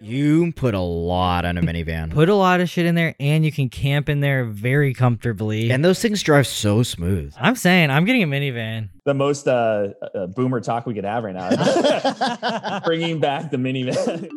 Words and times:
You 0.00 0.52
put 0.52 0.74
a 0.74 0.80
lot 0.80 1.44
on 1.44 1.58
a 1.58 1.60
minivan. 1.60 2.12
Put 2.12 2.28
a 2.28 2.34
lot 2.34 2.60
of 2.60 2.70
shit 2.70 2.86
in 2.86 2.94
there, 2.94 3.16
and 3.18 3.44
you 3.44 3.50
can 3.50 3.68
camp 3.68 4.08
in 4.08 4.20
there 4.20 4.44
very 4.44 4.94
comfortably. 4.94 5.70
and 5.70 5.84
those 5.84 6.00
things 6.00 6.22
drive 6.22 6.46
so 6.46 6.84
smooth. 6.84 7.34
I'm 7.36 7.56
saying 7.56 7.90
I'm 7.90 8.04
getting 8.04 8.22
a 8.22 8.26
minivan. 8.26 8.90
The 9.04 9.14
most 9.14 9.48
uh, 9.48 9.88
uh, 10.14 10.26
boomer 10.28 10.60
talk 10.60 10.86
we 10.86 10.94
could 10.94 11.04
have 11.04 11.24
right 11.24 11.34
now. 11.34 12.80
Bringing 12.84 13.18
back 13.18 13.50
the 13.50 13.56
minivan. 13.56 14.28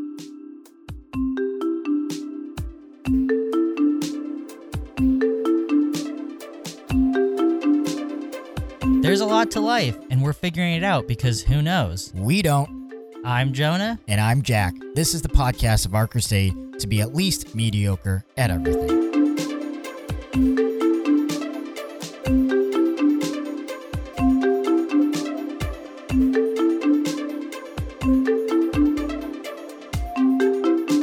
There's 9.01 9.19
a 9.19 9.25
lot 9.25 9.51
to 9.51 9.59
life, 9.59 9.97
and 10.09 10.21
we're 10.21 10.33
figuring 10.33 10.73
it 10.75 10.83
out 10.83 11.07
because 11.07 11.41
who 11.41 11.61
knows? 11.61 12.13
We 12.15 12.41
don't. 12.41 12.80
I'm 13.23 13.53
Jonah. 13.53 13.99
And 14.07 14.19
I'm 14.19 14.41
Jack. 14.41 14.73
This 14.95 15.13
is 15.13 15.21
the 15.21 15.29
podcast 15.29 15.85
of 15.85 15.93
our 15.93 16.07
crusade 16.07 16.55
to 16.79 16.87
be 16.87 17.01
at 17.01 17.13
least 17.13 17.53
mediocre 17.53 18.25
at 18.35 18.49
everything. 18.49 18.87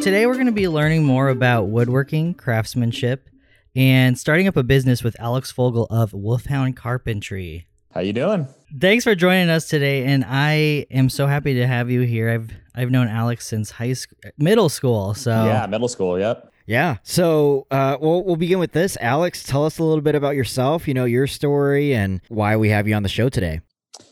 Today 0.02 0.26
we're 0.26 0.34
going 0.34 0.46
to 0.46 0.52
be 0.52 0.66
learning 0.66 1.04
more 1.04 1.28
about 1.28 1.68
woodworking, 1.68 2.34
craftsmanship, 2.34 3.30
and 3.76 4.18
starting 4.18 4.48
up 4.48 4.56
a 4.56 4.64
business 4.64 5.04
with 5.04 5.14
Alex 5.20 5.52
Fogel 5.52 5.86
of 5.88 6.12
Wolfhound 6.12 6.76
Carpentry. 6.76 7.68
How 7.92 8.00
you 8.00 8.12
doing? 8.12 8.48
Thanks 8.76 9.04
for 9.04 9.14
joining 9.14 9.48
us 9.48 9.66
today, 9.66 10.04
and 10.04 10.24
I 10.28 10.86
am 10.90 11.08
so 11.08 11.26
happy 11.26 11.54
to 11.54 11.66
have 11.66 11.90
you 11.90 12.02
here. 12.02 12.28
I've 12.30 12.50
I've 12.74 12.90
known 12.90 13.08
Alex 13.08 13.46
since 13.46 13.70
high 13.70 13.94
school, 13.94 14.18
middle 14.36 14.68
school. 14.68 15.14
So 15.14 15.30
Yeah, 15.30 15.66
middle 15.66 15.88
school. 15.88 16.18
Yep. 16.18 16.52
Yeah. 16.66 16.98
So 17.02 17.66
uh, 17.70 17.96
we'll 17.98 18.24
we'll 18.24 18.36
begin 18.36 18.58
with 18.58 18.72
this. 18.72 18.98
Alex, 19.00 19.42
tell 19.42 19.64
us 19.64 19.78
a 19.78 19.84
little 19.84 20.02
bit 20.02 20.14
about 20.14 20.36
yourself. 20.36 20.86
You 20.86 20.92
know 20.92 21.06
your 21.06 21.26
story 21.26 21.94
and 21.94 22.20
why 22.28 22.56
we 22.56 22.68
have 22.68 22.86
you 22.86 22.94
on 22.94 23.02
the 23.02 23.08
show 23.08 23.30
today. 23.30 23.62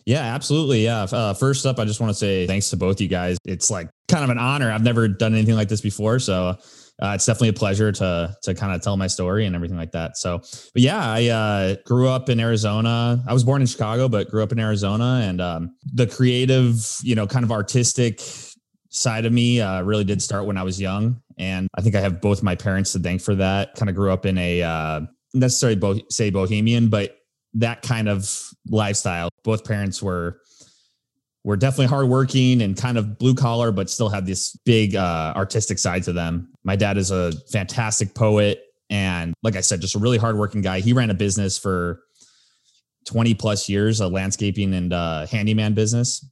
Yeah, 0.06 0.22
absolutely. 0.22 0.84
Yeah. 0.84 1.02
Uh, 1.02 1.34
first 1.34 1.66
up, 1.66 1.78
I 1.78 1.84
just 1.84 2.00
want 2.00 2.10
to 2.10 2.14
say 2.14 2.46
thanks 2.46 2.70
to 2.70 2.76
both 2.78 2.98
you 3.00 3.08
guys. 3.08 3.36
It's 3.44 3.70
like 3.70 3.90
kind 4.08 4.24
of 4.24 4.30
an 4.30 4.38
honor. 4.38 4.70
I've 4.70 4.82
never 4.82 5.06
done 5.06 5.34
anything 5.34 5.54
like 5.54 5.68
this 5.68 5.82
before, 5.82 6.18
so 6.18 6.56
uh, 7.02 7.12
it's 7.14 7.26
definitely 7.26 7.48
a 7.48 7.52
pleasure 7.52 7.92
to 7.92 8.34
to 8.42 8.54
kind 8.54 8.74
of 8.74 8.80
tell 8.80 8.96
my 8.96 9.06
story 9.06 9.44
and 9.46 9.54
everything 9.54 9.76
like 9.76 9.92
that. 9.92 10.16
So, 10.16 10.38
but 10.38 10.82
yeah, 10.82 11.00
I 11.00 11.26
uh, 11.26 11.76
grew 11.84 12.08
up 12.08 12.28
in 12.28 12.40
Arizona. 12.40 13.22
I 13.26 13.32
was 13.32 13.44
born 13.44 13.60
in 13.60 13.66
Chicago, 13.66 14.08
but 14.08 14.30
grew 14.30 14.42
up 14.42 14.52
in 14.52 14.58
Arizona, 14.58 15.20
and 15.24 15.40
um, 15.40 15.76
the 15.92 16.06
creative, 16.06 16.98
you 17.02 17.14
know, 17.14 17.26
kind 17.26 17.44
of 17.44 17.52
artistic 17.52 18.20
side 18.88 19.26
of 19.26 19.32
me 19.32 19.60
uh, 19.60 19.82
really 19.82 20.04
did 20.04 20.22
start 20.22 20.46
when 20.46 20.56
I 20.56 20.62
was 20.62 20.80
young, 20.80 21.20
and 21.38 21.68
I 21.76 21.82
think 21.82 21.94
I 21.94 22.00
have 22.00 22.20
both 22.20 22.42
my 22.42 22.54
parents 22.54 22.92
to 22.92 22.98
thank 22.98 23.20
for 23.20 23.34
that. 23.34 23.74
Kind 23.74 23.90
of 23.90 23.94
grew 23.94 24.10
up 24.10 24.24
in 24.24 24.38
a 24.38 24.62
uh, 24.62 25.00
necessarily 25.34 25.76
bo- 25.76 26.00
say 26.10 26.30
bohemian, 26.30 26.88
but 26.88 27.18
that 27.54 27.82
kind 27.82 28.08
of 28.08 28.30
lifestyle. 28.68 29.28
Both 29.44 29.64
parents 29.64 30.02
were 30.02 30.40
were 31.46 31.56
definitely 31.56 31.86
hardworking 31.86 32.60
and 32.60 32.76
kind 32.76 32.98
of 32.98 33.18
blue 33.18 33.32
collar, 33.32 33.70
but 33.70 33.88
still 33.88 34.08
had 34.08 34.26
this 34.26 34.56
big 34.64 34.96
uh, 34.96 35.32
artistic 35.36 35.78
side 35.78 36.02
to 36.02 36.12
them. 36.12 36.52
My 36.64 36.74
dad 36.74 36.96
is 36.96 37.12
a 37.12 37.30
fantastic 37.52 38.16
poet, 38.16 38.64
and 38.90 39.32
like 39.44 39.54
I 39.54 39.60
said, 39.60 39.80
just 39.80 39.94
a 39.94 40.00
really 40.00 40.18
hardworking 40.18 40.60
guy. 40.60 40.80
He 40.80 40.92
ran 40.92 41.08
a 41.08 41.14
business 41.14 41.56
for 41.56 42.00
twenty 43.06 43.32
plus 43.32 43.68
years, 43.68 44.00
a 44.00 44.08
landscaping 44.08 44.74
and 44.74 44.92
uh, 44.92 45.26
handyman 45.28 45.74
business. 45.74 46.28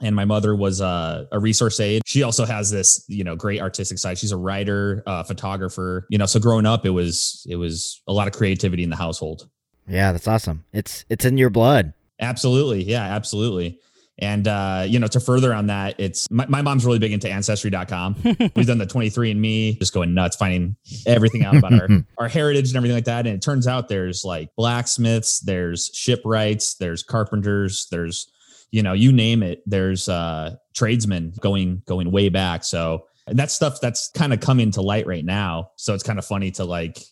And 0.00 0.14
my 0.14 0.26
mother 0.26 0.54
was 0.54 0.80
a, 0.80 1.26
a 1.32 1.40
resource 1.40 1.80
aide. 1.80 2.02
She 2.06 2.22
also 2.22 2.44
has 2.44 2.70
this, 2.70 3.04
you 3.08 3.24
know, 3.24 3.34
great 3.34 3.60
artistic 3.60 3.98
side. 3.98 4.18
She's 4.18 4.30
a 4.30 4.36
writer, 4.36 5.02
uh, 5.06 5.22
photographer. 5.24 6.06
You 6.10 6.18
know, 6.18 6.26
so 6.26 6.38
growing 6.38 6.66
up, 6.66 6.86
it 6.86 6.90
was 6.90 7.44
it 7.50 7.56
was 7.56 8.00
a 8.06 8.12
lot 8.12 8.28
of 8.28 8.34
creativity 8.34 8.84
in 8.84 8.90
the 8.90 8.96
household. 8.96 9.48
Yeah, 9.88 10.12
that's 10.12 10.28
awesome. 10.28 10.64
It's 10.72 11.04
it's 11.08 11.24
in 11.24 11.36
your 11.36 11.50
blood. 11.50 11.94
Absolutely. 12.20 12.84
Yeah, 12.84 13.02
absolutely. 13.02 13.80
And 14.18 14.48
uh, 14.48 14.84
you 14.86 14.98
know, 14.98 15.06
to 15.08 15.20
further 15.20 15.52
on 15.52 15.66
that, 15.66 15.96
it's 15.98 16.30
my, 16.30 16.46
my 16.46 16.62
mom's 16.62 16.86
really 16.86 16.98
big 16.98 17.12
into 17.12 17.30
ancestry.com. 17.30 18.16
We've 18.56 18.66
done 18.66 18.78
the 18.78 18.86
23 18.86 19.32
and 19.32 19.40
me, 19.40 19.74
just 19.74 19.92
going 19.92 20.14
nuts, 20.14 20.36
finding 20.36 20.76
everything 21.06 21.44
out 21.44 21.56
about 21.56 21.74
our, 21.74 21.88
our 22.18 22.28
heritage 22.28 22.68
and 22.68 22.76
everything 22.76 22.96
like 22.96 23.04
that. 23.04 23.26
And 23.26 23.36
it 23.36 23.42
turns 23.42 23.66
out 23.66 23.88
there's 23.88 24.24
like 24.24 24.54
blacksmiths, 24.56 25.40
there's 25.40 25.90
shipwrights, 25.92 26.74
there's 26.74 27.02
carpenters, 27.02 27.88
there's, 27.90 28.30
you 28.70 28.82
know, 28.82 28.94
you 28.94 29.12
name 29.12 29.42
it, 29.42 29.62
there's 29.66 30.08
uh 30.08 30.56
tradesmen 30.74 31.34
going 31.40 31.82
going 31.86 32.10
way 32.10 32.30
back. 32.30 32.64
So 32.64 33.06
and 33.26 33.38
that 33.38 33.50
stuff 33.50 33.80
that's 33.80 34.10
kind 34.14 34.32
of 34.32 34.40
coming 34.40 34.70
to 34.72 34.82
light 34.82 35.06
right 35.06 35.24
now. 35.24 35.72
So 35.76 35.94
it's 35.94 36.02
kind 36.02 36.18
of 36.18 36.24
funny 36.24 36.52
to 36.52 36.64
like 36.64 37.02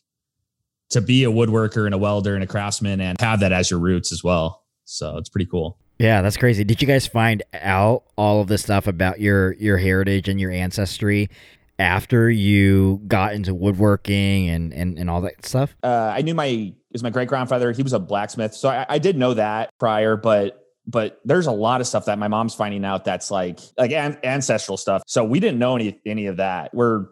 to 0.90 1.00
be 1.00 1.24
a 1.24 1.30
woodworker 1.30 1.86
and 1.86 1.94
a 1.94 1.98
welder 1.98 2.34
and 2.34 2.44
a 2.44 2.46
craftsman 2.46 3.00
and 3.00 3.20
have 3.20 3.40
that 3.40 3.52
as 3.52 3.70
your 3.70 3.80
roots 3.80 4.12
as 4.12 4.22
well. 4.22 4.64
So 4.84 5.16
it's 5.18 5.28
pretty 5.28 5.46
cool. 5.46 5.78
Yeah, 6.04 6.20
that's 6.20 6.36
crazy. 6.36 6.64
Did 6.64 6.82
you 6.82 6.86
guys 6.86 7.06
find 7.06 7.42
out 7.54 8.04
all 8.18 8.42
of 8.42 8.46
this 8.46 8.60
stuff 8.60 8.86
about 8.86 9.20
your 9.20 9.54
your 9.54 9.78
heritage 9.78 10.28
and 10.28 10.38
your 10.38 10.50
ancestry 10.50 11.30
after 11.78 12.30
you 12.30 13.00
got 13.06 13.32
into 13.32 13.54
woodworking 13.54 14.50
and 14.50 14.74
and, 14.74 14.98
and 14.98 15.08
all 15.08 15.22
that 15.22 15.46
stuff? 15.46 15.74
Uh, 15.82 16.12
I 16.14 16.20
knew 16.20 16.34
my 16.34 16.74
was 16.92 17.02
my 17.02 17.08
great 17.08 17.28
grandfather. 17.28 17.72
He 17.72 17.82
was 17.82 17.94
a 17.94 17.98
blacksmith, 17.98 18.52
so 18.52 18.68
I, 18.68 18.84
I 18.86 18.98
did 18.98 19.16
know 19.16 19.32
that 19.32 19.70
prior. 19.78 20.18
But 20.18 20.68
but 20.86 21.22
there's 21.24 21.46
a 21.46 21.52
lot 21.52 21.80
of 21.80 21.86
stuff 21.86 22.04
that 22.04 22.18
my 22.18 22.28
mom's 22.28 22.54
finding 22.54 22.84
out 22.84 23.06
that's 23.06 23.30
like 23.30 23.58
like 23.78 23.92
an, 23.92 24.18
ancestral 24.24 24.76
stuff. 24.76 25.04
So 25.06 25.24
we 25.24 25.40
didn't 25.40 25.58
know 25.58 25.74
any 25.74 25.98
any 26.04 26.26
of 26.26 26.36
that. 26.36 26.74
We're 26.74 27.06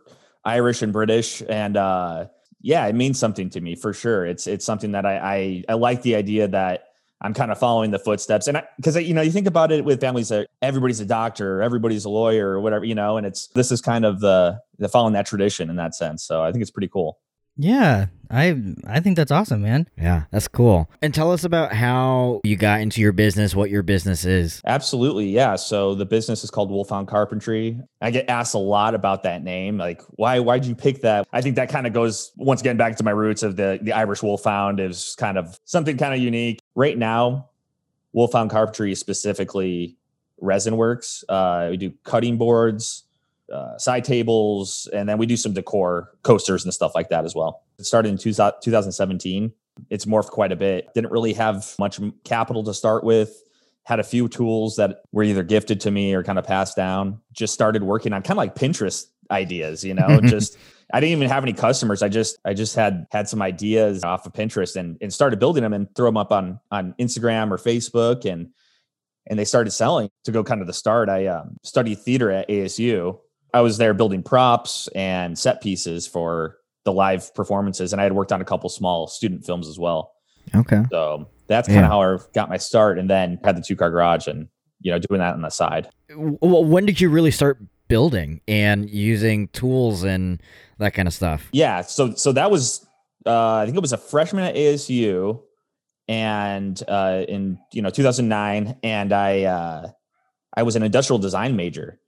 Irish 0.44 0.82
and 0.82 0.92
British, 0.92 1.42
and 1.48 1.78
uh, 1.78 2.26
yeah, 2.60 2.86
it 2.88 2.94
means 2.94 3.18
something 3.18 3.48
to 3.48 3.60
me 3.62 3.74
for 3.74 3.94
sure. 3.94 4.26
It's 4.26 4.46
it's 4.46 4.66
something 4.66 4.92
that 4.92 5.06
I 5.06 5.16
I, 5.16 5.64
I 5.70 5.74
like 5.76 6.02
the 6.02 6.14
idea 6.14 6.48
that 6.48 6.91
I'm 7.22 7.32
kind 7.34 7.50
of 7.50 7.58
following 7.58 7.92
the 7.92 7.98
footsteps. 7.98 8.48
And 8.48 8.62
because, 8.76 8.96
you 8.96 9.14
know, 9.14 9.22
you 9.22 9.30
think 9.30 9.46
about 9.46 9.72
it 9.72 9.84
with 9.84 10.00
families 10.00 10.28
that 10.28 10.48
everybody's 10.60 11.00
a 11.00 11.06
doctor, 11.06 11.58
or 11.58 11.62
everybody's 11.62 12.04
a 12.04 12.10
lawyer 12.10 12.50
or 12.50 12.60
whatever, 12.60 12.84
you 12.84 12.94
know, 12.94 13.16
and 13.16 13.26
it's, 13.26 13.46
this 13.54 13.72
is 13.72 13.80
kind 13.80 14.04
of 14.04 14.20
the, 14.20 14.58
the 14.78 14.88
following 14.88 15.14
that 15.14 15.26
tradition 15.26 15.70
in 15.70 15.76
that 15.76 15.94
sense. 15.94 16.24
So 16.24 16.42
I 16.42 16.52
think 16.52 16.62
it's 16.62 16.70
pretty 16.70 16.88
cool. 16.88 17.18
yeah, 17.56 18.06
I 18.30 18.56
I 18.86 19.00
think 19.00 19.16
that's 19.16 19.30
awesome, 19.30 19.60
man. 19.60 19.86
Yeah, 19.98 20.24
that's 20.30 20.48
cool. 20.48 20.88
And 21.02 21.12
tell 21.12 21.32
us 21.32 21.44
about 21.44 21.74
how 21.74 22.40
you 22.44 22.56
got 22.56 22.80
into 22.80 23.02
your 23.02 23.12
business, 23.12 23.54
what 23.54 23.68
your 23.68 23.82
business 23.82 24.24
is. 24.24 24.62
Absolutely. 24.64 25.28
Yeah. 25.28 25.56
So 25.56 25.94
the 25.94 26.06
business 26.06 26.42
is 26.42 26.50
called 26.50 26.70
Wolfhound 26.70 27.08
Carpentry. 27.08 27.78
I 28.00 28.10
get 28.10 28.30
asked 28.30 28.54
a 28.54 28.58
lot 28.58 28.94
about 28.94 29.22
that 29.24 29.44
name. 29.44 29.76
Like, 29.76 30.00
why, 30.12 30.40
why'd 30.40 30.64
you 30.64 30.74
pick 30.74 31.02
that? 31.02 31.26
I 31.30 31.42
think 31.42 31.56
that 31.56 31.68
kind 31.68 31.86
of 31.86 31.92
goes 31.92 32.32
once 32.36 32.62
again 32.62 32.78
back 32.78 32.96
to 32.96 33.04
my 33.04 33.10
roots 33.10 33.42
of 33.42 33.56
the, 33.56 33.78
the 33.82 33.92
Irish 33.92 34.22
Wolfhound 34.22 34.80
is 34.80 35.14
kind 35.18 35.36
of 35.36 35.58
something 35.66 35.98
kind 35.98 36.14
of 36.14 36.20
unique. 36.20 36.58
Right 36.74 36.96
now, 36.96 37.50
Wolfhound 38.12 38.50
Carpentry 38.50 38.92
is 38.92 39.00
specifically 39.00 39.96
resin 40.40 40.76
works. 40.76 41.24
Uh, 41.28 41.68
we 41.70 41.76
do 41.76 41.92
cutting 42.04 42.36
boards, 42.36 43.04
uh, 43.52 43.76
side 43.78 44.04
tables, 44.04 44.88
and 44.92 45.08
then 45.08 45.18
we 45.18 45.26
do 45.26 45.36
some 45.36 45.52
decor 45.52 46.10
coasters 46.22 46.64
and 46.64 46.72
stuff 46.72 46.94
like 46.94 47.08
that 47.10 47.24
as 47.24 47.34
well. 47.34 47.62
It 47.78 47.84
started 47.84 48.10
in 48.10 48.18
two, 48.18 48.32
2017. 48.32 49.52
It's 49.90 50.04
morphed 50.04 50.30
quite 50.30 50.52
a 50.52 50.56
bit. 50.56 50.92
Didn't 50.94 51.12
really 51.12 51.32
have 51.34 51.74
much 51.78 52.00
capital 52.24 52.64
to 52.64 52.74
start 52.74 53.04
with. 53.04 53.42
Had 53.84 54.00
a 54.00 54.04
few 54.04 54.28
tools 54.28 54.76
that 54.76 55.02
were 55.12 55.22
either 55.22 55.42
gifted 55.42 55.80
to 55.82 55.90
me 55.90 56.14
or 56.14 56.22
kind 56.22 56.38
of 56.38 56.46
passed 56.46 56.76
down. 56.76 57.20
Just 57.32 57.54
started 57.54 57.82
working 57.82 58.12
on 58.12 58.22
kind 58.22 58.32
of 58.32 58.36
like 58.36 58.54
Pinterest 58.54 59.06
ideas, 59.30 59.82
you 59.82 59.94
know, 59.94 60.20
just 60.24 60.56
I 60.92 61.00
didn't 61.00 61.12
even 61.16 61.28
have 61.28 61.42
any 61.42 61.52
customers. 61.54 62.02
I 62.02 62.08
just 62.08 62.38
I 62.44 62.54
just 62.54 62.76
had 62.76 63.06
had 63.10 63.28
some 63.28 63.40
ideas 63.40 64.04
off 64.04 64.26
of 64.26 64.32
Pinterest 64.32 64.76
and 64.76 64.98
and 65.00 65.12
started 65.12 65.38
building 65.38 65.62
them 65.62 65.72
and 65.72 65.92
throw 65.94 66.06
them 66.06 66.16
up 66.16 66.32
on 66.32 66.60
on 66.70 66.94
Instagram 67.00 67.50
or 67.50 67.56
Facebook 67.56 68.30
and 68.30 68.48
and 69.28 69.38
they 69.38 69.44
started 69.44 69.70
selling. 69.70 70.10
To 70.24 70.32
go 70.32 70.42
kind 70.44 70.60
of 70.60 70.66
the 70.66 70.72
start, 70.72 71.08
I 71.08 71.26
um, 71.26 71.56
studied 71.62 71.98
theater 72.00 72.30
at 72.30 72.48
ASU. 72.48 73.18
I 73.54 73.60
was 73.60 73.78
there 73.78 73.94
building 73.94 74.22
props 74.22 74.88
and 74.94 75.38
set 75.38 75.62
pieces 75.62 76.06
for 76.06 76.56
the 76.84 76.92
live 76.92 77.32
performances, 77.34 77.92
and 77.92 78.00
I 78.00 78.04
had 78.04 78.12
worked 78.12 78.32
on 78.32 78.40
a 78.40 78.44
couple 78.44 78.68
small 78.68 79.06
student 79.06 79.44
films 79.46 79.68
as 79.68 79.78
well. 79.78 80.12
Okay. 80.54 80.82
So 80.90 81.28
that's 81.46 81.68
kind 81.68 81.80
of 81.80 81.84
Yeah. 81.84 81.88
how 81.88 82.02
I 82.02 82.18
got 82.34 82.48
my 82.48 82.56
start, 82.56 82.98
and 82.98 83.08
then 83.08 83.38
had 83.44 83.56
the 83.56 83.62
two 83.62 83.76
car 83.76 83.90
garage 83.90 84.26
and 84.26 84.48
you 84.80 84.90
know 84.90 84.98
doing 84.98 85.20
that 85.20 85.34
on 85.34 85.42
the 85.42 85.50
side. 85.50 85.88
Well, 86.14 86.64
when 86.64 86.84
did 86.84 87.00
you 87.00 87.08
really 87.08 87.30
start 87.30 87.58
building 87.88 88.40
and 88.48 88.88
using 88.88 89.48
tools 89.48 90.02
and 90.02 90.42
that 90.78 90.94
kind 90.94 91.08
of 91.08 91.14
stuff? 91.14 91.48
Yeah, 91.52 91.82
so 91.82 92.14
so 92.14 92.32
that 92.32 92.50
was 92.50 92.86
uh, 93.26 93.56
I 93.56 93.64
think 93.64 93.76
it 93.76 93.80
was 93.80 93.92
a 93.92 93.98
freshman 93.98 94.44
at 94.44 94.54
ASU, 94.54 95.42
and 96.08 96.82
uh, 96.88 97.24
in 97.28 97.58
you 97.72 97.82
know 97.82 97.90
2009, 97.90 98.76
and 98.82 99.12
I 99.12 99.44
uh, 99.44 99.90
I 100.56 100.62
was 100.62 100.76
an 100.76 100.82
industrial 100.82 101.18
design 101.18 101.56
major, 101.56 102.00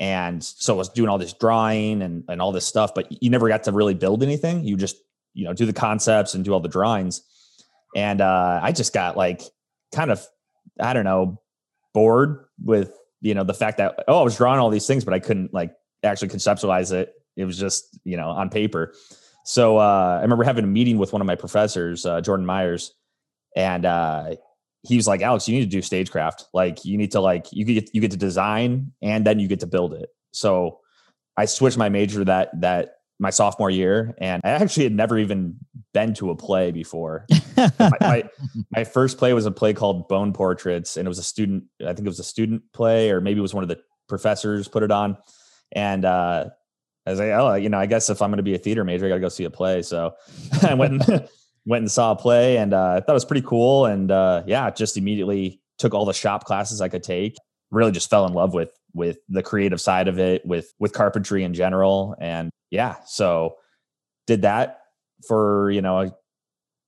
and 0.00 0.42
so 0.42 0.74
I 0.74 0.78
was 0.78 0.88
doing 0.88 1.08
all 1.08 1.18
this 1.18 1.32
drawing 1.32 2.02
and 2.02 2.24
and 2.28 2.40
all 2.40 2.52
this 2.52 2.66
stuff, 2.66 2.94
but 2.94 3.22
you 3.22 3.30
never 3.30 3.48
got 3.48 3.64
to 3.64 3.72
really 3.72 3.94
build 3.94 4.22
anything. 4.22 4.64
You 4.64 4.76
just 4.76 4.96
you 5.34 5.44
know 5.44 5.52
do 5.52 5.66
the 5.66 5.72
concepts 5.72 6.34
and 6.34 6.44
do 6.44 6.52
all 6.52 6.60
the 6.60 6.68
drawings, 6.68 7.22
and 7.94 8.20
uh, 8.20 8.60
I 8.62 8.72
just 8.72 8.92
got 8.92 9.16
like 9.16 9.42
kind 9.94 10.10
of 10.10 10.26
I 10.80 10.92
don't 10.92 11.04
know 11.04 11.40
bored 11.92 12.46
with 12.64 12.96
you 13.22 13.34
know 13.34 13.44
the 13.44 13.54
fact 13.54 13.78
that 13.78 14.04
oh 14.08 14.20
I 14.20 14.22
was 14.22 14.36
drawing 14.36 14.60
all 14.60 14.68
these 14.68 14.86
things, 14.86 15.04
but 15.04 15.14
I 15.14 15.20
couldn't 15.20 15.54
like 15.54 15.72
actually 16.02 16.28
conceptualize 16.28 16.92
it. 16.92 17.14
It 17.36 17.46
was 17.46 17.56
just 17.56 17.98
you 18.04 18.16
know 18.16 18.28
on 18.28 18.50
paper. 18.50 18.92
So 19.44 19.78
uh, 19.78 20.18
I 20.18 20.22
remember 20.22 20.44
having 20.44 20.64
a 20.64 20.68
meeting 20.68 20.98
with 20.98 21.12
one 21.12 21.22
of 21.22 21.26
my 21.26 21.34
professors, 21.36 22.04
uh, 22.04 22.20
Jordan 22.20 22.44
Myers, 22.44 22.94
and 23.56 23.86
uh, 23.86 24.36
he 24.82 24.96
was 24.96 25.06
like, 25.06 25.22
"Alex, 25.22 25.48
you 25.48 25.56
need 25.56 25.64
to 25.64 25.70
do 25.70 25.82
stagecraft. 25.82 26.46
Like, 26.52 26.84
you 26.84 26.98
need 26.98 27.12
to 27.12 27.20
like 27.20 27.46
you 27.52 27.64
get 27.64 27.90
you 27.94 28.00
get 28.00 28.10
to 28.10 28.16
design 28.16 28.92
and 29.00 29.24
then 29.26 29.38
you 29.38 29.48
get 29.48 29.60
to 29.60 29.66
build 29.66 29.94
it." 29.94 30.10
So 30.32 30.80
I 31.36 31.46
switched 31.46 31.78
my 31.78 31.88
major 31.88 32.24
that 32.24 32.60
that 32.60 32.96
my 33.18 33.30
sophomore 33.30 33.70
year, 33.70 34.14
and 34.18 34.42
I 34.44 34.50
actually 34.50 34.84
had 34.84 34.94
never 34.94 35.18
even 35.18 35.56
been 35.92 36.14
to 36.14 36.30
a 36.30 36.36
play 36.36 36.70
before. 36.70 37.26
my, 37.56 37.90
my, 38.00 38.24
my 38.70 38.84
first 38.84 39.18
play 39.18 39.32
was 39.32 39.46
a 39.46 39.50
play 39.50 39.74
called 39.74 40.08
Bone 40.08 40.32
Portraits, 40.32 40.96
and 40.96 41.06
it 41.06 41.08
was 41.08 41.18
a 41.18 41.24
student. 41.24 41.64
I 41.80 41.92
think 41.92 42.00
it 42.00 42.08
was 42.10 42.18
a 42.18 42.24
student 42.24 42.62
play, 42.72 43.10
or 43.10 43.20
maybe 43.20 43.38
it 43.38 43.42
was 43.42 43.54
one 43.54 43.62
of 43.64 43.68
the 43.68 43.80
professors 44.08 44.68
put 44.68 44.82
it 44.82 44.90
on. 44.90 45.16
And 45.72 46.04
uh, 46.04 46.46
I 47.06 47.10
was 47.10 47.18
like, 47.18 47.30
oh, 47.30 47.54
you 47.54 47.68
know, 47.68 47.78
I 47.78 47.86
guess 47.86 48.10
if 48.10 48.22
I'm 48.22 48.30
going 48.30 48.38
to 48.38 48.42
be 48.42 48.54
a 48.54 48.58
theater 48.58 48.84
major, 48.84 49.06
I 49.06 49.08
got 49.08 49.14
to 49.16 49.20
go 49.20 49.28
see 49.28 49.44
a 49.44 49.50
play. 49.50 49.82
So 49.82 50.14
I 50.62 50.74
went 50.74 51.08
and 51.08 51.28
went 51.66 51.82
and 51.82 51.90
saw 51.90 52.12
a 52.12 52.16
play, 52.16 52.56
and 52.56 52.74
uh, 52.74 52.94
I 52.96 53.00
thought 53.00 53.12
it 53.12 53.14
was 53.14 53.24
pretty 53.24 53.46
cool. 53.46 53.86
And 53.86 54.10
uh, 54.10 54.42
yeah, 54.46 54.70
just 54.70 54.96
immediately 54.96 55.60
took 55.78 55.94
all 55.94 56.04
the 56.04 56.12
shop 56.12 56.44
classes 56.44 56.80
I 56.80 56.88
could 56.88 57.02
take. 57.02 57.36
Really, 57.70 57.92
just 57.92 58.10
fell 58.10 58.26
in 58.26 58.32
love 58.32 58.54
with 58.54 58.70
with 58.94 59.18
the 59.28 59.42
creative 59.42 59.80
side 59.80 60.08
of 60.08 60.18
it, 60.18 60.44
with 60.44 60.72
with 60.78 60.92
carpentry 60.92 61.44
in 61.44 61.54
general, 61.54 62.14
and 62.20 62.50
yeah, 62.70 62.96
so 63.06 63.56
did 64.26 64.42
that 64.42 64.81
for 65.26 65.70
you 65.70 65.82
know, 65.82 66.00
I 66.00 66.10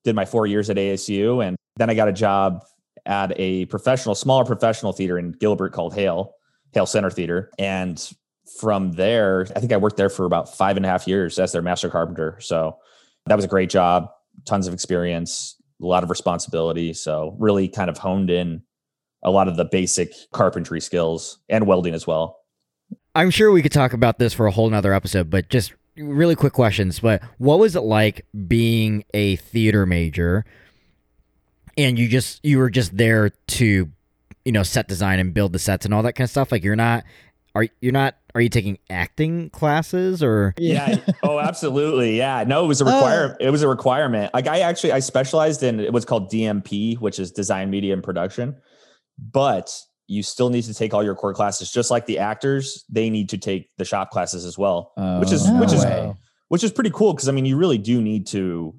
did 0.04 0.14
my 0.14 0.25
four 0.25 0.46
years 0.46 0.70
at 0.70 0.76
ASU, 0.76 1.46
and 1.46 1.56
then 1.76 1.90
I 1.90 1.94
got 1.94 2.08
a 2.08 2.12
job 2.12 2.64
at 3.06 3.32
a 3.38 3.66
professional, 3.66 4.14
smaller 4.14 4.44
professional 4.44 4.92
theater 4.92 5.19
in 5.19 5.32
Gilbert 5.32 5.72
called 5.72 5.94
Hale, 5.94 6.34
Hale 6.72 6.86
Center 6.86 7.10
Theater, 7.10 7.50
and 7.58 8.10
from 8.58 8.92
there, 8.92 9.46
I 9.56 9.60
think 9.60 9.72
I 9.72 9.76
worked 9.76 9.96
there 9.96 10.10
for 10.10 10.25
about 10.25 10.54
five 10.54 10.76
and 10.76 10.84
a 10.84 10.88
half 10.88 11.08
years 11.08 11.38
as 11.38 11.52
their 11.52 11.62
master 11.62 11.88
carpenter. 11.88 12.38
So 12.40 12.76
that 13.26 13.36
was 13.36 13.44
a 13.44 13.48
great 13.48 13.70
job, 13.70 14.08
tons 14.44 14.66
of 14.66 14.75
experience, 14.75 15.56
a 15.82 15.87
lot 15.87 16.02
of 16.02 16.10
responsibility. 16.10 16.92
So 16.92 17.37
really 17.38 17.69
kind 17.69 17.90
of 17.90 17.98
honed 17.98 18.30
in 18.30 18.62
a 19.22 19.30
lot 19.30 19.48
of 19.48 19.56
the 19.56 19.64
basic 19.64 20.12
carpentry 20.32 20.80
skills 20.80 21.38
and 21.48 21.66
welding 21.66 21.94
as 21.94 22.06
well. 22.06 22.38
I'm 23.14 23.30
sure 23.30 23.50
we 23.50 23.62
could 23.62 23.72
talk 23.72 23.92
about 23.92 24.19
this 24.19 24.34
for 24.34 24.46
a 24.46 24.50
whole 24.50 24.69
nother 24.69 24.92
episode, 24.92 25.30
but 25.30 25.48
just 25.48 25.72
really 25.96 26.37
quick 26.37 26.52
questions. 26.52 27.00
But 27.00 27.23
what 27.38 27.58
was 27.58 27.76
it 27.76 27.81
like 27.81 28.26
being 28.46 29.05
a 29.12 29.37
theater 29.37 29.87
major 29.87 30.44
and 31.76 31.99
you 31.99 32.08
just 32.08 32.44
you 32.44 32.58
were 32.58 32.70
just 32.70 32.96
there 32.96 33.31
to 33.31 33.91
you 34.44 34.52
know 34.52 34.62
set 34.62 34.88
design 34.88 35.19
and 35.19 35.35
build 35.35 35.52
the 35.52 35.58
sets 35.58 35.85
and 35.85 35.94
all 35.94 36.02
that 36.02 36.14
kind 36.14 36.25
of 36.25 36.31
stuff? 36.31 36.52
Like 36.52 36.64
you're 36.64 36.76
not 36.76 37.05
are 37.55 37.67
you're 37.81 37.93
not 37.93 38.17
are 38.35 38.41
you 38.41 38.49
taking 38.49 38.79
acting 38.91 39.50
classes 39.50 40.23
or? 40.23 40.55
Yeah 40.58 40.96
oh 41.23 41.38
absolutely. 41.38 42.17
Yeah. 42.17 42.44
No 42.47 42.64
it 42.64 42.69
was 42.69 42.81
a 42.81 42.85
require 42.85 43.37
oh. 43.40 43.44
it 43.44 43.50
was 43.50 43.62
a 43.62 43.69
requirement. 43.69 44.32
Like 44.35 44.49
i 44.49 44.61
actually 44.61 44.93
i 44.93 45.00
specialized 45.00 45.62
in 45.62 45.93
what's 45.93 46.05
called 46.05 46.31
dmp 46.31 46.99
which 46.99 47.19
is 47.19 47.31
design 47.31 47.70
media 47.70 47.93
and 47.93 48.02
production. 48.02 48.56
But 49.19 49.70
you 50.06 50.22
still 50.22 50.50
need 50.50 50.62
to 50.62 50.74
take 50.74 50.92
all 50.94 51.02
your 51.02 51.14
core 51.14 51.32
classes. 51.34 51.70
Just 51.70 51.90
like 51.90 52.06
the 52.06 52.18
actors 52.18 52.84
they 52.90 53.08
need 53.10 53.28
to 53.30 53.38
take 53.38 53.70
the 53.78 53.84
shop 53.84 54.10
classes 54.10 54.44
as 54.44 54.58
well 54.58 54.92
which 55.20 55.32
is 55.32 55.46
Oh, 55.46 55.60
which 55.60 55.72
is 55.72 55.84
way. 55.84 56.12
which 56.48 56.62
is 56.64 56.72
pretty 56.72 56.90
cool 56.90 57.12
because 57.14 57.28
i 57.28 57.32
mean 57.32 57.46
you 57.46 57.56
really 57.56 57.78
do 57.78 58.00
need 58.02 58.26
to 58.28 58.74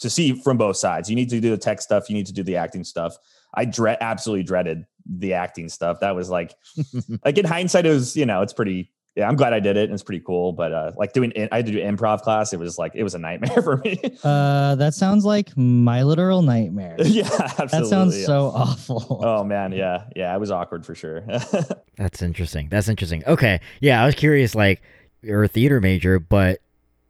to 0.00 0.10
see 0.10 0.32
from 0.32 0.56
both 0.56 0.76
sides. 0.76 1.08
You 1.08 1.14
need 1.14 1.30
to 1.30 1.38
do 1.40 1.50
the 1.50 1.56
tech 1.58 1.80
stuff 1.80 2.08
you 2.10 2.16
need 2.16 2.26
to 2.26 2.32
do 2.32 2.42
the 2.42 2.56
acting 2.56 2.82
stuff. 2.82 3.16
I 3.54 3.64
dread 3.66 3.98
absolutely 4.00 4.42
dreaded 4.42 4.84
the 5.06 5.34
acting 5.34 5.68
stuff. 5.68 6.00
That 6.00 6.16
was 6.16 6.28
like 6.30 6.54
like 7.24 7.38
in 7.38 7.44
hindsight 7.44 7.86
it 7.86 7.90
was 7.90 8.16
you 8.16 8.26
know 8.26 8.42
it's 8.42 8.52
pretty 8.52 8.90
yeah 9.14 9.28
i'm 9.28 9.36
glad 9.36 9.52
i 9.52 9.60
did 9.60 9.76
it 9.76 9.84
and 9.84 9.92
it's 9.92 10.02
pretty 10.02 10.22
cool 10.24 10.52
but 10.52 10.72
uh 10.72 10.90
like 10.96 11.12
doing 11.12 11.32
i 11.52 11.56
had 11.56 11.66
to 11.66 11.72
do 11.72 11.78
improv 11.78 12.22
class 12.22 12.52
it 12.52 12.58
was 12.58 12.78
like 12.78 12.92
it 12.94 13.02
was 13.02 13.14
a 13.14 13.18
nightmare 13.18 13.62
for 13.62 13.76
me 13.78 14.00
Uh, 14.24 14.74
that 14.76 14.94
sounds 14.94 15.24
like 15.24 15.54
my 15.56 16.02
literal 16.02 16.42
nightmare. 16.42 16.96
yeah 17.04 17.24
absolutely 17.58 17.66
that 17.80 17.86
sounds 17.86 18.18
yeah. 18.18 18.26
so 18.26 18.46
awful. 18.54 19.20
oh 19.24 19.44
man 19.44 19.72
yeah 19.72 20.04
yeah 20.16 20.34
it 20.34 20.38
was 20.40 20.50
awkward 20.50 20.84
for 20.86 20.94
sure 20.94 21.22
That's 21.96 22.22
interesting. 22.22 22.68
That's 22.70 22.88
interesting. 22.88 23.22
Okay. 23.26 23.60
Yeah, 23.80 24.02
I 24.02 24.06
was 24.06 24.14
curious 24.14 24.54
like 24.54 24.82
you're 25.20 25.44
a 25.44 25.48
theater 25.48 25.78
major, 25.80 26.18
but 26.18 26.58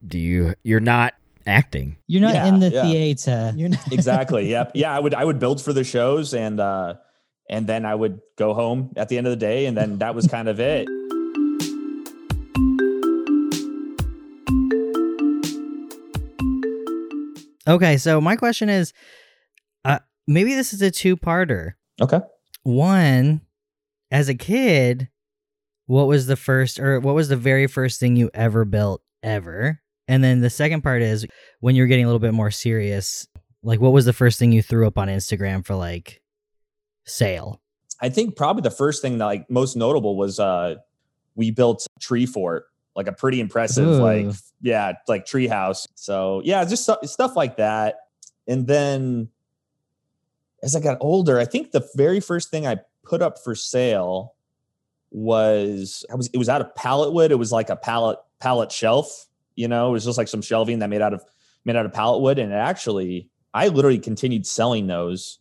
do 0.07 0.19
you 0.19 0.55
you're 0.65 0.81
not 0.81 1.15
acting. 1.47 1.97
You're 2.09 2.21
not 2.21 2.35
Yeah, 2.35 2.47
in 2.47 2.59
the 2.61 2.71
yeah. 2.71 2.83
theater. 2.83 3.53
You're 3.57 3.69
not 3.71 3.93
exactly 3.93 4.51
yep 4.51 4.73
yeah 4.75 4.95
i 4.95 4.99
would 4.99 5.15
i 5.15 5.25
would 5.25 5.39
build 5.39 5.63
for 5.63 5.73
the 5.73 5.85
shows 5.85 6.35
and 6.35 6.59
uh 6.61 6.95
and 7.49 7.67
then 7.67 7.85
i 7.87 7.95
would 7.95 8.21
go 8.37 8.55
home 8.55 8.93
at 8.97 9.09
the 9.09 9.19
end 9.19 9.27
of 9.27 9.31
the 9.31 9.37
day 9.37 9.67
and 9.67 9.77
then 9.77 9.99
that 9.99 10.15
was 10.15 10.27
kind 10.27 10.49
of 10.49 10.61
it 10.61 10.87
Okay, 17.67 17.97
so 17.97 18.21
my 18.21 18.37
question 18.37 18.69
is 18.69 18.93
uh 19.85 19.99
maybe 20.27 20.55
this 20.55 20.73
is 20.73 20.83
a 20.83 20.91
two-parter. 20.91 21.73
okay 22.01 22.21
One, 22.63 23.43
as 24.11 24.29
a 24.29 24.35
kid, 24.35 25.09
what 25.87 26.07
was 26.07 26.27
the 26.27 26.37
first 26.37 26.79
or 26.79 27.01
what 27.01 27.15
was 27.15 27.29
the 27.29 27.37
very 27.37 27.67
first 27.67 28.01
thing 28.01 28.17
you 28.17 28.31
ever 28.35 28.65
built 28.65 29.03
ever? 29.23 29.81
And 30.09 30.23
then 30.23 30.41
the 30.41 30.51
second 30.51 30.83
part 30.83 31.03
is 31.03 31.27
when 31.61 31.75
you're 31.75 31.87
getting 31.87 32.05
a 32.05 32.09
little 32.09 32.19
bit 32.19 32.35
more 32.35 32.51
serious, 32.51 33.27
like 33.63 33.81
what 33.81 33.93
was 33.93 34.05
the 34.05 34.13
first 34.13 34.39
thing 34.39 34.53
you 34.53 34.63
threw 34.63 34.87
up 34.87 34.99
on 34.99 35.09
Instagram 35.09 35.65
for 35.65 35.75
like 35.75 36.21
sale? 37.05 37.61
I 38.01 38.09
think 38.09 38.37
probably 38.37 38.63
the 38.63 38.71
first 38.71 39.01
thing 39.01 39.19
that 39.19 39.27
like 39.27 39.51
most 39.51 39.77
notable 39.77 40.17
was 40.17 40.41
uh 40.41 40.77
we 41.35 41.51
built 41.51 41.87
tree 42.01 42.27
fort, 42.27 42.65
like 42.95 43.07
a 43.07 43.13
pretty 43.13 43.41
impressive 43.41 43.87
Ooh. 43.87 44.03
like 44.03 44.35
yeah, 44.63 44.93
like 45.09 45.27
Treehouse. 45.27 45.87
So 45.95 46.41
yeah, 46.45 46.65
just 46.65 46.85
stu- 46.85 47.07
stuff 47.07 47.37
like 47.37 47.57
that. 47.57 47.97
And 48.47 48.67
then 48.67 49.29
as 50.63 50.77
I 50.77 50.81
got 50.81 50.99
older, 51.01 51.39
I 51.39 51.45
think 51.45 51.73
the 51.73 51.87
very 51.97 52.21
first 52.21 52.51
thing 52.51 52.67
I 52.67 52.79
put 53.03 53.21
up 53.21 53.43
for 53.43 53.55
sale 53.55 54.35
was 55.11 56.07
I 56.11 56.15
was 56.15 56.31
it 56.33 56.39
was 56.39 56.49
out 56.49 56.61
of 56.61 56.75
pallet 56.75 57.13
wood. 57.13 57.33
It 57.33 57.37
was 57.37 57.53
like 57.53 57.69
a 57.69 57.77
pallet 57.77 58.19
pallet 58.41 58.73
shelf, 58.73 59.27
you 59.57 59.69
know, 59.69 59.91
it 59.91 59.93
was 59.93 60.05
just 60.05 60.17
like 60.17 60.29
some 60.29 60.43
shelving 60.43 60.79
that 60.79 60.89
made 60.89 61.03
out 61.03 61.13
of 61.13 61.25
made 61.65 61.77
out 61.77 61.85
of 61.85 61.93
pallet 61.93 62.23
wood. 62.23 62.39
And 62.39 62.53
it 62.53 62.57
actually 62.57 63.29
I 63.53 63.69
literally 63.69 63.99
continued 63.99 64.47
selling 64.47 64.87
those 64.87 65.41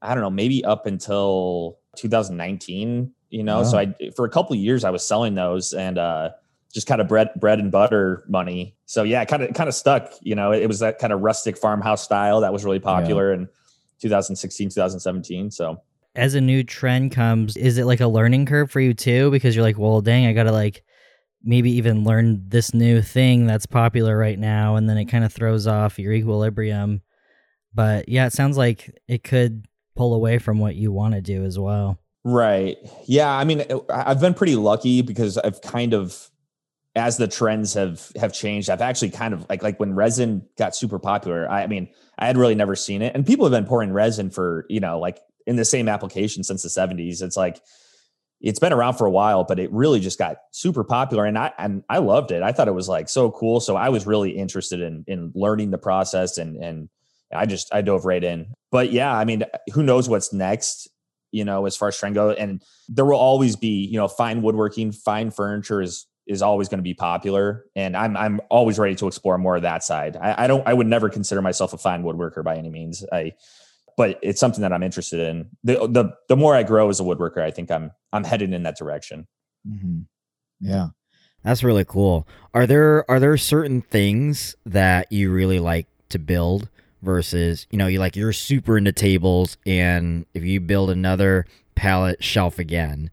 I 0.00 0.14
don't 0.14 0.22
know, 0.22 0.30
maybe 0.30 0.64
up 0.64 0.86
until 0.86 1.78
2019, 1.96 3.12
you 3.30 3.44
know. 3.44 3.62
So 3.64 3.78
I 3.78 3.94
for 4.16 4.24
a 4.24 4.30
couple 4.30 4.54
of 4.54 4.60
years 4.60 4.84
I 4.84 4.90
was 4.90 5.06
selling 5.06 5.34
those 5.34 5.72
and 5.72 5.98
uh 5.98 6.30
just 6.72 6.86
kind 6.86 7.00
of 7.00 7.08
bread 7.08 7.30
bread 7.36 7.58
and 7.58 7.70
butter 7.70 8.24
money. 8.28 8.76
So 8.86 9.02
yeah, 9.02 9.24
kind 9.24 9.42
of 9.42 9.54
kind 9.54 9.68
of 9.68 9.74
stuck, 9.74 10.12
you 10.20 10.34
know. 10.34 10.52
It 10.52 10.66
was 10.66 10.78
that 10.80 10.98
kind 10.98 11.12
of 11.12 11.20
rustic 11.20 11.56
farmhouse 11.58 12.02
style 12.02 12.40
that 12.40 12.52
was 12.52 12.64
really 12.64 12.78
popular 12.80 13.32
in 13.32 13.48
2016, 14.00 14.70
2017. 14.70 15.50
So 15.50 15.80
As 16.14 16.34
a 16.34 16.40
new 16.40 16.64
trend 16.64 17.12
comes, 17.12 17.56
is 17.56 17.78
it 17.78 17.84
like 17.84 18.00
a 18.00 18.08
learning 18.08 18.46
curve 18.46 18.70
for 18.70 18.80
you 18.80 18.94
too? 18.94 19.30
Because 19.30 19.54
you're 19.54 19.64
like, 19.64 19.78
well, 19.78 20.00
dang, 20.00 20.26
I 20.26 20.32
gotta 20.32 20.52
like 20.52 20.82
maybe 21.44 21.70
even 21.72 22.04
learn 22.04 22.42
this 22.48 22.72
new 22.72 23.02
thing 23.02 23.46
that's 23.46 23.66
popular 23.66 24.16
right 24.16 24.38
now, 24.38 24.76
and 24.76 24.88
then 24.88 24.96
it 24.96 25.06
kind 25.06 25.24
of 25.24 25.32
throws 25.32 25.66
off 25.66 25.98
your 25.98 26.12
equilibrium. 26.12 27.02
But 27.74 28.08
yeah, 28.08 28.26
it 28.26 28.32
sounds 28.32 28.56
like 28.56 28.90
it 29.08 29.24
could 29.24 29.66
pull 29.96 30.14
away 30.14 30.38
from 30.38 30.58
what 30.58 30.74
you 30.74 30.92
want 30.92 31.14
to 31.14 31.20
do 31.20 31.44
as 31.44 31.58
well. 31.58 31.98
Right. 32.24 32.76
Yeah. 33.06 33.30
I 33.30 33.44
mean, 33.44 33.62
I- 33.90 34.10
I've 34.10 34.20
been 34.20 34.34
pretty 34.34 34.56
lucky 34.56 35.02
because 35.02 35.36
I've 35.38 35.60
kind 35.62 35.92
of, 35.94 36.30
as 36.94 37.16
the 37.16 37.28
trends 37.28 37.74
have 37.74 38.12
have 38.16 38.32
changed, 38.32 38.68
I've 38.68 38.82
actually 38.82 39.10
kind 39.10 39.32
of 39.32 39.46
like 39.48 39.62
like 39.62 39.80
when 39.80 39.94
resin 39.94 40.46
got 40.58 40.76
super 40.76 40.98
popular. 40.98 41.50
I, 41.50 41.62
I 41.62 41.66
mean, 41.66 41.88
I 42.18 42.26
had 42.26 42.36
really 42.36 42.54
never 42.54 42.76
seen 42.76 43.02
it, 43.02 43.14
and 43.14 43.26
people 43.26 43.46
have 43.46 43.52
been 43.52 43.68
pouring 43.68 43.92
resin 43.92 44.30
for 44.30 44.66
you 44.68 44.80
know 44.80 44.98
like 44.98 45.20
in 45.46 45.56
the 45.56 45.64
same 45.64 45.88
application 45.88 46.44
since 46.44 46.62
the 46.62 46.68
'70s. 46.68 47.22
It's 47.22 47.36
like 47.36 47.60
it's 48.40 48.58
been 48.58 48.72
around 48.72 48.94
for 48.94 49.06
a 49.06 49.10
while, 49.10 49.44
but 49.44 49.58
it 49.58 49.72
really 49.72 50.00
just 50.00 50.18
got 50.18 50.36
super 50.50 50.84
popular, 50.84 51.24
and 51.24 51.38
I 51.38 51.52
and 51.58 51.82
I 51.88 51.98
loved 51.98 52.30
it. 52.30 52.42
I 52.42 52.52
thought 52.52 52.68
it 52.68 52.74
was 52.74 52.88
like 52.88 53.08
so 53.08 53.30
cool. 53.30 53.60
So 53.60 53.74
I 53.76 53.88
was 53.88 54.06
really 54.06 54.32
interested 54.32 54.80
in 54.80 55.04
in 55.06 55.32
learning 55.34 55.70
the 55.70 55.78
process, 55.78 56.36
and 56.36 56.62
and 56.62 56.88
I 57.34 57.46
just 57.46 57.74
I 57.74 57.80
dove 57.80 58.04
right 58.04 58.22
in. 58.22 58.52
But 58.70 58.92
yeah, 58.92 59.16
I 59.16 59.24
mean, 59.24 59.44
who 59.72 59.82
knows 59.82 60.08
what's 60.08 60.32
next? 60.32 60.88
you 61.32 61.46
know, 61.46 61.64
as 61.64 61.76
far 61.76 61.88
as 61.88 61.96
trend 61.96 62.14
go. 62.14 62.30
And 62.30 62.62
there 62.88 63.06
will 63.06 63.16
always 63.16 63.56
be, 63.56 63.86
you 63.86 63.96
know, 63.96 64.06
fine 64.06 64.42
woodworking, 64.42 64.92
fine 64.92 65.30
furniture 65.30 65.80
is 65.80 66.06
is 66.26 66.42
always 66.42 66.68
going 66.68 66.78
to 66.78 66.82
be 66.82 66.94
popular. 66.94 67.64
And 67.74 67.96
I'm 67.96 68.16
I'm 68.16 68.40
always 68.50 68.78
ready 68.78 68.94
to 68.96 69.06
explore 69.06 69.38
more 69.38 69.56
of 69.56 69.62
that 69.62 69.82
side. 69.82 70.16
I, 70.16 70.44
I 70.44 70.46
don't 70.46 70.66
I 70.66 70.74
would 70.74 70.86
never 70.86 71.08
consider 71.08 71.42
myself 71.42 71.72
a 71.72 71.78
fine 71.78 72.02
woodworker 72.02 72.44
by 72.44 72.56
any 72.56 72.70
means. 72.70 73.04
I 73.12 73.32
but 73.96 74.18
it's 74.22 74.40
something 74.40 74.62
that 74.62 74.72
I'm 74.72 74.82
interested 74.82 75.20
in. 75.20 75.50
The 75.64 75.86
the 75.86 76.14
the 76.28 76.36
more 76.36 76.54
I 76.54 76.62
grow 76.62 76.88
as 76.88 77.00
a 77.00 77.02
woodworker, 77.02 77.42
I 77.42 77.50
think 77.50 77.70
I'm 77.70 77.90
I'm 78.12 78.24
headed 78.24 78.52
in 78.52 78.62
that 78.62 78.76
direction. 78.76 79.26
Mm-hmm. 79.68 80.00
Yeah. 80.60 80.88
That's 81.42 81.64
really 81.64 81.84
cool. 81.84 82.26
Are 82.54 82.66
there 82.66 83.08
are 83.10 83.18
there 83.18 83.36
certain 83.36 83.82
things 83.82 84.54
that 84.64 85.10
you 85.10 85.30
really 85.30 85.58
like 85.58 85.86
to 86.10 86.18
build 86.18 86.68
versus, 87.02 87.66
you 87.70 87.78
know, 87.78 87.88
you 87.88 87.98
like 87.98 88.16
you're 88.16 88.32
super 88.32 88.78
into 88.78 88.92
tables 88.92 89.56
and 89.66 90.24
if 90.34 90.44
you 90.44 90.60
build 90.60 90.88
another 90.90 91.46
pallet 91.74 92.22
shelf 92.22 92.58
again, 92.58 93.10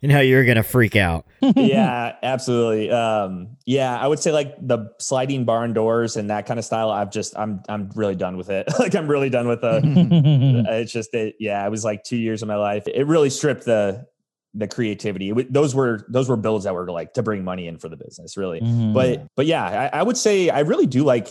You 0.00 0.08
know, 0.08 0.20
you're 0.20 0.44
gonna 0.44 0.62
freak 0.62 0.94
out. 0.94 1.26
yeah, 1.56 2.14
absolutely. 2.22 2.90
Um, 2.90 3.56
yeah, 3.66 3.98
I 3.98 4.06
would 4.06 4.20
say 4.20 4.30
like 4.30 4.54
the 4.60 4.92
sliding 5.00 5.44
barn 5.44 5.72
doors 5.72 6.16
and 6.16 6.30
that 6.30 6.46
kind 6.46 6.58
of 6.58 6.64
style. 6.64 6.90
I've 6.90 7.10
just, 7.10 7.36
I'm, 7.36 7.62
I'm 7.68 7.90
really 7.96 8.14
done 8.14 8.36
with 8.36 8.48
it. 8.48 8.68
like 8.78 8.94
I'm 8.94 9.08
really 9.08 9.30
done 9.30 9.48
with 9.48 9.60
the. 9.60 9.80
it's 10.68 10.92
just 10.92 11.14
it. 11.14 11.34
Yeah, 11.40 11.66
it 11.66 11.70
was 11.70 11.84
like 11.84 12.04
two 12.04 12.16
years 12.16 12.42
of 12.42 12.48
my 12.48 12.56
life. 12.56 12.86
It 12.86 13.06
really 13.06 13.30
stripped 13.30 13.64
the 13.64 14.06
the 14.54 14.68
creativity. 14.68 15.30
It, 15.30 15.52
those 15.52 15.74
were 15.74 16.06
those 16.08 16.28
were 16.28 16.36
builds 16.36 16.64
that 16.64 16.74
were 16.74 16.90
like 16.90 17.14
to 17.14 17.22
bring 17.22 17.42
money 17.42 17.66
in 17.66 17.78
for 17.78 17.88
the 17.88 17.96
business, 17.96 18.36
really. 18.36 18.60
Mhm. 18.60 18.94
But 18.94 19.26
but 19.34 19.46
yeah, 19.46 19.90
I, 19.92 19.98
I 19.98 20.02
would 20.02 20.16
say 20.16 20.48
I 20.48 20.60
really 20.60 20.86
do 20.86 21.02
like 21.02 21.28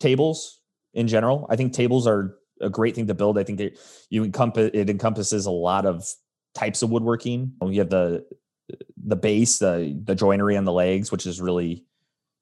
tables 0.00 0.60
in 0.92 1.08
general. 1.08 1.46
I 1.48 1.56
think 1.56 1.72
tables 1.72 2.06
are 2.06 2.36
a 2.60 2.70
great 2.70 2.94
thing 2.94 3.06
to 3.08 3.14
build. 3.14 3.38
I 3.38 3.42
think 3.42 3.58
that 3.58 3.78
you 4.10 4.22
encompass 4.22 4.70
it 4.74 4.90
encompasses 4.90 5.46
a 5.46 5.50
lot 5.50 5.86
of 5.86 6.06
types 6.54 6.82
of 6.82 6.90
woodworking. 6.90 7.52
You 7.62 7.80
have 7.80 7.90
the 7.90 8.24
the 9.04 9.16
base, 9.16 9.58
the 9.58 9.98
the 10.04 10.14
joinery 10.14 10.56
on 10.56 10.64
the 10.64 10.72
legs, 10.72 11.12
which 11.12 11.26
is 11.26 11.40
really 11.40 11.84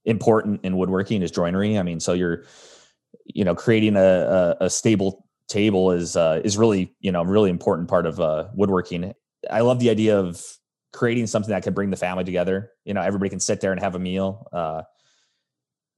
important 0.04 0.61
in 0.64 0.76
woodworking 0.76 1.23
is 1.23 1.31
joinery. 1.31 1.78
I 1.78 1.83
mean, 1.83 2.00
so 2.00 2.12
you're 2.12 2.45
you 3.26 3.45
know 3.45 3.54
creating 3.54 3.97
a 3.97 4.57
a, 4.61 4.66
a 4.66 4.71
stable 4.71 5.26
table 5.49 5.90
is 5.90 6.16
uh, 6.16 6.40
is 6.45 6.57
really 6.57 6.95
you 7.00 7.12
know 7.12 7.23
really 7.23 7.50
important 7.50 7.88
part 7.88 8.07
of 8.07 8.21
uh, 8.21 8.49
woodworking. 8.54 9.12
I 9.50 9.61
love 9.61 9.81
the 9.81 9.90
idea 9.90 10.19
of 10.19 10.42
creating 10.92 11.26
something 11.26 11.50
that 11.50 11.62
can 11.62 11.75
bring 11.75 11.90
the 11.90 11.97
family 11.97 12.25
together. 12.25 12.71
You 12.85 12.95
know, 12.95 13.00
everybody 13.00 13.31
can 13.31 13.40
sit 13.40 13.61
there 13.61 13.73
and 13.73 13.81
have 13.81 13.95
a 13.95 13.99
meal. 13.99 14.47
Uh, 14.52 14.83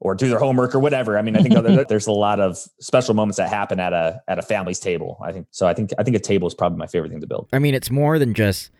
or 0.00 0.14
do 0.14 0.28
their 0.28 0.38
homework 0.38 0.74
or 0.74 0.78
whatever. 0.80 1.16
I 1.18 1.22
mean, 1.22 1.36
I 1.36 1.42
think 1.42 1.54
there's 1.88 2.06
a 2.06 2.12
lot 2.12 2.40
of 2.40 2.58
special 2.80 3.14
moments 3.14 3.38
that 3.38 3.48
happen 3.48 3.80
at 3.80 3.92
a 3.92 4.20
at 4.28 4.38
a 4.38 4.42
family's 4.42 4.78
table. 4.78 5.18
I 5.24 5.32
think 5.32 5.46
so. 5.50 5.66
I 5.66 5.74
think 5.74 5.90
I 5.98 6.02
think 6.02 6.16
a 6.16 6.20
table 6.20 6.46
is 6.46 6.54
probably 6.54 6.78
my 6.78 6.86
favorite 6.86 7.10
thing 7.10 7.20
to 7.20 7.26
build. 7.26 7.48
I 7.52 7.58
mean, 7.58 7.74
it's 7.74 7.90
more 7.90 8.18
than 8.18 8.34
just 8.34 8.70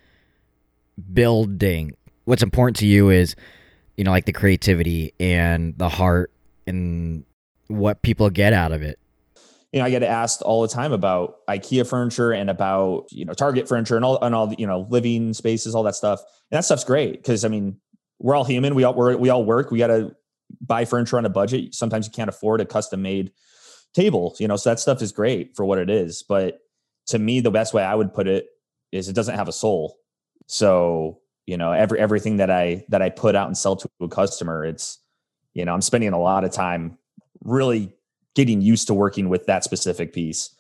building. 1.13 1.97
What's 2.25 2.43
important 2.43 2.77
to 2.79 2.87
you 2.87 3.11
is, 3.11 3.37
you 3.97 4.05
know, 4.05 4.11
like 4.11 4.27
the 4.27 4.33
creativity 4.33 5.13
and 5.21 5.77
the 5.77 5.89
heart 5.89 6.33
and 6.67 7.25
what 7.69 8.03
people 8.03 8.31
get 8.31 8.53
out 8.53 8.73
of 8.73 8.83
it. 8.83 8.99
You 9.73 9.81
know, 9.81 9.87
I 9.87 9.91
get 9.91 10.05
asked 10.05 10.41
all 10.43 10.63
the 10.63 10.69
time 10.69 10.93
about 10.93 11.45
IKEA 11.49 11.89
furniture 11.89 12.33
and 12.33 12.49
about 12.49 13.07
you 13.11 13.25
know 13.25 13.33
Target 13.33 13.69
furniture 13.69 13.97
and 13.97 14.05
all 14.05 14.23
and 14.23 14.35
all 14.35 14.49
the, 14.49 14.57
you 14.59 14.67
know 14.67 14.87
living 14.91 15.33
spaces, 15.35 15.75
all 15.75 15.83
that 15.85 15.97
stuff. 15.97 16.21
And 16.51 16.59
that 16.59 16.65
stuff's 16.65 16.85
great 16.85 17.15
because 17.15 17.45
I 17.45 17.49
mean, 17.49 17.79
we're 18.19 18.37
all 18.37 18.45
human. 18.45 18.75
We 18.75 18.85
all 18.85 18.95
we're, 18.95 19.17
we 19.17 19.31
all 19.31 19.45
work. 19.45 19.71
We 19.71 19.79
got 19.79 19.89
to 19.89 20.15
buy 20.61 20.85
furniture 20.85 21.19
on 21.19 21.25
a 21.25 21.31
budget. 21.31 21.75
Sometimes 21.75 22.07
you 22.07 22.13
can't 22.13 22.29
afford 22.29 22.61
a 22.61 22.67
custom 22.67 23.03
made 23.03 23.33
table. 23.95 24.35
You 24.39 24.49
know, 24.49 24.57
so 24.57 24.71
that 24.71 24.81
stuff 24.81 25.03
is 25.03 25.13
great 25.13 25.55
for 25.57 25.65
what 25.65 25.79
it 25.79 25.91
is. 25.91 26.23
But 26.23 26.61
to 27.07 27.19
me, 27.19 27.41
the 27.41 27.51
best 27.51 27.75
way 27.75 27.83
I 27.83 27.95
would 27.95 28.15
put 28.15 28.27
it 28.27 28.49
is 28.93 29.09
it 29.09 29.15
doesn't 29.15 29.37
have 29.37 29.49
a 29.49 29.53
soul. 29.53 29.99
So 30.47 31.21
you 31.47 31.57
know, 31.57 31.73
every 31.73 31.99
everything 31.99 32.39
that 32.39 32.51
I 32.51 32.85
that 32.89 33.03
I 33.03 33.11
put 33.11 33.37
out 33.37 33.49
and 33.49 33.57
sell 33.57 33.77
to 33.77 33.89
a 34.01 34.09
customer, 34.09 34.65
it's 34.65 34.99
you 35.53 35.65
know, 35.65 35.75
I'm 35.75 35.83
spending 35.83 36.13
a 36.13 36.21
lot 36.21 36.45
of 36.45 36.53
time 36.53 36.99
really 37.43 37.93
getting 38.35 38.61
used 38.61 38.89
to 38.89 38.95
working 38.95 39.29
with 39.29 39.47
that 39.47 39.65
specific 39.65 40.13
piece. 40.13 40.51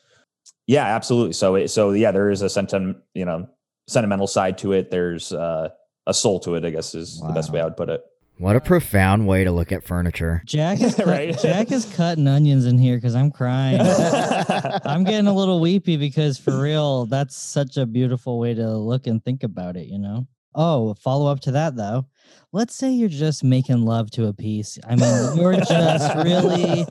Yeah, 0.66 0.84
absolutely. 0.84 1.32
So 1.32 1.56
it, 1.56 1.68
so 1.68 1.90
yeah, 1.90 2.12
there 2.12 2.30
is 2.30 2.42
a 2.42 2.48
sentiment, 2.48 2.98
you 3.14 3.24
know, 3.24 3.48
sentimental 3.88 4.26
side 4.26 4.58
to 4.58 4.72
it. 4.72 4.90
There's 4.90 5.32
uh, 5.32 5.70
a 6.06 6.14
soul 6.14 6.40
to 6.40 6.54
it, 6.54 6.64
I 6.64 6.70
guess 6.70 6.94
is 6.94 7.20
the 7.20 7.32
best 7.32 7.50
way 7.50 7.60
I 7.60 7.64
would 7.64 7.76
put 7.76 7.88
it. 7.88 8.04
What 8.38 8.56
a 8.56 8.60
profound 8.60 9.26
way 9.28 9.44
to 9.44 9.52
look 9.52 9.70
at 9.70 9.84
furniture. 9.84 10.42
Jack 10.44 10.80
is 10.80 10.94
cut- 10.96 11.06
Right. 11.06 11.38
Jack 11.40 11.70
is 11.70 11.84
cutting 11.94 12.26
onions 12.26 12.66
in 12.66 12.78
here 12.78 12.96
because 12.96 13.14
I'm 13.14 13.30
crying. 13.30 13.80
I'm 14.84 15.04
getting 15.04 15.28
a 15.28 15.32
little 15.34 15.60
weepy 15.60 15.96
because 15.96 16.36
for 16.38 16.60
real, 16.60 17.06
that's 17.06 17.36
such 17.36 17.76
a 17.76 17.86
beautiful 17.86 18.38
way 18.40 18.54
to 18.54 18.76
look 18.76 19.06
and 19.06 19.24
think 19.24 19.44
about 19.44 19.76
it, 19.76 19.86
you 19.86 19.98
know? 19.98 20.26
Oh, 20.54 20.94
follow 20.94 21.30
up 21.30 21.40
to 21.40 21.52
that 21.52 21.76
though. 21.76 22.06
Let's 22.52 22.74
say 22.76 22.90
you're 22.90 23.08
just 23.08 23.42
making 23.44 23.82
love 23.84 24.10
to 24.12 24.26
a 24.26 24.32
piece. 24.32 24.78
I 24.88 24.96
mean, 24.96 25.36
you're 25.36 25.54
just 25.56 26.14
really, 26.24 26.86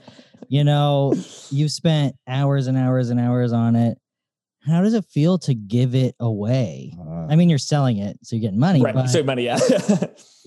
you 0.49 0.63
know, 0.63 1.13
you've 1.49 1.71
spent 1.71 2.15
hours 2.27 2.67
and 2.67 2.77
hours 2.77 3.09
and 3.09 3.19
hours 3.19 3.51
on 3.53 3.75
it. 3.75 3.97
How 4.65 4.81
does 4.81 4.93
it 4.93 5.03
feel 5.05 5.37
to 5.39 5.53
give 5.53 5.93
it 5.93 6.15
away? 6.21 6.93
Uh. 6.99 7.27
I 7.29 7.35
mean, 7.35 7.49
you're 7.49 7.57
selling 7.59 7.97
it, 7.97 8.17
so 8.23 8.35
you're 8.37 8.41
getting 8.41 8.59
money, 8.59 8.81
right. 8.81 8.93
but, 8.93 9.07
Save 9.07 9.25
money. 9.25 9.43
Yeah. 9.45 9.59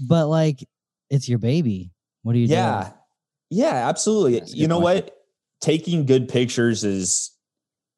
but 0.09 0.29
like 0.29 0.65
it's 1.11 1.29
your 1.29 1.39
baby. 1.39 1.93
What 2.23 2.33
do 2.33 2.39
you 2.39 2.49
doing? 2.49 2.59
yeah. 2.59 2.91
Yeah, 3.51 3.89
absolutely. 3.89 4.43
You 4.47 4.67
know 4.67 4.81
point. 4.81 5.05
what? 5.05 5.17
Taking 5.61 6.05
good 6.05 6.29
pictures 6.29 6.85
is 6.85 7.31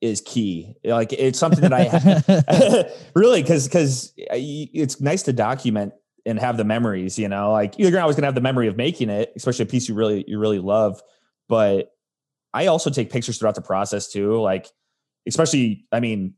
is 0.01 0.21
key. 0.21 0.75
Like 0.85 1.13
it's 1.13 1.39
something 1.39 1.69
that 1.69 1.73
I 1.73 2.93
really 3.15 3.43
because 3.43 3.67
because 3.67 4.13
uh, 4.19 4.35
it's 4.37 5.01
nice 5.01 5.23
to 5.25 5.33
document 5.33 5.93
and 6.27 6.39
have 6.39 6.57
the 6.57 6.65
memories. 6.65 7.19
You 7.19 7.29
know, 7.29 7.53
like 7.53 7.79
you're 7.79 7.99
always 8.01 8.17
gonna 8.17 8.27
have 8.27 8.35
the 8.35 8.41
memory 8.41 8.69
of 8.69 8.77
making 8.77 9.11
it, 9.11 9.33
especially 9.37 9.65
a 9.65 9.67
piece 9.67 9.89
you 9.89 9.95
really 9.95 10.25
you 10.29 10.39
really 10.39 10.59
love. 10.61 11.01
But 11.49 11.91
I 12.55 12.67
also 12.67 12.91
take 12.91 13.11
pictures 13.11 13.39
throughout 13.39 13.55
the 13.55 13.63
process 13.63 14.11
too. 14.13 14.41
Like 14.41 14.69
especially, 15.27 15.87
I 15.93 16.01
mean, 16.01 16.35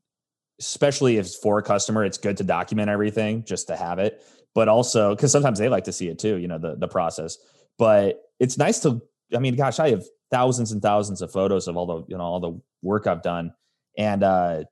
especially 0.61 1.17
if 1.17 1.27
it's 1.27 1.37
for 1.37 1.59
a 1.59 1.63
customer, 1.63 2.05
it's 2.05 2.19
good 2.19 2.37
to 2.37 2.45
document 2.45 2.91
everything 2.91 3.45
just 3.45 3.67
to 3.69 3.77
have 3.77 3.99
it. 3.99 4.23
But 4.55 4.69
also 4.69 5.15
because 5.15 5.33
sometimes 5.33 5.59
they 5.59 5.69
like 5.69 5.85
to 5.85 5.93
see 5.93 6.09
it 6.09 6.19
too. 6.19 6.37
You 6.37 6.49
know, 6.49 6.59
the 6.59 6.77
the 6.77 6.89
process. 6.89 7.39
But 7.79 8.23
it's 8.39 8.59
nice 8.59 8.81
to. 8.81 9.01
I 9.35 9.39
mean, 9.39 9.55
gosh, 9.57 9.79
I 9.79 9.91
have 9.91 10.05
thousands 10.31 10.73
and 10.73 10.83
thousands 10.83 11.23
of 11.23 11.33
photos 11.33 11.69
of 11.69 11.77
all 11.77 11.87
the 11.87 12.05
you 12.09 12.19
know 12.19 12.25
all 12.25 12.41
the 12.41 12.61
work 12.83 13.07
I've 13.07 13.23
done, 13.23 13.53
and 13.97 14.23
uh, 14.23 14.65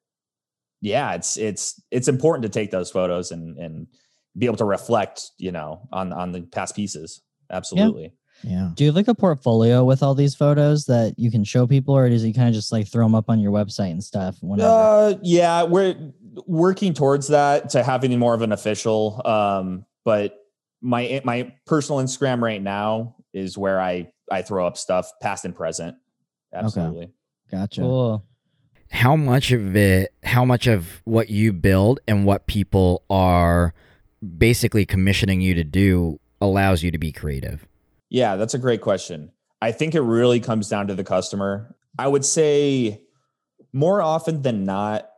yeah, 0.80 1.14
it's 1.14 1.36
it's 1.36 1.80
it's 1.90 2.08
important 2.08 2.42
to 2.42 2.48
take 2.48 2.70
those 2.70 2.90
photos 2.90 3.30
and 3.30 3.56
and 3.56 3.86
be 4.36 4.46
able 4.46 4.56
to 4.56 4.64
reflect, 4.64 5.30
you 5.38 5.52
know, 5.52 5.88
on 5.92 6.12
on 6.12 6.32
the 6.32 6.42
past 6.42 6.76
pieces. 6.76 7.22
Absolutely. 7.50 8.02
Yeah. 8.02 8.08
Do 8.74 8.84
you 8.84 8.88
have 8.90 8.96
like 8.96 9.08
a 9.08 9.14
portfolio 9.14 9.84
with 9.84 10.02
all 10.02 10.14
these 10.14 10.34
photos 10.34 10.84
that 10.86 11.14
you 11.16 11.30
can 11.30 11.44
show 11.44 11.66
people, 11.66 11.96
or 11.96 12.08
does 12.08 12.24
you 12.24 12.32
kind 12.32 12.48
of 12.48 12.54
just 12.54 12.70
like 12.70 12.86
throw 12.86 13.04
them 13.04 13.14
up 13.14 13.28
on 13.28 13.40
your 13.40 13.52
website 13.52 13.90
and 13.90 14.02
stuff? 14.02 14.36
Whenever? 14.40 14.68
Uh, 14.68 15.14
yeah, 15.22 15.64
we're 15.64 15.96
working 16.46 16.94
towards 16.94 17.28
that 17.28 17.70
to 17.70 17.82
having 17.82 18.16
more 18.18 18.34
of 18.34 18.42
an 18.42 18.52
official. 18.52 19.20
Um, 19.24 19.84
but 20.04 20.38
my 20.80 21.20
my 21.24 21.52
personal 21.66 22.00
Instagram 22.00 22.40
right 22.40 22.62
now 22.62 23.16
is 23.32 23.58
where 23.58 23.80
I 23.80 24.12
I 24.30 24.42
throw 24.42 24.66
up 24.66 24.76
stuff 24.76 25.10
past 25.20 25.44
and 25.44 25.54
present. 25.54 25.96
Absolutely. 26.52 27.10
Gotcha. 27.50 27.80
cool. 27.80 28.24
How 28.90 29.16
much 29.16 29.52
of 29.52 29.76
it, 29.76 30.14
how 30.22 30.44
much 30.44 30.66
of 30.66 31.02
what 31.04 31.28
you 31.28 31.52
build 31.52 32.00
and 32.08 32.24
what 32.24 32.46
people 32.46 33.04
are 33.10 33.74
basically 34.38 34.86
commissioning 34.86 35.42
you 35.42 35.54
to 35.54 35.64
do 35.64 36.18
allows 36.40 36.82
you 36.82 36.90
to 36.90 36.98
be 36.98 37.12
creative? 37.12 37.66
Yeah, 38.10 38.36
that's 38.36 38.54
a 38.54 38.58
great 38.58 38.80
question. 38.80 39.32
I 39.60 39.72
think 39.72 39.94
it 39.94 40.00
really 40.00 40.40
comes 40.40 40.68
down 40.68 40.86
to 40.88 40.94
the 40.94 41.04
customer. 41.04 41.74
I 41.98 42.06
would 42.06 42.24
say 42.24 43.02
more 43.72 44.00
often 44.00 44.42
than 44.42 44.64
not, 44.64 45.08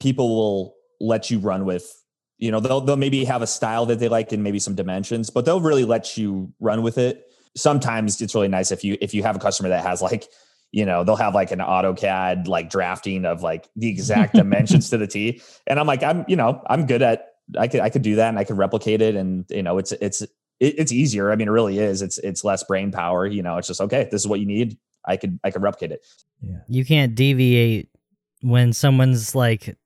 people 0.00 0.28
will 0.28 0.74
let 1.00 1.30
you 1.30 1.38
run 1.38 1.64
with, 1.64 1.90
you 2.38 2.50
know, 2.50 2.60
they'll 2.60 2.80
they'll 2.80 2.96
maybe 2.96 3.24
have 3.24 3.42
a 3.42 3.46
style 3.46 3.86
that 3.86 3.98
they 3.98 4.08
like 4.08 4.32
and 4.32 4.42
maybe 4.42 4.58
some 4.58 4.74
dimensions, 4.74 5.30
but 5.30 5.44
they'll 5.44 5.60
really 5.60 5.84
let 5.84 6.16
you 6.16 6.52
run 6.60 6.82
with 6.82 6.98
it. 6.98 7.26
Sometimes 7.56 8.20
it's 8.20 8.34
really 8.34 8.48
nice 8.48 8.72
if 8.72 8.84
you 8.84 8.98
if 9.00 9.14
you 9.14 9.22
have 9.22 9.36
a 9.36 9.38
customer 9.38 9.68
that 9.68 9.84
has 9.84 10.02
like, 10.02 10.28
you 10.72 10.84
know, 10.84 11.04
they'll 11.04 11.16
have 11.16 11.34
like 11.34 11.52
an 11.52 11.60
AutoCAD 11.60 12.48
like 12.48 12.68
drafting 12.68 13.24
of 13.24 13.42
like 13.42 13.68
the 13.76 13.88
exact 13.88 14.34
dimensions 14.34 14.90
to 14.90 14.98
the 14.98 15.06
T. 15.06 15.40
And 15.66 15.78
I'm 15.78 15.86
like, 15.86 16.02
I'm, 16.02 16.24
you 16.26 16.36
know, 16.36 16.60
I'm 16.66 16.86
good 16.86 17.00
at 17.00 17.28
I 17.58 17.68
could 17.68 17.80
I 17.80 17.90
could 17.90 18.02
do 18.02 18.16
that 18.16 18.28
and 18.28 18.38
I 18.38 18.44
could 18.44 18.58
replicate 18.58 19.00
it 19.00 19.14
and 19.14 19.44
you 19.50 19.62
know, 19.62 19.78
it's 19.78 19.92
it's 19.92 20.26
it, 20.60 20.78
it's 20.78 20.92
easier. 20.92 21.30
I 21.30 21.36
mean, 21.36 21.48
it 21.48 21.52
really 21.52 21.78
is. 21.78 22.02
It's 22.02 22.18
it's 22.18 22.44
less 22.44 22.64
brain 22.64 22.92
power. 22.92 23.26
You 23.26 23.42
know, 23.42 23.56
it's 23.56 23.68
just 23.68 23.80
okay. 23.80 24.08
This 24.10 24.22
is 24.22 24.28
what 24.28 24.40
you 24.40 24.46
need. 24.46 24.78
I 25.04 25.16
could 25.16 25.38
I 25.44 25.50
could 25.50 25.62
replicate 25.62 25.92
it. 25.92 26.04
Yeah. 26.40 26.58
You 26.68 26.84
can't 26.84 27.14
deviate 27.14 27.88
when 28.40 28.72
someone's 28.72 29.34
like 29.34 29.76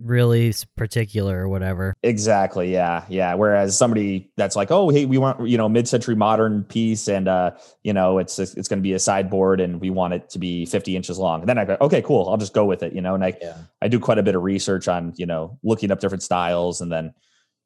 really 0.00 0.52
particular 0.76 1.42
or 1.42 1.48
whatever. 1.48 1.94
Exactly. 2.02 2.72
Yeah. 2.72 3.04
Yeah. 3.08 3.34
Whereas 3.34 3.76
somebody 3.76 4.30
that's 4.36 4.56
like, 4.56 4.70
oh, 4.70 4.88
hey, 4.88 5.04
we 5.04 5.18
want 5.18 5.46
you 5.46 5.56
know 5.56 5.68
mid-century 5.68 6.14
modern 6.14 6.64
piece, 6.64 7.08
and 7.08 7.28
uh, 7.28 7.52
you 7.82 7.92
know, 7.92 8.18
it's 8.18 8.38
it's 8.38 8.68
going 8.68 8.78
to 8.78 8.82
be 8.82 8.94
a 8.94 8.98
sideboard, 8.98 9.60
and 9.60 9.80
we 9.80 9.90
want 9.90 10.14
it 10.14 10.30
to 10.30 10.38
be 10.38 10.66
50 10.66 10.96
inches 10.96 11.18
long. 11.18 11.40
And 11.40 11.48
then 11.48 11.58
I 11.58 11.64
go, 11.64 11.76
okay, 11.80 12.02
cool. 12.02 12.28
I'll 12.28 12.36
just 12.36 12.54
go 12.54 12.64
with 12.64 12.82
it. 12.82 12.94
You 12.94 13.00
know, 13.00 13.14
and 13.14 13.24
I 13.24 13.34
Yeah. 13.40 13.56
I 13.80 13.88
do 13.88 14.00
quite 14.00 14.18
a 14.18 14.22
bit 14.22 14.34
of 14.34 14.42
research 14.42 14.88
on 14.88 15.12
you 15.16 15.26
know 15.26 15.58
looking 15.62 15.90
up 15.90 16.00
different 16.00 16.22
styles, 16.22 16.80
and 16.80 16.90
then 16.90 17.12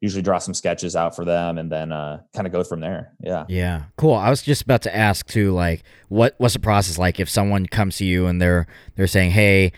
usually 0.01 0.23
draw 0.23 0.39
some 0.39 0.55
sketches 0.55 0.95
out 0.95 1.17
for 1.17 1.25
them, 1.25 1.59
and 1.59 1.71
then 1.71 1.93
uh, 1.93 2.21
kind 2.35 2.47
of 2.47 2.53
go 2.53 2.63
from 2.63 2.81
there. 2.81 3.13
Yeah. 3.23 3.45
Yeah, 3.49 3.85
cool. 3.97 4.15
I 4.15 4.31
was 4.31 4.43
just 4.43 4.63
about 4.63 4.83
to 4.83 4.95
ask 4.95 5.27
too, 5.27 5.53
like, 5.53 5.83
what 6.09 6.35
what's 6.39 6.55
the 6.55 6.61
process 6.61 6.99
like 6.99 7.19
if 7.21 7.29
someone 7.29 7.67
comes 7.67 7.97
to 7.99 8.05
you 8.05 8.27
and 8.27 8.41
they're 8.41 8.67
they're 8.97 9.07
saying, 9.07 9.31
"Hey, 9.31 9.73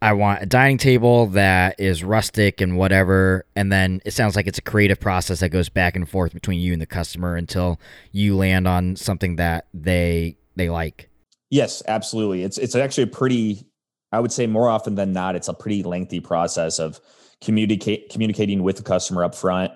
I 0.00 0.14
want 0.14 0.42
a 0.42 0.46
dining 0.46 0.78
table 0.78 1.26
that 1.28 1.78
is 1.78 2.02
rustic 2.02 2.60
and 2.60 2.76
whatever," 2.76 3.46
and 3.54 3.70
then 3.70 4.00
it 4.04 4.12
sounds 4.12 4.34
like 4.36 4.46
it's 4.46 4.58
a 4.58 4.62
creative 4.62 4.98
process 4.98 5.40
that 5.40 5.50
goes 5.50 5.68
back 5.68 5.94
and 5.96 6.08
forth 6.08 6.34
between 6.34 6.60
you 6.60 6.72
and 6.72 6.82
the 6.82 6.86
customer 6.86 7.36
until 7.36 7.78
you 8.10 8.36
land 8.36 8.66
on 8.66 8.96
something 8.96 9.36
that 9.36 9.66
they 9.72 10.36
they 10.56 10.70
like. 10.70 11.08
Yes, 11.50 11.82
absolutely. 11.86 12.42
It's 12.42 12.58
it's 12.58 12.74
actually 12.74 13.04
a 13.04 13.08
pretty 13.08 13.66
I 14.10 14.20
would 14.20 14.32
say 14.32 14.46
more 14.46 14.68
often 14.68 14.94
than 14.94 15.12
not 15.12 15.36
it's 15.36 15.48
a 15.48 15.54
pretty 15.54 15.82
lengthy 15.82 16.20
process 16.20 16.78
of 16.78 17.00
communicate 17.42 18.08
communicating 18.10 18.62
with 18.62 18.76
the 18.76 18.82
customer 18.82 19.24
up 19.24 19.34
front 19.34 19.72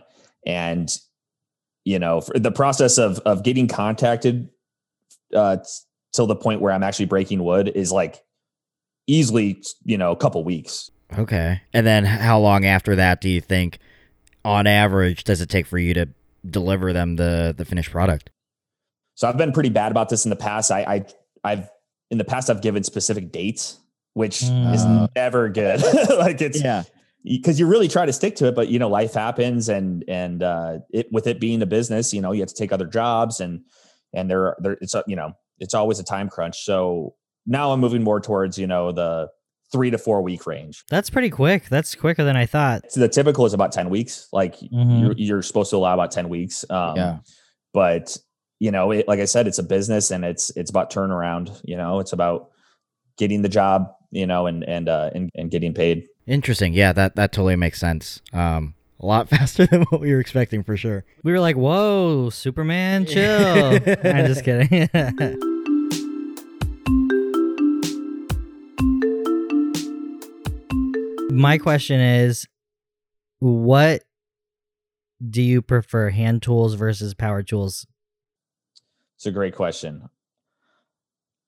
and 0.46 0.96
you 1.84 1.98
know 1.98 2.20
for 2.20 2.38
the 2.38 2.50
process 2.52 2.98
of 2.98 3.18
of 3.20 3.42
getting 3.42 3.66
contacted 3.68 4.48
uh 5.34 5.56
till 6.14 6.26
the 6.26 6.36
point 6.36 6.60
where 6.60 6.72
i'm 6.72 6.82
actually 6.82 7.06
breaking 7.06 7.42
wood 7.42 7.68
is 7.74 7.90
like 7.92 8.22
easily 9.06 9.62
you 9.84 9.96
know 9.98 10.12
a 10.12 10.16
couple 10.16 10.42
weeks 10.44 10.90
Okay. 11.16 11.60
And 11.72 11.86
then 11.86 12.04
how 12.04 12.40
long 12.40 12.64
after 12.64 12.96
that 12.96 13.20
do 13.20 13.28
you 13.28 13.40
think, 13.40 13.78
on 14.44 14.66
average, 14.66 15.22
does 15.22 15.40
it 15.40 15.48
take 15.48 15.64
for 15.68 15.78
you 15.78 15.94
to 15.94 16.08
deliver 16.44 16.92
them 16.92 17.14
the 17.14 17.54
the 17.56 17.64
finished 17.64 17.92
product? 17.92 18.30
so 19.14 19.28
i've 19.28 19.36
been 19.38 19.52
pretty 19.52 19.68
bad 19.70 19.92
about 19.92 20.08
this 20.08 20.24
in 20.26 20.30
the 20.30 20.36
past 20.36 20.70
i, 20.72 20.80
I 20.82 21.04
i've 21.44 21.70
in 22.10 22.18
the 22.18 22.24
past 22.24 22.50
i've 22.50 22.60
given 22.60 22.82
specific 22.82 23.30
dates 23.30 23.78
which 24.14 24.42
is 24.42 24.48
Mm. 24.50 25.08
never 25.14 25.48
good 25.48 25.80
like 26.18 26.40
it's 26.42 26.60
Yeah. 26.60 26.82
Because 27.26 27.58
you 27.60 27.66
really 27.66 27.88
try 27.88 28.06
to 28.06 28.12
stick 28.12 28.36
to 28.36 28.46
it, 28.46 28.54
but 28.54 28.68
you 28.68 28.78
know, 28.78 28.88
life 28.88 29.14
happens 29.14 29.68
and, 29.68 30.04
and, 30.08 30.42
uh, 30.42 30.78
it, 30.90 31.08
with 31.12 31.26
it 31.26 31.40
being 31.40 31.60
a 31.62 31.66
business, 31.66 32.14
you 32.14 32.20
know, 32.20 32.32
you 32.32 32.40
have 32.40 32.48
to 32.48 32.54
take 32.54 32.72
other 32.72 32.86
jobs 32.86 33.40
and, 33.40 33.60
and 34.14 34.30
there, 34.30 34.56
there, 34.60 34.78
it's, 34.80 34.94
a, 34.94 35.02
you 35.06 35.16
know, 35.16 35.32
it's 35.58 35.74
always 35.74 35.98
a 35.98 36.04
time 36.04 36.28
crunch. 36.28 36.64
So 36.64 37.14
now 37.46 37.72
I'm 37.72 37.80
moving 37.80 38.02
more 38.02 38.20
towards, 38.20 38.56
you 38.58 38.66
know, 38.66 38.92
the 38.92 39.28
three 39.72 39.90
to 39.90 39.98
four 39.98 40.22
week 40.22 40.46
range. 40.46 40.84
That's 40.88 41.10
pretty 41.10 41.28
quick. 41.30 41.68
That's 41.68 41.94
quicker 41.96 42.22
than 42.22 42.36
I 42.36 42.46
thought. 42.46 42.90
So 42.92 43.00
the 43.00 43.08
typical 43.08 43.44
is 43.46 43.52
about 43.52 43.72
10 43.72 43.90
weeks. 43.90 44.28
Like 44.32 44.56
Mhm. 44.60 45.00
you're, 45.00 45.14
you're 45.16 45.42
supposed 45.42 45.70
to 45.70 45.76
allow 45.76 45.94
about 45.94 46.12
10 46.12 46.28
weeks. 46.28 46.64
Um, 46.70 46.96
Yeah. 46.96 47.18
but 47.74 48.16
you 48.60 48.70
know, 48.70 48.90
it, 48.92 49.06
like 49.08 49.20
I 49.20 49.24
said, 49.26 49.46
it's 49.46 49.58
a 49.58 49.62
business 49.62 50.10
and 50.10 50.24
it's, 50.24 50.50
it's 50.56 50.70
about 50.70 50.90
turnaround, 50.92 51.60
you 51.64 51.76
know, 51.76 51.98
it's 52.00 52.12
about 52.14 52.50
getting 53.18 53.42
the 53.42 53.48
job, 53.50 53.88
you 54.12 54.26
know, 54.26 54.46
and, 54.46 54.62
and, 54.64 54.88
uh, 54.88 55.10
and, 55.14 55.28
and 55.34 55.50
getting 55.50 55.74
paid. 55.74 56.06
Interesting. 56.26 56.72
Yeah, 56.72 56.92
that 56.92 57.14
that 57.16 57.32
totally 57.32 57.56
makes 57.56 57.78
sense. 57.78 58.20
Um, 58.32 58.74
a 58.98 59.06
lot 59.06 59.28
faster 59.30 59.66
than 59.66 59.82
what 59.84 60.00
we 60.00 60.12
were 60.12 60.20
expecting 60.20 60.62
for 60.64 60.76
sure. 60.76 61.04
We 61.22 61.32
were 61.32 61.40
like, 61.40 61.56
"Whoa, 61.56 62.30
Superman, 62.30 63.06
chill." 63.06 63.78
I'm 64.04 64.26
just 64.26 64.44
kidding. 64.44 64.88
My 71.30 71.58
question 71.58 72.00
is, 72.00 72.46
what 73.40 74.02
do 75.28 75.42
you 75.42 75.60
prefer, 75.60 76.08
hand 76.08 76.42
tools 76.42 76.74
versus 76.74 77.12
power 77.14 77.42
tools? 77.42 77.86
It's 79.16 79.26
a 79.26 79.30
great 79.30 79.54
question. 79.54 80.08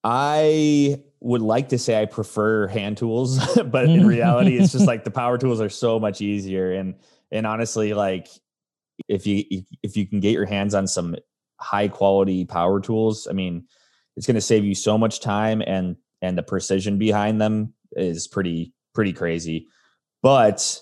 I 0.05 1.01
would 1.21 1.43
like 1.43 1.71
to 1.71 1.79
say 1.79 2.01
I 2.01 2.07
prefer 2.07 2.67
hand 2.69 2.97
tools, 2.97 3.39
but 3.67 3.85
in 3.85 4.03
mm. 4.03 4.07
reality, 4.07 4.59
it's 4.59 4.73
just 4.73 4.87
like 4.87 5.05
the 5.05 5.11
power 5.23 5.39
tools 5.39 5.61
are 5.61 5.69
so 5.69 5.99
much 5.99 6.21
easier. 6.21 6.73
And 6.73 6.95
and 7.31 7.47
honestly, 7.47 7.95
like 7.95 8.29
if 9.09 9.27
you 9.27 9.45
if 9.83 9.97
you 9.97 10.07
can 10.07 10.21
get 10.21 10.33
your 10.33 10.47
hands 10.47 10.75
on 10.75 10.87
some 10.87 11.17
high 11.61 11.89
quality 11.89 12.45
power 12.45 12.81
tools, 12.81 13.27
I 13.29 13.33
mean, 13.33 13.67
it's 14.17 14.27
going 14.27 14.37
to 14.37 14.41
save 14.41 14.65
you 14.65 14.75
so 14.75 14.99
much 14.99 15.21
time 15.21 15.63
and 15.67 15.97
and 16.23 16.37
the 16.37 16.43
precision 16.43 16.99
behind 16.99 17.41
them 17.41 17.75
is 17.93 18.29
pretty 18.29 18.73
pretty 18.95 19.13
crazy. 19.13 19.67
But 20.23 20.79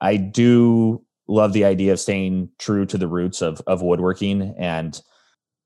I 0.00 0.16
do 0.16 1.04
love 1.26 1.52
the 1.52 1.64
idea 1.64 1.92
of 1.92 2.00
staying 2.00 2.50
true 2.58 2.86
to 2.86 2.98
the 2.98 3.08
roots 3.08 3.42
of 3.42 3.62
of 3.66 3.82
woodworking 3.82 4.54
and 4.58 5.00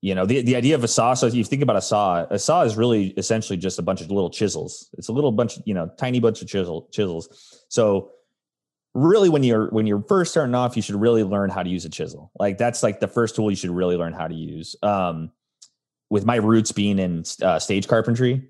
you 0.01 0.15
know 0.15 0.25
the, 0.25 0.41
the 0.41 0.55
idea 0.55 0.75
of 0.75 0.83
a 0.83 0.87
saw 0.87 1.13
so 1.13 1.27
if 1.27 1.33
you 1.33 1.43
think 1.43 1.61
about 1.61 1.75
a 1.75 1.81
saw 1.81 2.25
a 2.29 2.39
saw 2.39 2.61
is 2.63 2.77
really 2.77 3.07
essentially 3.17 3.57
just 3.57 3.79
a 3.79 3.81
bunch 3.81 4.01
of 4.01 4.09
little 4.09 4.29
chisels. 4.29 4.89
It's 4.97 5.09
a 5.09 5.11
little 5.13 5.31
bunch 5.31 5.59
you 5.65 5.73
know 5.73 5.89
tiny 5.97 6.19
bunch 6.19 6.41
of 6.41 6.47
chisel 6.47 6.87
chisels. 6.91 7.63
So 7.69 8.11
really 8.93 9.29
when 9.29 9.43
you're 9.43 9.69
when 9.69 9.85
you're 9.87 10.03
first 10.07 10.31
starting 10.31 10.55
off 10.55 10.75
you 10.75 10.81
should 10.81 10.95
really 10.95 11.23
learn 11.23 11.49
how 11.49 11.63
to 11.63 11.69
use 11.69 11.85
a 11.85 11.89
chisel. 11.89 12.31
Like 12.39 12.57
that's 12.57 12.81
like 12.81 12.99
the 12.99 13.07
first 13.07 13.35
tool 13.35 13.49
you 13.49 13.55
should 13.57 13.71
really 13.71 13.97
learn 13.97 14.13
how 14.13 14.27
to 14.27 14.35
use. 14.35 14.75
Um 14.83 15.31
with 16.09 16.25
my 16.25 16.37
roots 16.37 16.71
being 16.71 16.97
in 16.97 17.23
uh, 17.43 17.59
stage 17.59 17.87
carpentry 17.87 18.49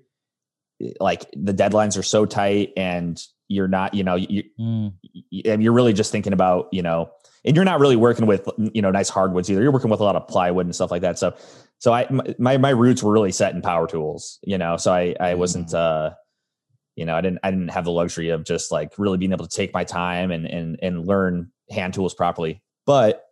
like 0.98 1.30
the 1.36 1.52
deadlines 1.52 1.98
are 1.98 2.02
so 2.02 2.24
tight 2.24 2.72
and 2.76 3.22
you're 3.48 3.68
not 3.68 3.92
you 3.92 4.04
know 4.04 4.14
you, 4.14 4.44
Mm. 4.58 4.92
you're 5.30 5.72
really 5.72 5.92
just 5.92 6.12
thinking 6.12 6.32
about 6.32 6.68
you 6.72 6.82
know 6.82 7.10
and 7.44 7.56
you're 7.56 7.64
not 7.64 7.80
really 7.80 7.96
working 7.96 8.26
with 8.26 8.48
you 8.58 8.82
know 8.82 8.90
nice 8.90 9.08
hardwoods 9.08 9.50
either. 9.50 9.62
You're 9.62 9.72
working 9.72 9.90
with 9.90 10.00
a 10.00 10.04
lot 10.04 10.16
of 10.16 10.28
plywood 10.28 10.66
and 10.66 10.74
stuff 10.74 10.90
like 10.90 11.02
that. 11.02 11.18
So 11.18 11.34
so 11.78 11.92
i 11.92 12.06
my 12.38 12.58
my 12.58 12.70
roots 12.70 13.02
were 13.02 13.12
really 13.12 13.32
set 13.32 13.54
in 13.54 13.62
power 13.62 13.86
tools 13.86 14.38
you 14.44 14.58
know? 14.58 14.76
So 14.76 14.92
i 14.92 15.14
i 15.18 15.34
wasn't 15.34 15.74
uh 15.74 16.10
you 16.96 17.04
know 17.04 17.16
i 17.16 17.20
didn't 17.20 17.38
i 17.42 17.50
didn't 17.50 17.68
have 17.68 17.84
the 17.84 17.90
luxury 17.90 18.28
of 18.28 18.44
just 18.44 18.70
like 18.70 18.92
really 18.98 19.18
being 19.18 19.32
able 19.32 19.46
to 19.46 19.56
take 19.56 19.72
my 19.74 19.84
time 19.84 20.30
and 20.30 20.46
and 20.46 20.78
and 20.82 21.06
learn 21.06 21.50
hand 21.70 21.94
tools 21.94 22.14
properly. 22.14 22.62
But 22.86 23.24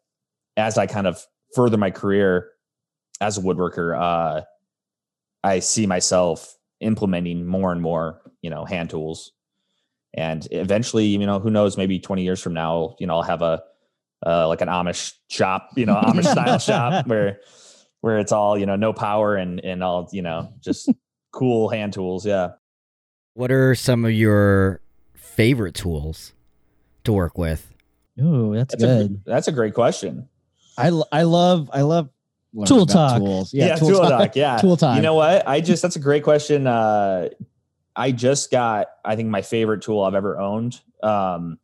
as 0.56 0.78
i 0.78 0.86
kind 0.86 1.06
of 1.06 1.24
further 1.54 1.76
my 1.76 1.90
career 1.90 2.50
as 3.20 3.38
a 3.38 3.40
woodworker 3.40 3.98
uh 3.98 4.42
i 5.44 5.58
see 5.58 5.86
myself 5.86 6.56
implementing 6.80 7.46
more 7.46 7.72
and 7.72 7.82
more 7.82 8.20
you 8.42 8.50
know 8.50 8.64
hand 8.64 8.90
tools. 8.90 9.32
And 10.14 10.48
eventually 10.50 11.04
you 11.04 11.18
know 11.18 11.38
who 11.38 11.50
knows 11.50 11.76
maybe 11.76 11.98
20 11.98 12.22
years 12.22 12.40
from 12.40 12.54
now 12.54 12.96
you 12.98 13.06
know 13.06 13.16
i'll 13.16 13.22
have 13.22 13.42
a 13.42 13.62
uh, 14.26 14.48
like 14.48 14.60
an 14.60 14.68
amish 14.68 15.14
shop 15.28 15.70
you 15.76 15.86
know 15.86 15.94
amish 15.96 16.30
style 16.30 16.58
shop 16.58 17.06
where 17.08 17.40
where 18.00 18.18
it's 18.18 18.32
all 18.32 18.58
you 18.58 18.66
know 18.66 18.76
no 18.76 18.92
power 18.92 19.36
and 19.36 19.60
and 19.64 19.82
all 19.82 20.08
you 20.12 20.22
know 20.22 20.52
just 20.60 20.88
cool 21.32 21.68
hand 21.68 21.92
tools 21.92 22.24
yeah 22.26 22.50
What 23.34 23.50
are 23.52 23.74
some 23.74 24.04
of 24.04 24.12
your 24.12 24.80
favorite 25.14 25.74
tools 25.74 26.32
to 27.04 27.12
work 27.12 27.38
with? 27.38 27.72
Oh, 28.20 28.52
that's, 28.54 28.74
that's 28.74 28.82
a 28.82 28.86
good. 28.86 29.24
that's 29.24 29.48
a 29.48 29.52
great 29.52 29.74
question 29.74 30.28
I 30.76 30.88
I 31.12 31.22
love 31.22 31.70
I 31.72 31.82
love 31.82 32.08
Tool 32.66 32.86
talk. 32.86 33.18
Tools. 33.18 33.52
yeah, 33.54 33.76
tool, 33.76 34.00
talk. 34.00 34.34
yeah 34.34 34.56
Tool 34.60 34.76
time. 34.76 34.96
you 34.96 35.02
know 35.02 35.14
what 35.14 35.46
i 35.46 35.60
just 35.60 35.82
that's 35.82 35.94
a 35.96 36.00
great 36.00 36.24
question 36.24 36.66
uh 36.66 37.28
i 37.94 38.10
just 38.10 38.50
got 38.50 38.88
i 39.04 39.14
think 39.14 39.28
my 39.28 39.42
favorite 39.42 39.82
tool 39.82 40.02
i've 40.02 40.14
ever 40.14 40.38
owned 40.38 40.80
um 41.02 41.58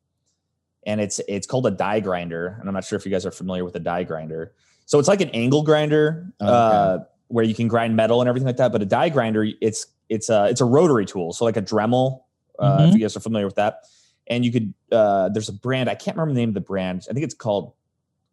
and 0.86 1.00
it's 1.00 1.20
it's 1.28 1.46
called 1.46 1.66
a 1.66 1.70
die 1.70 2.00
grinder 2.00 2.56
and 2.60 2.68
i'm 2.68 2.74
not 2.74 2.84
sure 2.84 2.96
if 2.96 3.04
you 3.04 3.10
guys 3.10 3.24
are 3.26 3.30
familiar 3.30 3.64
with 3.64 3.74
a 3.76 3.80
die 3.80 4.02
grinder 4.04 4.52
so 4.86 4.98
it's 4.98 5.08
like 5.08 5.20
an 5.20 5.30
angle 5.30 5.62
grinder 5.62 6.26
Oh, 6.40 6.44
okay. 6.46 6.54
uh 6.54 6.98
where 7.28 7.44
you 7.44 7.54
can 7.54 7.68
grind 7.68 7.96
metal 7.96 8.20
and 8.20 8.28
everything 8.28 8.46
like 8.46 8.58
that 8.58 8.70
but 8.72 8.82
a 8.82 8.86
die 8.86 9.08
grinder 9.08 9.46
it's 9.60 9.86
it's 10.08 10.28
a 10.28 10.46
it's 10.46 10.60
a 10.60 10.64
rotary 10.64 11.06
tool 11.06 11.32
so 11.32 11.44
like 11.44 11.56
a 11.56 11.62
dremel 11.62 12.22
uh 12.58 12.84
if 12.88 12.90
Mhm. 12.90 12.94
you 12.94 13.00
guys 13.00 13.16
are 13.16 13.20
familiar 13.20 13.46
with 13.46 13.56
that 13.56 13.84
and 14.26 14.44
you 14.44 14.52
could 14.52 14.72
uh 14.92 15.28
there's 15.30 15.48
a 15.48 15.52
brand 15.54 15.88
i 15.88 15.94
can't 15.94 16.16
remember 16.16 16.34
the 16.34 16.40
name 16.40 16.50
of 16.50 16.54
the 16.54 16.60
brand 16.60 17.06
i 17.10 17.12
think 17.12 17.24
it's 17.24 17.34
called 17.34 17.72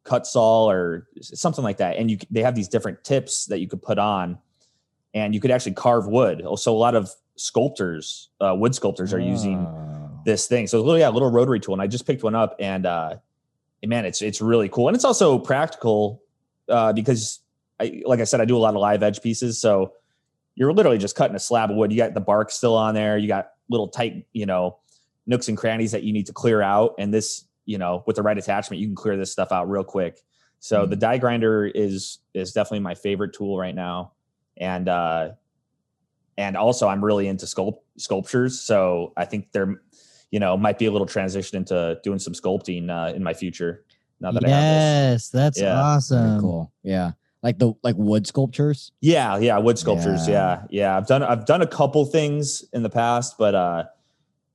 Kutzall 0.04 0.66
or 0.66 1.08
something 1.22 1.64
like 1.64 1.78
that. 1.78 1.96
And 1.98 2.10
you 2.10 2.18
they 2.32 2.42
have 2.42 2.56
these 2.56 2.68
different 2.68 3.04
tips 3.04 3.46
that 3.46 3.60
you 3.60 3.68
could 3.68 3.84
put 3.84 4.00
on, 4.00 4.40
and 5.14 5.36
you 5.36 5.40
could 5.40 5.52
actually 5.52 5.74
carve 5.74 6.08
wood. 6.08 6.42
So 6.56 6.76
a 6.76 6.80
lot 6.80 6.96
of 6.96 7.12
sculptors, 7.36 8.30
uh, 8.40 8.56
wood 8.58 8.74
sculptors, 8.74 9.14
are 9.14 9.20
using 9.20 9.60
Oh. 9.60 9.91
This 10.26 10.48
thing. 10.48 10.68
So 10.68 10.80
little, 10.80 11.00
yeah, 11.00 11.10
a 11.10 11.12
little 11.12 11.32
rotary 11.32 11.60
tool. 11.60 11.74
And 11.74 11.82
I 11.82 11.88
just 11.88 12.06
picked 12.06 12.24
one 12.24 12.36
up, 12.36 12.56
and 12.60 12.86
uh, 12.86 13.16
man, 13.86 14.06
it's 14.06 14.22
it's 14.22 14.42
really 14.42 14.70
cool, 14.70 14.88
and 14.88 14.96
it's 14.96 15.06
also 15.06 15.40
practical 15.40 16.22
uh, 16.70 16.94
because, 16.94 17.40
I 17.80 18.02
like 18.06 18.20
I 18.20 18.26
said, 18.26 18.42
I 18.42 18.46
do 18.46 18.58
a 18.58 18.60
lot 18.60 18.76
of 18.76 18.82
live 18.82 19.04
edge 19.04 19.22
pieces. 19.22 19.60
So 19.60 19.94
you're 20.56 20.74
literally 20.74 20.98
just 20.98 21.16
cutting 21.16 21.36
a 21.36 21.40
slab 21.40 21.72
of 21.72 21.78
wood. 21.78 21.92
You 21.92 21.98
got 21.98 22.14
the 22.14 22.22
bark 22.22 22.52
still 22.52 22.76
on 22.76 22.94
there. 22.94 23.18
You 23.18 23.28
got 23.28 23.52
little 23.70 23.88
tight, 23.88 24.26
you 24.34 24.46
know, 24.46 24.78
nooks 25.26 25.48
and 25.48 25.58
crannies 25.58 25.92
that 25.94 26.04
you 26.04 26.14
need 26.14 26.28
to 26.28 26.34
clear 26.34 26.62
out. 26.62 26.96
And 27.00 27.14
this, 27.14 27.46
you 27.66 27.78
know, 27.78 28.04
with 28.06 28.18
the 28.18 28.22
right 28.22 28.38
attachment, 28.38 28.82
you 28.82 28.88
can 28.88 28.96
clear 28.96 29.18
this 29.18 29.32
stuff 29.32 29.52
out 29.52 29.70
real 29.70 29.84
quick. 29.84 30.20
So 30.60 30.86
the 30.86 30.96
die 30.96 31.18
grinder 31.18 31.66
is 31.66 32.20
is 32.34 32.52
definitely 32.52 32.82
my 32.82 32.94
favorite 32.94 33.34
tool 33.34 33.58
right 33.58 33.74
now. 33.74 34.12
And 34.58 34.88
uh 34.88 35.30
and 36.38 36.56
also 36.56 36.88
I'm 36.88 37.04
really 37.04 37.28
into 37.28 37.46
sculpt 37.46 37.80
sculptures. 37.98 38.60
So 38.62 39.14
I 39.18 39.26
think 39.26 39.52
there, 39.54 39.82
you 40.32 40.40
know, 40.40 40.58
might 40.58 40.80
be 40.80 40.86
a 40.86 40.92
little 40.92 41.08
transition 41.08 41.58
into 41.58 42.00
doing 42.04 42.20
some 42.20 42.34
sculpting 42.34 42.90
uh 42.90 43.14
in 43.14 43.22
my 43.24 43.34
future 43.34 43.84
now 44.20 44.32
that 44.32 44.44
I 44.46 44.50
have 44.50 44.62
this. 44.64 45.24
Yes, 45.24 45.30
that's 45.30 45.60
Yeah. 45.60 45.74
Very 45.74 45.78
awesome. 45.96 46.42
cool. 46.42 46.72
Yeah. 46.84 47.12
Like 47.44 47.58
the 47.60 47.74
like 47.84 47.96
wood 47.98 48.28
sculptures. 48.28 48.92
Yeah, 49.02 49.38
yeah, 49.40 49.58
wood 49.58 49.78
sculptures. 49.80 50.28
Yeah. 50.28 50.64
Yeah. 50.70 50.92
yeah, 50.92 50.98
I've 50.98 51.08
done 51.08 51.24
I've 51.24 51.46
done 51.46 51.62
a 51.62 51.68
couple 51.68 52.06
things 52.06 52.64
in 52.72 52.84
the 52.84 52.90
past, 52.90 53.38
but 53.38 53.56
uh, 53.56 53.86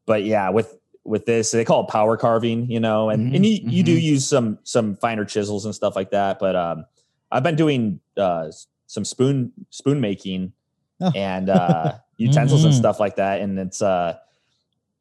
but 0.06 0.22
yeah, 0.24 0.50
with 0.50 0.78
with 1.04 1.26
this 1.26 1.50
they 1.50 1.64
call 1.64 1.84
it 1.84 1.88
power 1.88 2.16
carving, 2.16 2.70
you 2.70 2.78
know, 2.80 3.10
and 3.10 3.34
and 3.34 3.44
you, 3.44 3.58
you 3.62 3.82
do 3.82 3.96
mhm. 3.96 4.02
use 4.02 4.28
some 4.28 4.58
some 4.62 4.96
finer 4.96 5.24
chisels 5.24 5.64
and 5.64 5.74
stuff 5.74 5.94
like 5.96 6.10
that. 6.12 6.38
But 6.38 6.54
um, 6.56 6.86
I've 7.32 7.42
been 7.42 7.56
doing 7.56 8.00
uh 8.16 8.50
some 8.86 9.04
spoon 9.04 9.52
spoon 9.70 10.00
making 10.00 10.52
Oh. 11.00 11.10
and 11.14 11.50
uh 11.50 11.98
utensils 12.16 12.64
and 12.64 12.72
Mhm. 12.72 12.78
stuff 12.78 12.98
like 13.00 13.16
that, 13.16 13.40
and 13.40 13.58
it's 13.58 13.82
uh 13.82 14.16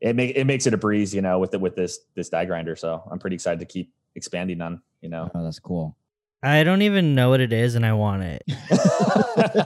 it 0.02 0.16
make 0.16 0.36
it 0.36 0.46
makes 0.46 0.66
it 0.68 0.74
a 0.74 0.78
breeze, 0.78 1.14
you 1.14 1.22
know, 1.22 1.40
with 1.40 1.54
it 1.54 1.62
with 1.62 1.76
this 1.76 2.00
this 2.16 2.30
die 2.30 2.46
grinder. 2.46 2.76
So 2.76 3.02
I'm 3.12 3.20
pretty 3.20 3.36
excited 3.36 3.60
to 3.60 3.66
keep 3.66 3.94
expanding 4.16 4.62
on, 4.62 4.82
you 5.02 5.10
know. 5.10 5.30
Oh, 5.34 5.44
that's 5.44 5.60
cool. 5.60 5.96
I 6.44 6.64
don't 6.64 6.84
even 6.84 7.16
know 7.16 7.30
what 7.32 7.40
it 7.40 7.52
is, 7.52 7.74
and 7.76 7.84
I 7.86 7.94
want 7.94 8.22
it. 8.24 8.44
I 8.48 9.66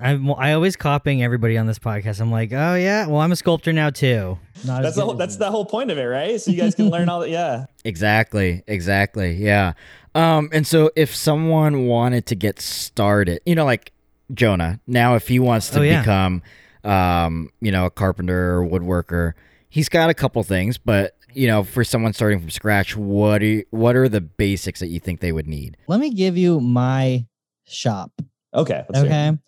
I'm 0.00 0.30
I 0.34 0.52
always 0.52 0.76
copying 0.76 1.22
everybody 1.22 1.58
on 1.58 1.66
this 1.66 1.78
podcast. 1.78 2.20
I'm 2.20 2.30
like, 2.30 2.52
oh 2.52 2.74
yeah, 2.74 3.06
well 3.06 3.20
I'm 3.20 3.32
a 3.32 3.36
sculptor 3.36 3.72
now 3.72 3.90
too. 3.90 4.38
Not 4.64 4.82
That's 4.82 4.96
the 4.96 5.04
whole, 5.04 5.14
that's 5.14 5.34
you. 5.34 5.38
the 5.40 5.50
whole 5.50 5.64
point 5.64 5.90
of 5.90 5.98
it, 5.98 6.04
right? 6.04 6.40
So 6.40 6.50
you 6.50 6.58
guys 6.58 6.74
can 6.74 6.90
learn 6.90 7.08
all 7.08 7.20
that. 7.20 7.30
Yeah. 7.30 7.66
Exactly, 7.84 8.62
exactly. 8.66 9.32
Yeah. 9.36 9.72
Um, 10.14 10.50
and 10.52 10.66
so 10.66 10.90
if 10.94 11.14
someone 11.14 11.86
wanted 11.86 12.26
to 12.26 12.34
get 12.34 12.60
started, 12.60 13.40
you 13.46 13.54
know, 13.54 13.64
like 13.64 13.92
Jonah, 14.34 14.78
now 14.86 15.14
if 15.16 15.26
he 15.28 15.38
wants 15.38 15.70
to 15.70 15.80
Oh, 15.80 15.82
yeah. 15.82 16.00
become 16.02 16.42
um, 16.84 17.50
you 17.60 17.70
know, 17.72 17.86
a 17.86 17.90
carpenter 17.90 18.58
or 18.60 18.66
woodworker, 18.66 19.32
he's 19.68 19.88
got 19.88 20.10
a 20.10 20.14
couple 20.14 20.42
things, 20.42 20.78
but 20.78 21.14
you 21.34 21.46
know, 21.46 21.62
for 21.62 21.84
someone 21.84 22.12
starting 22.14 22.40
from 22.40 22.50
scratch, 22.50 22.96
what 22.96 23.42
are 23.42 23.46
you, 23.46 23.64
what 23.70 23.94
are 23.96 24.08
the 24.08 24.20
basics 24.20 24.80
that 24.80 24.88
you 24.88 24.98
think 24.98 25.20
they 25.20 25.30
would 25.32 25.46
need? 25.46 25.76
Let 25.86 26.00
me 26.00 26.10
give 26.10 26.36
you 26.38 26.58
my 26.60 27.26
shop. 27.66 28.12
Okay. 28.54 28.84
Let's 28.88 29.02
hear 29.02 29.10
it. 29.10 29.14
Okay. 29.14 29.38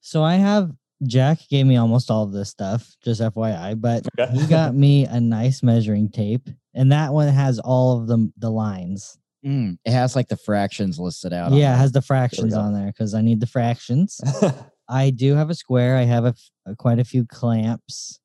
So 0.00 0.22
I 0.22 0.36
have 0.36 0.72
Jack 1.06 1.40
gave 1.50 1.66
me 1.66 1.76
almost 1.76 2.10
all 2.10 2.22
of 2.22 2.32
this 2.32 2.48
stuff, 2.48 2.96
just 3.04 3.20
FYI, 3.20 3.78
but 3.78 4.06
Okay. 4.18 4.32
he 4.32 4.46
got 4.46 4.74
me 4.74 5.04
a 5.04 5.20
nice 5.20 5.62
measuring 5.62 6.08
tape, 6.08 6.48
and 6.74 6.90
that 6.90 7.12
one 7.12 7.28
has 7.28 7.58
all 7.58 8.00
of 8.00 8.06
the 8.06 8.32
the 8.38 8.50
lines. 8.50 9.18
Mm, 9.44 9.76
it 9.84 9.92
has 9.92 10.16
like 10.16 10.28
the 10.28 10.36
fractions 10.38 10.98
listed 10.98 11.32
out. 11.34 11.52
yeah, 11.52 11.74
it 11.74 11.78
has 11.78 11.92
the 11.92 12.00
fractions 12.00 12.54
go. 12.54 12.60
on 12.60 12.72
there 12.72 12.86
because 12.86 13.12
I 13.14 13.20
need 13.20 13.40
the 13.40 13.46
fractions. 13.46 14.20
I 14.88 15.10
do 15.10 15.34
have 15.34 15.50
a 15.50 15.54
square. 15.54 15.96
I 15.96 16.02
have 16.04 16.24
a 16.24 16.34
quite 16.76 16.98
a 16.98 17.04
few 17.04 17.24
clamps. 17.26 18.20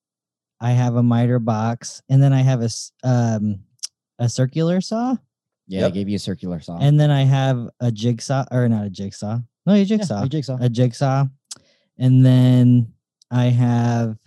I 0.60 0.72
have 0.72 0.96
a 0.96 1.04
miter 1.04 1.40
box, 1.40 2.02
and 2.10 2.22
then 2.22 2.34
I 2.34 2.42
have 2.42 2.62
a 2.62 2.66
s- 2.66 2.92
um 3.04 3.62
a 4.20 4.30
circular 4.30 4.82
saw, 4.82 5.16
Yeah, 5.68 5.82
Yep. 5.82 5.92
they 5.94 6.00
gave 6.00 6.10
you 6.10 6.16
a 6.18 6.20
circular 6.20 6.60
saw. 6.60 6.78
and 6.78 7.00
then 7.00 7.10
I 7.10 7.24
have 7.24 7.68
a 7.80 7.92
jigsaw 7.92 8.46
or 8.52 8.70
not 8.70 8.86
a 8.86 8.90
jigsaw. 8.90 9.40
No, 9.66 9.74
a 9.74 9.84
jigsaw. 9.86 10.24
a 10.24 10.30
jigsaw. 10.30 10.58
a 10.62 10.70
jigsaw, 10.70 11.26
and 11.98 12.24
then 12.26 12.94
I 13.32 13.46
have 13.46 14.18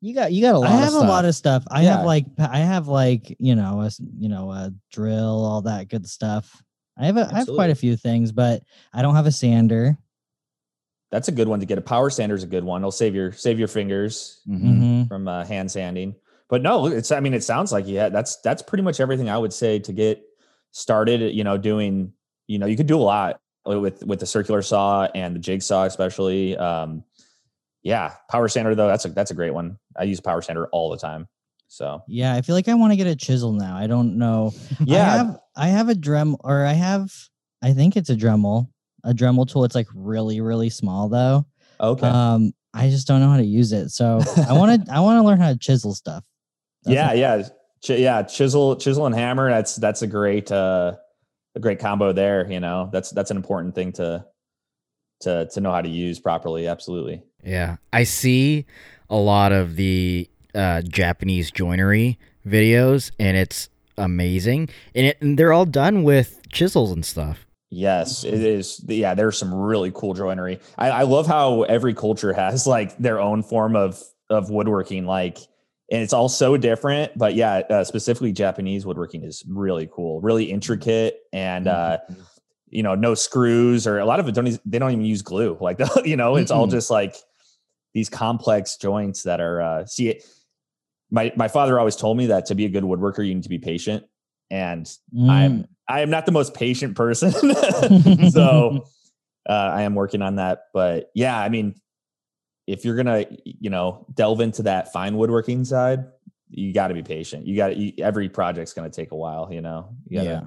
You 0.00 0.14
got 0.14 0.32
you 0.32 0.40
got 0.42 0.54
a 0.54 0.58
lot. 0.60 0.70
I 0.70 0.76
have 0.76 0.94
a 0.94 0.98
lot 1.00 1.24
of 1.24 1.34
stuff. 1.34 1.64
I 1.70 1.82
Yeah. 1.82 1.96
have 1.98 2.06
like 2.06 2.24
I 2.38 2.58
have 2.60 2.86
like 2.88 3.36
you 3.40 3.54
know 3.56 3.82
a 3.82 3.86
s- 3.86 4.00
you 4.18 4.28
know 4.28 4.50
a 4.52 4.72
drill, 4.92 5.44
all 5.44 5.62
that 5.62 5.88
good 5.88 6.08
stuff. 6.08 6.62
I 6.96 7.06
have 7.06 7.16
a, 7.16 7.28
I 7.32 7.38
have 7.40 7.48
quite 7.48 7.70
a 7.70 7.74
few 7.74 7.96
things, 7.96 8.32
but 8.32 8.62
I 8.92 9.02
don't 9.02 9.14
have 9.16 9.26
a 9.26 9.32
sander. 9.32 9.98
That's 11.10 11.28
a 11.28 11.32
good 11.32 11.48
one 11.48 11.60
to 11.60 11.66
get. 11.66 11.78
A 11.78 11.80
power 11.82 12.10
sander 12.10 12.34
is 12.34 12.42
a 12.42 12.46
good 12.46 12.64
one. 12.64 12.82
It'll 12.82 12.90
save 12.90 13.14
your 13.14 13.32
save 13.32 13.58
your 13.58 13.68
fingers 13.68 14.40
Mhm. 14.48 14.62
Mhm. 14.62 15.08
from 15.08 15.26
uh, 15.28 15.44
hand 15.44 15.70
sanding. 15.70 16.14
But 16.48 16.62
no, 16.62 16.86
it's. 16.86 17.10
I 17.12 17.20
mean, 17.20 17.34
it 17.34 17.44
sounds 17.44 17.72
like 17.72 17.86
yeah. 17.86 18.08
That's 18.08 18.36
that's 18.42 18.62
pretty 18.62 18.82
much 18.82 19.00
everything 19.00 19.28
I 19.28 19.38
would 19.38 19.52
say 19.52 19.78
to 19.80 19.92
get 19.92 20.22
started. 20.72 21.20
You 21.34 21.44
know, 21.44 21.56
doing. 21.56 22.12
You 22.46 22.58
know, 22.58 22.66
you 22.66 22.76
could 22.76 22.86
do 22.86 22.98
a 22.98 23.02
lot 23.02 23.40
with 23.66 24.04
with 24.04 24.20
the 24.20 24.26
circular 24.26 24.62
saw 24.62 25.04
and 25.14 25.34
the 25.34 25.40
jigsaw, 25.40 25.84
especially. 25.84 26.56
Um, 26.56 27.04
yeah, 27.82 28.14
power 28.30 28.48
sander 28.48 28.74
though. 28.74 28.88
That's 28.88 29.04
a 29.04 29.08
that's 29.10 29.30
a 29.30 29.34
great 29.34 29.52
one. 29.54 29.78
I 29.98 30.04
use 30.04 30.20
power 30.20 30.42
sander 30.42 30.66
all 30.68 30.90
the 30.90 30.96
time. 30.98 31.28
So 31.68 32.02
Yeah, 32.08 32.34
I 32.34 32.40
feel 32.40 32.54
like 32.54 32.68
I 32.68 32.74
want 32.74 32.92
to 32.92 32.96
get 32.96 33.06
a 33.06 33.14
chisel 33.14 33.52
now. 33.52 33.76
I 33.76 33.86
don't 33.86 34.16
know. 34.16 34.52
yeah, 34.84 35.02
I 35.12 35.16
have 35.18 35.38
I 35.56 35.68
have 35.68 35.88
a 35.90 35.94
Dremel, 35.94 36.36
or 36.40 36.64
I 36.64 36.72
have 36.72 37.12
I 37.62 37.72
think 37.74 37.96
it's 37.96 38.08
a 38.10 38.16
Dremel, 38.16 38.68
a 39.08 39.14
Dremel 39.14 39.48
tool. 39.50 39.64
It's 39.64 39.74
like 39.74 39.88
really 39.94 40.40
really 40.40 40.70
small 40.70 41.08
though. 41.08 41.46
okay. 41.80 42.06
Um, 42.06 42.52
I 42.74 42.90
just 42.90 43.06
don't 43.08 43.20
know 43.20 43.30
how 43.30 43.38
to 43.38 43.44
use 43.44 43.72
it. 43.72 43.88
So 43.90 44.20
I 44.48 44.52
want 44.52 44.86
to 44.86 44.92
I 44.92 45.00
want 45.00 45.20
to 45.20 45.26
learn 45.26 45.40
how 45.40 45.52
to 45.52 45.58
chisel 45.58 45.94
stuff. 45.94 46.22
That's 46.84 46.94
yeah, 46.94 47.08
what- 47.08 47.18
yeah, 47.18 47.48
Ch- 47.82 48.00
yeah. 48.00 48.22
Chisel, 48.22 48.76
chisel, 48.76 49.06
and 49.06 49.14
hammer. 49.14 49.48
That's 49.50 49.76
that's 49.76 50.02
a 50.02 50.06
great 50.06 50.50
uh, 50.52 50.94
a 51.54 51.60
great 51.60 51.78
combo 51.78 52.12
there. 52.12 52.50
You 52.50 52.60
know, 52.60 52.90
that's 52.92 53.10
that's 53.10 53.30
an 53.30 53.36
important 53.36 53.74
thing 53.74 53.92
to 53.92 54.24
to 55.20 55.48
to 55.52 55.60
know 55.60 55.72
how 55.72 55.80
to 55.80 55.88
use 55.88 56.20
properly. 56.20 56.66
Absolutely. 56.68 57.22
Yeah, 57.42 57.76
I 57.92 58.04
see 58.04 58.66
a 59.10 59.16
lot 59.16 59.52
of 59.52 59.76
the 59.76 60.28
uh, 60.54 60.82
Japanese 60.82 61.50
joinery 61.50 62.18
videos, 62.46 63.10
and 63.18 63.36
it's 63.36 63.68
amazing. 63.96 64.68
And, 64.94 65.06
it, 65.06 65.18
and 65.20 65.38
they're 65.38 65.52
all 65.52 65.64
done 65.66 66.02
with 66.02 66.42
chisels 66.50 66.92
and 66.92 67.04
stuff. 67.04 67.46
Yes, 67.70 68.24
it 68.24 68.34
is. 68.34 68.82
Yeah, 68.88 69.14
there's 69.14 69.36
some 69.36 69.52
really 69.54 69.90
cool 69.94 70.14
joinery. 70.14 70.58
I, 70.78 70.90
I 70.90 71.02
love 71.02 71.26
how 71.26 71.62
every 71.64 71.92
culture 71.94 72.32
has 72.32 72.66
like 72.76 72.96
their 72.98 73.20
own 73.20 73.42
form 73.42 73.76
of 73.76 74.02
of 74.30 74.50
woodworking. 74.50 75.04
Like, 75.06 75.38
and 75.90 76.02
it's 76.02 76.12
all 76.12 76.28
so 76.28 76.56
different. 76.56 77.16
But 77.16 77.34
yeah, 77.34 77.62
uh, 77.70 77.84
specifically 77.84 78.32
Japanese 78.32 78.86
woodworking 78.86 79.22
is 79.24 79.44
really 79.48 79.88
cool, 79.92 80.20
really 80.22 80.44
intricate, 80.44 81.18
and 81.32 81.66
uh, 81.66 81.98
you 82.70 82.82
know, 82.82 82.94
no 82.94 83.14
screws 83.14 83.86
or 83.86 83.98
a 83.98 84.06
lot 84.06 84.18
of 84.20 84.28
it 84.28 84.34
don't. 84.34 84.58
They 84.64 84.78
don't 84.78 84.92
even 84.92 85.04
use 85.04 85.22
glue. 85.22 85.56
Like, 85.60 85.78
you 86.04 86.16
know, 86.16 86.36
it's 86.36 86.50
all 86.50 86.66
just 86.66 86.90
like 86.90 87.16
these 87.92 88.08
complex 88.08 88.76
joints 88.76 89.24
that 89.24 89.40
are. 89.40 89.60
uh 89.60 89.86
See, 89.86 90.08
it. 90.08 90.24
My 91.10 91.32
my 91.36 91.48
father 91.48 91.78
always 91.78 91.96
told 91.96 92.16
me 92.16 92.26
that 92.26 92.46
to 92.46 92.54
be 92.54 92.64
a 92.64 92.68
good 92.68 92.84
woodworker, 92.84 93.26
you 93.26 93.34
need 93.34 93.42
to 93.44 93.48
be 93.50 93.58
patient, 93.58 94.04
and 94.50 94.86
Mm. 95.14 95.30
I'm 95.30 95.68
I 95.88 96.00
am 96.02 96.10
not 96.10 96.26
the 96.26 96.32
most 96.32 96.54
patient 96.54 96.96
person. 96.96 97.32
so 98.30 98.86
uh, 99.48 99.52
I 99.52 99.82
am 99.82 99.94
working 99.94 100.22
on 100.22 100.36
that. 100.36 100.64
But 100.74 101.10
yeah, 101.14 101.38
I 101.38 101.48
mean, 101.48 101.74
if 102.66 102.84
you're 102.84 102.96
gonna, 102.96 103.24
you 103.44 103.70
know, 103.70 104.06
delve 104.14 104.40
into 104.40 104.64
that 104.64 104.92
fine 104.92 105.16
woodworking 105.16 105.64
side, 105.64 106.04
you 106.50 106.72
got 106.72 106.88
to 106.88 106.94
be 106.94 107.02
patient. 107.02 107.46
You 107.46 107.56
got 107.56 107.68
to 107.68 108.00
every 108.00 108.28
project's 108.28 108.72
gonna 108.74 108.90
take 108.90 109.12
a 109.12 109.16
while. 109.16 109.48
You 109.52 109.60
know, 109.62 109.94
you 110.06 110.18
gotta, 110.18 110.28
Yeah. 110.28 110.42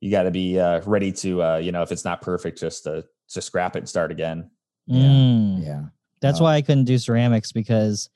you 0.00 0.10
got 0.10 0.22
to 0.24 0.30
be 0.30 0.58
uh, 0.58 0.80
ready 0.86 1.12
to, 1.12 1.42
uh, 1.42 1.56
you 1.58 1.72
know, 1.72 1.82
if 1.82 1.92
it's 1.92 2.04
not 2.04 2.22
perfect, 2.22 2.58
just 2.58 2.84
to 2.84 3.04
to 3.30 3.42
scrap 3.42 3.76
it 3.76 3.80
and 3.80 3.88
start 3.88 4.10
again. 4.10 4.50
Mm. 4.88 5.64
Yeah. 5.64 5.82
That's 6.22 6.40
Oh. 6.40 6.44
why 6.44 6.54
I 6.54 6.62
couldn't 6.62 6.84
do 6.84 6.96
ceramics 6.96 7.52
because 7.52 8.08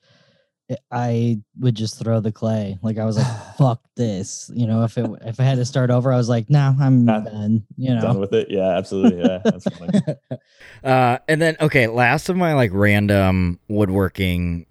I 0.91 1.39
would 1.59 1.75
just 1.75 1.99
throw 1.99 2.19
the 2.19 2.31
clay. 2.31 2.77
Like 2.81 2.97
I 2.97 3.05
was 3.05 3.17
like, 3.17 3.27
"Fuck 3.57 3.81
this!" 3.95 4.49
You 4.53 4.67
know, 4.67 4.83
if 4.83 4.97
it 4.97 5.09
if 5.25 5.39
I 5.39 5.43
had 5.43 5.57
to 5.57 5.65
start 5.65 5.89
over, 5.89 6.11
I 6.11 6.17
was 6.17 6.29
like, 6.29 6.49
"No, 6.49 6.75
I'm 6.79 7.05
Not 7.05 7.25
done." 7.25 7.65
You 7.77 7.95
know, 7.95 8.01
Done 8.01 8.19
with 8.19 8.33
it? 8.33 8.49
Yeah, 8.49 8.77
absolutely. 8.77 9.21
Yeah, 9.21 9.39
that's 9.43 9.67
funny. 9.69 9.99
Uh, 10.83 11.19
and 11.27 11.39
then 11.41 11.55
okay, 11.61 11.85
last 11.87 12.27
of 12.29 12.35
my 12.35 12.53
like 12.55 12.71
random 12.73 13.59
woodworking, 13.67 14.65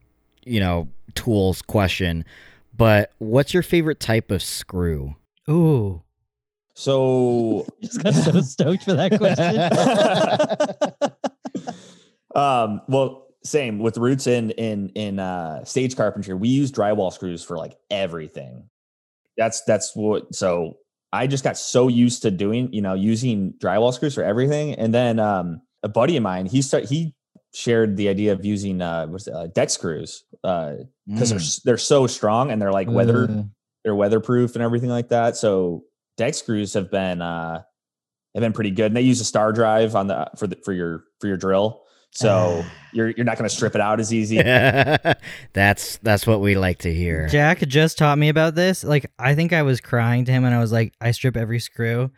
you 0.45 0.59
know, 0.59 0.89
tools 1.15 1.63
question. 1.63 2.25
But 2.77 3.13
what's 3.19 3.55
your 3.55 3.63
favorite 3.63 4.01
type 4.01 4.31
of 4.33 4.43
screw? 4.43 5.15
Ooh, 5.49 6.03
So 6.75 7.67
just 7.83 8.03
got 8.03 8.15
so 8.15 8.41
stoked 8.41 8.83
for 8.85 8.95
that 8.95 9.17
question. 9.19 9.61
um, 12.35 12.81
well, 12.89 13.27
same 13.45 13.79
with 13.79 13.97
roots 13.99 14.27
in 14.27 14.51
in 14.53 14.91
in 14.91 15.19
uh, 15.19 15.65
stage 15.65 15.97
carpentry. 15.97 16.35
We 16.35 16.49
use 16.49 16.71
drywall 16.71 17.13
screws 17.13 17.43
for 17.43 17.57
like 17.57 17.77
everything. 17.91 18.69
That's 19.37 19.63
that's 19.63 19.95
what. 19.97 20.35
So 20.35 20.77
I 21.13 21.27
just 21.27 21.43
got 21.45 21.57
so 21.57 21.89
used 21.89 22.23
to 22.23 22.31
doing, 22.31 22.73
you 22.73 22.83
know, 22.83 22.95
using 22.95 23.55
drywall 23.55 23.93
screws 23.95 24.15
for 24.15 24.23
everything. 24.23 24.75
And 24.75 24.93
then 24.95 25.19
um, 25.19 25.63
a 25.83 25.89
buddy 25.89 26.17
of 26.17 26.23
mine, 26.23 26.47
he 26.47 26.63
start 26.63 26.85
he 26.85 27.15
shared 27.53 27.97
the 27.97 28.09
idea 28.09 28.33
of 28.33 28.45
using 28.45 28.81
uh, 28.81 29.07
what's 29.09 29.27
it, 29.27 29.35
uh 29.35 29.49
deck 29.49 29.71
screws 29.71 30.23
uh 30.45 30.75
because 31.09 31.31
they're 31.31 31.39
Mm. 31.41 31.63
they're 31.65 31.79
so 31.79 32.07
strong 32.07 32.53
and 32.53 32.63
they're 32.63 32.71
like 32.71 32.89
weather 32.89 33.25
Uh, 33.29 33.43
they're 33.83 33.95
weatherproof 33.95 34.55
and 34.55 34.63
everything 34.63 34.91
like 34.91 35.09
that. 35.09 35.37
So 35.37 35.83
deck 36.17 36.35
screws 36.35 36.75
have 36.75 36.91
been 36.93 37.21
uh 37.23 37.63
have 38.35 38.41
been 38.41 38.53
pretty 38.53 38.71
good. 38.71 38.87
And 38.87 38.97
they 38.97 39.01
use 39.01 39.21
a 39.21 39.25
star 39.25 39.53
drive 39.53 39.97
on 39.97 40.07
the 40.07 40.31
for 40.37 40.47
the 40.47 40.57
for 40.65 40.73
your 40.73 41.05
for 41.21 41.27
your 41.27 41.37
drill. 41.39 41.83
So 42.11 42.65
you're 42.93 43.11
you're 43.11 43.25
not 43.25 43.39
going 43.39 43.49
to 43.49 43.55
strip 43.55 43.75
it 43.75 43.81
out 43.81 44.01
as 44.01 44.13
easy. 44.13 44.37
that's 45.53 45.99
that's 45.99 46.27
what 46.27 46.41
we 46.41 46.57
like 46.57 46.79
to 46.81 46.93
hear. 46.93 47.29
Jack 47.29 47.61
just 47.61 47.99
taught 47.99 48.19
me 48.19 48.29
about 48.29 48.55
this. 48.55 48.85
Like, 48.85 49.11
I 49.19 49.35
think 49.35 49.53
I 49.53 49.63
was 49.63 49.81
crying 49.81 50.25
to 50.27 50.33
him, 50.33 50.45
and 50.45 50.55
I 50.55 50.59
was 50.59 50.73
like, 50.73 50.95
I 51.01 51.11
strip 51.13 51.37
every 51.37 51.61
screw. 51.61 52.11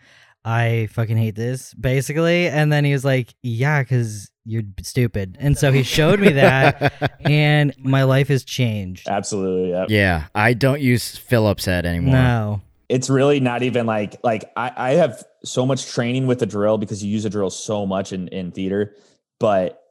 I 0.44 0.88
fucking 0.92 1.16
hate 1.16 1.36
this, 1.36 1.72
basically. 1.74 2.48
And 2.48 2.72
then 2.72 2.84
he 2.84 2.92
was 2.92 3.04
like, 3.04 3.34
Yeah, 3.42 3.82
because 3.82 4.30
you're 4.44 4.64
stupid. 4.82 5.36
And 5.38 5.56
so 5.56 5.70
he 5.70 5.82
showed 5.84 6.20
me 6.20 6.32
that, 6.32 7.12
and 7.20 7.72
my 7.78 8.02
life 8.02 8.28
has 8.28 8.44
changed. 8.44 9.08
Absolutely. 9.08 9.70
Yeah. 9.70 9.86
yeah, 9.88 10.24
I 10.34 10.54
don't 10.54 10.80
use 10.80 11.16
Phillips 11.16 11.64
head 11.64 11.86
anymore. 11.86 12.14
No. 12.14 12.62
It's 12.88 13.08
really 13.08 13.40
not 13.40 13.62
even 13.62 13.86
like 13.86 14.16
like 14.22 14.52
I, 14.54 14.72
I 14.76 14.90
have 14.92 15.24
so 15.44 15.64
much 15.64 15.86
training 15.86 16.26
with 16.26 16.40
the 16.40 16.46
drill 16.46 16.76
because 16.76 17.02
you 17.02 17.10
use 17.10 17.24
a 17.24 17.30
drill 17.30 17.48
so 17.48 17.86
much 17.86 18.12
in, 18.12 18.28
in 18.28 18.52
theater. 18.52 18.94
But 19.38 19.81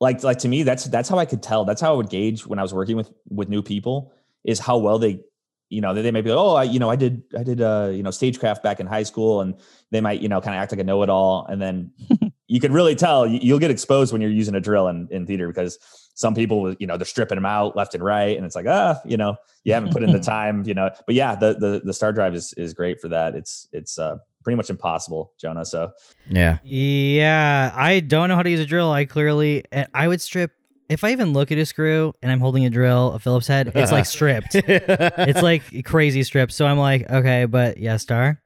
like 0.00 0.22
like 0.22 0.38
to 0.38 0.48
me, 0.48 0.62
that's 0.62 0.84
that's 0.84 1.08
how 1.08 1.18
I 1.18 1.24
could 1.24 1.42
tell. 1.42 1.64
That's 1.64 1.80
how 1.80 1.92
I 1.92 1.96
would 1.96 2.10
gauge 2.10 2.46
when 2.46 2.58
I 2.58 2.62
was 2.62 2.74
working 2.74 2.96
with 2.96 3.10
with 3.28 3.48
new 3.48 3.62
people 3.62 4.12
is 4.44 4.58
how 4.58 4.78
well 4.78 4.98
they 4.98 5.20
you 5.68 5.80
know, 5.80 5.94
they, 5.94 6.02
they 6.02 6.10
might 6.10 6.22
be 6.22 6.30
like, 6.30 6.38
oh, 6.38 6.54
I, 6.54 6.62
you 6.64 6.78
know, 6.78 6.90
I 6.90 6.96
did, 6.96 7.22
I 7.36 7.42
did, 7.42 7.60
uh, 7.60 7.90
you 7.92 8.02
know, 8.02 8.10
stagecraft 8.10 8.62
back 8.62 8.78
in 8.78 8.86
high 8.86 9.02
school, 9.02 9.40
and 9.40 9.54
they 9.90 10.00
might, 10.00 10.20
you 10.20 10.28
know, 10.28 10.40
kind 10.40 10.54
of 10.54 10.62
act 10.62 10.72
like 10.72 10.80
a 10.80 10.84
know-it-all, 10.84 11.46
and 11.46 11.60
then 11.60 11.90
you 12.46 12.60
can 12.60 12.72
really 12.72 12.94
tell 12.94 13.26
you, 13.26 13.40
you'll 13.42 13.58
get 13.58 13.70
exposed 13.70 14.12
when 14.12 14.22
you're 14.22 14.30
using 14.30 14.54
a 14.54 14.60
drill 14.60 14.88
in, 14.88 15.08
in 15.10 15.26
theater 15.26 15.48
because 15.48 15.78
some 16.14 16.34
people, 16.34 16.74
you 16.78 16.86
know, 16.86 16.96
they're 16.96 17.04
stripping 17.04 17.36
them 17.36 17.46
out 17.46 17.76
left 17.76 17.94
and 17.94 18.04
right, 18.04 18.36
and 18.36 18.46
it's 18.46 18.54
like, 18.54 18.66
ah, 18.68 19.00
you 19.04 19.16
know, 19.16 19.36
you 19.64 19.72
haven't 19.72 19.92
put 19.92 20.02
in 20.02 20.12
the 20.12 20.20
time, 20.34 20.62
you 20.66 20.74
know. 20.74 20.90
But 21.04 21.14
yeah, 21.14 21.34
the 21.34 21.54
the 21.54 21.82
the 21.84 21.92
star 21.92 22.12
drive 22.12 22.34
is 22.34 22.52
is 22.54 22.72
great 22.72 23.00
for 23.00 23.08
that. 23.08 23.34
It's 23.34 23.68
it's 23.72 23.98
uh 23.98 24.18
pretty 24.46 24.56
much 24.56 24.70
impossible, 24.70 25.32
Jonah. 25.40 25.64
So 25.64 25.90
Yeah. 26.30 26.58
Yeah, 26.62 27.72
I 27.74 27.98
don't 27.98 28.28
know 28.28 28.36
how 28.36 28.44
to 28.44 28.50
use 28.50 28.60
a 28.60 28.64
drill. 28.64 28.92
I 28.92 29.04
clearly, 29.04 29.64
eh, 29.72 29.86
I 29.92 30.06
would 30.06 30.20
strip 30.20 30.52
if 30.88 31.02
I 31.02 31.10
even 31.10 31.32
look 31.32 31.50
at 31.50 31.58
a 31.58 31.66
screw 31.66 32.14
and 32.22 32.30
I'm 32.30 32.38
holding 32.38 32.64
a 32.64 32.70
drill, 32.70 33.10
a 33.14 33.18
Phillips 33.18 33.48
head. 33.48 33.72
It's 33.74 33.90
like 33.90 34.06
stripped. 34.16 34.54
it's 34.54 35.42
like 35.42 35.84
crazy 35.84 36.22
stripped. 36.22 36.52
So 36.52 36.64
I'm 36.64 36.78
like, 36.78 37.10
okay, 37.10 37.46
but 37.46 37.78
yeah, 37.78 37.96
star, 37.96 38.40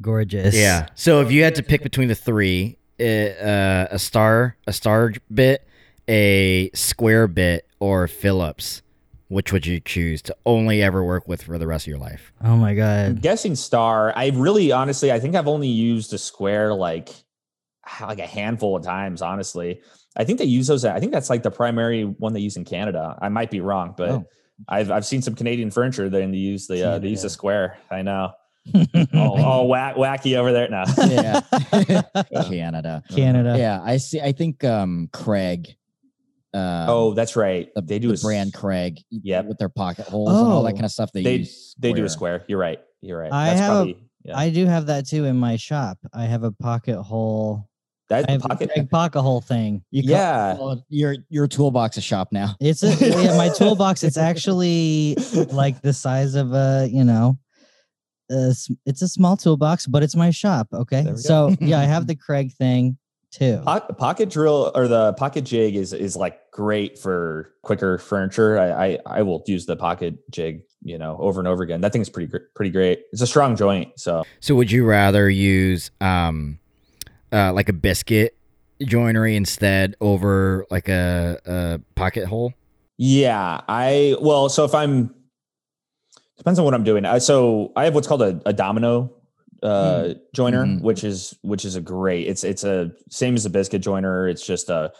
gorgeous. 0.00 0.54
Yeah. 0.54 0.86
So 0.94 1.20
if 1.20 1.32
you 1.32 1.42
had 1.42 1.56
to 1.56 1.64
pick 1.64 1.82
between 1.82 2.06
the 2.06 2.14
three, 2.14 2.78
uh, 3.00 3.02
uh, 3.02 3.88
a 3.90 3.98
star, 3.98 4.56
a 4.68 4.72
star 4.72 5.14
bit, 5.32 5.66
a 6.08 6.70
square 6.74 7.26
bit, 7.26 7.66
or 7.80 8.06
Phillips, 8.06 8.82
which 9.34 9.52
would 9.52 9.66
you 9.66 9.80
choose 9.80 10.22
to 10.22 10.36
only 10.46 10.80
ever 10.82 11.02
work 11.04 11.26
with 11.26 11.42
for 11.42 11.58
the 11.58 11.66
rest 11.66 11.84
of 11.84 11.88
your 11.88 11.98
life? 11.98 12.32
Oh 12.42 12.56
my 12.56 12.70
I'm 12.70 12.76
god. 12.76 13.20
guessing 13.22 13.56
star. 13.56 14.12
I 14.16 14.28
really, 14.28 14.70
honestly, 14.70 15.10
I 15.10 15.18
think 15.18 15.34
I've 15.34 15.48
only 15.48 15.68
used 15.68 16.12
a 16.12 16.18
square 16.18 16.72
like 16.72 17.10
like 18.00 18.20
a 18.20 18.26
handful 18.26 18.76
of 18.76 18.84
times. 18.84 19.20
Honestly, 19.22 19.80
I 20.16 20.24
think 20.24 20.38
they 20.38 20.44
use 20.44 20.68
those. 20.68 20.84
I 20.84 21.00
think 21.00 21.12
that's 21.12 21.28
like 21.30 21.42
the 21.42 21.50
primary 21.50 22.04
one 22.04 22.32
they 22.32 22.40
use 22.40 22.56
in 22.56 22.64
Canada. 22.64 23.18
I 23.20 23.28
might 23.28 23.50
be 23.50 23.60
wrong, 23.60 23.94
but 23.96 24.10
Oh. 24.10 24.24
I've 24.68 24.90
I've 24.92 25.04
seen 25.04 25.20
some 25.20 25.34
Canadian 25.34 25.72
furniture 25.72 26.08
then 26.08 26.30
they 26.30 26.38
use 26.38 26.68
the 26.68 26.88
uh, 26.90 26.98
they 27.00 27.08
use 27.08 27.22
the 27.22 27.30
square. 27.30 27.76
I 27.90 28.02
know. 28.02 28.30
all, 29.14 29.42
all 29.44 29.68
whack, 29.68 29.96
wacky 29.96 30.36
over 30.38 30.52
there 30.52 30.68
now. 30.70 30.84
yeah. 30.96 31.40
Canada. 32.48 33.02
Canada. 33.10 33.56
Yeah, 33.58 33.80
I 33.82 33.96
see. 33.96 34.20
I 34.20 34.30
think 34.30 34.62
um 34.62 35.08
Kreg. 35.12 35.74
Um, 36.54 36.88
oh, 36.88 37.14
that's 37.14 37.34
right. 37.36 37.68
the, 37.74 37.82
they 37.82 37.98
do 37.98 38.08
the 38.08 38.12
a 38.14 38.16
s- 38.16 38.22
brand 38.22 38.52
Kreg. 38.52 38.98
Yep. 39.10 39.46
with 39.46 39.58
their 39.58 39.68
pocket 39.68 40.06
holes 40.06 40.28
and 40.30 40.38
all 40.38 40.62
that 40.62 40.70
Oh. 40.70 40.72
kind 40.74 40.84
of 40.84 40.92
stuff. 40.92 41.10
They 41.12 41.22
They 41.22 41.36
use 41.38 41.74
they 41.78 41.92
do 41.92 42.04
a 42.04 42.08
square. 42.08 42.44
You're 42.48 42.58
right. 42.60 42.78
You're 43.02 43.18
right. 43.18 43.32
I 43.32 43.46
that's 43.48 43.60
have 43.60 43.70
a- 43.70 43.74
probably 43.74 43.96
yeah. 44.24 44.38
I 44.38 44.50
do 44.50 44.64
have 44.66 44.86
that 44.86 45.06
too 45.06 45.24
in 45.24 45.36
my 45.36 45.56
shop. 45.56 45.98
I 46.14 46.24
have 46.26 46.44
a 46.44 46.52
pocket 46.52 47.02
hole. 47.02 47.68
that 48.08 48.28
I 48.28 48.32
have 48.32 48.42
pocket. 48.42 48.70
a 48.76 48.84
pocket 48.84 49.20
hole 49.22 49.40
thing. 49.40 49.82
You 49.90 50.02
call- 50.02 50.10
yeah. 50.10 50.56
call 50.56 50.70
it 50.72 50.78
your 50.88 51.16
your 51.28 51.46
toolbox 51.48 51.96
is 51.98 52.04
shop 52.04 52.28
now. 52.32 52.54
It's 52.60 52.82
a 52.84 52.94
yeah, 52.94 53.36
my 53.36 53.48
toolbox. 53.48 54.02
It's 54.04 54.16
actually 54.16 55.16
like 55.50 55.82
the 55.82 55.92
size 55.92 56.34
of 56.36 56.52
a 56.54 56.88
you 56.90 57.02
know, 57.04 57.36
a 58.30 58.50
s 58.50 58.68
it's 58.86 59.02
a 59.02 59.08
small 59.08 59.36
toolbox, 59.36 59.86
but 59.86 60.02
it's 60.02 60.14
my 60.16 60.30
shop. 60.30 60.68
Okay, 60.72 61.02
There 61.02 61.12
we 61.14 61.16
go. 61.16 61.28
so 61.30 61.56
yeah, 61.60 61.80
I 61.80 61.84
have 61.84 62.06
the 62.10 62.14
Kreg 62.16 62.52
thing 62.54 62.96
too. 63.34 63.60
Pocket, 63.64 63.98
pocket 63.98 64.30
drill 64.30 64.70
or 64.74 64.88
the 64.88 65.12
pocket 65.14 65.42
jig 65.42 65.74
is 65.76 65.92
is 65.92 66.16
like 66.16 66.38
great 66.52 66.98
for 66.98 67.52
quicker 67.62 67.98
furniture. 67.98 68.58
I, 68.58 68.86
I 68.86 68.98
I 69.06 69.22
will 69.22 69.42
use 69.46 69.66
the 69.66 69.76
pocket 69.76 70.14
jig, 70.30 70.62
you 70.82 70.98
know, 70.98 71.16
over 71.18 71.40
and 71.40 71.48
over 71.48 71.62
again. 71.62 71.80
That 71.80 71.92
thing's 71.92 72.08
pretty 72.08 72.32
pretty 72.54 72.70
great. 72.70 73.02
It's 73.12 73.22
a 73.22 73.26
strong 73.26 73.56
joint, 73.56 73.98
so 73.98 74.24
So 74.40 74.54
would 74.54 74.70
you 74.70 74.84
rather 74.84 75.28
use 75.28 75.90
um, 76.00 76.58
uh, 77.32 77.52
like 77.52 77.68
a 77.68 77.72
biscuit 77.72 78.36
joinery 78.82 79.36
instead 79.36 79.96
over 80.00 80.66
like 80.70 80.88
a, 80.88 81.40
a 81.44 81.80
pocket 81.94 82.26
hole? 82.26 82.52
yeah. 82.96 83.60
I 83.68 84.16
well, 84.20 84.48
so 84.48 84.64
if 84.64 84.74
I'm 84.74 85.14
depends 86.38 86.58
on 86.58 86.64
what 86.64 86.74
I'm 86.74 86.84
doing. 86.84 87.04
I, 87.04 87.18
so 87.18 87.72
I 87.76 87.84
have 87.84 87.94
what's 87.94 88.06
called 88.06 88.22
a, 88.22 88.40
a 88.46 88.52
domino 88.52 89.12
uh 89.64 90.14
joiner, 90.34 90.64
Mhm. 90.64 90.82
which 90.82 91.02
is 91.04 91.34
which 91.42 91.64
is 91.64 91.74
a 91.74 91.80
great. 91.80 92.26
It's 92.28 92.44
it's 92.44 92.64
a 92.64 92.92
same 93.10 93.34
as 93.34 93.46
a 93.46 93.50
biscuit 93.50 93.82
joiner. 93.82 94.28
It's 94.28 94.46
just 94.46 94.68
a 94.68 94.92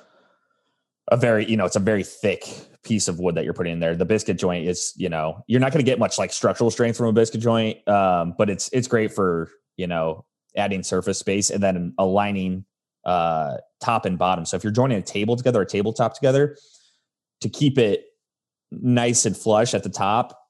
a 1.11 1.16
very 1.18 1.44
you 1.44 1.57
know 1.57 1.66
it's 1.66 1.77
a 1.77 1.81
very 1.81 2.03
thick 2.03 2.44
piece 2.83 3.09
of 3.09 3.18
wood 3.18 3.35
that 3.35 3.44
you're 3.44 3.55
putting 3.55 3.72
in 3.74 3.81
there 3.81 3.94
the 3.94 4.05
biscuit 4.05 4.38
joint 4.38 4.66
is 4.66 4.92
you 4.96 5.09
know 5.09 5.42
you're 5.46 5.61
not 5.61 5.72
going 5.72 5.83
to 5.85 5.90
get 5.90 5.98
much 5.98 6.18
like 6.18 6.33
structural 6.33 6.70
strength 6.70 6.96
from 6.96 7.07
a 7.07 7.12
biscuit 7.12 7.40
joint 7.40 7.87
um, 7.88 8.35
but 8.38 8.48
it's 8.50 8.68
it's 8.72 8.88
great 8.88 9.12
for 9.12 9.50
you 9.77 9.87
know 9.87 10.24
adding 10.57 10.83
surface 10.83 11.18
space 11.18 11.50
and 11.50 11.62
then 11.62 11.92
aligning 11.98 12.64
uh 13.05 13.57
top 13.83 14.05
and 14.07 14.18
bottom 14.18 14.44
so 14.46 14.57
if 14.57 14.64
you're 14.64 14.72
joining 14.72 14.96
a 14.98 15.03
table 15.03 15.35
together 15.37 15.61
a 15.62 15.66
tabletop 15.66 16.14
together 16.14 16.57
to 17.40 17.48
keep 17.50 17.77
it 17.79 18.05
nice 18.70 19.24
and 19.27 19.37
flush 19.37 19.72
at 19.74 19.83
the 19.83 19.90
top 19.90 20.43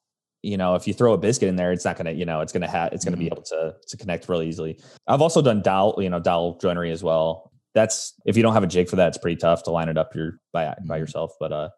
you 0.45 0.57
know 0.57 0.75
if 0.75 0.87
you 0.87 0.93
throw 0.93 1.13
a 1.13 1.17
biscuit 1.17 1.49
in 1.49 1.55
there 1.55 1.71
it's 1.71 1.83
not 1.85 1.95
going 1.97 2.05
to 2.05 2.13
you 2.13 2.25
know 2.25 2.39
it's 2.41 2.53
going 2.53 2.61
to 2.61 2.67
have 2.67 2.93
it's 2.93 3.03
going 3.03 3.13
to 3.13 3.17
be 3.19 3.25
able 3.27 3.41
to 3.41 3.73
to 3.87 3.97
connect 3.97 4.29
really 4.29 4.47
easily 4.47 4.79
i've 5.07 5.21
also 5.21 5.41
done 5.41 5.61
dowel 5.61 5.95
you 5.99 6.09
know 6.09 6.19
dowel 6.19 6.57
joinery 6.59 6.91
as 6.91 7.03
well 7.03 7.51
that's 7.73 8.13
if 8.25 8.37
you 8.37 8.43
don't 8.43 8.53
have 8.53 8.63
a 8.63 8.67
jig 8.67 8.87
for 8.87 8.95
that, 8.95 9.09
it's 9.09 9.17
pretty 9.17 9.35
tough 9.35 9.63
to 9.63 9.69
line 9.71 9.89
it 9.89 9.97
up 9.97 10.15
your 10.15 10.39
by 10.53 10.73
by 10.87 10.95
Mhm. 10.95 10.99
yourself. 11.01 11.33
But 11.41 11.51
uh, 11.51 11.69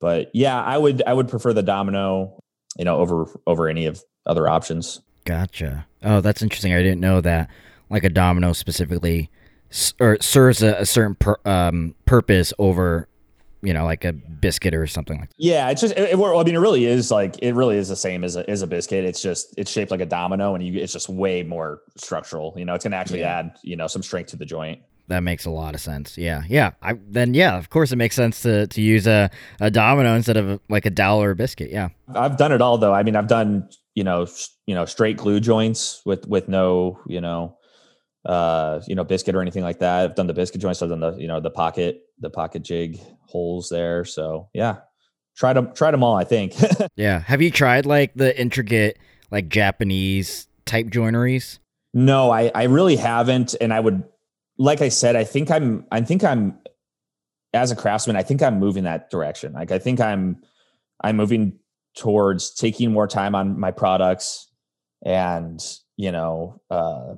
but 0.00 0.30
yeah, 0.32 0.62
I 0.62 0.78
would 0.78 1.02
I 1.06 1.12
would 1.12 1.26
prefer 1.28 1.52
the 1.52 1.62
domino, 1.62 2.38
you 2.78 2.84
know, 2.84 2.98
over 2.98 3.26
over 3.46 3.66
any 3.68 3.86
of 3.86 4.00
other 4.26 4.48
options. 4.48 5.00
Gotcha. 5.24 5.86
Oh, 6.04 6.20
that's 6.20 6.40
interesting. 6.40 6.72
I 6.72 6.82
didn't 6.82 7.00
know 7.00 7.20
that. 7.20 7.50
Like 7.90 8.04
a 8.04 8.10
domino 8.10 8.52
specifically, 8.52 9.28
s- 9.72 9.94
or 9.98 10.18
serves 10.20 10.62
a, 10.62 10.74
a 10.76 10.86
certain 10.86 11.16
pur- 11.16 11.40
um, 11.44 11.94
purpose 12.04 12.52
over, 12.60 13.08
you 13.62 13.72
know, 13.74 13.84
like 13.84 14.04
a 14.04 14.12
biscuit 14.12 14.74
or 14.74 14.86
something 14.86 15.18
like. 15.20 15.30
That. 15.30 15.34
Yeah, 15.38 15.68
it's 15.70 15.80
just 15.80 15.94
it, 15.96 16.10
it- 16.10 16.18
well, 16.18 16.38
I 16.38 16.44
mean, 16.44 16.54
it 16.54 16.58
really 16.58 16.84
is 16.86 17.10
like 17.10 17.36
it 17.42 17.54
really 17.54 17.76
is 17.76 17.88
the 17.88 17.96
same 17.96 18.24
as 18.24 18.36
a 18.36 18.48
as 18.48 18.62
a 18.62 18.66
biscuit. 18.66 19.04
It's 19.04 19.20
just 19.22 19.54
it's 19.58 19.70
shaped 19.70 19.90
like 19.90 20.00
a 20.00 20.06
domino, 20.06 20.54
and 20.54 20.64
you 20.66 20.80
it's 20.80 20.92
just 20.92 21.08
way 21.08 21.42
more 21.42 21.80
structural. 21.96 22.54
You 22.56 22.64
know, 22.64 22.74
it's 22.74 22.84
going 22.84 22.92
to 22.92 22.98
actually 22.98 23.20
Yeah. 23.20 23.38
add 23.38 23.56
you 23.62 23.76
know 23.76 23.86
some 23.86 24.02
strength 24.02 24.30
to 24.30 24.36
the 24.36 24.46
joint. 24.46 24.80
That 25.08 25.20
makes 25.22 25.46
a 25.46 25.50
lot 25.50 25.74
of 25.74 25.80
sense. 25.80 26.18
Yeah, 26.18 26.42
yeah. 26.48 26.72
I 26.82 26.98
then 27.08 27.32
yeah, 27.32 27.56
of 27.56 27.70
course 27.70 27.92
it 27.92 27.96
makes 27.96 28.14
sense 28.14 28.42
to 28.42 28.66
to 28.66 28.80
use 28.82 29.06
a, 29.06 29.30
a 29.60 29.70
domino 29.70 30.14
instead 30.14 30.36
of 30.36 30.60
like 30.68 30.84
a 30.84 30.90
dowel 30.90 31.22
or 31.22 31.30
a 31.30 31.36
biscuit. 31.36 31.70
Yeah. 31.70 31.88
I've 32.14 32.36
done 32.36 32.52
it 32.52 32.60
all 32.60 32.76
though. 32.78 32.92
I 32.92 33.02
mean, 33.02 33.16
I've 33.16 33.26
done 33.28 33.68
you 33.94 34.04
know 34.04 34.22
s- 34.24 34.50
you 34.66 34.74
know 34.74 34.84
straight 34.84 35.16
glue 35.16 35.40
joints 35.40 36.02
with 36.04 36.28
with 36.28 36.46
no 36.48 37.00
you 37.06 37.20
know 37.22 37.56
uh 38.26 38.80
you 38.86 38.94
know 38.94 39.04
biscuit 39.04 39.34
or 39.34 39.40
anything 39.40 39.62
like 39.64 39.78
that. 39.78 40.04
I've 40.04 40.14
done 40.14 40.26
the 40.26 40.34
biscuit 40.34 40.60
joints. 40.60 40.82
I've 40.82 40.90
done 40.90 41.00
the 41.00 41.16
you 41.16 41.28
know 41.28 41.40
the 41.40 41.50
pocket 41.50 42.02
the 42.20 42.30
pocket 42.30 42.62
jig 42.62 43.00
holes 43.28 43.68
there. 43.68 44.04
So 44.04 44.48
yeah, 44.52 44.78
tried 45.36 45.54
them 45.54 45.72
tried 45.74 45.92
them 45.92 46.02
all. 46.02 46.16
I 46.16 46.24
think. 46.24 46.54
Yeah. 46.96 47.20
Have 47.20 47.40
you 47.40 47.52
tried 47.52 47.86
like 47.86 48.14
the 48.14 48.38
intricate 48.38 48.98
like 49.30 49.48
Japanese 49.48 50.48
type 50.66 50.86
joineries? 50.86 51.60
no, 51.94 52.30
I 52.30 52.50
I 52.54 52.64
really 52.64 52.96
haven't, 52.96 53.54
and 53.60 53.72
I 53.72 53.80
would 53.80 54.02
like 54.58 54.82
I 54.82 54.88
said, 54.88 55.16
I 55.16 55.24
think 55.24 55.50
I'm 55.50 55.86
I 55.90 56.00
think 56.00 56.24
I'm 56.24 56.58
as 57.54 57.70
a 57.70 57.76
craftsman, 57.76 58.16
I 58.16 58.22
think 58.22 58.42
I'm 58.42 58.58
moving 58.58 58.84
that 58.84 59.10
direction. 59.10 59.52
Like 59.52 59.70
I 59.72 59.78
think 59.78 60.00
I'm 60.00 60.42
I'm 61.02 61.16
moving 61.16 61.58
towards 61.96 62.54
taking 62.54 62.92
more 62.92 63.06
time 63.06 63.34
on 63.34 63.58
my 63.58 63.70
products 63.70 64.46
and 65.04 65.60
you 65.96 66.12
know 66.12 66.60
uh 66.70 67.14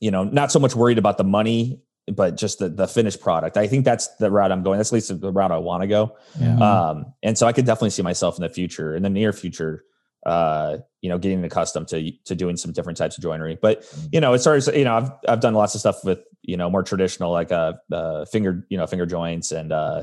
you 0.00 0.10
know 0.10 0.24
not 0.24 0.50
so 0.50 0.58
much 0.58 0.74
worried 0.74 0.98
about 0.98 1.18
the 1.18 1.24
money 1.24 1.80
but 2.16 2.36
just 2.36 2.58
the 2.58 2.68
the 2.68 2.86
finished 2.86 3.20
product 3.20 3.56
i 3.56 3.66
think 3.66 3.84
that's 3.84 4.08
the 4.16 4.30
route 4.30 4.50
i'm 4.52 4.62
going 4.62 4.78
that's 4.78 4.90
at 4.90 4.94
least 4.94 5.20
the 5.20 5.32
route 5.32 5.50
i 5.52 5.58
want 5.58 5.82
to 5.82 5.86
go 5.86 6.16
Yeah. 6.40 6.56
um 6.90 7.14
and 7.22 7.36
so 7.38 7.46
i 7.46 7.52
could 7.52 7.66
definitely 7.66 7.90
see 7.90 8.02
myself 8.02 8.36
in 8.36 8.42
the 8.42 8.48
future 8.48 8.94
in 8.94 9.02
the 9.02 9.10
near 9.10 9.32
future 9.32 9.84
uh 10.26 10.76
you 11.00 11.08
know 11.08 11.18
getting 11.18 11.42
accustomed 11.44 11.88
to 11.88 12.10
to 12.26 12.34
doing 12.34 12.56
some 12.56 12.72
different 12.72 12.98
types 12.98 13.16
of 13.16 13.22
joinery 13.22 13.56
but 13.60 13.84
you 14.12 14.20
know 14.20 14.32
it 14.34 14.40
starts 14.40 14.66
you 14.68 14.84
know 14.84 14.94
i've 14.96 15.10
i've 15.28 15.40
done 15.40 15.54
lots 15.54 15.74
of 15.74 15.80
stuff 15.80 16.04
with 16.04 16.18
you 16.42 16.56
know 16.56 16.68
more 16.70 16.82
traditional 16.82 17.32
like 17.32 17.50
uh, 17.52 17.72
uh 17.92 18.24
finger 18.26 18.66
you 18.68 18.76
know 18.76 18.86
finger 18.86 19.06
joints 19.06 19.50
and 19.52 19.72
uh, 19.72 20.02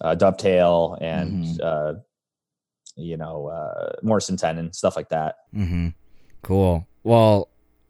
uh 0.00 0.14
dovetail 0.14 0.96
and 1.00 1.44
Mhm. 1.44 1.58
uh 1.62 1.94
you 2.96 3.16
know 3.16 3.46
uh 3.48 3.92
mortise 4.02 4.28
and 4.30 4.38
tenon 4.38 4.72
stuff 4.72 4.96
like 4.96 5.08
that 5.10 5.36
Mm-hmm. 5.54 5.88
Cool. 6.42 6.86
Well, 7.04 7.48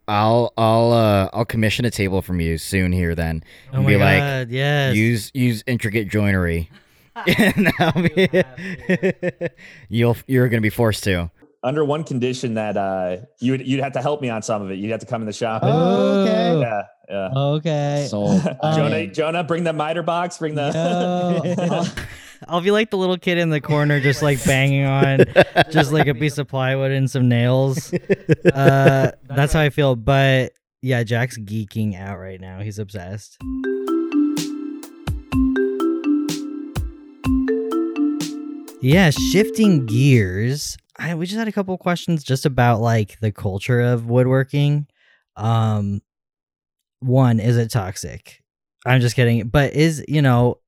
I'll 0.08 0.52
I'll 0.56 0.92
uh 0.92 1.30
I'll 1.32 1.44
commission 1.44 1.84
a 1.84 1.90
table 1.90 2.22
from 2.22 2.40
you 2.40 2.58
soon 2.58 2.92
here 2.92 3.14
then. 3.14 3.42
Oh 3.72 3.76
And 3.76 3.84
my 3.84 3.90
be 3.90 3.96
like, 3.96 4.18
god, 4.18 4.50
yes. 4.50 4.94
Use 4.96 5.30
use 5.34 5.62
intricate 5.66 6.08
joinery. 6.08 6.70
and 7.38 7.70
I'll 7.78 7.92
be, 7.92 8.28
you'll 9.88 10.16
you're 10.26 10.48
gonna 10.48 10.60
be 10.62 10.70
forced 10.70 11.04
to. 11.04 11.30
under 11.62 11.84
one 11.84 12.04
condition 12.04 12.54
that 12.54 12.76
uh 12.76 13.18
you'd 13.38 13.66
you'd 13.66 13.80
have 13.80 13.92
to 13.92 14.00
help 14.00 14.20
me 14.22 14.28
on 14.28 14.42
some 14.42 14.62
of 14.62 14.70
it 14.70 14.76
you'd 14.78 14.90
have 14.90 15.00
to 15.00 15.06
come 15.06 15.22
in 15.22 15.26
the 15.26 15.32
shop 15.32 15.60
Oh, 15.64 16.22
okay. 16.22 16.60
yeah 16.60 16.82
yeah 17.08 17.28
Okay. 17.36 18.06
Sold. 18.08 18.42
jonah 18.74 19.06
jonah 19.08 19.44
bring 19.44 19.62
the 19.64 19.72
miter 19.74 20.02
box 20.02 20.38
bring 20.38 20.54
the 20.54 20.72
Yo, 20.74 22.02
I'll- 22.48 22.60
be 22.60 22.70
like 22.70 22.90
the 22.90 22.96
little 22.96 23.18
kid 23.18 23.38
in 23.38 23.50
the 23.50 23.60
corner, 23.60 24.00
just 24.00 24.22
like 24.22 24.44
banging 24.44 24.84
on, 24.84 25.24
just 25.70 25.92
like 25.92 26.06
a 26.06 26.14
piece 26.14 26.38
of 26.38 26.46
plywood 26.48 26.90
and 26.92 27.10
some 27.10 27.28
nails. 27.28 27.92
Uh, 28.54 29.10
that's 29.28 29.52
how 29.52 29.60
I 29.60 29.70
feel. 29.70 29.96
But 29.96 30.52
yeah, 30.80 31.02
Jack's 31.02 31.38
geeking 31.38 31.98
out 31.98 32.18
right 32.18 32.40
now. 32.40 32.60
He's 32.60 32.78
obsessed. 32.78 33.36
Yeah, 38.84 39.10
shifting 39.10 39.86
gears. 39.86 40.76
I 40.98 41.14
we 41.14 41.26
just 41.26 41.38
had 41.38 41.46
a 41.46 41.52
couple 41.52 41.76
questions 41.78 42.24
just 42.24 42.44
about 42.44 42.80
like 42.80 43.18
the 43.20 43.30
culture 43.30 43.80
of 43.80 44.06
woodworking. 44.06 44.88
Um, 45.36 46.02
one 46.98 47.38
is 47.38 47.56
it 47.56 47.70
toxic? 47.70 48.42
I'm 48.84 49.00
just 49.00 49.14
kidding, 49.14 49.46
but 49.48 49.72
is 49.74 50.04
you 50.08 50.20
know 50.20 50.58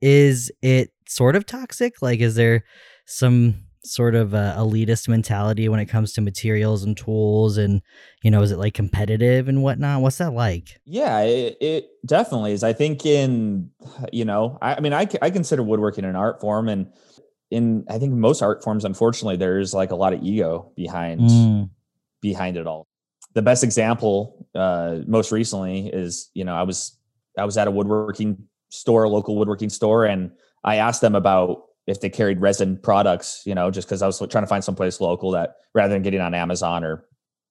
is 0.00 0.50
it 0.62 0.92
sort 1.08 1.36
of 1.36 1.46
toxic? 1.46 2.00
Like, 2.02 2.20
is 2.20 2.34
there 2.36 2.64
some 3.06 3.54
sort 3.84 4.14
of 4.14 4.34
uh, 4.34 4.54
elitist 4.58 5.08
mentality 5.08 5.68
when 5.68 5.80
it 5.80 5.86
comes 5.86 6.12
to 6.12 6.20
materials 6.20 6.82
and 6.82 6.96
tools 6.96 7.56
and 7.56 7.80
you 8.22 8.30
know 8.30 8.42
is 8.42 8.50
it 8.50 8.58
like 8.58 8.74
competitive 8.74 9.48
and 9.48 9.62
whatnot 9.62 10.02
what's 10.02 10.18
that 10.18 10.32
like 10.32 10.78
Yeah, 10.84 11.20
it, 11.20 11.56
it 11.60 11.86
definitely 12.04 12.52
is. 12.52 12.64
I 12.64 12.72
think 12.72 13.06
in, 13.06 13.70
you 14.12 14.24
know, 14.24 14.58
I, 14.60 14.74
I 14.74 14.80
mean, 14.80 14.92
I, 14.92 15.06
I 15.22 15.30
consider 15.30 15.62
woodworking 15.62 16.04
an 16.04 16.16
art 16.16 16.40
form, 16.40 16.68
and 16.68 16.92
in 17.50 17.84
I 17.88 17.98
think 17.98 18.12
most 18.12 18.42
art 18.42 18.62
forms, 18.62 18.84
unfortunately, 18.84 19.36
there's 19.36 19.72
like 19.72 19.90
a 19.92 19.96
lot 19.96 20.12
of 20.12 20.22
ego 20.22 20.72
behind 20.76 21.20
Mm. 21.20 21.70
behind 22.20 22.56
it 22.56 22.66
all. 22.66 22.86
The 23.34 23.42
best 23.42 23.62
example, 23.64 24.48
uh, 24.54 24.98
most 25.06 25.30
recently, 25.32 25.86
is 25.86 26.30
you 26.34 26.44
know 26.44 26.54
I 26.54 26.64
was 26.64 26.98
I 27.38 27.44
was 27.44 27.56
at 27.56 27.68
a 27.68 27.70
woodworking 27.70 28.48
store, 28.70 29.04
a 29.04 29.08
local 29.08 29.36
woodworking 29.38 29.70
store, 29.70 30.04
and 30.04 30.32
I 30.64 30.76
asked 30.76 31.00
them 31.00 31.14
about 31.14 31.62
if 31.86 32.00
they 32.00 32.10
carried 32.10 32.40
resin 32.40 32.76
products, 32.82 33.42
you 33.46 33.54
know, 33.54 33.70
just 33.70 33.88
because 33.88 34.02
I 34.02 34.06
was 34.06 34.18
trying 34.18 34.44
to 34.44 34.46
find 34.48 34.62
someplace 34.62 35.00
local 35.00 35.30
that 35.32 35.56
rather 35.74 35.92
than 35.94 36.02
getting 36.02 36.20
on 36.20 36.34
Amazon 36.34 36.84
or 36.84 37.04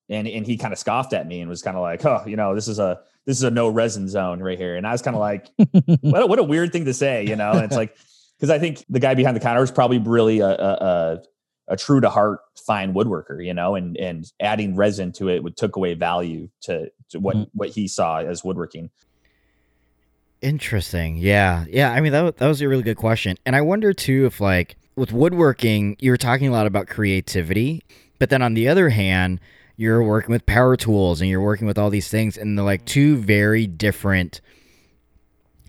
and 0.09 0.27
and 0.27 0.45
he 0.45 0.57
kind 0.57 0.71
of 0.73 0.79
scoffed 0.79 1.13
at 1.13 1.27
me 1.27 1.41
and 1.41 1.49
was 1.49 1.61
kind 1.61 1.75
of 1.75 1.81
like, 1.81 2.05
oh, 2.05 2.23
you 2.25 2.35
know, 2.35 2.55
this 2.55 2.67
is 2.67 2.79
a 2.79 2.99
this 3.25 3.37
is 3.37 3.43
a 3.43 3.51
no 3.51 3.67
resin 3.67 4.07
zone 4.07 4.41
right 4.41 4.57
here, 4.57 4.75
and 4.77 4.87
I 4.87 4.91
was 4.93 5.01
kind 5.01 5.15
of 5.15 5.19
like, 5.19 5.47
what 6.01 6.21
a, 6.23 6.25
what 6.27 6.39
a 6.39 6.43
weird 6.43 6.71
thing 6.71 6.85
to 6.85 6.93
say, 6.93 7.25
you 7.25 7.35
know? 7.35 7.51
And 7.51 7.63
it's 7.63 7.75
like 7.75 7.95
because 8.39 8.49
I 8.49 8.57
think 8.59 8.85
the 8.89 8.99
guy 8.99 9.15
behind 9.15 9.35
the 9.35 9.41
counter 9.41 9.59
was 9.59 9.71
probably 9.71 9.97
really 9.99 10.39
a 10.39 10.47
a, 10.47 10.53
a, 11.67 11.73
a 11.73 11.77
true 11.77 11.99
to 11.99 12.09
heart 12.09 12.39
fine 12.65 12.93
woodworker, 12.93 13.43
you 13.45 13.53
know, 13.53 13.75
and 13.75 13.97
and 13.97 14.31
adding 14.39 14.75
resin 14.75 15.11
to 15.13 15.27
it 15.29 15.43
would 15.43 15.57
took 15.57 15.75
away 15.75 15.93
value 15.95 16.47
to, 16.61 16.89
to 17.09 17.19
what 17.19 17.35
Mhm. 17.35 17.49
what 17.53 17.69
he 17.69 17.87
saw 17.89 18.19
as 18.19 18.43
woodworking. 18.45 18.89
Interesting. 20.41 21.17
Yeah. 21.17 21.65
Yeah. 21.69 21.91
I 21.91 22.01
mean, 22.01 22.11
that, 22.11 22.37
that 22.37 22.47
was 22.47 22.61
a 22.61 22.67
really 22.67 22.83
good 22.83 22.97
question. 22.97 23.37
And 23.45 23.55
I 23.55 23.61
wonder 23.61 23.93
too 23.93 24.25
if, 24.25 24.39
like, 24.39 24.75
with 24.95 25.11
woodworking, 25.11 25.95
you 25.99 26.11
were 26.11 26.17
talking 26.17 26.47
a 26.47 26.51
lot 26.51 26.67
about 26.67 26.87
creativity, 26.87 27.83
but 28.19 28.29
then 28.29 28.41
on 28.41 28.55
the 28.55 28.67
other 28.67 28.89
hand, 28.89 29.39
you're 29.75 30.01
working 30.01 30.31
with 30.31 30.43
power 30.47 30.75
tools 30.75 31.21
and 31.21 31.29
you're 31.29 31.39
working 31.39 31.67
with 31.67 31.77
all 31.77 31.91
these 31.91 32.09
things, 32.09 32.35
and 32.35 32.57
they're 32.57 32.65
like 32.65 32.83
two 32.85 33.15
very 33.17 33.67
different. 33.67 34.41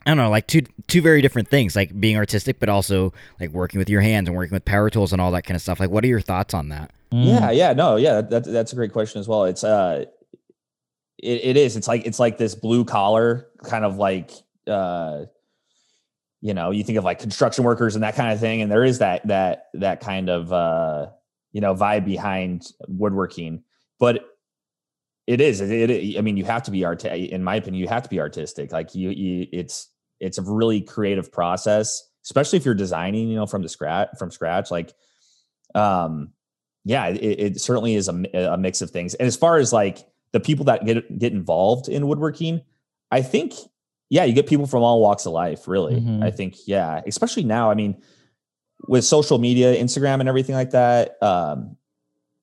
I 0.07 0.11
don't 0.11 0.17
know, 0.17 0.31
like 0.31 0.47
two 0.47 0.63
two 0.87 1.03
very 1.03 1.21
different 1.21 1.49
things, 1.49 1.77
like 1.77 2.01
being 2.01 2.17
artistic, 2.17 2.59
but 2.59 2.71
also 2.71 3.13
like 3.39 3.51
working 3.51 3.79
with 3.79 3.91
your 3.91 4.01
hands 4.01 4.27
and 4.27 4.35
working 4.35 4.55
with 4.55 4.65
power 4.65 4.89
tools 4.89 5.13
and 5.13 5.21
all 5.21 5.31
that 5.33 5.45
kind 5.45 5.57
of 5.57 5.61
stuff. 5.61 5.79
Like, 5.79 5.91
what 5.91 6.05
are 6.05 6.09
your 6.09 6.23
thoughts 6.23 6.55
on 6.55 6.71
that? 6.71 6.91
Yeah, 7.11 7.51
yeah, 7.51 7.75
no, 7.75 7.97
yeah, 7.97 8.23
that, 8.23 8.45
that's 8.45 8.73
a 8.73 8.77
great 8.77 8.95
question 8.95 9.21
as 9.21 9.29
well. 9.29 9.45
It's 9.45 9.63
uh, 9.63 10.07
it, 11.19 11.45
it 11.45 11.57
is. 11.59 11.77
It's 11.77 11.87
like 11.87 12.07
it's 12.07 12.19
like 12.19 12.39
this 12.39 12.55
blue 12.55 12.87
collar 12.87 13.47
kind 13.63 13.85
of 13.85 13.99
like 13.99 14.31
uh, 14.69 15.27
you 16.41 16.55
know, 16.55 16.71
you 16.71 16.85
think 16.85 16.99
of 16.99 17.05
like 17.05 17.19
construction 17.19 17.65
workers 17.65 17.95
and 17.95 18.05
that 18.05 18.15
kind 18.15 18.33
of 18.33 18.39
thing, 18.41 18.63
and 18.63 18.71
there 18.71 18.85
is 18.85 18.99
that 18.99 19.27
that 19.27 19.67
that 19.75 20.01
kind 20.01 20.29
of 20.29 20.53
uh, 20.53 21.09
you 21.53 21.61
know, 21.61 21.75
vibe 21.75 22.05
behind 22.05 22.73
woodworking, 22.87 23.63
but 23.99 24.25
it 25.27 25.41
is. 25.41 25.61
It, 25.61 25.91
it 25.91 26.19
I 26.19 26.21
mean, 26.21 26.37
you 26.37 26.45
have 26.45 26.63
to 26.65 26.71
be 26.71 26.85
art. 26.85 27.05
In 27.05 27.43
my 27.43 27.57
opinion, 27.57 27.81
you 27.81 27.89
have 27.89 28.03
to 28.03 28.09
be 28.09 28.21
artistic. 28.21 28.73
Like 28.73 28.95
you, 28.95 29.11
you, 29.11 29.47
it's 29.53 29.89
it's 30.21 30.39
a 30.39 30.43
really 30.43 30.81
creative 30.81 31.33
process, 31.33 32.03
especially 32.25 32.59
if 32.59 32.65
you're 32.65 32.75
designing, 32.75 33.29
you 33.29 33.37
know, 33.37 33.47
from 33.47 33.63
the 33.63 33.69
scratch 33.69 34.09
from 34.19 34.31
scratch. 34.31 34.71
Like, 34.71 34.93
um, 35.75 36.31
yeah, 36.85 37.09
it, 37.09 37.17
it 37.17 37.61
certainly 37.61 37.95
is 37.95 38.09
a, 38.09 38.23
a 38.35 38.57
mix 38.57 38.81
of 38.81 38.91
things. 38.91 39.15
And 39.15 39.27
as 39.27 39.37
far 39.37 39.59
as 39.59 39.73
like 39.73 39.99
the 40.33 40.41
people 40.41 40.65
that 40.67 40.85
get 40.85 41.19
get 41.19 41.33
involved 41.33 41.89
in 41.89 42.07
woodworking, 42.07 42.63
I 43.11 43.23
think, 43.23 43.55
yeah, 44.11 44.25
you 44.25 44.33
get 44.33 44.47
people 44.47 44.67
from 44.67 44.83
all 44.83 45.01
walks 45.01 45.27
of 45.27 45.33
life. 45.33 45.69
Really, 45.69 46.01
Mhm. 46.01 46.23
I 46.25 46.31
think, 46.31 46.57
yeah, 46.67 47.03
especially 47.07 47.45
now. 47.45 47.71
I 47.71 47.75
mean, 47.75 48.01
with 48.89 49.05
social 49.05 49.39
media, 49.39 49.75
Instagram, 49.77 50.21
and 50.21 50.29
everything 50.29 50.55
like 50.55 50.71
that, 50.71 51.21
um, 51.23 51.77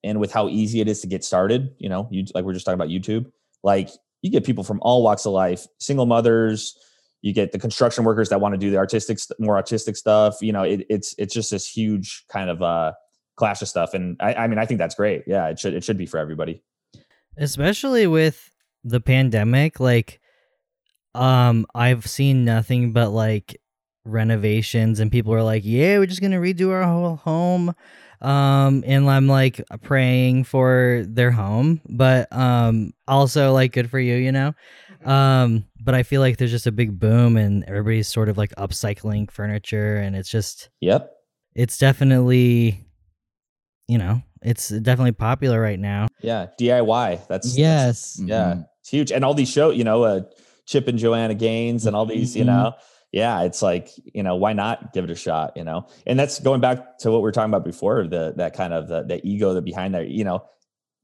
and 0.03 0.19
with 0.19 0.31
how 0.31 0.47
easy 0.49 0.79
it 0.81 0.87
is 0.87 1.01
to 1.01 1.07
get 1.07 1.23
started, 1.23 1.73
you 1.79 1.89
know, 1.89 2.07
you 2.11 2.25
like 2.35 2.45
we're 2.45 2.53
just 2.53 2.65
talking 2.65 2.75
about 2.79 2.89
YouTube, 2.89 3.31
like 3.63 3.89
you 4.21 4.29
get 4.29 4.43
people 4.43 4.63
from 4.63 4.79
all 4.81 5.01
walks 5.03 5.25
of 5.25 5.31
life, 5.33 5.65
single 5.79 6.05
mothers. 6.05 6.77
You 7.21 7.33
get 7.33 7.51
the 7.51 7.57
construction 7.57 8.03
workers 8.03 8.29
that 8.29 8.39
want 8.39 8.53
to 8.53 8.57
do 8.59 8.69
the 8.69 8.77
artistic, 8.77 9.17
st- 9.17 9.39
more 9.39 9.55
artistic 9.55 9.95
stuff. 9.97 10.37
You 10.41 10.51
know, 10.53 10.61
it, 10.61 10.85
it's 10.89 11.15
it's 11.17 11.33
just 11.33 11.49
this 11.49 11.65
huge 11.67 12.23
kind 12.29 12.51
of 12.51 12.61
uh 12.61 12.91
clash 13.35 13.61
of 13.63 13.67
stuff, 13.67 13.95
and 13.95 14.15
I, 14.19 14.33
I 14.35 14.47
mean, 14.47 14.59
I 14.59 14.65
think 14.67 14.77
that's 14.77 14.93
great. 14.93 15.23
Yeah, 15.25 15.47
it 15.47 15.57
should 15.57 15.73
it 15.73 15.83
should 15.83 15.97
be 15.97 16.05
for 16.05 16.19
everybody. 16.19 16.61
especially 17.37 18.07
with 18.07 18.51
the 18.83 19.01
pandemic 19.01 19.79
like 19.79 20.19
um 21.15 21.65
i've 21.73 22.05
seen 22.07 22.43
nothing 22.45 22.91
but 22.91 23.09
like 23.09 23.59
renovations 24.03 24.99
and 24.99 25.11
people 25.11 25.33
are 25.33 25.43
like 25.43 25.63
yeah 25.65 25.97
we're 25.97 26.05
just 26.05 26.21
gonna 26.21 26.37
redo 26.39 26.69
our 26.71 26.83
whole 26.83 27.15
home 27.15 27.73
um 28.21 28.83
and 28.85 29.09
i'm 29.09 29.27
like 29.27 29.59
praying 29.81 30.43
for 30.43 31.03
their 31.07 31.31
home 31.31 31.81
but 31.89 32.31
um 32.31 32.93
also 33.07 33.51
like 33.51 33.71
good 33.73 33.89
for 33.89 33.99
you 33.99 34.15
you 34.15 34.31
know 34.31 34.53
um 35.05 35.65
but 35.83 35.95
i 35.95 36.03
feel 36.03 36.21
like 36.21 36.37
there's 36.37 36.51
just 36.51 36.67
a 36.67 36.71
big 36.71 36.99
boom 36.99 37.35
and 37.35 37.63
everybody's 37.65 38.07
sort 38.07 38.29
of 38.29 38.37
like 38.37 38.53
upcycling 38.55 39.29
furniture 39.29 39.95
and 39.97 40.15
it's 40.15 40.29
just 40.29 40.69
Yep. 40.81 41.11
it's 41.55 41.77
definitely 41.77 42.79
you 43.87 43.97
know 43.97 44.21
it's 44.41 44.69
definitely 44.69 45.11
popular 45.11 45.59
right 45.59 45.79
now 45.79 46.05
Yeah. 46.21 46.47
DIY. 46.59 47.27
That's 47.27 47.55
that's- 47.55 47.57
Yes. 47.57 48.19
yeah, 48.23 48.61
it's 48.79 48.89
huge. 48.89 49.11
And 49.11 49.25
all 49.25 49.33
these 49.33 49.49
show, 49.49 49.71
you 49.71 49.83
know, 49.83 50.03
uh, 50.03 50.21
Chip 50.65 50.87
and 50.87 50.97
Joanna 50.97 51.35
Gaines 51.35 51.85
and 51.85 51.95
all 51.95 52.05
these, 52.05 52.35
you 52.35 52.43
Mhm. 52.43 52.47
know, 52.47 52.73
yeah, 53.11 53.43
it's 53.43 53.61
like, 53.61 53.89
you 54.13 54.23
know, 54.23 54.35
why 54.35 54.53
not 54.53 54.93
give 54.93 55.03
it 55.03 55.09
a 55.11 55.15
shot, 55.15 55.53
you 55.55 55.63
know? 55.63 55.87
And 56.05 56.19
that's 56.19 56.39
going 56.39 56.59
back 56.61 56.97
to 56.99 57.11
what 57.11 57.19
we 57.19 57.23
were 57.23 57.31
talking 57.31 57.51
about 57.51 57.63
before, 57.63 58.05
the 58.07 58.33
that 58.37 58.53
kind 58.55 58.73
of 58.73 58.87
the, 58.87 59.03
the 59.03 59.25
ego 59.25 59.53
that 59.53 59.63
behind 59.63 59.93
there, 59.95 60.03
you 60.03 60.23
know, 60.23 60.43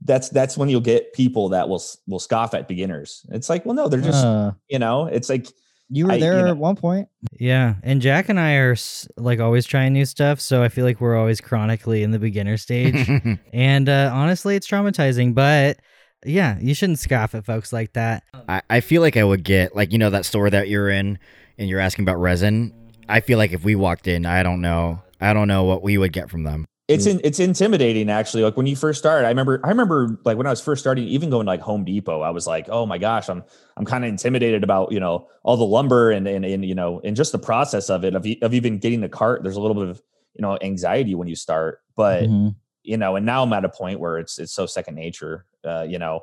that's 0.03 0.29
that's 0.29 0.57
when 0.57 0.67
you'll 0.67 0.81
get 0.81 1.13
people 1.13 1.49
that 1.49 1.69
will 1.69 1.81
will 2.07 2.19
scoff 2.19 2.53
at 2.53 2.67
beginners. 2.67 3.25
It's 3.29 3.49
like, 3.49 3.65
well, 3.65 3.75
no, 3.75 3.87
they're 3.87 4.01
just, 4.01 4.25
Uh, 4.25 4.51
you 4.67 4.79
know, 4.79 5.05
it's 5.05 5.29
like 5.29 5.47
you 5.93 6.05
were 6.07 6.13
I- 6.13 6.15
you 6.15 6.21
there 6.21 6.33
know- 6.45 6.47
at 6.47 6.57
one 6.57 6.75
point. 6.75 7.07
Yeah, 7.39 7.75
and 7.83 8.01
Jack 8.01 8.27
and 8.29 8.39
I 8.39 8.53
are 8.55 8.75
like 9.17 9.39
always 9.39 9.65
trying 9.67 9.93
new 9.93 10.05
stuff, 10.05 10.39
so 10.41 10.63
I 10.63 10.69
feel 10.69 10.85
like 10.85 10.99
we're 11.01 11.15
always 11.17 11.39
chronically 11.39 12.01
in 12.01 12.09
the 12.11 12.17
beginner 12.19 12.57
stage. 12.57 13.07
and 13.53 13.87
uh, 13.87 14.09
honestly, 14.11 14.55
it's 14.55 14.67
traumatizing, 14.67 15.35
but 15.35 15.77
yeah, 16.25 16.57
you 16.59 16.73
shouldn't 16.73 16.99
scoff 16.99 17.33
at 17.35 17.45
folks 17.45 17.71
like 17.73 17.93
that. 17.93 18.23
I, 18.47 18.61
I 18.69 18.79
feel 18.81 19.01
like 19.01 19.17
I 19.17 19.23
would 19.23 19.43
get 19.43 19.75
like 19.75 19.91
you 19.91 19.97
know 19.97 20.09
that 20.09 20.25
store 20.25 20.49
that 20.49 20.67
you're 20.69 20.89
in 20.89 21.17
and 21.57 21.69
you're 21.69 21.79
asking 21.79 22.03
about 22.03 22.17
resin. 22.19 22.73
I 23.09 23.19
feel 23.19 23.37
like 23.37 23.51
if 23.51 23.63
we 23.63 23.75
walked 23.75 24.07
in, 24.07 24.25
I 24.25 24.41
don't 24.43 24.61
know, 24.61 25.01
I 25.19 25.33
don't 25.33 25.47
know 25.47 25.63
what 25.63 25.83
we 25.83 25.97
would 25.97 26.13
get 26.13 26.29
from 26.29 26.43
them. 26.43 26.65
it's 26.87 27.05
in, 27.05 27.19
it's 27.23 27.39
intimidating 27.39 28.09
actually 28.09 28.43
like 28.43 28.57
when 28.57 28.65
you 28.67 28.75
first 28.75 28.99
started 28.99 29.25
i 29.25 29.29
remember 29.29 29.61
i 29.63 29.69
remember 29.69 30.19
like 30.25 30.35
when 30.35 30.45
i 30.47 30.49
was 30.49 30.59
first 30.59 30.81
starting 30.81 31.05
even 31.07 31.29
going 31.29 31.45
to 31.45 31.49
like 31.49 31.61
home 31.61 31.85
depot 31.85 32.19
i 32.21 32.29
was 32.29 32.45
like 32.47 32.67
oh 32.69 32.85
my 32.85 32.97
gosh 32.97 33.29
i'm 33.29 33.43
i'm 33.77 33.85
kind 33.85 34.03
of 34.03 34.09
intimidated 34.09 34.61
about 34.61 34.91
you 34.91 34.99
know 34.99 35.25
all 35.43 35.55
the 35.55 35.63
lumber 35.65 36.11
and, 36.11 36.27
and 36.27 36.43
and 36.43 36.65
you 36.65 36.75
know 36.75 36.99
and 37.05 37.15
just 37.15 37.31
the 37.31 37.39
process 37.39 37.89
of 37.89 38.03
it 38.03 38.13
of, 38.13 38.25
e- 38.25 38.39
of 38.41 38.53
even 38.53 38.77
getting 38.77 38.99
the 38.99 39.07
cart 39.07 39.41
there's 39.41 39.55
a 39.55 39.61
little 39.61 39.75
bit 39.79 39.87
of 39.89 40.01
you 40.33 40.41
know 40.41 40.57
anxiety 40.61 41.15
when 41.15 41.29
you 41.29 41.35
start 41.35 41.81
but 41.95 42.23
Mhm. 42.23 42.55
you 42.83 42.97
know 42.97 43.15
and 43.15 43.25
now 43.25 43.41
i'm 43.43 43.53
at 43.53 43.63
a 43.63 43.69
point 43.69 43.99
where 44.01 44.17
it's 44.17 44.37
it's 44.37 44.51
so 44.51 44.65
second 44.65 44.95
nature 44.95 45.45
uh 45.65 45.85
you 45.87 45.99
know 45.99 46.21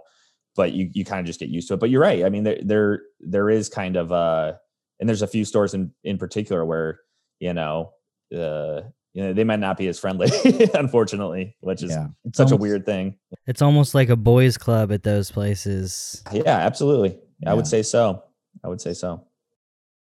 but 0.56 0.72
you 0.72 0.90
you 0.92 1.04
kind 1.04 1.20
of 1.20 1.26
just 1.26 1.40
get 1.40 1.48
used 1.48 1.68
to 1.68 1.74
it 1.74 1.80
but 1.80 1.90
you're 1.90 2.00
right 2.02 2.24
i 2.24 2.28
mean 2.28 2.44
there 2.44 2.58
there 2.62 3.02
there 3.20 3.50
is 3.50 3.68
kind 3.68 3.96
of 3.96 4.10
uh 4.12 4.52
and 5.00 5.08
there's 5.08 5.22
a 5.22 5.26
few 5.26 5.44
stores 5.44 5.74
in 5.74 5.92
in 6.04 6.18
particular 6.18 6.64
where 6.64 7.00
you 7.40 7.52
know 7.54 7.92
uh 8.34 8.80
you 9.14 9.22
know 9.24 9.32
they 9.32 9.44
might 9.44 9.60
not 9.60 9.76
be 9.76 9.88
as 9.88 9.98
friendly 9.98 10.28
unfortunately 10.74 11.56
which 11.60 11.82
is 11.82 11.90
Yeah. 11.90 12.08
It's 12.24 12.36
such 12.36 12.50
a 12.50 12.56
weird 12.56 12.84
thing 12.84 13.16
It's 13.46 13.62
almost 13.62 13.94
like 13.94 14.08
a 14.10 14.16
boys' 14.16 14.58
club 14.58 14.92
at 14.92 15.02
those 15.02 15.30
places. 15.30 16.22
yeah 16.32 16.58
absolutely 16.58 17.18
i 17.46 17.54
would 17.54 17.66
say 17.66 17.82
so 17.82 18.22
i 18.64 18.68
would 18.68 18.80
say 18.80 18.92
so 18.94 19.24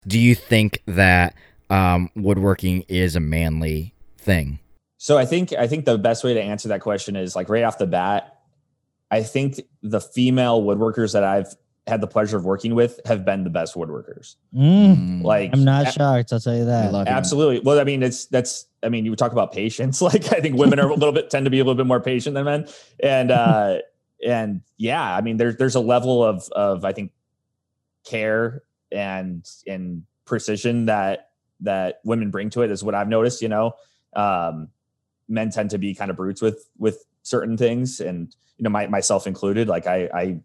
Do 0.07 0.19
you 0.19 0.35
think 0.35 0.83
that 0.87 1.35
um, 1.71 2.09
woodworking 2.17 2.83
is 2.89 3.15
a 3.15 3.21
manly 3.21 3.93
thing? 4.17 4.59
So 4.97 5.19
I 5.19 5.27
think 5.27 5.53
I 5.53 5.67
think 5.67 5.85
the 5.85 5.99
best 5.99 6.25
way 6.25 6.33
to 6.35 6.41
answer 6.41 6.69
that 6.69 6.81
question 6.81 7.15
is 7.15 7.37
like 7.37 7.49
right 7.51 7.63
off 7.65 7.77
the 7.77 7.87
bat. 7.87 8.38
I 9.11 9.23
think 9.23 9.61
the 9.83 10.01
female 10.01 10.63
woodworkers 10.63 11.13
that 11.15 11.25
I've 11.25 11.55
had 11.87 12.03
the 12.03 12.07
pleasure 12.07 12.37
of 12.37 12.45
working 12.45 12.75
with 12.75 13.01
have 13.07 13.25
been 13.25 13.45
the 13.45 13.51
best 13.51 13.75
woodworkers. 13.75 14.37
Mm, 14.55 15.23
Like 15.23 15.51
I'm 15.55 15.65
not 15.65 15.89
a- 15.89 15.93
shocked. 15.93 16.33
I'll 16.35 16.41
tell 16.41 16.55
you 16.57 16.67
that. 16.67 16.93
love- 16.93 17.07
absolutely. 17.07 17.61
Well, 17.61 17.81
I 17.81 17.85
mean, 17.85 18.03
it's 18.03 18.27
that's 18.27 18.67
I 18.83 18.91
mean, 18.91 19.05
you 19.07 19.11
would 19.11 19.19
talk 19.19 19.33
about 19.33 19.53
patience. 19.53 20.01
Like 20.09 20.31
I 20.33 20.41
think 20.41 20.57
women 20.57 20.79
are 20.79 20.89
a 20.91 20.95
little 20.95 21.13
bit 21.13 21.31
tend 21.31 21.47
to 21.47 21.51
be 21.51 21.59
a 21.61 21.65
little 21.65 21.75
bit 21.77 21.87
more 21.87 22.01
patient 22.01 22.35
than 22.35 22.45
men. 22.45 22.69
And 23.03 23.31
uh 23.31 23.79
and 24.27 24.61
yeah, 24.77 25.17
I 25.17 25.21
mean 25.23 25.37
there's 25.39 25.57
there's 25.57 25.75
a 25.77 25.81
level 25.81 26.23
of 26.23 26.47
of 26.53 26.85
I 26.85 26.93
think 26.93 27.13
care 28.05 28.63
and 28.93 29.47
and 29.67 30.03
precision 30.25 30.87
that 30.87 31.31
that 31.61 32.01
women 32.05 32.31
bring 32.31 32.51
to 32.51 32.63
it 32.63 32.71
is 32.71 32.85
what 32.85 32.95
I've 32.95 33.09
noticed, 33.09 33.41
you 33.43 33.49
know. 33.49 33.73
Um 34.15 34.69
men 35.29 35.51
tend 35.51 35.71
to 35.71 35.79
be 35.79 35.95
kind 35.95 36.11
of 36.11 36.17
brutes 36.17 36.41
with 36.43 36.69
with 36.79 37.05
certain 37.29 37.57
things 37.57 38.01
and 38.01 38.35
you 38.57 38.65
know 38.65 38.71
my, 38.71 38.87
myself 38.87 39.27
included 39.27 39.69
like 39.69 39.87
i 39.87 40.09
i 40.15 40.39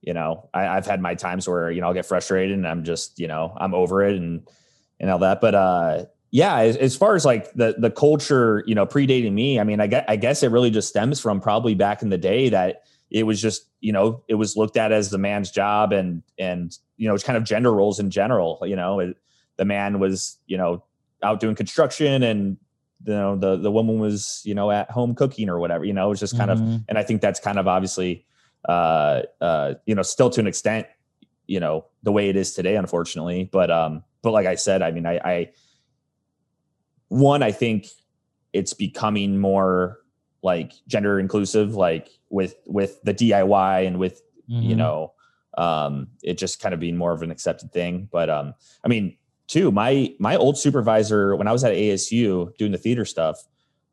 you 0.00 0.14
know 0.14 0.48
I, 0.54 0.68
i've 0.68 0.86
had 0.86 1.00
my 1.00 1.14
times 1.14 1.48
where 1.48 1.70
you 1.70 1.80
know 1.80 1.88
i'll 1.88 1.94
get 1.94 2.06
frustrated 2.06 2.56
and 2.56 2.66
i'm 2.66 2.84
just 2.84 3.18
you 3.18 3.26
know 3.26 3.54
i'm 3.58 3.74
over 3.74 4.02
it 4.02 4.16
and 4.16 4.46
and 5.00 5.10
all 5.10 5.18
that 5.18 5.40
but 5.40 5.54
uh 5.54 6.04
yeah, 6.30 6.58
as, 6.58 6.76
as 6.76 6.96
far 6.96 7.14
as 7.14 7.24
like 7.24 7.52
the 7.54 7.74
the 7.78 7.90
culture, 7.90 8.62
you 8.66 8.74
know, 8.74 8.84
predating 8.84 9.32
me, 9.32 9.58
I 9.58 9.64
mean, 9.64 9.80
I 9.80 9.86
guess, 9.86 10.04
I 10.08 10.16
guess 10.16 10.42
it 10.42 10.50
really 10.50 10.70
just 10.70 10.88
stems 10.88 11.20
from 11.20 11.40
probably 11.40 11.74
back 11.74 12.02
in 12.02 12.10
the 12.10 12.18
day 12.18 12.50
that 12.50 12.82
it 13.10 13.22
was 13.22 13.40
just, 13.40 13.66
you 13.80 13.92
know, 13.92 14.22
it 14.28 14.34
was 14.34 14.56
looked 14.56 14.76
at 14.76 14.92
as 14.92 15.08
the 15.10 15.18
man's 15.18 15.50
job 15.50 15.92
and 15.92 16.22
and 16.38 16.76
you 16.96 17.08
know, 17.08 17.14
it's 17.14 17.24
kind 17.24 17.36
of 17.36 17.44
gender 17.44 17.72
roles 17.72 17.98
in 17.98 18.10
general. 18.10 18.58
You 18.62 18.76
know, 18.76 19.00
it, 19.00 19.16
the 19.56 19.64
man 19.64 20.00
was, 20.00 20.36
you 20.46 20.58
know, 20.58 20.84
out 21.22 21.40
doing 21.40 21.54
construction 21.54 22.22
and 22.22 22.58
you 23.04 23.12
know 23.12 23.36
the 23.36 23.56
the 23.56 23.70
woman 23.70 23.98
was 23.98 24.42
you 24.44 24.54
know 24.54 24.70
at 24.70 24.90
home 24.90 25.14
cooking 25.14 25.48
or 25.48 25.58
whatever 25.58 25.84
you 25.84 25.92
know 25.92 26.06
it 26.06 26.10
was 26.10 26.20
just 26.20 26.36
kind 26.36 26.50
Mhm. 26.50 26.54
of 26.78 26.82
and 26.88 26.98
i 26.98 27.02
think 27.02 27.20
that's 27.20 27.38
kind 27.40 27.58
of 27.58 27.68
obviously 27.68 28.26
uh 28.68 29.22
uh 29.40 29.74
you 29.86 29.94
know 29.94 30.02
still 30.02 30.30
to 30.30 30.40
an 30.40 30.46
extent 30.46 30.86
you 31.46 31.60
know 31.60 31.84
the 32.02 32.12
way 32.12 32.28
it 32.28 32.36
is 32.36 32.54
today 32.54 32.76
unfortunately 32.76 33.48
but 33.52 33.70
um 33.70 34.02
but 34.22 34.32
like 34.32 34.46
i 34.46 34.54
said 34.56 34.82
i 34.82 34.90
mean 34.90 35.06
i 35.06 35.16
i 35.24 35.50
one 37.08 37.42
i 37.42 37.52
think 37.52 37.86
it's 38.52 38.74
becoming 38.74 39.38
more 39.38 39.98
like 40.42 40.72
gender 40.86 41.18
inclusive 41.20 41.74
like 41.74 42.08
with 42.30 42.56
with 42.66 43.00
the 43.04 43.14
diy 43.14 43.86
and 43.86 43.98
with 43.98 44.22
you 44.48 44.74
Mhm. 44.74 44.78
know 44.78 45.12
um 45.56 46.08
it 46.22 46.38
just 46.38 46.60
kind 46.60 46.72
of 46.74 46.80
being 46.80 46.96
more 46.96 47.12
of 47.12 47.22
an 47.22 47.30
accepted 47.30 47.72
thing 47.72 48.08
but 48.10 48.28
um 48.30 48.54
i 48.84 48.88
mean 48.88 49.16
too 49.48 49.72
my 49.72 50.14
my 50.20 50.36
old 50.36 50.56
supervisor 50.56 51.34
when 51.34 51.48
i 51.48 51.52
was 51.52 51.64
at 51.64 51.72
asu 51.74 52.54
doing 52.58 52.70
the 52.70 52.78
theater 52.78 53.04
stuff 53.04 53.44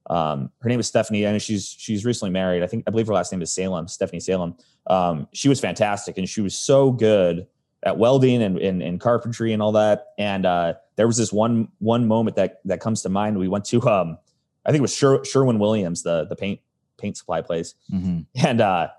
um 0.08 0.52
her 0.62 0.70
name 0.70 0.80
is 0.80 0.86
stephanie 0.88 1.24
and 1.26 1.42
she's 1.42 1.76
she's 1.80 2.06
recently 2.06 2.30
married. 2.32 2.62
I 2.62 2.68
think 2.68 2.84
i 2.86 2.92
believe 2.92 3.08
her 3.08 3.14
last 3.14 3.32
name 3.32 3.42
is 3.42 3.52
salem 3.52 3.88
stephanie 3.88 4.20
salem. 4.20 4.56
Um 4.86 5.28
she 5.34 5.50
was 5.50 5.60
fantastic 5.60 6.18
and 6.20 6.30
she 6.30 6.42
was 6.42 6.56
so 6.56 6.92
good 6.92 7.48
at 7.82 7.98
welding 7.98 8.42
and, 8.44 8.58
and, 8.60 8.82
and 8.84 9.00
carpentry 9.00 9.52
and 9.54 9.62
all 9.64 9.72
that. 9.72 10.08
And 10.20 10.46
uh 10.46 10.74
there 10.96 11.08
was 11.08 11.18
this 11.18 11.34
one 11.34 11.70
one 11.80 12.08
moment 12.08 12.36
that 12.36 12.60
that 12.66 12.82
comes 12.82 13.02
to 13.02 13.10
mind. 13.10 13.40
We 13.40 13.48
went 13.48 13.66
to 13.66 13.82
um 13.90 14.20
i 14.66 14.70
think 14.72 14.80
it 14.80 14.82
was 14.84 14.94
Sher- 14.96 15.24
sherwin 15.26 15.58
williams 15.58 16.04
the 16.04 16.26
the 16.26 16.36
paint 16.36 16.60
paint 16.98 17.18
supply 17.18 17.42
place. 17.42 17.74
Mhm. 17.92 18.26
and 18.36 18.62
uh 18.62 18.90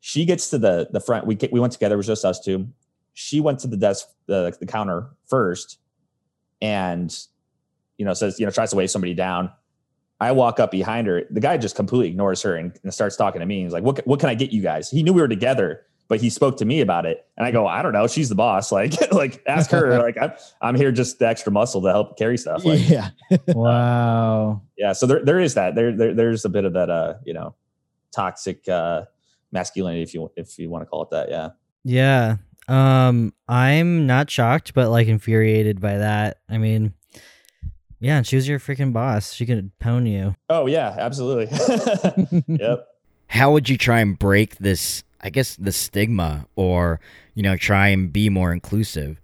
she 0.00 0.24
gets 0.24 0.50
to 0.50 0.58
the 0.58 0.88
the 0.90 1.00
front. 1.00 1.26
We 1.26 1.34
get, 1.36 1.52
we 1.52 1.60
went 1.60 1.72
together. 1.72 1.94
It 1.94 1.98
was 1.98 2.06
just 2.08 2.24
us 2.24 2.40
two 2.40 2.66
she 3.16 3.40
went 3.40 3.58
to 3.58 3.66
the 3.66 3.78
desk 3.78 4.08
the, 4.26 4.54
the 4.60 4.66
counter 4.66 5.08
first 5.26 5.78
and 6.60 7.18
you 7.96 8.04
know 8.04 8.12
says 8.12 8.38
you 8.38 8.44
know 8.44 8.52
tries 8.52 8.70
to 8.70 8.76
wave 8.76 8.90
somebody 8.90 9.14
down. 9.14 9.50
I 10.20 10.32
walk 10.32 10.60
up 10.60 10.70
behind 10.70 11.06
her. 11.08 11.22
The 11.30 11.40
guy 11.40 11.58
just 11.58 11.76
completely 11.76 12.08
ignores 12.08 12.40
her 12.42 12.56
and, 12.56 12.78
and 12.82 12.92
starts 12.92 13.16
talking 13.16 13.40
to 13.40 13.46
me. 13.46 13.62
He's 13.62 13.72
like 13.72 13.82
what, 13.82 14.06
what 14.06 14.20
can 14.20 14.28
i 14.28 14.34
get 14.34 14.52
you 14.52 14.62
guys? 14.62 14.90
He 14.90 15.02
knew 15.02 15.12
we 15.12 15.22
were 15.22 15.28
together 15.28 15.82
but 16.08 16.20
he 16.20 16.30
spoke 16.30 16.56
to 16.58 16.64
me 16.64 16.80
about 16.80 17.04
it. 17.04 17.26
And 17.36 17.46
i 17.46 17.50
go 17.50 17.66
i 17.66 17.80
don't 17.80 17.92
know. 17.92 18.06
She's 18.06 18.28
the 18.28 18.34
boss. 18.34 18.70
Like 18.70 18.92
like 19.12 19.42
ask 19.46 19.70
her. 19.70 19.98
Like 20.02 20.18
i'm, 20.20 20.32
I'm 20.60 20.74
here 20.74 20.92
just 20.92 21.18
the 21.18 21.26
extra 21.26 21.50
muscle 21.50 21.80
to 21.82 21.88
help 21.88 22.18
carry 22.18 22.36
stuff. 22.36 22.66
Like 22.66 22.86
yeah. 22.86 23.10
wow. 23.48 24.60
yeah 24.76 24.92
so 24.92 25.06
there, 25.06 25.24
there 25.24 25.40
is 25.40 25.54
that. 25.54 25.74
There, 25.74 25.96
there 25.96 26.12
there's 26.12 26.44
a 26.44 26.50
bit 26.50 26.66
of 26.66 26.74
that 26.74 26.90
uh 26.90 27.14
you 27.24 27.32
know 27.32 27.54
toxic 28.14 28.68
uh 28.68 29.06
masculinity 29.52 30.02
if 30.02 30.12
you 30.12 30.30
if 30.36 30.58
you 30.58 30.68
want 30.68 30.82
to 30.82 30.86
call 30.86 31.02
it 31.02 31.10
that 31.10 31.30
yeah. 31.30 31.50
Yeah. 31.82 32.36
Um 32.68 33.32
I'm 33.48 34.06
not 34.06 34.30
shocked 34.30 34.74
but 34.74 34.90
like 34.90 35.06
infuriated 35.08 35.80
by 35.80 35.98
that. 35.98 36.38
I 36.48 36.58
mean, 36.58 36.94
yeah, 38.00 38.22
she 38.22 38.36
was 38.36 38.46
your 38.48 38.58
freaking 38.58 38.92
boss. 38.92 39.32
She 39.32 39.46
could 39.46 39.70
pwn 39.80 40.10
you. 40.10 40.34
oh 40.48 40.66
yeah 40.66 40.94
absolutely 40.98 41.46
yep 42.48 42.86
How 43.28 43.52
would 43.52 43.68
you 43.68 43.78
try 43.78 44.00
and 44.00 44.18
break 44.18 44.56
this? 44.56 45.02
I 45.20 45.30
guess 45.30 45.56
the 45.56 45.72
stigma, 45.72 46.46
or 46.56 47.00
you 47.34 47.42
know, 47.42 47.56
try 47.56 47.88
and 47.88 48.12
be 48.12 48.28
more 48.30 48.52
inclusive. 48.52 49.20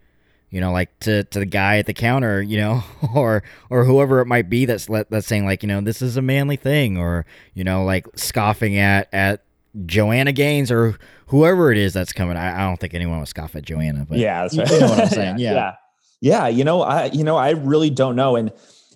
You 0.50 0.60
know, 0.60 0.72
like 0.72 0.98
to 1.00 1.24
to 1.24 1.38
the 1.38 1.46
guy 1.46 1.78
at 1.78 1.86
the 1.86 1.94
counter, 1.94 2.42
you 2.42 2.58
know, 2.58 2.82
or 3.14 3.42
or 3.70 3.84
whoever 3.84 4.20
it 4.20 4.26
might 4.26 4.48
be 4.50 4.64
that's 4.64 4.88
let, 4.88 5.10
that's 5.10 5.26
saying 5.26 5.44
like, 5.46 5.62
you 5.62 5.68
know, 5.68 5.80
this 5.80 6.02
is 6.02 6.16
a 6.16 6.22
manly 6.22 6.56
thing, 6.56 6.96
or 6.98 7.24
you 7.54 7.62
know, 7.64 7.84
like 7.84 8.06
scoffing 8.16 8.76
at 8.78 9.08
at 9.12 9.44
Joanna 9.86 10.32
Gaines 10.32 10.70
or 10.70 10.98
whoever 11.26 11.72
it 11.72 11.78
is 11.78 11.92
that's 11.92 12.12
coming. 12.12 12.36
I, 12.36 12.62
I 12.64 12.68
don't 12.68 12.78
think 12.78 12.94
anyone 12.94 13.18
would 13.18 13.28
scoff 13.28 13.56
at 13.56 13.64
Joanna, 13.64 14.06
but 14.08 14.18
yeah 14.18 14.42
that's 14.42 14.54
you 14.54 14.62
right. 14.62 14.80
know 14.80 14.88
what 14.88 15.00
I'm 15.00 15.08
saying, 15.08 15.38
yeah. 15.38 15.52
yeah. 15.54 15.72
Yeah 16.20 16.48
you 16.48 16.62
know 16.62 16.82
i 16.82 17.06
you 17.06 17.24
know 17.24 17.36
i 17.36 17.50
really 17.50 17.90
don't 17.90 18.16
know. 18.16 18.36
And 18.36 18.52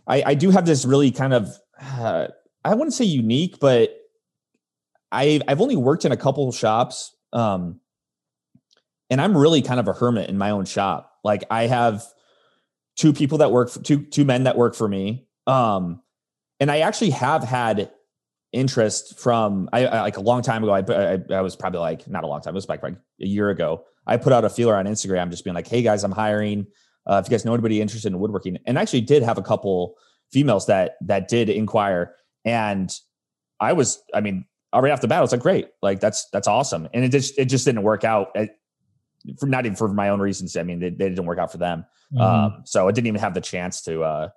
i 0.07 0.23
i 0.27 0.35
do 0.35 0.51
have 0.51 0.67
this 0.67 0.85
really 0.85 1.11
kind 1.11 1.35
of 1.35 1.49
uh, 1.81 2.29
i 2.65 2.75
wouldn't 2.75 2.95
say 2.95 3.05
unique 3.05 3.59
but 3.61 3.95
i 5.13 5.41
i've 5.49 5.61
only 5.61 5.77
worked 5.77 6.05
in 6.05 6.13
a 6.13 6.17
couple 6.17 6.49
of 6.49 6.55
shops 6.55 7.15
um 7.33 7.81
and 9.11 9.21
i'm 9.21 9.37
really 9.37 9.61
kind 9.63 9.81
of 9.81 9.89
a 9.89 9.93
hermit 9.93 10.29
in 10.31 10.39
my 10.39 10.51
own 10.51 10.65
shop. 10.65 11.13
Like 11.25 11.45
i 11.51 11.67
have 11.67 12.05
two 12.97 13.13
people 13.13 13.39
that 13.39 13.51
work 13.51 13.71
for 13.71 13.81
two 13.81 14.05
two 14.05 14.25
men 14.25 14.45
that 14.45 14.57
work 14.57 14.75
for 14.75 14.89
me. 14.89 15.27
Um 15.47 16.01
and 16.61 16.71
i 16.71 16.79
actually 16.81 17.11
have 17.11 17.43
had 17.43 17.91
interest 18.57 19.19
from 19.19 19.69
I, 19.73 19.87
I 19.87 20.01
like 20.01 20.17
a 20.17 20.21
long 20.21 20.43
time 20.43 20.65
ago 20.65 20.73
I, 20.73 21.13
I 21.15 21.19
I 21.39 21.41
was 21.43 21.55
probably 21.55 21.81
like 21.81 22.09
not 22.09 22.25
a 22.25 22.27
long 22.27 22.41
time 22.41 22.55
it 22.55 22.57
was 22.57 22.69
like, 22.69 22.83
like 22.83 22.95
a 23.21 23.27
year 23.27 23.51
ago 23.51 23.85
I 24.07 24.17
put 24.17 24.33
out 24.33 24.45
a 24.45 24.49
feeler 24.51 24.75
on 24.77 24.87
Instagram 24.87 25.31
just 25.31 25.45
being 25.45 25.55
like 25.55 25.69
hey 25.69 25.83
guys 25.83 26.03
I'm 26.05 26.13
hiring 26.13 26.67
uh, 27.07 27.21
if 27.23 27.31
you 27.31 27.35
guys 27.35 27.45
know 27.45 27.53
anybody 27.55 27.81
interested 27.81 28.09
in 28.13 28.19
woodworking 28.19 28.59
and 28.67 28.79
I 28.79 28.83
actually 28.83 29.03
did 29.03 29.23
have 29.23 29.39
a 29.39 29.43
couple 29.43 29.95
females 30.33 30.67
that 30.67 30.97
that 31.03 31.29
did 31.29 31.49
inquire 31.51 32.15
and 32.45 32.91
I 33.61 33.75
was 33.75 34.03
I 34.15 34.21
mean 34.21 34.45
right 34.75 34.91
off 34.91 35.01
the 35.01 35.09
bat 35.09 35.19
I 35.19 35.23
was 35.23 35.33
like 35.33 35.43
great 35.43 35.69
like 35.83 36.01
that's 36.01 36.29
that's 36.33 36.49
awesome 36.49 36.89
and 36.95 37.05
it 37.05 37.11
just 37.11 37.39
it 37.39 37.47
just 37.47 37.65
didn't 37.65 37.83
work 37.83 38.05
out 38.05 38.29
uh, 38.37 38.47
for 39.39 39.47
not 39.47 39.67
even 39.67 39.77
for 39.77 39.89
my 39.89 40.09
own 40.09 40.21
reasons 40.21 40.57
I 40.57 40.63
mean 40.63 40.81
they, 40.81 40.91
they 40.91 41.09
didn't 41.09 41.27
work 41.27 41.39
out 41.39 41.53
for 41.53 41.59
them 41.59 41.85
Mhm. 42.15 42.21
um, 42.21 42.63
so 42.65 42.87
I 42.87 42.93
didn't 42.93 43.09
even 43.09 43.21
have 43.21 43.35
the 43.35 43.41
chance 43.41 43.83
to 43.83 44.05
uh, 44.05 44.29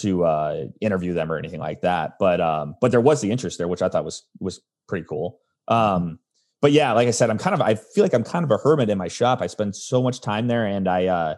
to 0.00 0.24
uh, 0.24 0.64
interview 0.80 1.12
them 1.14 1.30
or 1.30 1.38
anything 1.38 1.60
like 1.60 1.82
that. 1.82 2.14
But 2.18 2.40
um, 2.40 2.76
but 2.80 2.90
there 2.90 3.00
was 3.00 3.20
the 3.20 3.30
interest 3.30 3.58
there, 3.58 3.68
which 3.68 3.82
I 3.82 3.88
thought 3.88 4.04
was 4.04 4.24
was 4.40 4.60
pretty 4.88 5.06
cool. 5.08 5.40
Um, 5.68 6.18
but 6.60 6.72
yeah, 6.72 6.92
like 6.92 7.08
I 7.08 7.12
said, 7.12 7.30
I'm 7.30 7.38
kind 7.38 7.54
of 7.54 7.60
I 7.60 7.74
feel 7.74 8.04
like 8.04 8.14
I'm 8.14 8.24
kind 8.24 8.44
of 8.44 8.50
a 8.50 8.58
hermit 8.58 8.90
in 8.90 8.98
my 8.98 9.08
shop. 9.08 9.40
I 9.42 9.46
spend 9.46 9.76
so 9.76 10.02
much 10.02 10.20
time 10.20 10.46
there, 10.46 10.66
and 10.66 10.88
I 10.88 11.06
uh, 11.06 11.34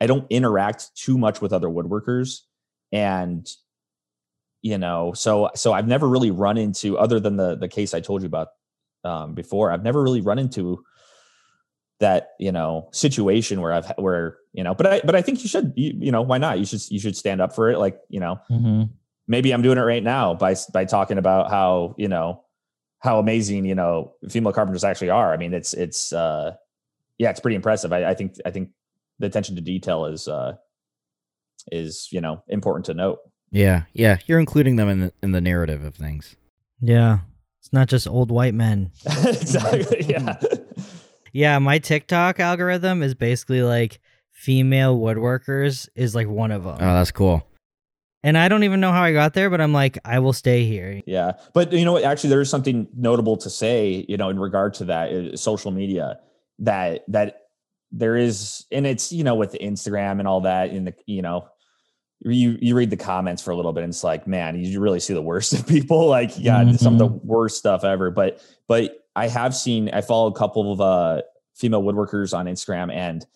I 0.00 0.06
don't 0.06 0.26
interact 0.30 0.94
too 0.96 1.18
much 1.18 1.40
with 1.40 1.52
other 1.52 1.68
woodworkers, 1.68 2.40
and 2.92 3.48
you 4.62 4.78
know, 4.78 5.12
so 5.14 5.50
so 5.54 5.72
I've 5.72 5.86
never 5.86 6.08
really 6.08 6.30
run 6.30 6.58
into 6.58 6.98
other 6.98 7.20
than 7.20 7.36
the 7.36 7.56
the 7.56 7.68
case 7.68 7.94
I 7.94 8.00
told 8.00 8.22
you 8.22 8.26
about 8.26 8.48
um, 9.04 9.34
before. 9.34 9.70
I've 9.70 9.84
never 9.84 10.02
really 10.02 10.20
run 10.20 10.38
into 10.38 10.84
that 12.00 12.30
you 12.38 12.52
know 12.52 12.88
situation 12.92 13.60
where 13.60 13.72
I've 13.72 13.92
where 13.96 14.38
you 14.56 14.64
know 14.64 14.74
but 14.74 14.86
I 14.86 15.00
but 15.04 15.14
I 15.14 15.22
think 15.22 15.42
you 15.44 15.48
should 15.48 15.72
you, 15.76 15.92
you 15.98 16.10
know 16.10 16.22
why 16.22 16.38
not 16.38 16.58
you 16.58 16.64
should 16.64 16.80
you 16.90 16.98
should 16.98 17.16
stand 17.16 17.40
up 17.40 17.54
for 17.54 17.70
it 17.70 17.78
like 17.78 17.98
you 18.08 18.18
know 18.20 18.40
Mhm. 18.50 18.90
maybe 19.28 19.52
I'm 19.52 19.62
doing 19.62 19.78
it 19.78 19.82
right 19.82 20.02
now 20.02 20.34
by 20.34 20.56
by 20.72 20.84
talking 20.84 21.18
about 21.18 21.50
how 21.50 21.94
you 21.98 22.08
know 22.08 22.42
how 23.00 23.18
amazing 23.18 23.64
you 23.66 23.74
know 23.74 24.14
female 24.28 24.52
carpenters 24.52 24.82
actually 24.84 25.10
are 25.10 25.32
I 25.32 25.36
mean 25.36 25.52
it's 25.54 25.74
it's 25.74 26.12
uh 26.12 26.54
yeah 27.18 27.30
it's 27.30 27.40
pretty 27.40 27.56
impressive 27.56 27.92
I, 27.92 28.10
I 28.10 28.14
think 28.14 28.34
I 28.44 28.50
think 28.50 28.70
the 29.18 29.26
attention 29.26 29.54
to 29.56 29.60
detail 29.62 30.06
is 30.06 30.26
uh 30.26 30.54
is 31.72 32.08
you 32.10 32.20
know 32.20 32.42
important 32.48 32.86
to 32.86 32.94
note 32.94 33.18
yeah, 33.52 33.82
yeah. 33.92 34.18
You're 34.26 34.40
including 34.40 34.74
them 34.74 34.88
in 34.88 35.00
the, 35.00 35.12
in 35.22 35.30
the 35.30 35.40
narrative 35.40 35.84
of 35.84 35.94
things. 35.94 36.34
Yeah. 36.80 37.20
It's 37.60 37.72
not 37.72 37.86
just 37.88 38.08
old 38.08 38.32
white 38.32 38.54
men. 38.54 38.90
exactly 39.06 40.04
yeah 40.08 40.36
Yeah, 41.32 41.58
my 41.60 41.78
TikTok 41.78 42.40
algorithm 42.40 43.02
is 43.04 43.14
basically 43.14 43.62
like 43.62 44.00
female 44.36 44.98
woodworkers 44.98 45.88
is 45.94 46.14
like 46.14 46.28
one 46.28 46.50
of 46.52 46.62
them. 46.62 46.74
Oh, 46.74 46.94
that's 46.94 47.10
cool. 47.10 47.42
and 48.22 48.36
I 48.36 48.48
don't 48.48 48.64
even 48.64 48.80
know 48.80 48.92
how 48.92 49.02
I 49.02 49.12
got 49.12 49.32
there, 49.32 49.48
but 49.48 49.60
I'm 49.62 49.72
like, 49.72 49.98
I 50.04 50.18
will 50.18 50.34
stay 50.34 50.64
here. 50.66 51.00
Yeah, 51.06 51.32
but 51.54 51.72
you 51.72 51.84
know 51.84 51.92
what? 51.92 52.04
Actually, 52.04 52.30
there 52.30 52.42
is 52.42 52.50
something 52.50 52.86
notable 52.94 53.38
to 53.38 53.48
say. 53.50 54.04
You 54.08 54.16
know, 54.18 54.28
in 54.28 54.38
regard 54.38 54.74
to 54.74 54.84
that, 54.84 55.12
uh, 55.12 55.36
social 55.36 55.70
media 55.70 56.18
that 56.58 57.04
that 57.08 57.46
there 57.90 58.14
is, 58.16 58.66
and 58.70 58.86
it's 58.86 59.10
you 59.10 59.24
know 59.24 59.34
with 59.34 59.54
Instagram 59.54 60.18
and 60.18 60.28
all 60.28 60.42
that, 60.42 60.70
in 60.70 60.84
the 60.84 60.94
you 61.06 61.22
know. 61.22 61.48
You 62.20 62.56
you 62.62 62.74
read 62.74 62.88
the 62.90 62.96
comments 62.96 63.42
for 63.42 63.50
a 63.50 63.56
little 63.56 63.74
bit 63.74 63.84
and 63.84 63.90
it's 63.90 64.02
like 64.02 64.26
man 64.26 64.58
you 64.58 64.80
really 64.80 65.00
see 65.00 65.12
the 65.12 65.20
worst 65.20 65.52
of 65.52 65.66
people 65.66 66.06
like 66.18 66.30
yeah 66.38 66.72
some 66.72 66.94
of 66.94 66.98
the 66.98 67.08
worst 67.08 67.58
stuff 67.58 67.84
ever 67.84 68.10
but 68.10 68.42
but 68.66 69.04
I 69.14 69.28
have 69.28 69.54
seen 69.54 69.90
I 69.92 70.00
follow 70.00 70.28
a 70.28 70.32
couple 70.32 70.72
of 70.72 70.80
uh 70.80 71.22
female 71.54 71.82
woodworkers 71.82 72.36
on 72.36 72.46
Instagram 72.46 72.90
and 72.90 73.26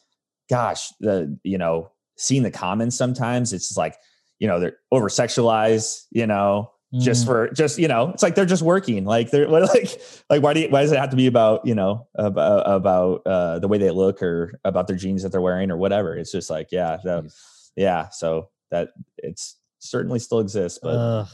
gosh 0.50 0.92
the 1.00 1.38
you 1.44 1.56
know 1.56 1.90
seeing 2.16 2.42
the 2.42 2.50
comments 2.50 2.96
sometimes 2.96 3.52
it's 3.52 3.76
like 3.76 3.94
you 4.40 4.48
know 4.48 4.58
they're 4.60 4.76
over 4.90 5.08
sexualized 5.08 6.02
you 6.10 6.26
know 6.26 6.70
just 6.98 7.22
Mhm. 7.22 7.26
for 7.26 7.48
just 7.52 7.78
you 7.78 7.86
know 7.86 8.08
it's 8.10 8.22
like 8.22 8.34
they're 8.34 8.44
just 8.44 8.62
working 8.62 9.04
like 9.04 9.30
they're 9.30 9.46
like 9.48 10.00
like 10.28 10.42
why 10.42 10.52
do 10.52 10.60
you, 10.60 10.68
why 10.70 10.82
does 10.82 10.90
it 10.90 10.98
have 10.98 11.10
to 11.10 11.16
be 11.16 11.28
about 11.28 11.64
you 11.64 11.74
know 11.74 12.08
about 12.16 12.64
about 12.68 13.22
uh 13.26 13.58
the 13.60 13.68
way 13.68 13.78
they 13.78 13.90
look 13.92 14.20
or 14.22 14.58
about 14.64 14.88
their 14.88 14.96
jeans 14.96 15.22
that 15.22 15.30
they're 15.30 15.40
wearing 15.40 15.70
or 15.70 15.76
whatever 15.76 16.16
it's 16.16 16.32
just 16.32 16.50
like 16.50 16.66
yeah 16.72 16.96
the, 17.04 17.32
yeah 17.76 18.08
so 18.08 18.48
that 18.72 18.88
it's 19.18 19.56
certainly 19.78 20.18
still 20.18 20.40
exists 20.40 20.80
but 20.82 20.90
Ugh, 20.96 21.28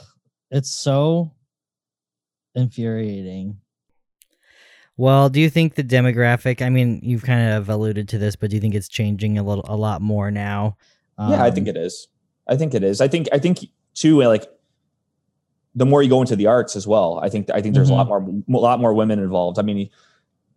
it's 0.50 0.70
so 0.70 1.32
infuriating. 2.54 3.58
Well, 4.96 5.28
do 5.28 5.40
you 5.40 5.50
think 5.50 5.74
the 5.74 5.84
demographic? 5.84 6.62
I 6.62 6.70
mean, 6.70 7.00
you've 7.02 7.22
kind 7.22 7.52
of 7.52 7.68
alluded 7.68 8.08
to 8.10 8.18
this, 8.18 8.34
but 8.34 8.50
do 8.50 8.56
you 8.56 8.60
think 8.60 8.74
it's 8.74 8.88
changing 8.88 9.36
a 9.38 9.42
little, 9.42 9.64
a 9.68 9.76
lot 9.76 10.00
more 10.00 10.30
now? 10.30 10.76
yeah 11.18 11.42
i 11.42 11.50
think 11.50 11.66
Um, 11.66 11.76
it 11.76 11.78
is 11.78 12.08
I 12.48 12.56
think 12.56 12.74
it 12.74 12.84
is. 12.84 13.00
I 13.00 13.08
think 13.08 13.28
I 13.32 13.38
think 13.38 13.58
too 13.94 14.22
like 14.22 14.46
the 15.74 15.84
more 15.84 16.02
you 16.02 16.08
go 16.08 16.20
into 16.20 16.36
the 16.36 16.46
arts 16.46 16.76
as 16.76 16.86
well. 16.86 17.18
I 17.22 17.28
think 17.28 17.50
I 17.50 17.60
think 17.60 17.74
there's 17.74 17.90
a 17.90 17.94
lot 17.94 18.06
more 18.06 18.20
a 18.20 18.60
lot 18.60 18.80
more 18.80 18.94
women 18.94 19.18
involved. 19.18 19.58
I 19.58 19.62
mean, 19.62 19.90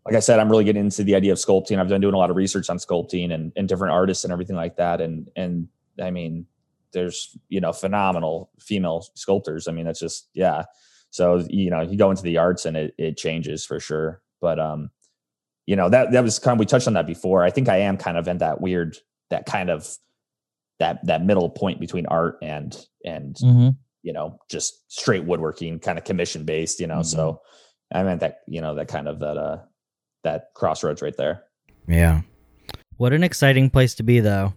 like 0.05 0.15
I 0.15 0.19
said, 0.19 0.39
I'm 0.39 0.49
really 0.49 0.63
getting 0.63 0.83
into 0.85 1.03
the 1.03 1.15
idea 1.15 1.31
of 1.31 1.39
sculpting. 1.39 1.79
I've 1.79 1.89
been 1.89 2.01
doing 2.01 2.13
a 2.13 2.17
lot 2.17 2.29
of 2.29 2.35
research 2.35 2.69
on 2.69 2.77
sculpting 2.77 3.33
and, 3.33 3.51
and 3.55 3.67
different 3.67 3.93
artists 3.93 4.23
and 4.23 4.31
everything 4.31 4.55
like 4.55 4.77
that. 4.77 5.01
And 5.01 5.29
and 5.35 5.67
I 6.01 6.11
mean, 6.11 6.45
there's 6.93 7.37
you 7.49 7.59
know 7.59 7.73
phenomenal 7.73 8.51
female 8.59 9.05
sculptors. 9.15 9.67
I 9.67 9.71
mean, 9.71 9.85
that's 9.85 9.99
just 9.99 10.29
yeah. 10.33 10.65
So 11.09 11.43
you 11.49 11.71
know, 11.71 11.81
you 11.81 11.97
go 11.97 12.11
into 12.11 12.23
the 12.23 12.37
arts 12.37 12.65
and 12.65 12.77
it 12.77 12.93
it 12.97 13.17
changes 13.17 13.65
for 13.65 13.79
sure. 13.79 14.21
But 14.41 14.59
um, 14.59 14.89
you 15.65 15.75
know 15.75 15.89
that 15.89 16.11
that 16.11 16.23
was 16.23 16.39
kind 16.39 16.53
of 16.55 16.59
we 16.59 16.65
touched 16.65 16.87
on 16.87 16.93
that 16.93 17.07
before. 17.07 17.43
I 17.43 17.49
think 17.51 17.69
I 17.69 17.77
am 17.77 17.97
kind 17.97 18.17
of 18.17 18.27
in 18.27 18.37
that 18.39 18.61
weird 18.61 18.97
that 19.29 19.45
kind 19.45 19.69
of 19.69 19.87
that 20.79 21.05
that 21.05 21.23
middle 21.25 21.49
point 21.49 21.79
between 21.79 22.05
art 22.07 22.37
and 22.41 22.75
and 23.05 23.35
Mhm. 23.35 23.75
you 24.01 24.13
know 24.13 24.39
just 24.49 24.89
straight 24.91 25.25
woodworking 25.25 25.79
kind 25.79 25.97
of 25.97 26.05
commission 26.05 26.45
based 26.45 26.79
you 26.79 26.87
know 26.87 27.01
so 27.01 27.41
i 27.93 28.01
meant 28.01 28.21
that 28.21 28.39
you 28.47 28.61
know 28.61 28.75
that 28.75 28.87
kind 28.87 29.07
of 29.09 29.19
that 29.19 29.37
uh 29.37 29.57
that 30.23 30.49
crossroads 30.55 31.01
right 31.01 31.15
there 31.17 31.43
Yeah. 31.87 32.21
What 32.97 33.13
an 33.13 33.23
exciting 33.23 33.69
place 33.69 33.95
to 33.95 34.03
be, 34.03 34.19
though, 34.19 34.53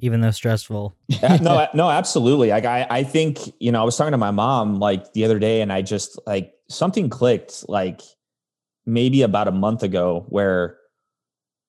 even 0.00 0.20
though 0.20 0.30
stressful. 0.30 0.94
Yeah, 1.08 1.36
no 1.36 1.66
no 1.74 1.90
absolutely 1.90 2.48
like 2.50 2.64
i 2.64 2.86
i 2.90 3.02
think 3.04 3.38
you 3.60 3.70
know 3.70 3.80
i 3.80 3.84
was 3.84 3.96
talking 3.96 4.12
to 4.12 4.18
my 4.18 4.30
mom 4.32 4.78
like 4.80 5.12
the 5.12 5.24
other 5.24 5.38
day 5.38 5.60
and 5.60 5.72
i 5.72 5.82
just 5.82 6.18
like 6.26 6.52
something 6.68 7.08
clicked 7.10 7.68
like 7.68 8.00
maybe 8.86 9.22
about 9.22 9.48
a 9.48 9.52
month 9.52 9.82
ago 9.82 10.24
where 10.28 10.78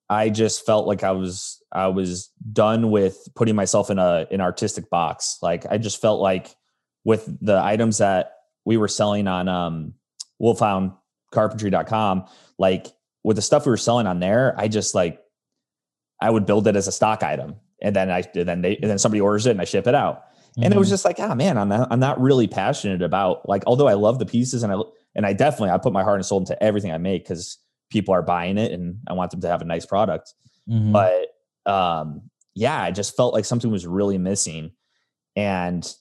i 0.09 0.29
just 0.29 0.65
felt 0.65 0.87
like 0.87 1.03
i 1.03 1.11
was 1.11 1.61
i 1.71 1.87
was 1.87 2.29
done 2.53 2.91
with 2.91 3.27
putting 3.35 3.55
myself 3.55 3.89
in 3.89 3.97
a 3.99 4.25
an 4.31 4.39
artistic 4.39 4.89
box 4.89 5.37
like 5.41 5.65
i 5.69 5.77
just 5.77 5.99
felt 5.99 6.21
like 6.21 6.55
with 7.03 7.25
the 7.41 7.57
items 7.61 7.97
that 7.97 8.33
we 8.65 8.77
were 8.77 8.87
selling 8.87 9.27
on 9.27 9.47
um 9.49 9.93
wolfhoundcarpentry.com 10.41 12.25
like 12.57 12.87
with 13.23 13.35
the 13.35 13.41
stuff 13.41 13.65
we 13.65 13.69
were 13.69 13.77
selling 13.77 14.07
on 14.07 14.19
there 14.19 14.53
i 14.57 14.67
just 14.67 14.95
like 14.95 15.19
i 16.21 16.29
would 16.29 16.45
build 16.45 16.67
it 16.67 16.75
as 16.75 16.87
a 16.87 16.91
stock 16.91 17.23
item 17.23 17.55
and 17.81 17.95
then 17.95 18.09
i 18.09 18.23
and 18.35 18.47
then 18.47 18.61
they 18.61 18.77
and 18.77 18.89
then 18.89 18.97
somebody 18.99 19.21
orders 19.21 19.45
it 19.45 19.51
and 19.51 19.61
i 19.61 19.65
ship 19.65 19.87
it 19.87 19.95
out 19.95 20.23
and 20.59 20.73
it 20.73 20.77
was 20.77 20.87
Mhm. 20.87 20.91
just 20.91 21.05
like 21.05 21.19
ah 21.19 21.35
man 21.35 21.57
i'm 21.57 21.69
not, 21.69 21.87
I'm 21.91 21.99
not 21.99 22.19
really 22.21 22.47
passionate 22.47 23.01
about 23.01 23.47
like 23.47 23.63
although 23.67 23.87
i 23.87 23.93
love 23.93 24.19
the 24.19 24.25
pieces 24.25 24.63
and 24.63 24.71
i 24.71 24.77
and 25.17 25.25
i 25.25 25.33
definitely 25.33 25.69
i 25.71 25.77
put 25.77 25.91
my 25.91 26.03
heart 26.03 26.15
and 26.15 26.25
soul 26.25 26.39
into 26.39 26.61
everything 26.63 26.91
i 26.91 26.97
make 26.97 27.23
because 27.25 27.57
people 27.89 28.13
are 28.13 28.21
buying 28.21 28.57
it 28.57 28.71
and 28.71 28.99
i 29.09 29.13
want 29.13 29.31
them 29.31 29.41
to 29.41 29.47
have 29.49 29.61
a 29.61 29.65
nice 29.65 29.85
product 29.85 30.33
Mhm. 30.69 30.93
but 30.93 31.71
um 31.71 32.21
yeah 32.55 32.81
i 32.81 32.91
just 32.91 33.15
felt 33.17 33.33
like 33.33 33.43
something 33.45 33.69
was 33.71 33.85
really 33.85 34.17
missing 34.17 34.71
and 35.35 35.93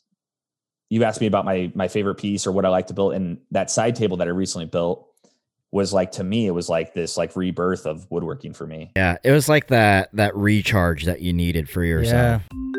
you 0.91 1.03
asked 1.05 1.21
me 1.21 1.27
about 1.27 1.45
my 1.45 1.73
my 1.75 1.89
favorite 1.89 2.17
piece 2.17 2.47
or 2.47 2.53
what 2.53 2.64
i 2.64 2.69
like 2.69 2.87
to 2.89 2.95
build 2.95 3.14
and 3.14 3.39
that 3.51 3.71
side 3.71 3.97
table 3.97 4.17
that 4.19 4.29
i 4.29 4.31
recently 4.31 4.67
built 4.67 5.07
was 5.73 5.93
like 5.93 6.12
to 6.12 6.25
me 6.25 6.47
it 6.47 6.53
was 6.53 6.69
like 6.69 6.95
this 6.95 7.17
like 7.17 7.35
rebirth 7.37 7.87
of 7.87 8.07
woodworking 8.11 8.53
for 8.55 8.67
me 8.67 8.93
Yeah. 8.97 9.17
It 9.25 9.33
was 9.33 9.49
like 9.49 9.67
that 9.67 10.09
that 10.14 10.35
recharge 10.37 11.05
that 11.05 11.21
you 11.21 11.33
needed 11.33 11.69
for 11.69 11.83
yourself. 11.85 12.43
Yeah. 12.53 12.76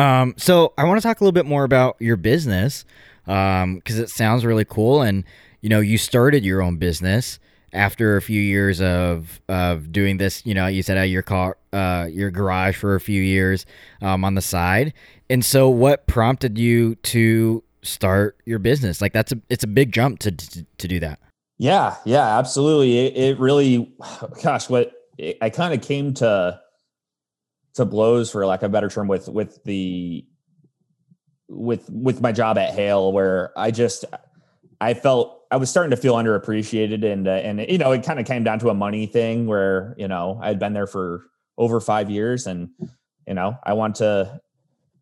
Um, 0.00 0.34
so 0.38 0.72
I 0.78 0.84
want 0.84 1.00
to 1.00 1.06
talk 1.06 1.20
a 1.20 1.24
little 1.24 1.32
bit 1.32 1.46
more 1.46 1.64
about 1.64 1.96
your 2.00 2.16
business, 2.16 2.84
um, 3.26 3.76
because 3.76 3.98
it 3.98 4.08
sounds 4.08 4.44
really 4.44 4.64
cool. 4.64 5.02
And 5.02 5.24
you 5.60 5.68
know, 5.68 5.80
you 5.80 5.98
started 5.98 6.44
your 6.44 6.62
own 6.62 6.78
business 6.78 7.38
after 7.72 8.16
a 8.16 8.22
few 8.22 8.40
years 8.40 8.80
of 8.80 9.40
of 9.48 9.92
doing 9.92 10.16
this. 10.16 10.44
You 10.46 10.54
know, 10.54 10.66
you 10.66 10.82
said 10.82 10.96
at 10.96 11.10
your 11.10 11.22
car, 11.22 11.58
uh, 11.72 12.08
your 12.10 12.30
garage 12.30 12.76
for 12.76 12.94
a 12.94 13.00
few 13.00 13.20
years, 13.20 13.66
um, 14.00 14.24
on 14.24 14.34
the 14.34 14.42
side. 14.42 14.94
And 15.28 15.44
so, 15.44 15.68
what 15.68 16.06
prompted 16.06 16.56
you 16.56 16.94
to 16.94 17.62
start 17.82 18.38
your 18.46 18.58
business? 18.58 19.00
Like 19.00 19.12
that's 19.12 19.32
a 19.32 19.40
it's 19.50 19.64
a 19.64 19.68
big 19.68 19.92
jump 19.92 20.20
to 20.20 20.32
to, 20.32 20.66
to 20.78 20.88
do 20.88 20.98
that. 21.00 21.20
Yeah, 21.58 21.96
yeah, 22.06 22.38
absolutely. 22.38 23.06
It, 23.06 23.16
it 23.16 23.38
really, 23.38 23.92
gosh, 24.42 24.70
what 24.70 24.92
it, 25.18 25.36
I 25.42 25.50
kind 25.50 25.74
of 25.74 25.86
came 25.86 26.14
to 26.14 26.58
to 27.74 27.84
blows 27.84 28.30
for 28.30 28.44
lack 28.46 28.62
of 28.62 28.70
a 28.70 28.72
better 28.72 28.88
term 28.88 29.08
with 29.08 29.28
with 29.28 29.62
the 29.64 30.24
with 31.48 31.88
with 31.90 32.20
my 32.20 32.32
job 32.32 32.58
at 32.58 32.74
Hale, 32.74 33.12
where 33.12 33.52
I 33.56 33.70
just 33.70 34.04
I 34.80 34.94
felt 34.94 35.42
I 35.50 35.56
was 35.56 35.70
starting 35.70 35.90
to 35.90 35.96
feel 35.96 36.14
underappreciated, 36.14 37.04
and 37.04 37.26
uh, 37.26 37.32
and 37.32 37.60
you 37.68 37.78
know 37.78 37.92
it 37.92 38.04
kind 38.04 38.20
of 38.20 38.26
came 38.26 38.44
down 38.44 38.58
to 38.60 38.70
a 38.70 38.74
money 38.74 39.06
thing 39.06 39.46
where 39.46 39.94
you 39.98 40.08
know 40.08 40.38
I 40.42 40.48
had 40.48 40.58
been 40.58 40.72
there 40.72 40.86
for 40.86 41.26
over 41.58 41.80
five 41.80 42.10
years, 42.10 42.46
and 42.46 42.70
you 43.26 43.34
know 43.34 43.56
I 43.64 43.74
want 43.74 43.96
to 43.96 44.40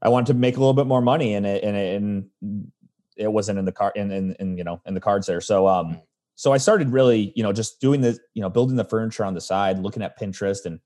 I 0.03 0.09
want 0.09 0.29
to 0.29 0.35
make 0.35 0.57
a 0.57 0.61
little 0.61 0.75
bit 0.75 0.87
more 0.87 1.03
money, 1.03 1.35
and 1.35 1.47
it 1.47 1.63
and 1.63 1.77
it, 1.77 1.97
and 1.97 2.73
it 3.17 3.33
wasn't 3.33 3.59
in 3.59 3.65
the 3.65 3.73
car 3.73 3.93
in, 3.95 4.11
in 4.11 4.33
in 4.41 4.59
you 4.59 4.65
know 4.65 4.81
in 4.87 4.95
the 4.95 5.01
cards 5.01 5.27
there, 5.27 5.41
so 5.41 5.67
um 5.69 6.01
so 6.39 6.53
I 6.53 6.59
started 6.59 6.91
really, 6.91 7.33
you 7.35 7.43
know, 7.43 7.53
just 7.53 7.81
doing 7.81 8.01
the, 8.01 8.17
you 8.33 8.41
know, 8.41 8.49
building 8.49 8.77
the 8.77 8.85
furniture 8.85 9.25
on 9.25 9.35
the 9.35 9.41
side, 9.41 9.81
looking 9.81 10.05
at 10.05 10.17
Pinterest 10.17 10.67
and 10.67 10.79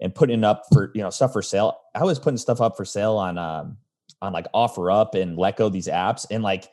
and 0.00 0.14
putting 0.14 0.44
up 0.44 0.64
for, 0.72 0.90
you 0.94 1.02
know, 1.02 1.10
stuff 1.10 1.32
for 1.32 1.42
sale. 1.42 1.78
I 1.94 2.04
was 2.04 2.18
putting 2.18 2.36
stuff 2.38 2.60
up 2.60 2.76
for 2.76 2.84
sale 2.84 3.16
on 3.16 3.38
um 3.38 3.76
on 4.22 4.32
like 4.32 4.46
OfferUp 4.52 5.14
and 5.20 5.36
Letgo, 5.38 5.70
these 5.70 5.88
apps, 5.88 6.26
and 6.30 6.42
like 6.42 6.68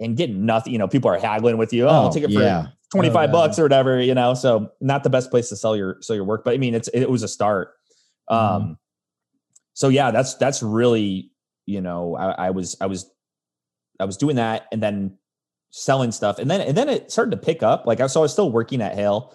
and 0.00 0.16
getting 0.16 0.44
nothing, 0.44 0.72
you 0.72 0.78
know, 0.78 0.88
people 0.88 1.10
are 1.10 1.18
haggling 1.18 1.56
with 1.56 1.72
you. 1.72 1.86
Oh, 1.86 1.88
I'll 1.90 2.08
Oh, 2.08 2.12
take 2.12 2.24
it 2.24 2.32
for 2.32 2.40
yeah. 2.42 2.66
25 2.92 3.16
Oh, 3.16 3.20
yeah. 3.20 3.26
bucks 3.32 3.58
or 3.58 3.62
whatever, 3.62 4.00
you 4.00 4.14
know. 4.14 4.34
So 4.34 4.70
not 4.80 5.02
the 5.04 5.10
best 5.10 5.30
place 5.30 5.48
to 5.50 5.56
sell 5.56 5.76
your 5.76 5.98
sell 6.00 6.16
your 6.16 6.24
work, 6.24 6.44
but 6.44 6.54
I 6.54 6.58
mean 6.58 6.74
it's 6.74 6.88
it 6.88 7.08
was 7.10 7.22
a 7.22 7.28
start. 7.28 7.74
Um 8.28 8.78
so 9.74 9.88
yeah, 9.88 10.10
that's 10.10 10.34
that's 10.34 10.62
really, 10.62 11.30
you 11.66 11.80
know, 11.80 12.16
I, 12.16 12.46
I 12.46 12.50
was 12.50 12.76
I 12.80 12.86
was 12.86 13.10
I 14.00 14.04
was 14.04 14.16
doing 14.16 14.36
that 14.36 14.66
and 14.72 14.82
then 14.82 15.18
selling 15.70 16.12
stuff 16.12 16.38
and 16.38 16.48
then 16.50 16.60
and 16.60 16.76
then 16.76 16.88
it 16.88 17.10
started 17.10 17.32
to 17.32 17.36
pick 17.36 17.62
up 17.62 17.84
like 17.86 18.00
I 18.00 18.06
so 18.06 18.20
I 18.20 18.22
was 18.22 18.32
still 18.32 18.50
working 18.52 18.80
at 18.80 18.94
Hale 18.94 19.34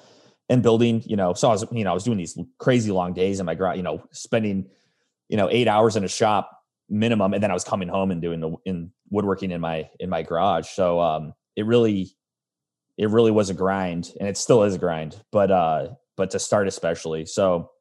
and 0.49 0.63
building 0.63 1.01
you 1.05 1.15
know 1.15 1.33
so 1.33 1.47
I 1.47 1.51
was 1.51 1.65
you 1.71 1.83
know 1.83 1.91
I 1.91 1.93
was 1.93 2.03
doing 2.03 2.17
these 2.17 2.37
crazy 2.57 2.91
long 2.91 3.13
days 3.13 3.39
in 3.39 3.45
my 3.45 3.55
garage 3.55 3.77
you 3.77 3.83
know 3.83 4.03
spending 4.11 4.67
you 5.29 5.37
know 5.37 5.47
8 5.49 5.67
hours 5.67 5.95
in 5.95 6.03
a 6.03 6.07
shop 6.07 6.59
minimum 6.89 7.33
and 7.33 7.41
then 7.41 7.51
I 7.51 7.53
was 7.53 7.63
coming 7.63 7.87
home 7.87 8.11
and 8.11 8.21
doing 8.21 8.39
the 8.39 8.55
in 8.65 8.91
woodworking 9.09 9.51
in 9.51 9.61
my 9.61 9.89
in 9.99 10.09
my 10.09 10.23
garage. 10.23 10.67
So 10.67 10.99
um 10.99 11.33
it 11.55 11.65
really 11.65 12.11
it 12.97 13.09
really 13.09 13.31
was 13.31 13.49
a 13.49 13.53
grind 13.53 14.11
and 14.19 14.27
it 14.27 14.37
still 14.37 14.63
is 14.63 14.75
a 14.75 14.79
grind 14.79 15.21
but 15.31 15.51
uh 15.51 15.89
but 16.17 16.31
to 16.31 16.39
start 16.39 16.67
especially. 16.67 17.25
So 17.25 17.71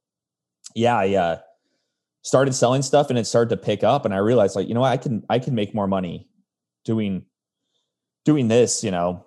yeah 0.75 0.99
I 0.99 1.15
uh 1.15 1.39
started 2.23 2.55
selling 2.55 2.83
stuff 2.83 3.09
and 3.09 3.19
it 3.19 3.27
started 3.27 3.51
to 3.51 3.57
pick 3.57 3.83
up 3.83 4.05
and 4.05 4.13
I 4.13 4.19
realized 4.19 4.55
like 4.55 4.69
you 4.69 4.75
know 4.75 4.81
what 4.81 4.93
I 4.93 4.99
can 4.99 5.25
I 5.31 5.39
can 5.39 5.55
make 5.55 5.75
more 5.75 5.87
money 5.87 6.29
doing 6.85 7.25
doing 8.25 8.49
this, 8.49 8.85
you 8.85 8.91
know, 8.91 9.25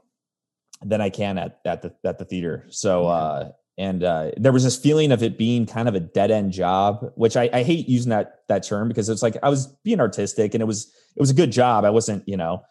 than 0.84 1.02
I 1.02 1.10
can 1.10 1.38
at 1.38 1.60
at 1.66 1.82
the 1.82 1.94
at 2.04 2.18
the 2.18 2.26
theater. 2.26 2.66
So 2.70 3.08
uh 3.08 3.52
and 3.78 4.04
uh 4.04 4.32
there 4.38 4.52
was 4.52 4.64
this 4.64 4.78
feeling 4.78 5.12
of 5.12 5.24
it 5.24 5.38
being 5.38 5.66
kind 5.66 5.88
of 5.88 5.96
a 5.96 6.00
dead 6.00 6.32
end 6.32 6.52
job, 6.52 7.06
which 7.16 7.38
I, 7.38 7.50
I 7.54 7.64
hate 7.64 7.88
using 7.88 8.10
that 8.10 8.40
that 8.50 8.64
term 8.64 8.88
because 8.88 9.10
it's 9.10 9.22
like 9.24 9.38
I 9.44 9.50
was 9.50 9.68
being 9.84 10.00
artistic 10.00 10.54
and 10.54 10.62
it 10.62 10.66
was 10.66 10.92
it 11.16 11.20
was 11.20 11.30
a 11.30 11.34
good 11.36 11.52
job. 11.52 11.86
I 11.86 11.90
wasn't, 11.90 12.28
you 12.28 12.38
know, 12.38 12.64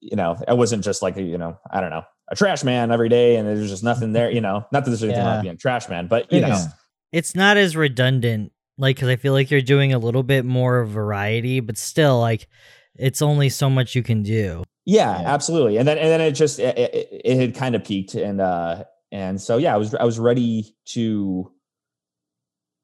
you 0.00 0.16
know, 0.16 0.36
I 0.46 0.54
wasn't 0.54 0.84
just 0.84 1.02
like 1.02 1.16
a, 1.16 1.22
you 1.22 1.38
know, 1.38 1.58
I 1.70 1.80
don't 1.80 1.90
know, 1.90 2.04
a 2.30 2.36
trash 2.36 2.62
man 2.64 2.92
every 2.92 3.08
day 3.08 3.36
and 3.36 3.48
there's 3.48 3.68
just 3.68 3.82
nothing 3.82 4.12
there, 4.12 4.30
you 4.30 4.40
know, 4.40 4.64
not 4.72 4.84
that 4.84 4.90
there's 4.90 5.02
anything 5.02 5.20
wrong 5.24 5.28
Yeah. 5.30 5.36
with 5.38 5.42
being 5.42 5.54
a 5.54 5.58
trash 5.58 5.88
man, 5.88 6.06
but 6.06 6.32
you 6.32 6.40
know, 6.40 6.64
It's 7.12 7.34
not 7.34 7.56
as 7.56 7.74
redundant, 7.76 8.52
like, 8.76 8.96
because 8.96 9.08
I 9.08 9.16
feel 9.16 9.32
like 9.32 9.50
you're 9.50 9.60
doing 9.62 9.92
a 9.92 9.98
little 9.98 10.22
bit 10.22 10.44
more 10.44 10.84
variety, 10.84 11.60
but 11.60 11.76
still, 11.78 12.20
like, 12.20 12.46
it's 12.94 13.22
only 13.22 13.48
so 13.48 13.68
much 13.70 13.94
you 13.94 14.02
can 14.02 14.22
do. 14.22 14.62
Yeah, 14.88 15.20
Yeah. 15.20 15.34
absolutely. 15.34 15.76
And 15.76 15.86
then 15.86 15.98
and 15.98 16.08
then 16.08 16.20
it 16.22 16.32
just 16.32 16.58
it, 16.58 16.76
it, 16.78 17.08
it 17.24 17.36
had 17.36 17.54
kind 17.54 17.74
of 17.76 17.84
peaked 17.84 18.14
and 18.14 18.40
uh 18.40 18.84
and 19.12 19.38
so 19.40 19.58
yeah, 19.58 19.74
I 19.74 19.76
was 19.76 19.94
I 19.94 20.04
was 20.04 20.18
ready 20.18 20.74
to 20.86 21.52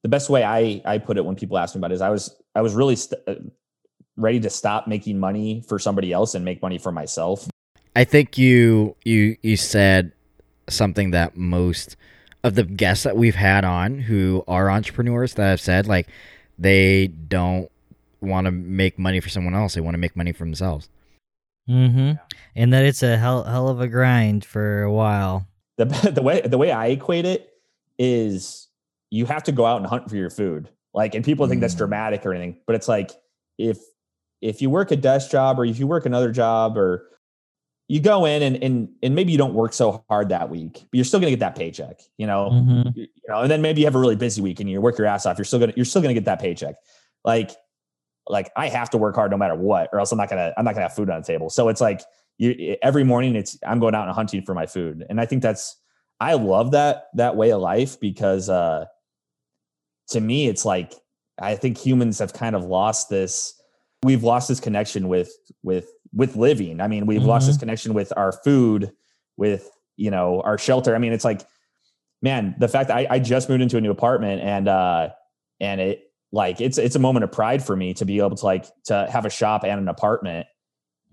the 0.03 0.09
best 0.09 0.29
way 0.29 0.43
I 0.43 0.81
I 0.85 0.99
put 0.99 1.17
it 1.17 1.25
when 1.25 1.35
people 1.35 1.57
ask 1.57 1.73
me 1.73 1.79
about 1.79 1.91
it 1.91 1.95
is 1.95 2.01
I 2.01 2.09
was 2.11 2.35
I 2.53 2.61
was 2.61 2.75
really 2.75 2.95
st- 2.95 3.21
uh, 3.27 3.35
ready 4.17 4.39
to 4.39 4.51
stop 4.51 4.87
making 4.87 5.19
money 5.19 5.63
for 5.67 5.79
somebody 5.79 6.13
else 6.13 6.35
and 6.35 6.45
make 6.45 6.61
money 6.61 6.77
for 6.77 6.91
myself. 6.91 7.49
I 7.95 8.03
think 8.03 8.37
you 8.37 8.95
you 9.03 9.37
you 9.41 9.57
said 9.57 10.11
something 10.69 11.09
that 11.11 11.35
most 11.35 11.95
of 12.43 12.53
the 12.53 12.63
guests 12.63 13.03
that 13.03 13.17
we've 13.17 13.35
had 13.35 13.65
on 13.65 13.97
who 13.97 14.43
are 14.47 14.69
entrepreneurs 14.69 15.33
that 15.35 15.47
have 15.49 15.61
said 15.61 15.87
like 15.87 16.07
they 16.59 17.07
don't 17.07 17.71
want 18.21 18.45
to 18.45 18.51
make 18.51 18.99
money 18.99 19.19
for 19.19 19.29
someone 19.29 19.55
else 19.55 19.73
they 19.73 19.81
want 19.81 19.95
to 19.95 19.99
make 19.99 20.15
money 20.15 20.31
for 20.31 20.43
themselves 20.45 20.87
Mm-hmm. 21.69 22.11
And 22.55 22.73
that 22.73 22.85
it's 22.85 23.03
a 23.03 23.17
hell 23.17 23.43
hell 23.43 23.67
of 23.69 23.81
a 23.81 23.87
grind 23.87 24.45
for 24.45 24.83
a 24.83 24.91
while. 24.91 25.47
The 25.77 25.85
the 26.13 26.21
way 26.21 26.41
the 26.41 26.57
way 26.57 26.71
I 26.71 26.87
equate 26.87 27.25
it 27.25 27.51
is 27.97 28.67
you 29.11 29.25
have 29.25 29.43
to 29.43 29.51
go 29.51 29.65
out 29.65 29.77
and 29.77 29.85
hunt 29.85 30.09
for 30.09 30.15
your 30.15 30.29
food. 30.29 30.69
Like 30.93 31.15
and 31.15 31.23
people 31.25 31.47
think 31.47 31.61
that's 31.61 31.75
Mm. 31.75 31.79
dramatic 31.79 32.25
or 32.25 32.33
anything, 32.33 32.59
but 32.67 32.75
it's 32.75 32.87
like 32.87 33.11
if 33.57 33.79
if 34.41 34.61
you 34.61 34.69
work 34.69 34.91
a 34.91 34.95
desk 34.95 35.31
job 35.31 35.59
or 35.59 35.65
if 35.65 35.79
you 35.79 35.87
work 35.87 36.05
another 36.05 36.31
job 36.31 36.77
or 36.77 37.07
you 37.87 37.99
go 37.99 38.25
in 38.25 38.41
and 38.43 38.63
and 38.63 38.89
and 39.03 39.15
maybe 39.15 39.31
you 39.31 39.37
don't 39.37 39.53
work 39.53 39.73
so 39.73 40.03
hard 40.09 40.29
that 40.29 40.49
week, 40.49 40.73
but 40.73 40.89
you're 40.93 41.03
still 41.05 41.19
gonna 41.19 41.31
get 41.31 41.39
that 41.39 41.55
paycheck, 41.55 41.99
you 42.17 42.27
know. 42.27 42.49
Mhm. 42.51 42.95
You 42.95 43.03
you 43.03 43.23
know, 43.29 43.41
and 43.41 43.49
then 43.51 43.61
maybe 43.61 43.81
you 43.81 43.87
have 43.87 43.95
a 43.95 43.99
really 43.99 44.15
busy 44.15 44.41
week 44.41 44.59
and 44.59 44.69
you 44.69 44.79
work 44.81 44.97
your 44.97 45.07
ass 45.07 45.25
off. 45.25 45.37
You're 45.37 45.45
still 45.45 45.59
gonna 45.59 45.73
you're 45.75 45.85
still 45.85 46.01
gonna 46.01 46.13
get 46.13 46.25
that 46.25 46.39
paycheck. 46.39 46.75
Like 47.23 47.51
like 48.27 48.51
I 48.55 48.67
have 48.67 48.89
to 48.91 48.97
work 48.97 49.15
hard 49.15 49.31
no 49.31 49.37
matter 49.37 49.55
what, 49.55 49.89
or 49.93 49.99
else 49.99 50.11
I'm 50.11 50.17
not 50.17 50.29
gonna 50.29 50.53
I'm 50.57 50.65
not 50.65 50.73
gonna 50.73 50.87
have 50.87 50.95
food 50.95 51.09
on 51.09 51.21
the 51.21 51.27
table. 51.27 51.49
So 51.49 51.69
it's 51.69 51.81
like 51.81 52.01
you 52.37 52.75
every 52.81 53.03
morning 53.03 53.35
it's 53.35 53.57
I'm 53.65 53.79
going 53.79 53.95
out 53.95 54.07
and 54.07 54.15
hunting 54.15 54.43
for 54.43 54.53
my 54.53 54.65
food, 54.65 55.05
and 55.09 55.19
I 55.21 55.25
think 55.25 55.41
that's 55.41 55.77
I 56.19 56.33
love 56.33 56.71
that 56.71 57.05
that 57.15 57.35
way 57.35 57.51
of 57.51 57.61
life 57.61 57.99
because 57.99 58.49
uh 58.49 58.85
to 60.09 60.19
me 60.19 60.47
it's 60.47 60.65
like 60.65 60.93
I 61.39 61.55
think 61.55 61.77
humans 61.77 62.19
have 62.19 62.33
kind 62.33 62.55
of 62.55 62.63
lost 62.63 63.09
this 63.09 63.59
we've 64.05 64.23
lost 64.23 64.47
this 64.47 64.59
connection 64.59 65.07
with 65.07 65.35
with 65.63 65.91
with 66.13 66.35
living. 66.35 66.79
I 66.79 66.87
mean, 66.87 67.07
we've 67.07 67.23
lost 67.23 67.47
this 67.47 67.57
connection 67.57 67.93
with 67.93 68.13
our 68.15 68.31
food, 68.31 68.91
with 69.35 69.69
you 69.97 70.11
know 70.11 70.41
our 70.41 70.57
shelter. 70.57 70.95
I 70.95 70.99
mean, 70.99 71.11
it's 71.11 71.25
like, 71.25 71.41
man, 72.21 72.55
the 72.59 72.67
fact 72.67 72.87
that 72.87 72.97
I, 72.97 73.07
I 73.09 73.19
just 73.19 73.49
moved 73.49 73.61
into 73.61 73.77
a 73.77 73.81
new 73.81 73.91
apartment 73.91 74.41
and 74.41 74.67
uh 74.67 75.09
and 75.59 75.81
it 75.81 76.03
like 76.31 76.61
it's 76.61 76.77
it's 76.77 76.95
a 76.95 76.99
moment 76.99 77.23
of 77.23 77.31
pride 77.31 77.63
for 77.63 77.75
me 77.75 77.93
to 77.95 78.05
be 78.05 78.19
able 78.19 78.35
to 78.35 78.45
like 78.45 78.65
to 78.85 79.07
have 79.09 79.25
a 79.25 79.29
shop 79.29 79.63
and 79.63 79.79
an 79.79 79.87
apartment. 79.87 80.47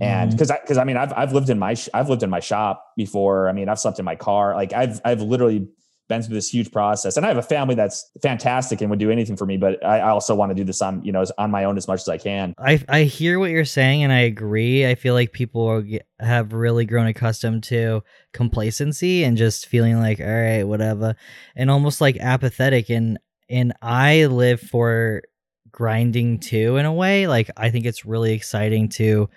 And 0.01 0.31
mm-hmm. 0.31 0.37
because 0.37 0.51
I 0.51 0.59
because 0.61 0.79
I 0.79 0.85
mean 0.85 0.97
I've 0.97 1.13
I've 1.13 1.33
lived 1.33 1.51
in 1.51 1.59
my 1.59 1.75
sh- 1.75 1.89
I've 1.95 2.09
lived 2.09 2.23
in 2.23 2.31
my 2.31 2.41
shop 2.41 2.85
before. 2.97 3.49
I 3.49 3.53
mean 3.53 3.69
I've 3.69 3.79
slept 3.79 3.99
in 3.99 4.05
my 4.05 4.17
car. 4.17 4.55
Like 4.55 4.73
I've 4.73 5.01
I've 5.05 5.21
literally 5.21 5.69
been 6.09 6.23
through 6.23 6.35
this 6.35 6.49
huge 6.49 6.73
process, 6.73 7.17
and 7.17 7.25
I 7.25 7.29
have 7.29 7.37
a 7.37 7.43
family 7.43 7.75
that's 7.75 8.11
fantastic 8.21 8.81
and 8.81 8.91
would 8.91 8.99
do 8.99 9.11
anything 9.11 9.37
for 9.37 9.47
me. 9.47 9.57
But 9.57 9.85
I, 9.85 9.99
I 10.01 10.11
also 10.11 10.35
want 10.35 10.51
to 10.51 10.55
do 10.55 10.65
this 10.65 10.83
on 10.83 11.05
you 11.05 11.13
know 11.13 11.21
as- 11.21 11.33
on 11.39 11.51
my 11.51 11.65
own 11.65 11.77
as 11.77 11.87
much 11.87 12.01
as 12.01 12.09
I 12.09 12.19
can. 12.19 12.55
I 12.59 12.83
I 12.89 13.03
hear 13.05 13.39
what 13.39 13.51
you're 13.51 13.65
saying 13.65 14.03
and 14.03 14.13
I 14.13 14.21
agree. 14.21 14.87
I 14.87 14.95
feel 14.95 15.15
like 15.15 15.33
people 15.33 15.85
have 16.19 16.53
really 16.53 16.85
grown 16.85 17.07
accustomed 17.07 17.63
to 17.65 18.03
complacency 18.33 19.25
and 19.25 19.37
just 19.37 19.67
feeling 19.67 20.01
like 20.01 20.21
all 20.21 20.27
right, 20.27 20.65
whatever, 20.65 21.15
and 21.55 21.71
almost 21.71 22.01
like 22.01 22.17
apathetic. 22.17 22.91
And 22.91 23.19
and 23.53 23.75
I 23.83 24.27
live 24.27 24.61
for 24.61 25.23
grinding 25.71 26.39
too 26.39 26.77
in 26.79 26.87
a 26.87 26.93
way. 26.93 27.27
Like 27.27 27.51
I 27.57 27.71
think 27.71 27.87
it's 27.87 28.05
really 28.05 28.33
exciting 28.33 28.89
to 28.91 29.29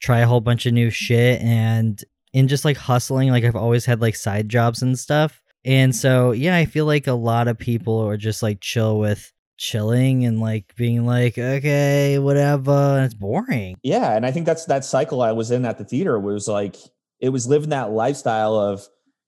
try 0.00 0.20
a 0.20 0.26
whole 0.26 0.40
bunch 0.40 0.66
of 0.66 0.74
new 0.74 0.90
shit 0.90 1.40
and 1.40 2.02
and 2.34 2.48
just 2.48 2.64
like 2.64 2.76
hustling. 2.76 3.30
Like 3.30 3.44
I've 3.44 3.56
always 3.56 3.86
had 3.86 4.00
like 4.00 4.14
side 4.14 4.48
jobs 4.48 4.82
and 4.82 4.98
stuff. 4.98 5.40
And 5.64 5.96
so 5.96 6.32
yeah, 6.32 6.56
I 6.56 6.66
feel 6.66 6.84
like 6.84 7.06
a 7.06 7.12
lot 7.12 7.48
of 7.48 7.58
people 7.58 7.98
are 7.98 8.16
just 8.16 8.42
like 8.42 8.60
chill 8.60 8.98
with 8.98 9.32
chilling 9.56 10.26
and 10.26 10.38
like 10.38 10.74
being 10.76 11.06
like, 11.06 11.38
okay, 11.38 12.18
whatever. 12.18 12.72
And 12.72 13.06
it's 13.06 13.14
boring. 13.14 13.76
Yeah, 13.82 14.14
and 14.14 14.26
I 14.26 14.32
think 14.32 14.46
that's 14.46 14.66
that 14.66 14.84
cycle 14.84 15.22
I 15.22 15.32
was 15.32 15.50
in 15.50 15.64
at 15.64 15.78
the 15.78 15.84
theater 15.84 16.18
was 16.20 16.46
like 16.46 16.76
it 17.20 17.30
was 17.30 17.46
living 17.46 17.70
that 17.70 17.90
lifestyle 17.90 18.54
of 18.54 18.86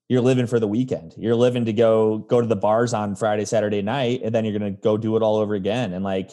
you're 0.09 0.21
living 0.21 0.47
for 0.47 0.59
the 0.59 0.67
weekend. 0.67 1.13
You're 1.17 1.35
living 1.35 1.65
to 1.65 1.73
go 1.73 2.17
go 2.17 2.41
to 2.41 2.47
the 2.47 2.55
bars 2.57 2.93
on 2.93 3.15
Friday, 3.15 3.45
Saturday 3.45 3.81
night, 3.81 4.21
and 4.23 4.35
then 4.35 4.43
you're 4.43 4.57
gonna 4.57 4.71
go 4.71 4.97
do 4.97 5.15
it 5.15 5.21
all 5.23 5.37
over 5.37 5.53
again. 5.55 5.93
And 5.93 6.03
like, 6.03 6.31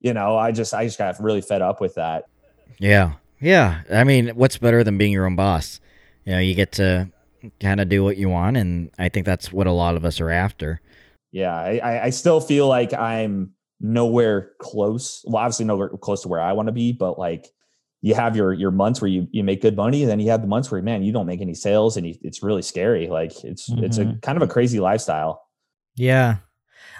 you 0.00 0.12
know, 0.12 0.36
I 0.36 0.52
just 0.52 0.74
I 0.74 0.84
just 0.84 0.98
got 0.98 1.18
really 1.20 1.40
fed 1.40 1.62
up 1.62 1.80
with 1.80 1.94
that. 1.94 2.24
Yeah. 2.78 3.12
Yeah. 3.40 3.82
I 3.90 4.04
mean, 4.04 4.28
what's 4.30 4.58
better 4.58 4.84
than 4.84 4.98
being 4.98 5.12
your 5.12 5.24
own 5.24 5.36
boss? 5.36 5.80
You 6.24 6.32
know, 6.32 6.38
you 6.40 6.54
get 6.54 6.72
to 6.72 7.08
kind 7.60 7.80
of 7.80 7.88
do 7.88 8.04
what 8.04 8.16
you 8.18 8.28
want. 8.28 8.56
And 8.58 8.90
I 8.98 9.08
think 9.08 9.24
that's 9.24 9.50
what 9.52 9.66
a 9.66 9.72
lot 9.72 9.96
of 9.96 10.04
us 10.04 10.20
are 10.20 10.30
after. 10.30 10.80
Yeah, 11.32 11.54
I, 11.54 11.78
I- 11.82 12.04
I 12.06 12.10
still 12.10 12.40
feel 12.40 12.66
like 12.68 12.92
I'm 12.92 13.52
nowhere 13.80 14.50
close. 14.58 15.24
Well, 15.26 15.36
obviously 15.42 15.64
nowhere 15.64 15.88
close 15.90 16.22
to 16.22 16.28
where 16.28 16.40
I 16.40 16.52
want 16.52 16.66
to 16.66 16.72
be, 16.72 16.92
but 16.92 17.18
like 17.18 17.46
you 18.02 18.14
have 18.14 18.34
your 18.36 18.52
your 18.52 18.70
months 18.70 19.00
where 19.00 19.10
you 19.10 19.28
you 19.30 19.44
make 19.44 19.60
good 19.62 19.76
money, 19.76 20.02
and 20.02 20.10
then 20.10 20.20
you 20.20 20.30
have 20.30 20.40
the 20.42 20.48
months 20.48 20.70
where 20.70 20.80
man 20.82 21.02
you 21.02 21.12
don't 21.12 21.26
make 21.26 21.40
any 21.40 21.54
sales, 21.54 21.96
and 21.96 22.06
you, 22.06 22.14
it's 22.22 22.42
really 22.42 22.62
scary. 22.62 23.08
Like 23.08 23.44
it's 23.44 23.68
it's 23.68 23.98
a 23.98 24.16
kind 24.22 24.36
of 24.36 24.42
a 24.42 24.52
crazy 24.52 24.80
lifestyle. 24.80 25.42
Yeah. 25.96 26.36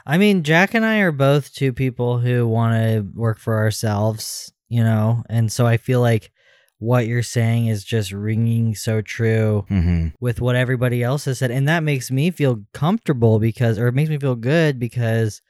I 0.06 0.18
mean, 0.18 0.42
Jack 0.42 0.74
and 0.74 0.84
I 0.84 0.98
are 0.98 1.12
both 1.12 1.52
two 1.54 1.72
people 1.72 2.18
who 2.18 2.46
want 2.46 2.74
to 2.74 3.06
work 3.14 3.38
for 3.38 3.56
ourselves, 3.58 4.52
you 4.68 4.82
know? 4.82 5.22
And 5.28 5.52
so 5.52 5.66
I 5.66 5.76
feel 5.76 6.00
like 6.00 6.32
what 6.78 7.06
you're 7.06 7.22
saying 7.22 7.66
is 7.66 7.84
just 7.84 8.10
ringing 8.10 8.74
so 8.74 9.02
true 9.02 9.66
Mm-hmm. 9.70 10.08
with 10.18 10.40
what 10.40 10.56
everybody 10.56 11.02
else 11.02 11.26
has 11.26 11.38
said. 11.38 11.50
And 11.50 11.68
that 11.68 11.82
makes 11.82 12.10
me 12.10 12.30
feel 12.30 12.62
comfortable 12.72 13.38
because, 13.38 13.78
or 13.78 13.88
it 13.88 13.94
makes 13.94 14.10
me 14.10 14.18
feel 14.18 14.36
good 14.36 14.78
because 14.78 15.42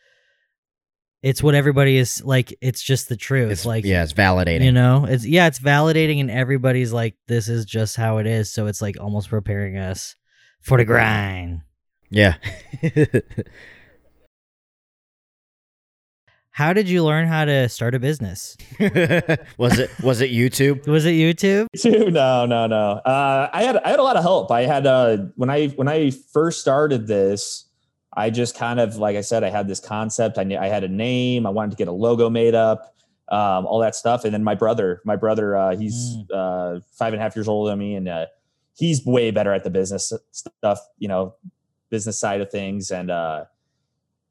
it's 1.22 1.42
what 1.42 1.54
everybody 1.54 1.96
is 1.96 2.22
like. 2.24 2.56
It's 2.60 2.82
just 2.82 3.08
the 3.08 3.16
truth. 3.16 3.50
It's 3.50 3.66
like, 3.66 3.84
yeah, 3.84 4.02
it's 4.02 4.12
validating. 4.12 4.64
you 4.64 4.72
know, 4.72 5.04
it's, 5.08 5.26
yeah, 5.26 5.46
it's 5.46 5.58
validating 5.58 6.20
and 6.20 6.30
everybody's 6.30 6.92
like, 6.92 7.16
this 7.28 7.48
is 7.48 7.64
just 7.64 7.96
how 7.96 8.18
it 8.18 8.26
is. 8.26 8.50
So 8.50 8.66
it's 8.66 8.80
like 8.80 8.98
almost 9.00 9.28
preparing 9.28 9.76
us 9.76 10.14
for 10.62 10.78
the 10.78 10.84
grind. 10.84 11.60
yeah. 12.10 12.36
How 16.52 16.74
did 16.74 16.90
you 16.90 17.04
learn 17.04 17.26
how 17.26 17.46
to 17.46 17.70
start 17.70 17.94
a 17.94 17.98
business? 17.98 18.54
was 19.56 19.78
it 19.78 19.90
was 20.02 20.20
it 20.20 20.30
YouTube? 20.30 20.86
Was 20.88 21.06
it 21.06 21.12
YouTube? 21.12 21.68
Dude, 21.80 22.12
no, 22.12 22.44
no, 22.44 22.66
no. 22.66 23.00
Uh, 23.02 23.48
I 23.50 23.62
had 23.62 23.78
I 23.78 23.88
had 23.88 23.98
a 23.98 24.02
lot 24.02 24.16
of 24.16 24.22
help. 24.22 24.50
I 24.50 24.62
had 24.66 24.84
uh, 24.84 25.18
when 25.36 25.48
I 25.48 25.68
when 25.68 25.88
I 25.88 26.10
first 26.10 26.60
started 26.60 27.06
this, 27.06 27.64
I 28.20 28.30
just 28.30 28.56
kind 28.56 28.80
of 28.80 28.96
like 28.96 29.16
I 29.16 29.20
said, 29.20 29.44
I 29.44 29.50
had 29.50 29.68
this 29.68 29.80
concept. 29.80 30.38
I 30.38 30.44
knew 30.44 30.58
I 30.58 30.68
had 30.68 30.84
a 30.84 30.88
name. 30.88 31.46
I 31.46 31.50
wanted 31.50 31.72
to 31.72 31.76
get 31.76 31.88
a 31.88 31.92
logo 31.92 32.30
made 32.30 32.54
up, 32.54 32.94
um, 33.28 33.66
all 33.66 33.80
that 33.80 33.94
stuff. 33.94 34.24
And 34.24 34.34
then 34.34 34.44
my 34.44 34.54
brother, 34.54 35.00
my 35.04 35.16
brother, 35.16 35.56
uh, 35.56 35.76
he's 35.76 36.16
uh, 36.32 36.80
five 36.92 37.12
and 37.12 37.20
a 37.20 37.22
half 37.22 37.34
years 37.34 37.48
older 37.48 37.70
than 37.70 37.78
me, 37.78 37.94
and 37.94 38.08
uh, 38.08 38.26
he's 38.74 39.04
way 39.04 39.30
better 39.30 39.52
at 39.52 39.64
the 39.64 39.70
business 39.70 40.12
stuff. 40.30 40.80
You 40.98 41.08
know, 41.08 41.34
business 41.88 42.18
side 42.18 42.40
of 42.40 42.50
things, 42.50 42.90
and 42.90 43.10
uh, 43.10 43.44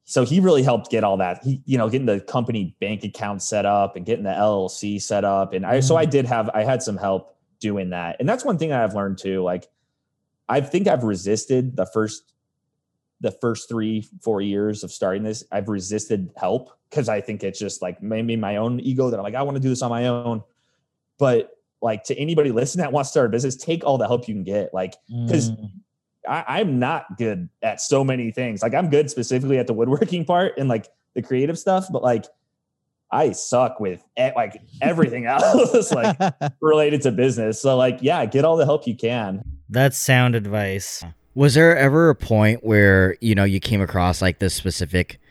so 0.10 0.26
he 0.26 0.40
really 0.40 0.64
helped 0.64 0.90
get 0.90 1.04
all 1.04 1.18
that. 1.18 1.44
He, 1.44 1.62
you 1.66 1.78
know, 1.78 1.88
getting 1.88 2.08
the 2.08 2.20
company 2.20 2.76
bank 2.82 3.04
account 3.04 3.44
set 3.44 3.68
up 3.68 3.96
and 3.96 4.08
getting 4.08 4.24
the 4.24 4.32
LLC 4.32 5.00
set 5.00 5.24
up. 5.24 5.54
And 5.54 5.64
I, 5.64 5.82
so 5.82 5.98
I 5.98 6.06
did 6.06 6.26
have, 6.26 6.50
I 6.50 6.64
had 6.64 6.82
some 6.82 6.98
help 6.98 7.38
doing 7.60 7.92
that. 7.92 8.16
And 8.20 8.28
that's 8.28 8.44
one 8.44 8.58
thing 8.58 8.74
I've 8.74 8.96
learned 8.96 9.20
too. 9.20 9.44
Like, 9.44 9.68
I 10.48 10.62
think 10.62 10.88
I've 10.88 11.04
resisted 11.04 11.78
the 11.78 11.86
first, 11.86 12.34
the 13.22 13.32
first 13.32 13.68
three, 13.70 14.08
four 14.22 14.42
years 14.42 14.84
of 14.84 14.92
starting 14.92 15.24
this. 15.24 15.44
I've 15.52 15.68
resisted 15.68 16.32
help 16.38 16.72
because 16.90 17.10
I 17.10 17.22
think 17.22 17.44
it's 17.44 17.60
just 17.60 17.82
like 17.82 18.02
maybe 18.02 18.36
my 18.36 18.56
own 18.58 18.80
ego 18.80 19.10
that 19.10 19.18
I'm 19.18 19.24
like, 19.24 19.36
I 19.36 19.42
want 19.42 19.56
to 19.56 19.62
do 19.62 19.70
this 19.70 19.82
on 19.82 19.90
my 19.90 20.08
own. 20.08 20.42
But 21.18 21.52
like 21.82 22.04
to 22.06 22.18
anybody 22.18 22.52
listening 22.52 22.84
that 22.84 22.92
wants 22.92 23.10
to 23.10 23.12
start 23.12 23.28
a 23.28 23.30
business, 23.30 23.56
take 23.56 23.84
all 23.84 23.98
the 23.98 24.08
help 24.08 24.28
you 24.28 24.34
can 24.34 24.44
get. 24.44 24.74
Like, 24.74 24.96
because 25.26 25.52
Mm. 25.52 25.70
I'm 26.28 26.80
not 26.80 27.18
good 27.18 27.50
at 27.64 27.82
so 27.82 28.04
many 28.04 28.32
things. 28.32 28.62
Like 28.62 28.76
I'm 28.76 28.90
good 28.90 29.10
specifically 29.10 29.58
at 29.58 29.68
the 29.68 29.74
woodworking 29.74 30.26
part 30.26 30.58
and 30.58 30.70
like 30.70 30.88
the 31.16 31.22
creative 31.22 31.58
stuff, 31.58 31.88
but 31.92 32.04
like 32.04 32.26
I 33.12 33.32
suck 33.32 33.80
with 33.80 34.04
like 34.18 34.62
everything 34.82 35.26
else 35.28 35.92
like 35.92 36.18
related 36.62 37.02
to 37.04 37.12
business. 37.12 37.62
So 37.62 37.76
like, 37.78 38.00
yeah, 38.02 38.26
get 38.26 38.46
all 38.46 38.58
the 38.58 38.66
help 38.66 38.86
you 38.86 38.96
can. 38.96 39.44
That's 39.70 39.98
sound 39.98 40.36
advice. 40.36 41.04
Was 41.40 41.54
there 41.54 41.78
ever 41.78 42.10
a 42.10 42.16
point 42.16 42.66
where, 42.66 43.16
you 43.22 43.34
know, 43.34 43.46
you 43.46 43.62
came 43.62 43.80
across 43.80 44.22
like 44.22 44.40
this 44.40 44.54
specific 44.54 45.22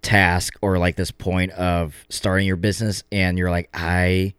task 0.00 0.54
or 0.62 0.78
like 0.78 0.96
this 0.96 1.10
point 1.10 1.52
of 1.52 2.06
starting 2.08 2.46
your 2.46 2.56
business 2.56 3.02
and 3.12 3.36
you're 3.36 3.50
like, 3.50 3.68
I 3.74 4.32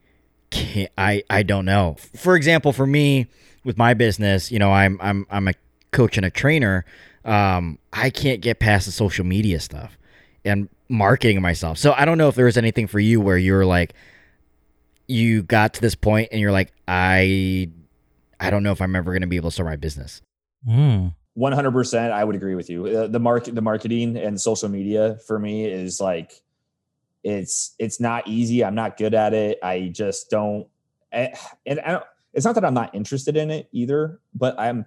can't 0.50 0.90
I 0.98 1.22
I 1.30 1.44
don't 1.44 1.64
know. 1.64 1.98
For 2.16 2.36
example, 2.36 2.74
for 2.74 2.88
me 2.88 3.28
with 3.64 3.78
my 3.78 3.94
business, 3.94 4.52
you 4.52 4.58
know, 4.58 4.72
I'm 4.72 4.98
I'm 5.00 5.28
I'm 5.30 5.48
a 5.48 5.54
coach 5.92 6.18
and 6.18 6.26
a 6.26 6.32
trainer. 6.32 6.86
Um, 7.24 7.78
I 7.94 8.10
can't 8.10 8.42
get 8.42 8.58
past 8.58 8.88
the 8.88 8.92
social 8.92 9.28
media 9.28 9.60
stuff 9.60 10.00
and 10.44 10.70
marketing 10.90 11.40
myself. 11.40 11.78
So 11.78 11.94
I 11.94 12.06
don't 12.06 12.18
know 12.18 12.30
if 12.30 12.36
there 12.36 12.46
was 12.46 12.58
anything 12.58 12.88
for 12.88 13.00
you 13.00 13.22
where 13.22 13.38
you 13.38 13.54
were 13.54 13.66
like 13.68 13.94
you 15.06 15.44
got 15.44 15.76
to 15.76 15.82
this 15.82 15.94
point 15.94 16.30
and 16.32 16.42
you're 16.42 16.52
like, 16.52 16.74
I 16.88 17.70
I 18.40 18.50
don't 18.50 18.64
know 18.64 18.72
if 18.72 18.82
I'm 18.82 18.96
ever 18.96 19.14
gonna 19.14 19.28
be 19.28 19.36
able 19.36 19.52
to 19.52 19.54
start 19.54 19.70
my 19.70 19.76
business. 19.76 20.24
Mm. 20.68 21.14
100% 21.38 22.12
I 22.12 22.24
would 22.24 22.36
agree 22.36 22.56
with 22.56 22.70
you. 22.70 22.86
Uh, 22.86 23.08
the 23.08 23.20
market 23.20 23.56
the 23.56 23.62
marketing 23.62 24.18
and 24.18 24.40
social 24.40 24.70
media 24.70 25.18
for 25.28 25.38
me 25.38 25.66
is 25.66 26.00
like 26.00 26.42
it's 27.24 27.76
it's 27.80 28.00
not 28.00 28.28
easy. 28.28 28.64
I'm 28.64 28.76
not 28.76 28.98
good 28.98 29.14
at 29.14 29.34
it. 29.34 29.60
I 29.62 29.90
just 29.94 30.30
don't 30.30 30.68
eh, 31.12 31.36
and 31.66 31.80
I 31.82 31.92
don't, 31.92 32.04
it's 32.34 32.46
not 32.46 32.56
that 32.56 32.64
I'm 32.66 32.74
not 32.74 32.94
interested 32.96 33.36
in 33.36 33.52
it 33.52 33.68
either, 33.72 34.20
but 34.34 34.58
I'm 34.60 34.86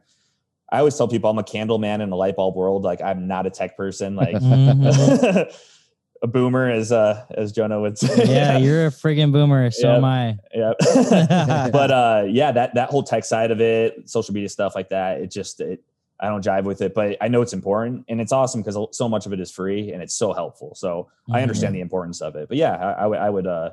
I 0.71 0.79
always 0.79 0.97
tell 0.97 1.09
people 1.09 1.31
I'm 1.31 1.39
a 1.39 1.45
candle 1.45 1.79
man 1.79 2.01
in 2.01 2.13
a 2.13 2.17
light 2.17 2.37
bulb 2.37 2.55
world. 2.57 2.83
Like 2.83 3.03
I'm 3.03 3.27
not 3.27 3.47
a 3.47 3.51
tech 3.51 3.77
person. 3.77 4.17
Like 4.17 4.37
Mhm. 4.37 5.53
a 6.23 6.27
boomer, 6.27 6.69
as 6.71 6.93
uh 6.93 7.25
as 7.31 7.53
Jonah 7.53 7.81
would 7.81 7.99
say. 7.99 8.25
yeah, 8.33 8.59
you're 8.59 8.87
a 8.87 8.91
friggin' 8.91 9.33
boomer. 9.33 9.71
So 9.71 9.89
Yep. 9.89 9.97
am 9.97 10.05
I. 10.05 10.39
yeah. 10.55 10.73
but 11.73 11.91
uh 11.91 12.25
yeah, 12.29 12.53
that 12.53 12.75
that 12.75 12.91
whole 12.91 13.03
tech 13.03 13.25
side 13.25 13.51
of 13.51 13.61
it, 13.61 14.09
social 14.09 14.35
media 14.35 14.49
stuff 14.49 14.75
like 14.75 14.89
that, 14.91 15.21
it 15.21 15.31
just 15.31 15.61
it 15.61 15.83
I 16.21 16.29
don't 16.29 16.45
jive 16.45 16.65
with 16.65 16.83
it, 16.83 16.95
but 16.95 17.17
I 17.21 17.29
know 17.29 17.43
it's 17.43 17.53
important 17.53 18.05
and 18.09 18.21
it's 18.21 18.33
awesome 18.33 18.61
because 18.63 18.77
so 18.97 19.09
much 19.09 19.27
of 19.27 19.33
it 19.33 19.41
is 19.41 19.53
free 19.53 19.93
and 19.93 20.03
it's 20.03 20.15
so 20.15 20.33
helpful. 20.33 20.75
So 20.75 21.09
I 21.31 21.43
understand 21.43 21.75
the 21.75 21.81
importance 21.81 22.21
of 22.21 22.35
it. 22.35 22.49
But 22.49 22.57
yeah, 22.57 22.75
I, 22.75 23.05
I 23.05 23.07
would 23.07 23.19
I 23.19 23.31
would 23.31 23.47
uh 23.47 23.71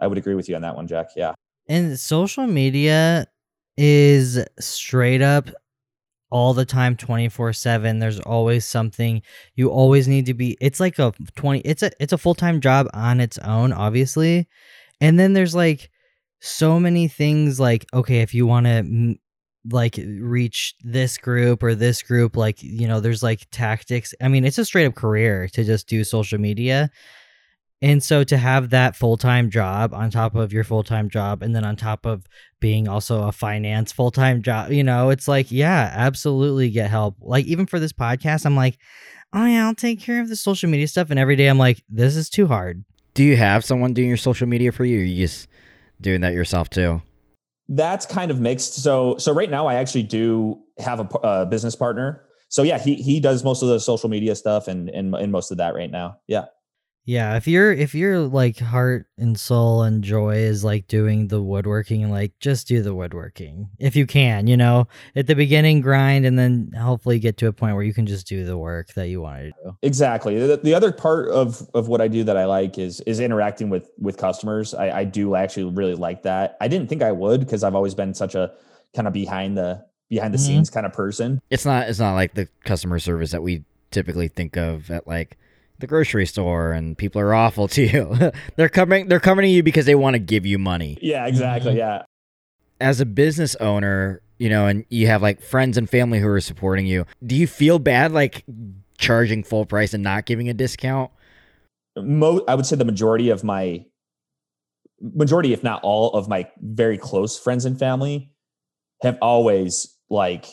I 0.00 0.06
would 0.06 0.18
agree 0.18 0.34
with 0.34 0.48
you 0.48 0.54
on 0.54 0.62
that 0.62 0.76
one, 0.76 0.86
Jack. 0.86 1.08
Yeah. 1.16 1.34
And 1.68 1.98
social 1.98 2.46
media, 2.46 3.26
is 3.76 4.44
straight 4.58 5.22
up 5.22 5.48
all 6.30 6.54
the 6.54 6.64
time 6.64 6.96
24/7 6.96 7.98
there's 8.00 8.20
always 8.20 8.64
something. 8.64 9.22
You 9.54 9.70
always 9.70 10.08
need 10.08 10.26
to 10.26 10.34
be 10.34 10.56
it's 10.60 10.80
like 10.80 10.98
a 10.98 11.12
20 11.36 11.60
it's 11.60 11.82
a 11.82 11.90
it's 12.00 12.12
a 12.12 12.18
full-time 12.18 12.60
job 12.60 12.88
on 12.94 13.20
its 13.20 13.38
own 13.38 13.72
obviously. 13.72 14.48
And 15.00 15.18
then 15.18 15.32
there's 15.32 15.54
like 15.54 15.90
so 16.40 16.80
many 16.80 17.08
things 17.08 17.60
like 17.60 17.86
okay 17.92 18.20
if 18.20 18.34
you 18.34 18.46
want 18.46 18.66
to 18.66 19.16
like 19.70 19.98
reach 20.18 20.74
this 20.82 21.18
group 21.18 21.62
or 21.62 21.74
this 21.74 22.02
group 22.02 22.34
like 22.34 22.62
you 22.62 22.88
know 22.88 23.00
there's 23.00 23.22
like 23.22 23.46
tactics. 23.50 24.14
I 24.20 24.28
mean 24.28 24.44
it's 24.44 24.58
a 24.58 24.64
straight 24.64 24.86
up 24.86 24.94
career 24.94 25.48
to 25.48 25.64
just 25.64 25.88
do 25.88 26.02
social 26.04 26.38
media 26.38 26.90
and 27.82 28.02
so 28.02 28.24
to 28.24 28.36
have 28.36 28.70
that 28.70 28.94
full-time 28.94 29.48
job 29.48 29.94
on 29.94 30.10
top 30.10 30.34
of 30.34 30.52
your 30.52 30.64
full-time 30.64 31.08
job 31.08 31.42
and 31.42 31.56
then 31.56 31.64
on 31.64 31.76
top 31.76 32.04
of 32.04 32.26
being 32.60 32.88
also 32.88 33.22
a 33.22 33.32
finance 33.32 33.90
full-time 33.90 34.42
job, 34.42 34.70
you 34.70 34.84
know, 34.84 35.08
it's 35.08 35.26
like, 35.26 35.50
yeah, 35.50 35.90
absolutely 35.94 36.70
get 36.70 36.90
help. 36.90 37.16
Like 37.20 37.46
even 37.46 37.66
for 37.66 37.80
this 37.80 37.92
podcast, 37.92 38.44
I'm 38.44 38.56
like, 38.56 38.78
oh 39.32 39.46
yeah, 39.46 39.66
I'll 39.66 39.74
take 39.74 40.00
care 40.00 40.20
of 40.20 40.28
the 40.28 40.36
social 40.36 40.68
media 40.68 40.88
stuff. 40.88 41.10
And 41.10 41.18
every 41.18 41.36
day 41.36 41.46
I'm 41.46 41.58
like, 41.58 41.82
this 41.88 42.16
is 42.16 42.28
too 42.28 42.46
hard. 42.46 42.84
Do 43.14 43.24
you 43.24 43.36
have 43.36 43.64
someone 43.64 43.94
doing 43.94 44.08
your 44.08 44.16
social 44.18 44.46
media 44.46 44.72
for 44.72 44.84
you? 44.84 45.00
Or 45.00 45.04
you 45.04 45.26
just 45.26 45.48
doing 46.00 46.20
that 46.20 46.34
yourself 46.34 46.68
too? 46.68 47.00
That's 47.68 48.04
kind 48.04 48.30
of 48.30 48.40
mixed. 48.40 48.82
So 48.82 49.16
so 49.16 49.32
right 49.32 49.50
now 49.50 49.66
I 49.66 49.74
actually 49.74 50.02
do 50.02 50.60
have 50.78 51.00
a, 51.00 51.18
a 51.22 51.46
business 51.46 51.76
partner. 51.76 52.22
So 52.48 52.62
yeah, 52.62 52.78
he 52.78 52.96
he 52.96 53.20
does 53.20 53.42
most 53.42 53.62
of 53.62 53.68
the 53.68 53.80
social 53.80 54.08
media 54.10 54.34
stuff 54.34 54.68
and 54.68 54.90
and, 54.90 55.14
and 55.14 55.32
most 55.32 55.50
of 55.50 55.58
that 55.58 55.74
right 55.74 55.90
now. 55.90 56.18
Yeah. 56.26 56.46
Yeah, 57.10 57.36
if 57.36 57.48
you're 57.48 57.72
if 57.72 57.92
your 57.92 58.20
like 58.20 58.60
heart 58.60 59.08
and 59.18 59.36
soul 59.36 59.82
and 59.82 60.04
joy 60.04 60.36
is 60.36 60.62
like 60.62 60.86
doing 60.86 61.26
the 61.26 61.42
woodworking, 61.42 62.08
like 62.08 62.38
just 62.38 62.68
do 62.68 62.82
the 62.82 62.94
woodworking 62.94 63.68
if 63.80 63.96
you 63.96 64.06
can. 64.06 64.46
You 64.46 64.56
know, 64.56 64.86
at 65.16 65.26
the 65.26 65.34
beginning, 65.34 65.80
grind, 65.80 66.24
and 66.24 66.38
then 66.38 66.70
hopefully 66.78 67.18
get 67.18 67.36
to 67.38 67.48
a 67.48 67.52
point 67.52 67.74
where 67.74 67.82
you 67.82 67.92
can 67.92 68.06
just 68.06 68.28
do 68.28 68.44
the 68.44 68.56
work 68.56 68.94
that 68.94 69.08
you 69.08 69.20
want 69.22 69.40
to 69.40 69.50
do. 69.50 69.76
Exactly. 69.82 70.38
The, 70.38 70.58
the 70.58 70.72
other 70.72 70.92
part 70.92 71.30
of 71.30 71.68
of 71.74 71.88
what 71.88 72.00
I 72.00 72.06
do 72.06 72.22
that 72.22 72.36
I 72.36 72.44
like 72.44 72.78
is 72.78 73.00
is 73.00 73.18
interacting 73.18 73.70
with 73.70 73.90
with 73.98 74.16
customers. 74.16 74.72
I, 74.72 75.00
I 75.00 75.04
do 75.04 75.34
actually 75.34 75.64
really 75.72 75.96
like 75.96 76.22
that. 76.22 76.56
I 76.60 76.68
didn't 76.68 76.86
think 76.88 77.02
I 77.02 77.10
would 77.10 77.40
because 77.40 77.64
I've 77.64 77.74
always 77.74 77.96
been 77.96 78.14
such 78.14 78.36
a 78.36 78.52
kind 78.94 79.08
of 79.08 79.12
behind 79.12 79.58
the 79.58 79.84
behind 80.10 80.32
the 80.32 80.38
mm-hmm. 80.38 80.46
scenes 80.46 80.70
kind 80.70 80.86
of 80.86 80.92
person. 80.92 81.42
It's 81.50 81.64
not 81.64 81.88
it's 81.88 81.98
not 81.98 82.14
like 82.14 82.34
the 82.34 82.46
customer 82.62 83.00
service 83.00 83.32
that 83.32 83.42
we 83.42 83.64
typically 83.90 84.28
think 84.28 84.56
of 84.56 84.92
at 84.92 85.08
like 85.08 85.36
the 85.80 85.86
grocery 85.86 86.26
store 86.26 86.72
and 86.72 86.96
people 86.96 87.20
are 87.20 87.34
awful 87.34 87.68
to 87.68 87.82
you. 87.82 88.32
they're 88.56 88.68
coming 88.68 89.08
they're 89.08 89.20
coming 89.20 89.44
to 89.44 89.48
you 89.48 89.62
because 89.62 89.86
they 89.86 89.94
want 89.94 90.14
to 90.14 90.20
give 90.20 90.46
you 90.46 90.58
money. 90.58 90.98
Yeah, 91.00 91.26
exactly. 91.26 91.72
Mm-hmm. 91.72 91.78
Yeah. 91.78 92.02
As 92.80 93.00
a 93.00 93.06
business 93.06 93.56
owner, 93.56 94.22
you 94.38 94.48
know, 94.48 94.66
and 94.66 94.84
you 94.88 95.06
have 95.08 95.20
like 95.20 95.42
friends 95.42 95.76
and 95.76 95.88
family 95.88 96.18
who 96.18 96.28
are 96.28 96.40
supporting 96.40 96.86
you, 96.86 97.04
do 97.24 97.34
you 97.34 97.46
feel 97.46 97.78
bad 97.78 98.12
like 98.12 98.44
charging 98.96 99.42
full 99.42 99.66
price 99.66 99.92
and 99.92 100.02
not 100.02 100.26
giving 100.26 100.48
a 100.48 100.54
discount? 100.54 101.10
Mo- 101.96 102.44
I 102.48 102.54
would 102.54 102.66
say 102.66 102.76
the 102.76 102.84
majority 102.84 103.30
of 103.30 103.44
my 103.44 103.84
majority, 105.00 105.52
if 105.52 105.62
not 105.62 105.82
all, 105.82 106.12
of 106.12 106.28
my 106.28 106.48
very 106.60 106.98
close 106.98 107.38
friends 107.38 107.64
and 107.64 107.78
family 107.78 108.32
have 109.02 109.18
always 109.20 109.96
like 110.08 110.46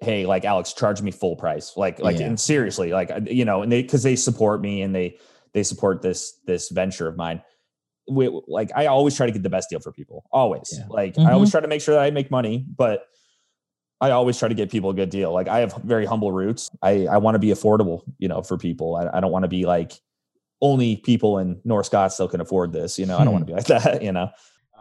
hey 0.00 0.26
like 0.26 0.44
alex 0.44 0.72
charge 0.72 1.02
me 1.02 1.10
full 1.10 1.36
price 1.36 1.76
like 1.76 1.98
like 1.98 2.18
yeah. 2.18 2.26
and 2.26 2.40
seriously 2.40 2.92
like 2.92 3.10
you 3.26 3.44
know 3.44 3.62
and 3.62 3.72
they 3.72 3.82
because 3.82 4.02
they 4.02 4.16
support 4.16 4.60
me 4.60 4.82
and 4.82 4.94
they 4.94 5.18
they 5.52 5.62
support 5.62 6.02
this 6.02 6.40
this 6.46 6.70
venture 6.70 7.08
of 7.08 7.16
mine 7.16 7.42
we, 8.08 8.28
like 8.46 8.70
i 8.76 8.86
always 8.86 9.16
try 9.16 9.26
to 9.26 9.32
get 9.32 9.42
the 9.42 9.50
best 9.50 9.68
deal 9.70 9.80
for 9.80 9.92
people 9.92 10.24
always 10.30 10.74
yeah. 10.76 10.84
like 10.88 11.14
mm-hmm. 11.14 11.28
i 11.28 11.32
always 11.32 11.50
try 11.50 11.60
to 11.60 11.68
make 11.68 11.80
sure 11.80 11.94
that 11.94 12.02
i 12.02 12.10
make 12.10 12.30
money 12.30 12.64
but 12.76 13.06
i 14.00 14.10
always 14.10 14.38
try 14.38 14.48
to 14.48 14.54
get 14.54 14.70
people 14.70 14.90
a 14.90 14.94
good 14.94 15.10
deal 15.10 15.32
like 15.32 15.48
i 15.48 15.58
have 15.58 15.74
very 15.82 16.06
humble 16.06 16.30
roots 16.30 16.70
i 16.82 17.06
i 17.06 17.16
want 17.16 17.34
to 17.34 17.38
be 17.38 17.48
affordable 17.48 18.02
you 18.18 18.28
know 18.28 18.42
for 18.42 18.56
people 18.56 18.96
i, 18.96 19.16
I 19.16 19.20
don't 19.20 19.32
want 19.32 19.44
to 19.44 19.48
be 19.48 19.64
like 19.64 19.92
only 20.60 20.96
people 20.96 21.38
in 21.38 21.60
north 21.64 21.90
scottsdale 21.90 22.30
can 22.30 22.40
afford 22.40 22.72
this 22.72 22.98
you 22.98 23.06
know 23.06 23.16
hmm. 23.16 23.22
i 23.22 23.24
don't 23.24 23.32
want 23.32 23.46
to 23.46 23.52
be 23.52 23.56
like 23.56 23.66
that 23.82 24.02
you 24.02 24.12
know 24.12 24.30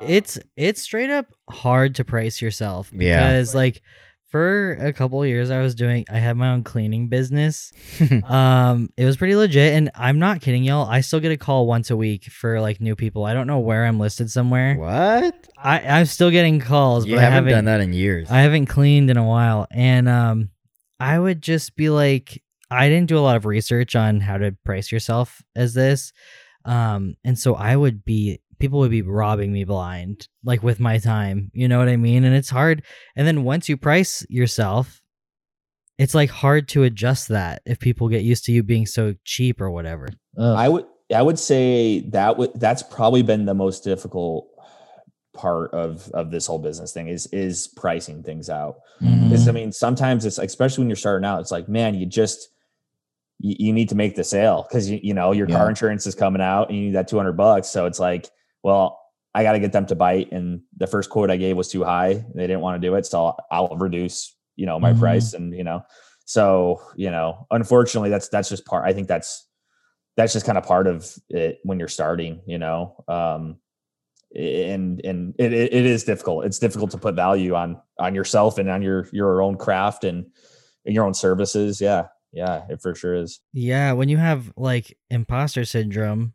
it's 0.01 0.37
it's 0.55 0.81
straight 0.81 1.09
up 1.09 1.27
hard 1.49 1.95
to 1.95 2.03
price 2.03 2.41
yourself 2.41 2.91
because 2.91 3.53
yeah. 3.53 3.57
like 3.57 3.81
for 4.27 4.73
a 4.73 4.91
couple 4.91 5.25
years 5.25 5.51
I 5.51 5.61
was 5.61 5.75
doing 5.75 6.05
I 6.09 6.17
had 6.17 6.35
my 6.35 6.49
own 6.49 6.63
cleaning 6.63 7.07
business. 7.07 7.71
um 8.25 8.89
it 8.97 9.05
was 9.05 9.17
pretty 9.17 9.35
legit 9.35 9.73
and 9.73 9.91
I'm 9.95 10.19
not 10.19 10.41
kidding 10.41 10.63
y'all. 10.63 10.87
I 10.89 11.01
still 11.01 11.19
get 11.19 11.31
a 11.31 11.37
call 11.37 11.67
once 11.67 11.89
a 11.91 11.95
week 11.95 12.25
for 12.25 12.59
like 12.59 12.81
new 12.81 12.95
people. 12.95 13.25
I 13.25 13.33
don't 13.33 13.47
know 13.47 13.59
where 13.59 13.85
I'm 13.85 13.99
listed 13.99 14.31
somewhere. 14.31 14.75
What? 14.75 15.47
I 15.57 15.79
I'm 15.79 16.05
still 16.05 16.31
getting 16.31 16.59
calls, 16.59 17.05
you 17.05 17.15
but 17.15 17.21
haven't, 17.21 17.33
I 17.33 17.35
haven't 17.35 17.51
done 17.53 17.65
that 17.65 17.81
in 17.81 17.93
years. 17.93 18.29
I 18.29 18.39
haven't 18.41 18.65
cleaned 18.65 19.09
in 19.09 19.17
a 19.17 19.25
while 19.25 19.67
and 19.71 20.09
um 20.09 20.49
I 20.99 21.19
would 21.19 21.41
just 21.41 21.75
be 21.75 21.89
like 21.89 22.41
I 22.71 22.89
didn't 22.89 23.07
do 23.09 23.17
a 23.17 23.21
lot 23.21 23.35
of 23.35 23.45
research 23.45 23.95
on 23.95 24.19
how 24.21 24.37
to 24.37 24.55
price 24.65 24.91
yourself 24.91 25.41
as 25.55 25.73
this. 25.73 26.13
Um 26.65 27.15
and 27.23 27.37
so 27.37 27.53
I 27.55 27.75
would 27.75 28.03
be 28.03 28.41
people 28.59 28.79
would 28.79 28.91
be 28.91 29.01
robbing 29.01 29.51
me 29.51 29.63
blind 29.63 30.27
like 30.43 30.63
with 30.63 30.79
my 30.79 30.97
time 30.97 31.51
you 31.53 31.67
know 31.67 31.79
what 31.79 31.89
i 31.89 31.95
mean 31.95 32.23
and 32.23 32.35
it's 32.35 32.49
hard 32.49 32.83
and 33.15 33.27
then 33.27 33.43
once 33.43 33.69
you 33.69 33.77
price 33.77 34.25
yourself 34.29 35.01
it's 35.97 36.13
like 36.13 36.29
hard 36.29 36.67
to 36.67 36.83
adjust 36.83 37.29
that 37.29 37.61
if 37.65 37.79
people 37.79 38.09
get 38.09 38.23
used 38.23 38.45
to 38.45 38.51
you 38.51 38.63
being 38.63 38.85
so 38.85 39.13
cheap 39.23 39.61
or 39.61 39.69
whatever 39.69 40.07
Ugh. 40.37 40.55
i 40.57 40.69
would 40.69 40.85
i 41.13 41.21
would 41.21 41.39
say 41.39 42.01
that 42.09 42.37
would 42.37 42.51
that's 42.55 42.83
probably 42.83 43.21
been 43.21 43.45
the 43.45 43.53
most 43.53 43.83
difficult 43.83 44.47
part 45.33 45.71
of 45.73 46.09
of 46.13 46.31
this 46.31 46.47
whole 46.47 46.59
business 46.59 46.93
thing 46.93 47.07
is 47.07 47.27
is 47.27 47.67
pricing 47.75 48.23
things 48.23 48.49
out 48.49 48.77
because 48.99 49.41
mm-hmm. 49.41 49.49
i 49.49 49.51
mean 49.51 49.71
sometimes 49.71 50.25
it's 50.25 50.37
especially 50.37 50.81
when 50.81 50.89
you're 50.89 50.95
starting 50.95 51.25
out 51.25 51.41
it's 51.41 51.51
like 51.51 51.67
man 51.67 51.93
you 51.93 52.05
just 52.05 52.49
you, 53.39 53.55
you 53.59 53.73
need 53.73 53.89
to 53.89 53.95
make 53.95 54.15
the 54.15 54.23
sale 54.23 54.65
because 54.67 54.89
you, 54.89 54.99
you 55.03 55.13
know 55.13 55.33
your 55.33 55.47
yeah. 55.49 55.57
car 55.57 55.69
insurance 55.69 56.07
is 56.07 56.15
coming 56.15 56.41
out 56.41 56.69
and 56.69 56.77
you 56.77 56.85
need 56.85 56.95
that 56.95 57.07
200 57.07 57.33
bucks 57.33 57.67
so 57.67 57.85
it's 57.85 57.99
like 57.99 58.29
well, 58.65 58.99
I 59.35 59.43
got 59.43 59.51
to 59.51 59.59
get 59.59 59.73
them 59.73 59.85
to 59.85 59.95
bite. 59.95 60.31
And 60.31 60.61
the 60.75 60.87
first 60.87 61.11
quote 61.11 61.29
I 61.29 61.37
gave 61.37 61.55
was 61.55 61.69
too 61.69 61.83
high. 61.83 62.25
They 62.33 62.47
didn't 62.47 62.61
want 62.61 62.81
to 62.81 62.87
do 62.87 62.95
it. 62.95 63.05
So 63.05 63.35
I'll, 63.51 63.67
reduce, 63.77 64.35
you 64.55 64.65
know, 64.65 64.79
my 64.79 64.89
mm-hmm. 64.89 65.01
price 65.01 65.35
and, 65.35 65.53
you 65.53 65.63
know, 65.63 65.83
so, 66.25 66.81
you 66.95 67.11
know, 67.11 67.45
unfortunately 67.51 68.09
that's, 68.09 68.27
that's 68.29 68.49
just 68.49 68.65
part, 68.65 68.83
I 68.83 68.91
think 68.91 69.07
that's, 69.07 69.47
that's 70.17 70.33
just 70.33 70.47
kind 70.47 70.57
of 70.57 70.63
part 70.63 70.87
of 70.87 71.13
it 71.29 71.59
when 71.61 71.77
you're 71.77 71.87
starting, 71.87 72.41
you 72.47 72.57
know, 72.57 73.03
um, 73.07 73.57
and, 74.35 74.99
and 75.05 75.35
it, 75.37 75.53
it 75.53 75.85
is 75.85 76.03
difficult. 76.03 76.45
It's 76.45 76.57
difficult 76.57 76.89
to 76.91 76.97
put 76.97 77.13
value 77.13 77.53
on, 77.53 77.79
on 77.99 78.15
yourself 78.15 78.57
and 78.57 78.67
on 78.67 78.81
your, 78.81 79.07
your 79.11 79.43
own 79.43 79.57
craft 79.57 80.05
and, 80.05 80.25
and 80.87 80.95
your 80.95 81.05
own 81.05 81.13
services. 81.13 81.79
Yeah. 81.79 82.07
Yeah, 82.33 82.63
it 82.67 82.81
for 82.81 82.95
sure 82.95 83.13
is. 83.13 83.39
Yeah. 83.53 83.91
When 83.91 84.09
you 84.09 84.17
have 84.17 84.51
like 84.57 84.97
imposter 85.11 85.65
syndrome, 85.65 86.33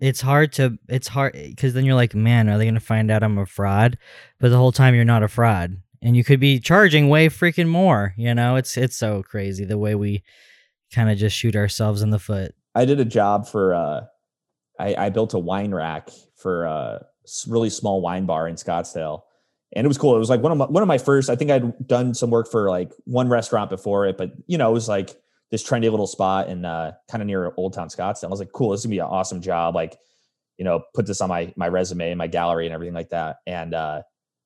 it's 0.00 0.20
hard 0.20 0.52
to 0.54 0.78
it's 0.88 1.08
hard 1.08 1.32
because 1.32 1.74
then 1.74 1.84
you're 1.84 1.94
like 1.94 2.14
man 2.14 2.48
are 2.48 2.58
they 2.58 2.64
gonna 2.64 2.80
find 2.80 3.10
out 3.10 3.22
i'm 3.22 3.38
a 3.38 3.46
fraud? 3.46 3.98
But 4.38 4.50
the 4.50 4.56
whole 4.56 4.72
time 4.72 4.94
you're 4.94 5.04
not 5.04 5.22
a 5.22 5.28
fraud 5.28 5.76
and 6.02 6.16
you 6.16 6.24
could 6.24 6.40
be 6.40 6.60
charging 6.60 7.08
way 7.08 7.28
freaking 7.28 7.68
more 7.68 8.14
you 8.16 8.34
know? 8.34 8.56
It's 8.56 8.76
it's 8.76 8.96
so 8.96 9.22
crazy 9.22 9.64
the 9.64 9.78
way 9.78 9.94
we 9.94 10.22
kind 10.92 11.10
of 11.10 11.18
just 11.18 11.36
shoot 11.36 11.56
ourselves 11.56 12.02
in 12.02 12.10
the 12.10 12.18
foot. 12.18 12.54
I 12.74 12.84
did 12.84 13.00
a 13.00 13.04
job 13.04 13.46
for 13.46 13.74
uh 13.74 14.00
i 14.78 14.94
i 15.06 15.08
built 15.08 15.34
a 15.34 15.38
wine 15.38 15.74
rack 15.74 16.10
for 16.36 16.64
a 16.64 17.04
really 17.46 17.70
small 17.70 18.00
wine 18.00 18.26
bar 18.26 18.48
in 18.48 18.54
scottsdale 18.54 19.22
and 19.76 19.84
it 19.84 19.88
was 19.88 19.98
cool. 19.98 20.16
It 20.16 20.18
was 20.18 20.30
like 20.30 20.40
one 20.40 20.50
of 20.50 20.58
my 20.58 20.64
one 20.64 20.82
of 20.82 20.86
my 20.86 20.98
first 20.98 21.28
i 21.28 21.36
think 21.36 21.50
i'd 21.50 21.86
done 21.86 22.14
some 22.14 22.30
work 22.30 22.50
for 22.50 22.70
like 22.70 22.92
one 23.04 23.28
restaurant 23.28 23.70
before 23.70 24.06
it 24.06 24.16
but 24.16 24.32
you 24.46 24.56
know 24.56 24.70
it 24.70 24.72
was 24.72 24.88
like 24.88 25.20
this 25.50 25.66
trendy 25.66 25.90
little 25.90 26.06
spot 26.06 26.48
in 26.48 26.64
uh, 26.64 26.92
kind 27.10 27.22
of 27.22 27.26
near 27.26 27.52
Old 27.56 27.72
Town 27.72 27.88
Scottsdale. 27.88 28.24
I 28.24 28.28
was 28.28 28.40
like, 28.40 28.52
cool, 28.52 28.70
this 28.70 28.80
is 28.80 28.86
gonna 28.86 28.94
be 28.94 28.98
an 28.98 29.06
awesome 29.06 29.40
job. 29.40 29.74
Like, 29.74 29.98
you 30.56 30.64
know, 30.64 30.82
put 30.94 31.06
this 31.06 31.20
on 31.20 31.28
my 31.28 31.52
my 31.56 31.68
resume 31.68 32.10
and 32.10 32.18
my 32.18 32.26
gallery 32.26 32.66
and 32.66 32.74
everything 32.74 32.94
like 32.94 33.10
that. 33.10 33.36
And 33.46 33.74
uh, 33.74 34.02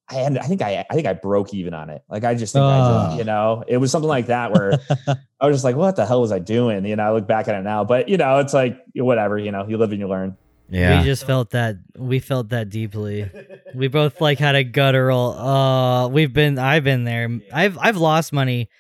I 0.09 0.15
had, 0.15 0.39
I 0.39 0.43
think 0.43 0.63
I, 0.63 0.85
I 0.89 0.95
think 0.95 1.07
I 1.07 1.15
broke 1.15 1.55
even 1.55 1.75
on 1.75 1.91
it. 1.91 2.03
Like, 2.09 2.25
I 2.25 2.35
just 2.35 2.53
think, 2.53 2.65
I 2.65 3.11
did, 3.11 3.19
you 3.19 3.25
know, 3.25 3.65
it 3.67 3.79
was 3.79 3.91
something 3.91 4.09
like 4.09 4.27
that 4.27 4.53
where 4.53 4.73
I 5.41 5.47
was 5.47 5.57
just 5.57 5.65
like, 5.65 5.77
what 5.77 5.97
the 5.97 6.07
hell 6.07 6.21
was 6.21 6.33
I 6.33 6.39
doing? 6.39 6.85
You 6.85 6.97
know, 6.97 7.03
I 7.03 7.13
look 7.13 7.27
back 7.27 7.49
at 7.49 7.55
it 7.55 7.63
now, 7.63 7.85
but 7.85 8.09
you 8.09 8.17
know, 8.17 8.39
it's 8.39 8.55
like 8.55 8.79
whatever. 8.95 9.39
You 9.39 9.51
know, 9.51 9.67
you 9.67 9.79
live 9.79 9.91
and 9.91 10.01
you 10.01 10.09
learn. 10.09 10.37
Yeah. 10.69 10.99
We 10.99 11.05
just 11.05 11.27
felt 11.27 11.51
that 11.51 11.77
we 11.99 12.19
felt 12.19 12.49
that 12.51 12.71
deeply. 12.71 13.31
we 13.75 13.89
both 13.89 14.21
like 14.23 14.39
had 14.39 14.55
a 14.55 14.65
guttural 14.65 15.33
uh 15.33 16.09
we've 16.09 16.33
been 16.33 16.59
I've 16.59 16.85
been 16.85 17.05
there. 17.05 17.29
I've 17.53 17.77
I've 17.79 17.99
lost 17.99 18.33
money 18.33 18.71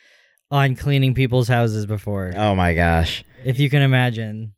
on 0.52 0.76
cleaning 0.76 1.14
people's 1.14 1.48
houses 1.48 1.86
before. 1.86 2.32
Oh 2.36 2.54
my 2.54 2.74
gosh. 2.74 3.24
If 3.42 3.58
you 3.58 3.70
can 3.70 3.82
imagine. 3.82 4.52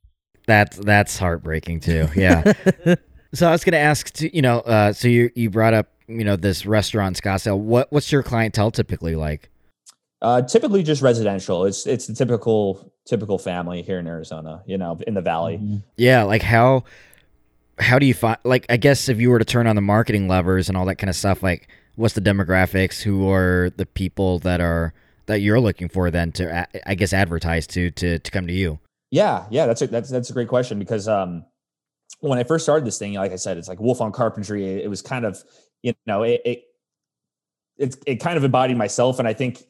That's 0.47 0.77
that's 0.77 1.17
heartbreaking 1.17 1.81
too. 1.81 2.09
Yeah. 2.15 2.53
so 3.33 3.49
I 3.49 3.53
was 3.53 3.65
gonna 3.65 3.79
ask 3.79 4.11
to 4.15 4.35
you 4.35 4.43
know, 4.43 4.59
uh, 4.61 4.93
so 4.93 5.09
you 5.09 5.31
you 5.35 5.49
brought 5.49 5.73
up, 5.73 5.89
you 6.07 6.25
know, 6.25 6.37
this 6.37 6.67
restaurant 6.67 7.23
Scottsdale. 7.23 7.59
What 7.59 7.91
what's 7.91 8.13
your 8.13 8.23
clientele 8.23 8.73
typically 8.73 9.15
like? 9.15 9.49
Uh, 10.21 10.43
typically 10.43 10.83
just 10.83 11.01
residential. 11.01 11.65
It's 11.65 11.87
it's 11.87 12.09
the 12.09 12.15
typical 12.15 12.93
typical 13.07 13.39
family 13.39 13.83
here 13.83 13.99
in 13.99 14.07
Arizona, 14.07 14.63
you 14.67 14.77
know, 14.77 14.99
in 15.07 15.15
the 15.15 15.23
valley. 15.23 15.59
Mm-hmm. 15.59 15.77
Yeah, 15.97 16.25
like 16.25 16.43
how 16.43 16.85
how 17.79 17.99
do 17.99 18.05
you 18.05 18.15
find 18.15 18.39
like 18.45 18.67
I 18.69 18.77
guess 18.77 19.09
if 19.09 19.21
you 19.21 19.31
were 19.31 19.39
to 19.39 19.45
turn 19.45 19.67
on 19.67 19.77
the 19.77 19.83
marketing 19.83 20.29
levers 20.29 20.69
and 20.69 20.77
all 20.77 20.85
that 20.87 20.97
kind 20.97 21.09
of 21.09 21.17
stuff, 21.17 21.43
like 21.43 21.69
what's 21.95 22.15
the 22.15 22.21
demographics? 22.21 23.03
Who 23.03 23.31
are 23.31 23.71
the 23.77 23.87
people 23.87 24.41
that 24.41 24.61
are 24.61 24.93
that 25.27 25.41
you're 25.41 25.61
looking 25.61 25.89
for 25.89 26.11
then 26.11 26.33
to 26.33 26.68
I 26.89 26.95
guess 26.95 27.12
advertise 27.12 27.66
to 27.68 27.91
to 27.93 28.18
to 28.18 28.31
come 28.31 28.47
to 28.47 28.53
you? 28.53 28.79
Yeah, 29.11 29.47
yeah, 29.51 29.66
that's 29.66 29.83
a 29.83 29.87
that's 29.87 30.11
that's 30.11 30.31
a 30.31 30.33
great 30.33 30.49
question 30.49 30.79
because 30.79 31.09
um 31.09 31.45
when 32.20 32.39
I 32.39 32.45
first 32.45 32.64
started 32.64 32.87
this 32.87 32.99
thing, 32.99 33.14
like 33.14 33.33
I 33.33 33.37
said, 33.37 33.59
it's 33.59 33.68
like 33.68 33.81
Wolfhound 33.81 34.14
Carpentry. 34.14 34.64
It, 34.66 34.85
it 34.85 34.89
was 34.89 35.03
kind 35.03 35.25
of, 35.25 35.43
you 35.83 35.93
know, 36.07 36.22
it, 36.22 36.41
it 36.45 36.62
it's 37.77 37.97
it 38.07 38.16
kind 38.16 38.37
of 38.37 38.45
embodied 38.45 38.77
myself, 38.77 39.18
and 39.18 39.27
I 39.27 39.33
think 39.33 39.62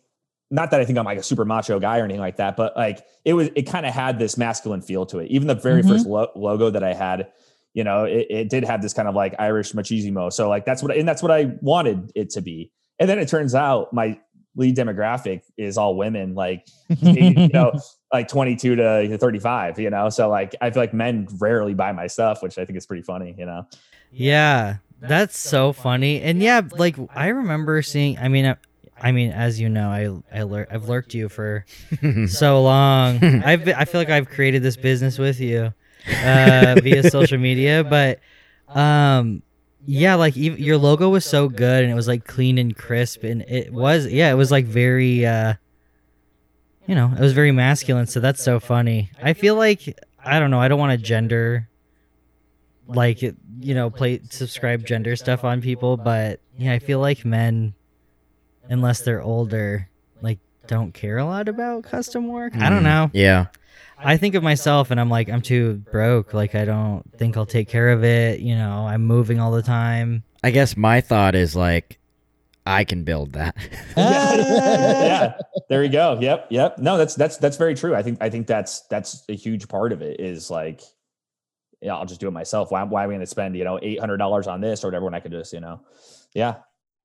not 0.51 0.71
that 0.71 0.81
I 0.81 0.85
think 0.85 0.99
I'm 0.99 1.05
like 1.05 1.19
a 1.19 1.23
super 1.23 1.45
macho 1.45 1.81
guy 1.81 1.99
or 1.99 2.05
anything 2.05 2.21
like 2.21 2.37
that, 2.37 2.57
but 2.57 2.77
like 2.77 3.05
it 3.25 3.33
was 3.33 3.49
it 3.57 3.63
kind 3.63 3.87
of 3.87 3.95
had 3.95 4.19
this 4.19 4.37
masculine 4.37 4.83
feel 4.83 5.07
to 5.07 5.19
it. 5.19 5.31
Even 5.31 5.49
the 5.49 5.55
very 5.55 5.83
Mhm. 5.83 5.89
first 5.89 6.07
lo- 6.07 6.31
logo 6.37 6.71
that 6.71 6.85
I 6.85 6.93
had, 6.93 7.29
you 7.73 7.83
know, 7.83 8.05
it, 8.05 8.27
it 8.29 8.51
did 8.51 8.63
have 8.65 8.83
this 8.83 8.93
kind 8.93 9.09
of 9.09 9.15
like 9.15 9.35
Irish 9.39 9.73
machismo. 9.73 10.33
So 10.33 10.49
like 10.49 10.65
that's 10.67 10.83
what 10.83 10.95
and 10.97 11.09
that's 11.09 11.23
what 11.23 11.33
I 11.33 11.53
wanted 11.63 12.13
it 12.15 12.31
to 12.31 12.43
be. 12.43 12.71
And 12.99 13.09
then 13.09 13.19
it 13.19 13.27
turns 13.29 13.55
out 13.55 13.93
my 13.93 14.21
lead 14.57 14.77
demographic 14.77 15.43
is 15.57 15.77
all 15.77 15.97
women, 15.97 16.35
like 16.35 16.67
you 17.01 17.49
know, 17.49 17.73
like 18.13 18.29
22 18.29 18.77
to 18.77 19.19
35, 19.19 19.79
you 19.79 19.91
know. 19.91 20.09
So 20.09 20.29
like 20.29 20.55
I 20.61 20.71
feel 20.71 20.83
like 20.83 20.95
men 20.95 21.29
rarely 21.39 21.75
buy 21.75 21.93
my 21.93 22.07
stuff, 22.07 22.43
which 22.43 22.59
I 22.59 22.65
think 22.65 22.79
is 22.79 22.87
pretty 22.87 23.03
funny, 23.03 23.35
you 23.39 23.47
know. 23.47 23.67
Yeah, 24.11 24.77
that's 25.01 25.37
so 25.39 25.73
funny. 25.73 26.23
And 26.23 26.43
yeah, 26.43 26.63
like 26.73 26.97
I 27.15 27.29
remember 27.29 27.83
seeing. 27.83 28.19
I 28.19 28.29
mean, 28.29 28.47
I, 28.47 28.57
I 29.01 29.13
mean, 29.13 29.31
as 29.33 29.61
you 29.61 29.69
know, 29.69 29.89
I 29.89 30.39
I 30.39 30.43
lur- 30.43 30.69
I've 30.71 30.89
lurked 30.89 31.15
you 31.15 31.29
for 31.29 31.65
so 32.29 32.63
long. 32.63 33.23
I've 33.45 33.65
been, 33.65 33.75
I 33.75 33.85
feel 33.85 34.01
like 34.01 34.11
I've 34.11 34.29
created 34.29 34.63
this 34.63 34.77
business 34.77 35.19
with 35.19 35.41
you 35.41 35.75
uh, 36.09 36.77
via 36.83 37.11
social 37.11 37.39
media, 37.39 37.85
but 37.85 38.21
um, 38.69 39.43
yeah, 39.87 40.15
like 40.15 40.37
ev 40.37 40.59
your 40.59 40.79
logo 40.79 41.09
was 41.09 41.25
so 41.25 41.49
good 41.49 41.83
and 41.85 41.93
it 41.93 41.95
was 41.95 42.09
like 42.09 42.25
clean 42.27 42.59
and 42.59 42.77
crisp, 42.77 43.23
and 43.25 43.43
it 43.43 43.73
was 43.73 44.07
yeah, 44.07 44.31
it 44.31 44.35
was 44.35 44.51
like 44.51 44.65
very 44.67 45.25
uh, 45.27 45.55
you 46.87 46.95
know, 46.95 47.13
it 47.17 47.21
was 47.21 47.33
very 47.33 47.53
masculine. 47.53 48.07
So 48.07 48.21
that's 48.21 48.43
so 48.43 48.61
funny. 48.61 49.11
I 49.23 49.33
feel 49.35 49.55
like 49.57 49.99
I 50.25 50.39
don't 50.39 50.51
know. 50.51 50.61
I 50.61 50.69
don't 50.69 50.79
want 50.79 50.93
to 50.99 51.05
gender 51.05 51.69
like 52.87 53.23
you 53.23 53.35
know 53.75 53.89
play 53.89 54.21
subscribe 54.31 54.85
gender 54.85 55.17
stuff 55.17 55.43
on 55.43 55.63
people 55.63 55.97
but 55.97 56.39
yeah 56.59 56.71
i 56.75 56.79
feel 56.79 57.01
like 57.01 57.25
men 57.25 57.73
unless 58.69 59.01
they're 59.01 59.23
older 59.23 59.89
like 60.21 60.39
don't 60.67 60.93
care 60.93 61.17
a 61.17 61.25
lot 61.25 61.49
about 61.49 61.83
custom 61.85 62.29
work 62.29 62.55
i 62.57 62.69
don't 62.69 62.81
Mm, 62.81 62.83
know 62.83 63.11
Yeah. 63.15 63.47
I 63.99 64.17
think 64.17 64.35
of 64.35 64.43
myself 64.43 64.91
and 64.91 65.01
i'm 65.01 65.11
like 65.11 65.29
i'm 65.29 65.43
too 65.43 65.75
broke 65.91 66.35
like 66.35 66.55
i 66.55 66.65
don't 66.65 67.03
think 67.17 67.37
i'll 67.37 67.47
take 67.47 67.69
care 67.69 67.91
of 67.91 68.05
it 68.05 68.41
you 68.41 68.55
know 68.55 68.87
i'm 68.87 69.05
moving 69.05 69.41
all 69.41 69.51
the 69.51 69.63
time 69.63 70.23
I 70.43 70.51
guess 70.51 70.77
my 70.77 71.01
thought 71.01 71.35
is 71.35 71.57
like 71.57 71.99
I 72.67 72.85
can 72.85 73.03
build 73.05 73.33
that. 73.33 73.57
yeah, 73.97 74.35
yeah. 74.37 75.33
There 75.71 75.83
you 75.83 75.89
go. 75.89 76.19
Yep, 76.21 76.49
yep. 76.51 76.77
No, 76.79 76.99
that's 76.99 77.15
that's 77.15 77.39
that's 77.39 77.57
very 77.57 77.75
true. 77.75 77.95
I 77.95 78.03
think 78.03 78.19
I 78.21 78.29
think 78.29 78.47
that's 78.47 78.83
that's 78.89 79.25
a 79.31 79.35
huge 79.35 79.69
part 79.69 79.91
of 79.93 80.03
it 80.03 80.21
is 80.21 80.51
like 80.51 80.83
yeah, 81.81 81.95
I'll 81.95 82.05
just 82.05 82.21
do 82.21 82.29
it 82.29 82.33
myself. 82.33 82.71
Why 82.71 82.83
why 82.83 83.05
are 83.05 83.09
we 83.09 83.15
gonna 83.15 83.25
spend, 83.27 83.57
you 83.57 83.65
know, 83.65 83.79
eight 83.83 83.99
hundred 84.01 84.19
dollars 84.19 84.47
on 84.47 84.61
this 84.61 84.85
or 84.85 84.89
whatever 84.89 85.07
when 85.07 85.15
I 85.15 85.21
could 85.21 85.33
just, 85.33 85.53
you 85.55 85.61
know. 85.61 85.81
Yeah. 86.35 86.57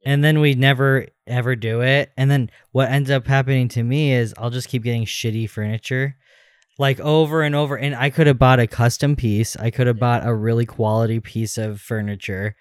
and 0.04 0.22
then 0.22 0.42
we 0.42 0.56
never 0.56 1.08
ever 1.28 1.56
do 1.56 1.82
it 1.82 2.12
and 2.18 2.30
then 2.32 2.50
what 2.72 2.90
ends 2.90 3.10
up 3.12 3.28
happening 3.28 3.68
to 3.68 3.84
me 3.84 4.12
is 4.14 4.34
i'll 4.38 4.50
just 4.50 4.68
keep 4.70 4.82
getting 4.84 5.06
shitty 5.06 5.48
furniture 5.50 6.16
like 6.80 7.00
over 7.02 7.44
and 7.44 7.54
over 7.54 7.78
and 7.78 7.94
i 7.96 8.10
could 8.10 8.26
have 8.26 8.40
bought 8.40 8.60
a 8.60 8.66
custom 8.66 9.16
piece 9.16 9.56
i 9.58 9.70
could 9.70 9.86
have 9.86 10.00
bought 10.00 10.26
a 10.26 10.34
really 10.34 10.66
quality 10.66 11.20
piece 11.20 11.58
of 11.58 11.80
furniture 11.80 12.56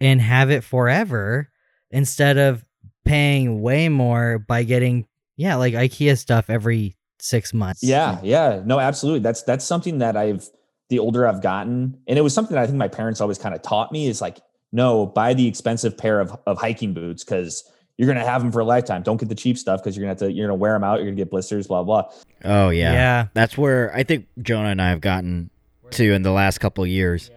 and 0.00 0.20
have 0.20 0.50
it 0.50 0.64
forever 0.64 1.48
instead 1.92 2.36
of 2.38 2.64
paying 3.04 3.60
way 3.62 3.88
more 3.88 4.38
by 4.38 4.64
getting 4.64 5.06
yeah 5.36 5.54
like 5.54 5.74
ikea 5.74 6.18
stuff 6.18 6.50
every 6.50 6.96
six 7.22 7.52
months 7.54 7.82
Yeah, 7.82 8.18
yeah. 8.22 8.62
No, 8.64 8.80
absolutely. 8.80 9.20
That's 9.20 9.42
that's 9.42 9.64
something 9.64 9.98
that 9.98 10.16
I've 10.16 10.48
the 10.88 10.98
older 10.98 11.26
I've 11.26 11.42
gotten, 11.42 11.98
and 12.08 12.18
it 12.18 12.22
was 12.22 12.34
something 12.34 12.54
that 12.54 12.62
I 12.62 12.66
think 12.66 12.78
my 12.78 12.88
parents 12.88 13.20
always 13.20 13.38
kind 13.38 13.54
of 13.54 13.62
taught 13.62 13.92
me 13.92 14.08
is 14.08 14.20
like, 14.20 14.40
no, 14.72 15.06
buy 15.06 15.34
the 15.34 15.46
expensive 15.46 15.96
pair 15.96 16.20
of 16.20 16.36
of 16.46 16.58
hiking 16.58 16.94
boots 16.94 17.24
because 17.24 17.64
you're 18.00 18.06
gonna 18.06 18.24
have 18.24 18.40
them 18.40 18.50
for 18.50 18.60
a 18.60 18.64
lifetime. 18.64 19.02
Don't 19.02 19.18
get 19.18 19.28
the 19.28 19.34
cheap 19.34 19.58
stuff 19.58 19.82
because 19.82 19.94
you're 19.94 20.04
gonna 20.04 20.12
have 20.12 20.18
to 20.20 20.32
you're 20.32 20.48
gonna 20.48 20.56
wear 20.56 20.72
them 20.72 20.82
out. 20.82 21.00
You're 21.00 21.04
gonna 21.08 21.16
get 21.16 21.28
blisters. 21.28 21.66
Blah 21.66 21.82
blah. 21.82 22.10
Oh 22.46 22.70
yeah. 22.70 22.94
yeah 22.94 23.26
That's 23.34 23.58
where 23.58 23.94
I 23.94 24.04
think 24.04 24.26
Jonah 24.40 24.70
and 24.70 24.80
I 24.80 24.88
have 24.88 25.02
gotten 25.02 25.50
to 25.90 26.14
in 26.14 26.22
the 26.22 26.30
last 26.30 26.60
couple 26.60 26.82
of 26.82 26.88
years. 26.88 27.30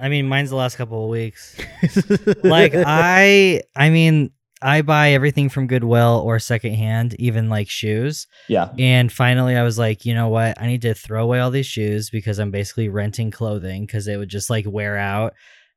i 0.00 0.08
mean 0.08 0.26
mine's 0.26 0.50
the 0.50 0.56
last 0.56 0.76
couple 0.76 1.04
of 1.04 1.10
weeks 1.10 1.56
like 2.42 2.72
I 2.74 3.62
I 3.76 3.90
mean 3.90 4.32
I 4.60 4.82
buy 4.82 5.12
everything 5.12 5.48
from 5.48 5.68
Goodwill 5.68 6.22
or 6.24 6.40
secondhand, 6.40 7.14
even 7.20 7.48
like 7.48 7.70
shoes. 7.70 8.26
Yeah, 8.48 8.70
And 8.76 9.12
finally 9.12 9.54
I 9.54 9.62
was 9.62 9.78
like, 9.78 10.04
you 10.04 10.12
know 10.12 10.28
what? 10.28 10.60
I 10.60 10.66
need 10.66 10.82
to 10.82 10.94
throw 10.94 11.22
away 11.22 11.38
all 11.38 11.52
these 11.52 11.66
shoes 11.66 12.10
because 12.10 12.40
I'm 12.40 12.50
basically 12.50 12.88
renting 12.88 13.30
clothing 13.30 13.86
because 13.86 14.08
it 14.08 14.16
would 14.16 14.28
just 14.28 14.50
like 14.50 14.64
wear 14.68 14.96
out. 14.98 15.34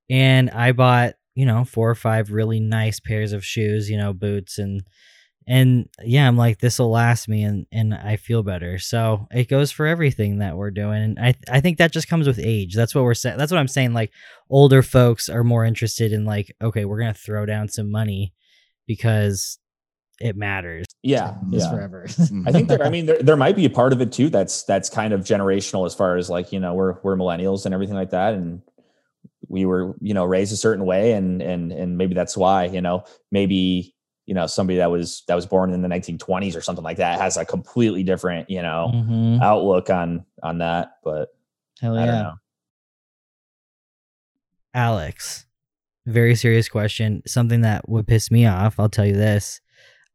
And 0.09 0.49
I 0.49 0.71
bought, 0.71 1.13
you 1.35 1.45
know, 1.45 1.63
four 1.63 1.89
or 1.89 1.95
five 1.95 2.31
really 2.31 2.59
nice 2.59 2.99
pairs 2.99 3.33
of 3.33 3.45
shoes, 3.45 3.89
you 3.89 3.97
know, 3.97 4.13
boots 4.13 4.57
and 4.57 4.83
and 5.47 5.89
yeah, 6.03 6.27
I'm 6.27 6.37
like 6.37 6.59
this 6.59 6.77
will 6.79 6.91
last 6.91 7.27
me 7.27 7.43
and 7.43 7.65
and 7.71 7.93
I 7.93 8.17
feel 8.17 8.43
better. 8.43 8.77
So 8.77 9.27
it 9.31 9.49
goes 9.49 9.71
for 9.71 9.87
everything 9.87 10.39
that 10.39 10.55
we're 10.55 10.71
doing. 10.71 11.01
And 11.01 11.19
I 11.19 11.33
I 11.49 11.61
think 11.61 11.77
that 11.77 11.91
just 11.91 12.07
comes 12.07 12.27
with 12.27 12.39
age. 12.39 12.75
That's 12.75 12.93
what 12.93 13.03
we're 13.03 13.15
saying. 13.15 13.37
That's 13.37 13.51
what 13.51 13.59
I'm 13.59 13.67
saying 13.67 13.93
like 13.93 14.11
older 14.49 14.83
folks 14.83 15.29
are 15.29 15.43
more 15.43 15.65
interested 15.65 16.13
in 16.13 16.25
like 16.25 16.55
okay, 16.61 16.85
we're 16.85 16.99
going 16.99 17.13
to 17.13 17.19
throw 17.19 17.45
down 17.45 17.69
some 17.69 17.89
money 17.89 18.33
because 18.85 19.57
it 20.21 20.35
matters. 20.37 20.85
yeah, 21.01 21.35
It's 21.51 21.63
yeah. 21.65 21.71
forever. 21.71 22.05
Mm-hmm. 22.07 22.47
I 22.47 22.51
think 22.51 22.67
there. 22.67 22.83
I 22.83 22.89
mean, 22.89 23.07
there, 23.07 23.17
there 23.19 23.35
might 23.35 23.55
be 23.55 23.65
a 23.65 23.69
part 23.69 23.93
of 23.93 24.01
it 24.01 24.11
too. 24.11 24.29
That's 24.29 24.63
that's 24.63 24.89
kind 24.89 25.13
of 25.13 25.21
generational 25.21 25.85
as 25.85 25.95
far 25.95 26.17
as 26.17 26.29
like 26.29 26.51
you 26.51 26.59
know 26.59 26.75
we're 26.75 26.97
we're 27.01 27.15
millennials 27.15 27.65
and 27.65 27.73
everything 27.73 27.95
like 27.95 28.11
that, 28.11 28.33
and 28.35 28.61
we 29.51 29.65
were 29.65 29.95
you 30.01 30.13
know 30.13 30.25
raised 30.25 30.53
a 30.53 30.57
certain 30.57 30.85
way, 30.85 31.11
and 31.13 31.41
and 31.41 31.71
and 31.71 31.97
maybe 31.97 32.15
that's 32.15 32.35
why 32.37 32.65
you 32.65 32.81
know 32.81 33.03
maybe 33.31 33.93
you 34.25 34.33
know 34.33 34.47
somebody 34.47 34.77
that 34.77 34.89
was 34.89 35.23
that 35.27 35.35
was 35.35 35.45
born 35.45 35.73
in 35.73 35.81
the 35.81 35.87
1920s 35.89 36.55
or 36.55 36.61
something 36.61 36.83
like 36.83 36.97
that 36.97 37.19
has 37.19 37.37
a 37.37 37.45
completely 37.45 38.03
different 38.03 38.49
you 38.49 38.61
know 38.61 38.91
Mhm. 38.93 39.41
outlook 39.41 39.89
on 39.89 40.25
on 40.41 40.59
that. 40.59 40.93
But 41.03 41.29
Hell 41.81 41.97
I 41.97 42.05
don't 42.05 42.15
know. 42.23 42.33
Alex, 44.73 45.45
very 46.05 46.35
serious 46.35 46.69
question. 46.69 47.21
Something 47.27 47.61
that 47.61 47.89
would 47.89 48.07
piss 48.07 48.31
me 48.31 48.45
off. 48.45 48.79
I'll 48.79 48.89
tell 48.89 49.05
you 49.05 49.15
this. 49.15 49.59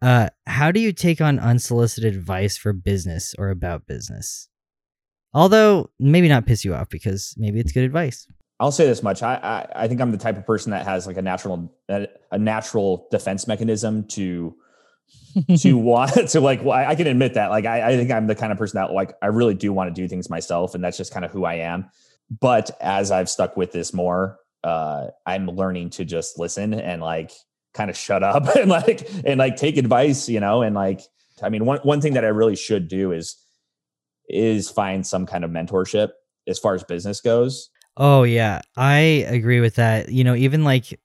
Uh, 0.02 0.28
how 0.46 0.70
do 0.70 0.80
you 0.80 0.92
take 0.92 1.20
on 1.20 1.38
unsolicited 1.38 2.14
advice 2.14 2.56
for 2.56 2.72
business 2.72 3.34
or 3.38 3.50
about 3.50 3.86
business? 3.86 4.48
Although 5.34 5.90
maybe 5.98 6.28
not 6.28 6.46
piss 6.46 6.64
you 6.64 6.74
off 6.74 6.88
because 6.88 7.34
maybe 7.36 7.60
it's 7.60 7.72
good 7.72 7.84
advice. 7.84 8.26
I'll 8.58 8.72
say 8.72 8.86
this 8.86 9.02
much. 9.02 9.22
I, 9.22 9.34
I 9.34 9.84
I 9.84 9.88
think 9.88 10.00
I'm 10.00 10.12
the 10.12 10.18
type 10.18 10.36
of 10.36 10.46
person 10.46 10.70
that 10.70 10.86
has 10.86 11.06
like 11.06 11.16
a 11.16 11.22
natural 11.22 11.72
a, 11.88 12.38
natural 12.38 13.06
defense 13.10 13.46
mechanism 13.46 14.04
to 14.08 14.56
to 15.58 15.74
want 15.74 16.28
to 16.30 16.40
like 16.40 16.64
well, 16.64 16.72
I, 16.72 16.86
I 16.86 16.94
can 16.94 17.06
admit 17.06 17.34
that. 17.34 17.50
Like 17.50 17.66
I, 17.66 17.90
I 17.92 17.96
think 17.96 18.10
i'm 18.10 18.26
the 18.26 18.34
kind 18.34 18.52
of 18.52 18.58
person 18.58 18.78
that 18.78 18.92
like 18.92 19.14
i 19.22 19.26
really 19.26 19.54
do 19.54 19.72
want 19.72 19.94
to 19.94 20.00
do 20.00 20.08
things 20.08 20.30
myself 20.30 20.74
and 20.74 20.82
that's 20.82 20.96
just 20.96 21.12
kind 21.12 21.24
of 21.24 21.30
who 21.30 21.44
i 21.44 21.54
am. 21.54 21.90
But 22.40 22.70
as 22.80 23.10
i've 23.10 23.28
stuck 23.28 23.56
with 23.56 23.72
this 23.72 23.92
more 23.92 24.38
uh 24.64 25.08
i'm 25.26 25.46
learning 25.46 25.90
to 25.90 26.04
just 26.04 26.38
listen 26.38 26.74
and 26.74 27.02
like 27.02 27.30
kind 27.74 27.90
of 27.90 27.96
shut 27.96 28.22
up 28.22 28.46
and 28.56 28.70
like 28.70 29.08
and 29.24 29.38
like 29.38 29.56
take 29.56 29.76
advice 29.76 30.28
you 30.28 30.40
know 30.40 30.62
and 30.62 30.74
like 30.74 31.02
i 31.42 31.50
mean 31.50 31.66
one, 31.66 31.78
one 31.80 32.00
thing 32.00 32.14
that 32.14 32.24
i 32.24 32.28
really 32.28 32.56
should 32.56 32.88
do 32.88 33.12
is 33.12 33.36
is 34.28 34.70
find 34.70 35.06
some 35.06 35.26
kind 35.26 35.44
of 35.44 35.50
mentorship 35.50 36.08
as 36.48 36.58
far 36.58 36.74
as 36.74 36.82
business 36.82 37.20
goes 37.20 37.68
Oh 37.96 38.24
yeah, 38.24 38.60
I 38.76 38.98
agree 39.28 39.60
with 39.60 39.76
that. 39.76 40.10
You 40.10 40.24
know, 40.24 40.34
even 40.34 40.64
like 40.64 40.98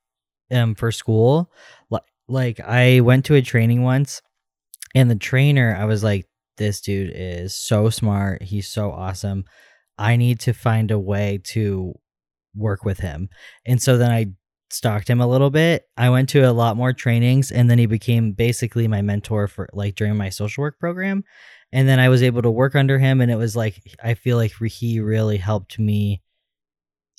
um 0.51 0.75
for 0.75 0.91
school, 0.91 1.51
like 1.89 2.03
like 2.27 2.59
I 2.59 3.01
went 3.01 3.25
to 3.25 3.35
a 3.35 3.41
training 3.41 3.83
once 3.83 4.21
and 4.95 5.11
the 5.11 5.15
trainer 5.15 5.75
I 5.79 5.85
was 5.85 6.03
like 6.03 6.27
this 6.57 6.81
dude 6.81 7.11
is 7.15 7.55
so 7.55 7.89
smart, 7.89 8.43
he's 8.43 8.67
so 8.69 8.91
awesome. 8.91 9.45
I 9.99 10.17
need 10.17 10.39
to 10.41 10.53
find 10.53 10.91
a 10.91 10.99
way 10.99 11.41
to 11.45 11.95
work 12.55 12.85
with 12.85 12.99
him. 12.99 13.29
And 13.65 13.81
so 13.81 13.97
then 13.97 14.11
I 14.11 14.27
stalked 14.71 15.09
him 15.09 15.21
a 15.21 15.27
little 15.27 15.49
bit. 15.51 15.85
I 15.97 16.09
went 16.09 16.29
to 16.29 16.41
a 16.41 16.53
lot 16.53 16.77
more 16.77 16.93
trainings 16.93 17.51
and 17.51 17.69
then 17.71 17.79
he 17.79 17.85
became 17.87 18.33
basically 18.33 18.87
my 18.87 19.01
mentor 19.01 19.47
for 19.47 19.69
like 19.73 19.95
during 19.95 20.17
my 20.17 20.29
social 20.29 20.63
work 20.63 20.79
program. 20.79 21.23
And 21.73 21.87
then 21.87 21.99
I 21.99 22.09
was 22.09 22.23
able 22.23 22.41
to 22.43 22.51
work 22.51 22.75
under 22.75 22.99
him 22.99 23.21
and 23.21 23.31
it 23.31 23.37
was 23.37 23.55
like 23.55 23.81
I 24.03 24.13
feel 24.15 24.37
like 24.37 24.53
he 24.53 24.99
really 24.99 25.37
helped 25.37 25.79
me 25.79 26.21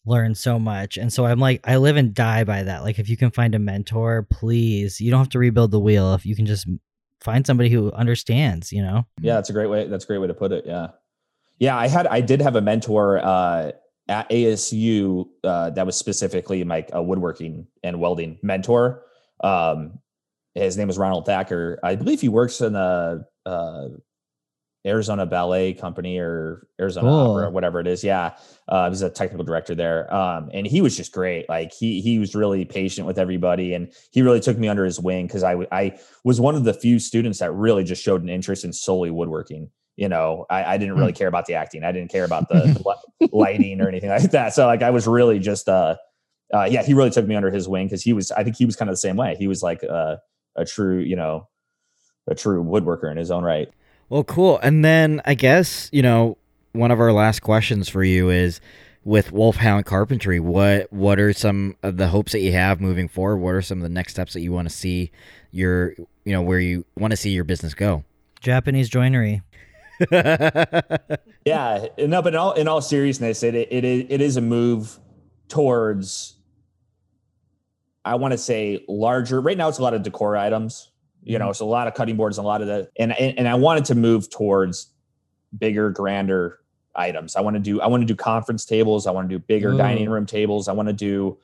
learn 0.04 0.34
so 0.34 0.58
much. 0.58 0.96
And 0.96 1.12
so 1.12 1.26
I'm 1.26 1.38
like, 1.38 1.60
I 1.64 1.76
live 1.76 1.96
and 1.96 2.14
die 2.14 2.44
by 2.44 2.64
that. 2.64 2.82
Like, 2.82 2.98
if 2.98 3.08
you 3.08 3.16
can 3.16 3.30
find 3.30 3.54
a 3.54 3.58
mentor, 3.58 4.26
please, 4.30 5.00
you 5.00 5.10
don't 5.10 5.20
have 5.20 5.28
to 5.30 5.38
rebuild 5.38 5.70
the 5.70 5.80
wheel. 5.80 6.14
If 6.14 6.26
you 6.26 6.34
can 6.34 6.46
just 6.46 6.66
find 7.20 7.46
somebody 7.46 7.70
who 7.70 7.92
understands, 7.92 8.72
you 8.72 8.82
know? 8.82 9.06
Yeah, 9.20 9.34
that's 9.34 9.50
a 9.50 9.52
great 9.52 9.68
way. 9.68 9.86
That's 9.86 10.04
a 10.04 10.06
great 10.06 10.18
way 10.18 10.26
to 10.26 10.34
put 10.34 10.52
it. 10.52 10.64
Yeah, 10.66 10.88
yeah. 11.58 11.76
I 11.76 11.86
had, 11.86 12.06
I 12.08 12.20
did 12.20 12.40
have 12.40 12.56
a 12.56 12.60
mentor 12.60 13.18
uh, 13.18 13.72
at 14.08 14.28
ASU 14.30 15.26
uh, 15.44 15.70
that 15.70 15.86
was 15.86 15.96
specifically 15.96 16.64
like 16.64 16.90
a 16.92 17.02
woodworking 17.02 17.68
and 17.84 18.00
welding 18.00 18.38
mentor. 18.42 19.04
Um, 19.42 20.00
his 20.54 20.76
name 20.76 20.90
is 20.90 20.98
Ronald 20.98 21.26
Thacker. 21.26 21.78
I 21.82 21.94
believe 21.94 22.20
he 22.20 22.28
works 22.28 22.60
in 22.60 22.74
the 22.74 23.24
uh, 23.46 23.88
Arizona 24.84 25.26
Ballet 25.26 25.74
Company 25.74 26.18
or 26.18 26.66
Arizona 26.80 27.06
Cool. 27.06 27.36
Opera, 27.36 27.50
whatever 27.50 27.78
it 27.78 27.86
is. 27.86 28.02
Yeah, 28.02 28.34
uh, 28.68 28.88
he's 28.88 29.02
a 29.02 29.10
technical 29.10 29.44
director 29.44 29.74
there, 29.74 30.12
um, 30.12 30.50
and 30.52 30.66
he 30.66 30.80
was 30.80 30.96
just 30.96 31.12
great. 31.12 31.48
Like 31.48 31.72
he 31.72 32.00
he 32.00 32.18
was 32.18 32.34
really 32.34 32.64
patient 32.64 33.06
with 33.06 33.18
everybody, 33.18 33.74
and 33.74 33.92
he 34.10 34.22
really 34.22 34.40
took 34.40 34.58
me 34.58 34.68
under 34.68 34.84
his 34.84 34.98
wing 34.98 35.26
because 35.26 35.44
I 35.44 35.54
I 35.70 35.98
was 36.24 36.40
one 36.40 36.56
of 36.56 36.64
the 36.64 36.74
few 36.74 36.98
students 36.98 37.38
that 37.38 37.52
really 37.52 37.84
just 37.84 38.02
showed 38.02 38.22
an 38.22 38.28
interest 38.28 38.64
in 38.64 38.72
solely 38.72 39.10
woodworking. 39.10 39.70
You 39.96 40.08
know, 40.08 40.46
I, 40.50 40.64
I 40.64 40.78
didn't 40.78 40.96
really 40.96 41.12
care 41.12 41.28
about 41.28 41.46
the 41.46 41.54
acting. 41.54 41.84
I 41.84 41.92
didn't 41.92 42.10
care 42.10 42.24
about 42.24 42.48
the, 42.48 42.96
the 43.20 43.28
lighting 43.32 43.80
or 43.80 43.88
anything 43.88 44.08
like 44.08 44.30
that. 44.30 44.54
So 44.54 44.66
like 44.66 44.82
I 44.82 44.90
was 44.90 45.06
really 45.06 45.38
just 45.38 45.68
uh, 45.68 45.96
uh 46.52 46.64
yeah, 46.64 46.82
he 46.82 46.94
really 46.94 47.10
took 47.10 47.26
me 47.26 47.36
under 47.36 47.50
his 47.50 47.68
wing 47.68 47.86
because 47.86 48.02
he 48.02 48.12
was 48.12 48.32
I 48.32 48.42
think 48.42 48.56
he 48.56 48.66
was 48.66 48.74
kind 48.74 48.88
of 48.88 48.94
the 48.94 48.98
same 48.98 49.16
way. 49.16 49.36
He 49.38 49.46
was 49.46 49.62
like 49.62 49.84
uh, 49.84 50.16
a 50.56 50.64
true 50.64 50.98
you 50.98 51.14
know 51.14 51.46
a 52.28 52.34
true 52.34 52.64
woodworker 52.64 53.10
in 53.10 53.16
his 53.16 53.30
own 53.30 53.44
right. 53.44 53.68
Well, 54.12 54.24
cool. 54.24 54.58
And 54.58 54.84
then 54.84 55.22
I 55.24 55.32
guess, 55.32 55.88
you 55.90 56.02
know, 56.02 56.36
one 56.72 56.90
of 56.90 57.00
our 57.00 57.14
last 57.14 57.40
questions 57.40 57.88
for 57.88 58.04
you 58.04 58.28
is 58.28 58.60
with 59.04 59.32
Wolfhound 59.32 59.86
Carpentry, 59.86 60.38
what 60.38 60.92
what 60.92 61.18
are 61.18 61.32
some 61.32 61.78
of 61.82 61.96
the 61.96 62.08
hopes 62.08 62.32
that 62.32 62.40
you 62.40 62.52
have 62.52 62.78
moving 62.78 63.08
forward? 63.08 63.38
What 63.38 63.54
are 63.54 63.62
some 63.62 63.78
of 63.78 63.82
the 63.84 63.88
next 63.88 64.12
steps 64.12 64.34
that 64.34 64.40
you 64.40 64.52
want 64.52 64.68
to 64.68 64.74
see 64.74 65.12
your, 65.50 65.94
you 66.26 66.32
know, 66.34 66.42
where 66.42 66.60
you 66.60 66.84
want 66.94 67.12
to 67.12 67.16
see 67.16 67.30
your 67.30 67.44
business 67.44 67.72
go? 67.72 68.04
Japanese 68.42 68.90
joinery. 68.90 69.40
yeah 70.10 71.86
no 71.96 72.20
but 72.20 72.34
in 72.34 72.36
all 72.36 72.52
in 72.52 72.68
all 72.68 72.82
seriousness 72.82 73.42
it 73.42 73.54
it 73.54 73.84
is 73.84 74.04
it 74.08 74.20
is 74.20 74.36
a 74.36 74.40
move 74.40 74.98
towards 75.48 76.34
i 78.04 78.16
want 78.16 78.32
to 78.32 78.38
say 78.38 78.84
larger 78.88 79.40
right 79.40 79.56
now 79.56 79.68
it's 79.68 79.78
a 79.78 79.82
lot 79.82 79.94
of 79.94 80.02
decor 80.02 80.36
items 80.36 80.91
you 81.22 81.38
know 81.38 81.50
it's 81.50 81.60
a 81.60 81.64
lot 81.64 81.86
of 81.86 81.94
cutting 81.94 82.16
boards 82.16 82.38
and 82.38 82.44
a 82.44 82.48
lot 82.48 82.60
of 82.60 82.66
the 82.66 82.88
and 82.96 83.12
and, 83.18 83.38
and 83.38 83.48
i 83.48 83.54
wanted 83.54 83.84
to 83.84 83.94
move 83.94 84.28
towards 84.30 84.88
bigger 85.56 85.90
grander 85.90 86.58
items. 86.94 87.36
I 87.36 87.40
want 87.40 87.54
to 87.54 87.60
do 87.60 87.80
i 87.80 87.86
want 87.86 88.02
to 88.02 88.06
do 88.06 88.14
conference 88.14 88.64
tables. 88.64 89.06
I 89.06 89.10
want 89.12 89.28
to 89.28 89.34
do 89.34 89.38
bigger 89.38 89.72
dining 89.76 90.08
room 90.10 90.26
tables. 90.26 90.68
I 90.68 90.72
want 90.72 90.88
to 90.88 90.92
do 90.92 91.38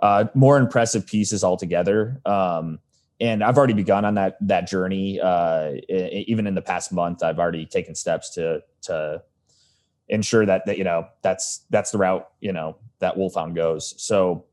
uh 0.00 0.26
more 0.34 0.58
impressive 0.58 1.06
pieces 1.06 1.44
altogether. 1.44 2.20
Um 2.24 2.78
and 3.20 3.44
I've 3.44 3.56
already 3.56 3.74
begun 3.74 4.04
on 4.04 4.14
that 4.14 4.36
that 4.40 4.66
journey. 4.66 5.20
Uh, 5.20 5.74
e- 5.88 6.24
even 6.26 6.46
in 6.46 6.54
the 6.54 6.62
past 6.62 6.92
month, 6.92 7.22
I've 7.22 7.38
already 7.38 7.66
taken 7.66 7.94
steps 7.94 8.30
to 8.34 8.62
to 8.82 9.22
ensure 10.08 10.44
that 10.44 10.66
that 10.66 10.76
you 10.76 10.84
know 10.84 11.06
that's 11.22 11.64
that's 11.70 11.92
the 11.92 11.98
route 11.98 12.28
you 12.40 12.52
know 12.52 12.76
that 12.98 13.16
Wolfhound 13.16 13.54
goes. 13.54 13.94
So 14.02 14.46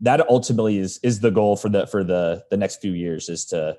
that 0.00 0.28
ultimately 0.28 0.78
is 0.78 1.00
is 1.02 1.20
the 1.20 1.30
goal 1.30 1.56
for 1.56 1.70
the 1.70 1.86
for 1.86 2.04
the 2.04 2.44
the 2.50 2.56
next 2.58 2.82
few 2.82 2.92
years 2.92 3.30
is 3.30 3.46
to 3.46 3.78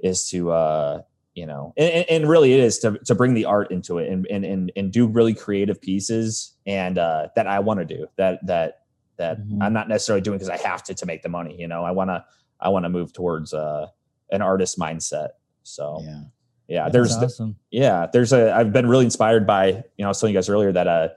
is 0.00 0.28
to 0.30 0.50
uh 0.50 1.00
you 1.34 1.46
know 1.46 1.72
and, 1.76 2.04
and 2.08 2.28
really 2.28 2.52
it 2.54 2.60
is 2.60 2.78
to 2.80 2.98
to 3.04 3.14
bring 3.14 3.34
the 3.34 3.44
art 3.44 3.70
into 3.70 3.98
it 3.98 4.10
and 4.10 4.26
and 4.30 4.44
and, 4.44 4.72
and 4.76 4.92
do 4.92 5.06
really 5.06 5.34
creative 5.34 5.80
pieces 5.80 6.54
and 6.66 6.98
uh 6.98 7.28
that 7.36 7.46
I 7.46 7.58
want 7.60 7.80
to 7.80 7.84
do 7.84 8.06
that 8.16 8.44
that 8.46 8.82
that 9.16 9.38
Mhm. 9.40 9.58
I'm 9.62 9.72
not 9.72 9.88
necessarily 9.88 10.20
doing 10.20 10.38
because 10.38 10.48
I 10.50 10.56
have 10.58 10.82
to 10.84 10.94
to 10.94 11.06
make 11.06 11.22
the 11.22 11.28
money 11.28 11.56
you 11.58 11.68
know 11.68 11.84
I 11.84 11.90
want 11.92 12.10
to 12.10 12.24
I 12.60 12.68
want 12.70 12.84
to 12.84 12.88
move 12.88 13.12
towards 13.12 13.52
uh 13.54 13.86
an 14.30 14.42
artist 14.42 14.78
mindset 14.78 15.28
so 15.62 16.00
yeah. 16.02 16.20
yeah 16.68 16.82
That's 16.84 16.92
there's 16.92 17.16
awesome. 17.16 17.56
yeah 17.70 18.06
there's 18.12 18.32
a 18.32 18.52
i've 18.54 18.72
been 18.72 18.88
really 18.88 19.04
inspired 19.04 19.46
by 19.46 19.66
you 19.68 19.82
know 19.98 20.06
i 20.06 20.08
was 20.08 20.20
telling 20.20 20.34
you 20.34 20.38
guys 20.38 20.48
earlier 20.48 20.70
that 20.72 20.86
uh, 20.86 21.08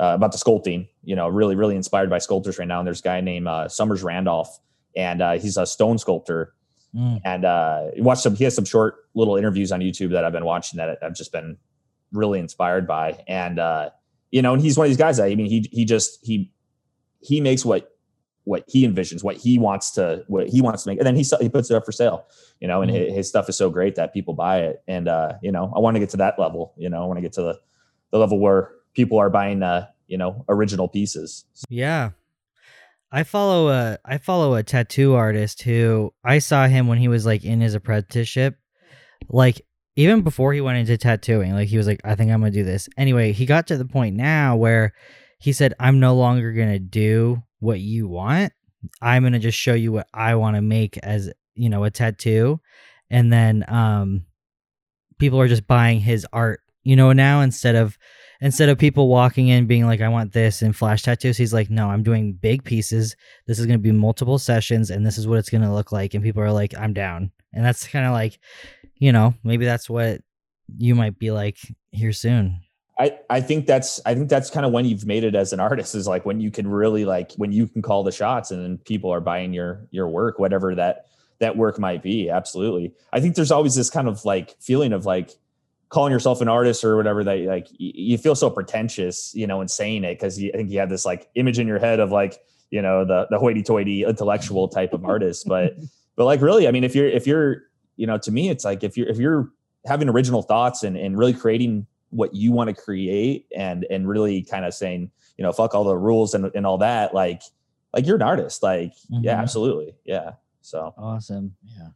uh 0.00 0.14
about 0.14 0.32
the 0.32 0.38
sculpting 0.38 0.88
you 1.02 1.16
know 1.16 1.28
really 1.28 1.56
really 1.56 1.76
inspired 1.76 2.08
by 2.10 2.18
sculptors 2.18 2.58
right 2.58 2.68
now 2.68 2.78
and 2.78 2.86
there's 2.86 3.00
a 3.00 3.02
guy 3.02 3.20
named 3.20 3.46
uh 3.48 3.68
summers 3.68 4.02
randolph 4.02 4.60
and 4.96 5.20
uh 5.22 5.32
he's 5.38 5.56
a 5.56 5.66
stone 5.66 5.98
sculptor 5.98 6.52
Mm. 6.96 7.20
and 7.24 7.44
uh 7.44 7.82
watch 7.98 8.20
some 8.20 8.34
he 8.36 8.44
has 8.44 8.54
some 8.54 8.64
short 8.64 8.94
little 9.14 9.36
interviews 9.36 9.70
on 9.70 9.80
youtube 9.80 10.12
that 10.12 10.24
i've 10.24 10.32
been 10.32 10.46
watching 10.46 10.78
that 10.78 10.96
i've 11.02 11.14
just 11.14 11.30
been 11.30 11.58
really 12.12 12.38
inspired 12.38 12.86
by 12.86 13.22
and 13.28 13.58
uh 13.58 13.90
you 14.30 14.40
know 14.40 14.54
and 14.54 14.62
he's 14.62 14.78
one 14.78 14.86
of 14.86 14.90
these 14.90 14.96
guys 14.96 15.18
that 15.18 15.24
i 15.26 15.34
mean 15.34 15.46
he 15.46 15.68
he 15.72 15.84
just 15.84 16.18
he 16.24 16.50
he 17.20 17.40
makes 17.40 17.64
what 17.66 17.92
what 18.44 18.64
he 18.68 18.86
envisions 18.88 19.22
what 19.22 19.36
he 19.36 19.58
wants 19.58 19.90
to 19.90 20.24
what 20.28 20.48
he 20.48 20.62
wants 20.62 20.84
to 20.84 20.88
make 20.88 20.98
and 20.98 21.06
then 21.06 21.16
he 21.16 21.24
he 21.40 21.48
puts 21.50 21.70
it 21.70 21.74
up 21.74 21.84
for 21.84 21.92
sale 21.92 22.24
you 22.60 22.68
know 22.68 22.80
and 22.80 22.90
Mhm. 22.90 23.06
his, 23.08 23.14
his 23.14 23.28
stuff 23.28 23.48
is 23.48 23.56
so 23.56 23.68
great 23.68 23.96
that 23.96 24.14
people 24.14 24.32
buy 24.32 24.60
it 24.60 24.82
and 24.88 25.06
uh 25.08 25.32
you 25.42 25.52
know 25.52 25.70
i 25.76 25.78
want 25.80 25.96
to 25.96 26.00
get 26.00 26.08
to 26.10 26.16
that 26.18 26.38
level 26.38 26.72
you 26.78 26.88
know 26.88 27.02
i 27.02 27.06
want 27.06 27.18
to 27.18 27.22
get 27.22 27.32
to 27.34 27.42
the 27.42 27.60
the 28.12 28.18
level 28.18 28.38
where 28.40 28.70
people 28.94 29.18
are 29.18 29.28
buying 29.28 29.62
uh 29.62 29.86
you 30.06 30.16
know 30.16 30.44
original 30.48 30.88
pieces 30.88 31.44
Yeah. 31.68 32.10
I 33.12 33.22
follow 33.22 33.68
a 33.68 33.98
I 34.04 34.18
follow 34.18 34.54
a 34.54 34.62
tattoo 34.62 35.14
artist 35.14 35.62
who 35.62 36.12
I 36.24 36.38
saw 36.38 36.66
him 36.66 36.86
when 36.86 36.98
he 36.98 37.08
was 37.08 37.24
like 37.24 37.44
in 37.44 37.60
his 37.60 37.74
apprenticeship. 37.74 38.56
Like 39.28 39.62
even 39.96 40.22
before 40.22 40.52
he 40.52 40.60
went 40.60 40.78
into 40.78 40.96
tattooing, 40.98 41.54
like 41.54 41.68
he 41.68 41.78
was 41.78 41.86
like, 41.86 42.00
I 42.04 42.14
think 42.14 42.30
I'm 42.30 42.40
gonna 42.40 42.50
do 42.50 42.64
this. 42.64 42.88
Anyway, 42.96 43.32
he 43.32 43.46
got 43.46 43.66
to 43.68 43.76
the 43.76 43.84
point 43.84 44.16
now 44.16 44.56
where 44.56 44.92
he 45.38 45.52
said, 45.52 45.74
I'm 45.78 46.00
no 46.00 46.14
longer 46.14 46.52
gonna 46.52 46.78
do 46.78 47.42
what 47.60 47.80
you 47.80 48.08
want. 48.08 48.52
I'm 49.00 49.22
gonna 49.22 49.38
just 49.38 49.58
show 49.58 49.74
you 49.74 49.92
what 49.92 50.08
I 50.12 50.34
want 50.34 50.56
to 50.56 50.62
make 50.62 50.98
as 50.98 51.30
you 51.54 51.70
know, 51.70 51.84
a 51.84 51.90
tattoo. 51.90 52.60
And 53.10 53.32
then 53.32 53.64
um 53.68 54.26
people 55.18 55.40
are 55.40 55.48
just 55.48 55.66
buying 55.66 56.00
his 56.00 56.26
art, 56.32 56.60
you 56.82 56.96
know, 56.96 57.12
now 57.12 57.40
instead 57.40 57.74
of 57.74 57.96
instead 58.40 58.68
of 58.68 58.78
people 58.78 59.08
walking 59.08 59.48
in 59.48 59.66
being 59.66 59.86
like, 59.86 60.00
I 60.00 60.08
want 60.08 60.32
this 60.32 60.62
and 60.62 60.74
flash 60.74 61.02
tattoos, 61.02 61.36
he's 61.36 61.54
like, 61.54 61.70
No, 61.70 61.88
I'm 61.88 62.02
doing 62.02 62.32
big 62.32 62.64
pieces. 62.64 63.16
This 63.46 63.58
is 63.58 63.66
gonna 63.66 63.78
be 63.78 63.92
multiple 63.92 64.38
sessions 64.38 64.90
and 64.90 65.04
this 65.04 65.18
is 65.18 65.26
what 65.26 65.38
it's 65.38 65.50
gonna 65.50 65.74
look 65.74 65.92
like. 65.92 66.14
And 66.14 66.22
people 66.22 66.42
are 66.42 66.52
like, 66.52 66.76
I'm 66.76 66.92
down. 66.92 67.32
And 67.52 67.64
that's 67.64 67.88
kind 67.88 68.06
of 68.06 68.12
like, 68.12 68.38
you 68.96 69.12
know, 69.12 69.34
maybe 69.44 69.64
that's 69.64 69.88
what 69.88 70.20
you 70.76 70.94
might 70.94 71.18
be 71.18 71.30
like 71.30 71.58
here 71.90 72.12
soon. 72.12 72.60
I, 72.98 73.18
I 73.28 73.40
think 73.40 73.66
that's 73.66 74.00
I 74.06 74.14
think 74.14 74.30
that's 74.30 74.48
kind 74.48 74.64
of 74.64 74.72
when 74.72 74.86
you've 74.86 75.04
made 75.04 75.22
it 75.22 75.34
as 75.34 75.52
an 75.52 75.60
artist 75.60 75.94
is 75.94 76.06
like 76.06 76.24
when 76.24 76.40
you 76.40 76.50
can 76.50 76.66
really 76.66 77.04
like 77.04 77.32
when 77.34 77.52
you 77.52 77.66
can 77.66 77.82
call 77.82 78.02
the 78.02 78.12
shots 78.12 78.50
and 78.50 78.62
then 78.62 78.78
people 78.78 79.10
are 79.10 79.20
buying 79.20 79.52
your 79.52 79.86
your 79.90 80.08
work 80.08 80.38
whatever 80.38 80.74
that 80.74 81.06
that 81.38 81.58
work 81.58 81.78
might 81.78 82.02
be 82.02 82.30
absolutely 82.30 82.94
I 83.12 83.20
think 83.20 83.34
there's 83.34 83.50
always 83.50 83.74
this 83.74 83.90
kind 83.90 84.08
of 84.08 84.24
like 84.24 84.56
feeling 84.60 84.94
of 84.94 85.04
like 85.04 85.32
calling 85.88 86.12
yourself 86.12 86.40
an 86.40 86.48
artist 86.48 86.82
or 86.84 86.96
whatever 86.96 87.22
that 87.24 87.38
like 87.40 87.68
you 87.78 88.18
feel 88.18 88.34
so 88.34 88.50
pretentious 88.50 89.32
you 89.34 89.46
know 89.46 89.60
in 89.60 89.68
saying 89.68 90.02
it 90.04 90.14
because 90.14 90.38
I 90.38 90.50
think 90.52 90.70
you 90.70 90.78
have 90.80 90.90
this 90.90 91.04
like 91.04 91.28
image 91.36 91.58
in 91.58 91.66
your 91.68 91.78
head 91.78 92.00
of 92.00 92.10
like 92.10 92.38
you 92.70 92.82
know 92.82 93.04
the 93.04 93.26
the 93.30 93.38
hoity-toity 93.38 94.02
intellectual 94.04 94.66
type 94.68 94.92
of 94.92 95.04
artist 95.04 95.46
but 95.48 95.74
but 96.16 96.24
like 96.24 96.40
really 96.40 96.66
I 96.66 96.72
mean 96.72 96.82
if 96.84 96.94
you're 96.96 97.08
if 97.08 97.26
you're 97.26 97.62
you 97.96 98.06
know 98.06 98.18
to 98.18 98.30
me 98.32 98.48
it's 98.50 98.64
like 98.64 98.82
if 98.82 98.96
you're 98.96 99.08
if 99.08 99.18
you're 99.18 99.50
having 99.86 100.08
original 100.08 100.42
thoughts 100.42 100.82
and 100.82 100.96
and 100.96 101.16
really 101.16 101.32
creating 101.34 101.86
what 102.10 102.34
you 102.34 102.50
want 102.52 102.68
to 102.68 102.74
create 102.74 103.46
and 103.56 103.86
and 103.90 104.08
really 104.08 104.42
kind 104.42 104.64
of 104.64 104.74
saying 104.74 105.10
you 105.38 105.44
know 105.44 105.52
fuck 105.52 105.74
all 105.74 105.84
the 105.84 105.96
rules 105.96 106.34
and, 106.34 106.50
and 106.54 106.66
all 106.66 106.78
that 106.78 107.14
like 107.14 107.42
like 107.94 108.04
you're 108.06 108.16
an 108.16 108.22
artist 108.22 108.62
like 108.62 108.92
yeah 109.10 109.36
Mhm. 109.36 109.40
absolutely 109.42 109.94
yeah 110.04 110.32
so 110.62 110.92
Awesome. 110.98 111.54
Yeah. 111.64 111.90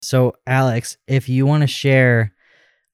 So 0.00 0.34
Alex, 0.46 0.96
if 1.06 1.28
you 1.28 1.44
want 1.44 1.60
to 1.60 1.66
share 1.66 2.32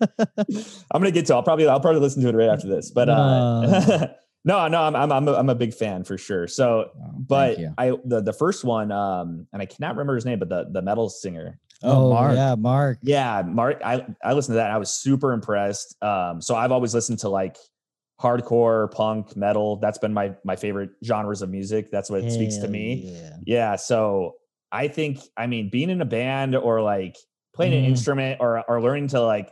I'm 0.90 1.00
gonna 1.00 1.10
get 1.10 1.26
to. 1.26 1.34
I'll 1.34 1.42
probably 1.42 1.66
I'll 1.68 1.80
probably 1.80 2.00
listen 2.00 2.22
to 2.22 2.28
it 2.28 2.34
right 2.34 2.48
after 2.48 2.68
this. 2.68 2.90
But 2.90 3.08
uh, 3.08 4.08
no, 4.44 4.66
no, 4.68 4.82
I'm 4.82 4.96
I'm 4.96 5.12
I'm 5.12 5.28
a, 5.28 5.32
I'm 5.34 5.48
a 5.48 5.54
big 5.54 5.74
fan 5.74 6.04
for 6.04 6.16
sure. 6.18 6.46
So, 6.46 6.90
but. 7.28 7.58
I 7.78 7.92
the 8.04 8.20
the 8.22 8.32
first 8.32 8.64
one, 8.64 8.90
um, 8.92 9.46
and 9.52 9.60
I 9.62 9.66
cannot 9.66 9.90
remember 9.94 10.14
his 10.14 10.24
name, 10.24 10.38
but 10.38 10.48
the 10.48 10.66
the 10.70 10.82
metal 10.82 11.08
singer. 11.08 11.58
Oh, 11.82 12.10
Mark. 12.10 12.34
yeah, 12.36 12.54
Mark. 12.56 12.98
Yeah, 13.02 13.42
Mark. 13.46 13.80
I 13.84 14.06
I 14.22 14.34
listened 14.34 14.52
to 14.54 14.56
that. 14.58 14.70
I 14.70 14.76
was 14.78 14.90
super 14.90 15.32
impressed. 15.32 15.96
Um, 16.02 16.40
so 16.42 16.54
I've 16.54 16.72
always 16.72 16.94
listened 16.94 17.20
to 17.20 17.28
like 17.30 17.56
hardcore, 18.20 18.90
punk, 18.92 19.36
metal. 19.36 19.76
That's 19.76 19.98
been 19.98 20.12
my 20.12 20.34
my 20.44 20.56
favorite 20.56 20.90
genres 21.04 21.42
of 21.42 21.48
music. 21.50 21.90
That's 21.90 22.10
what 22.10 22.30
speaks 22.30 22.56
to 22.58 22.68
me. 22.68 22.94
Yeah. 23.14 23.36
Yeah. 23.46 23.76
So 23.76 24.34
I 24.72 24.88
think, 24.88 25.20
I 25.36 25.46
mean, 25.46 25.70
being 25.70 25.90
in 25.90 26.00
a 26.00 26.04
band 26.04 26.54
or 26.54 26.82
like 26.82 27.16
playing 27.54 27.72
an 27.72 27.84
Mhm. 27.84 27.88
instrument 27.88 28.40
or 28.40 28.62
or 28.68 28.80
learning 28.82 29.08
to 29.08 29.20
like 29.22 29.50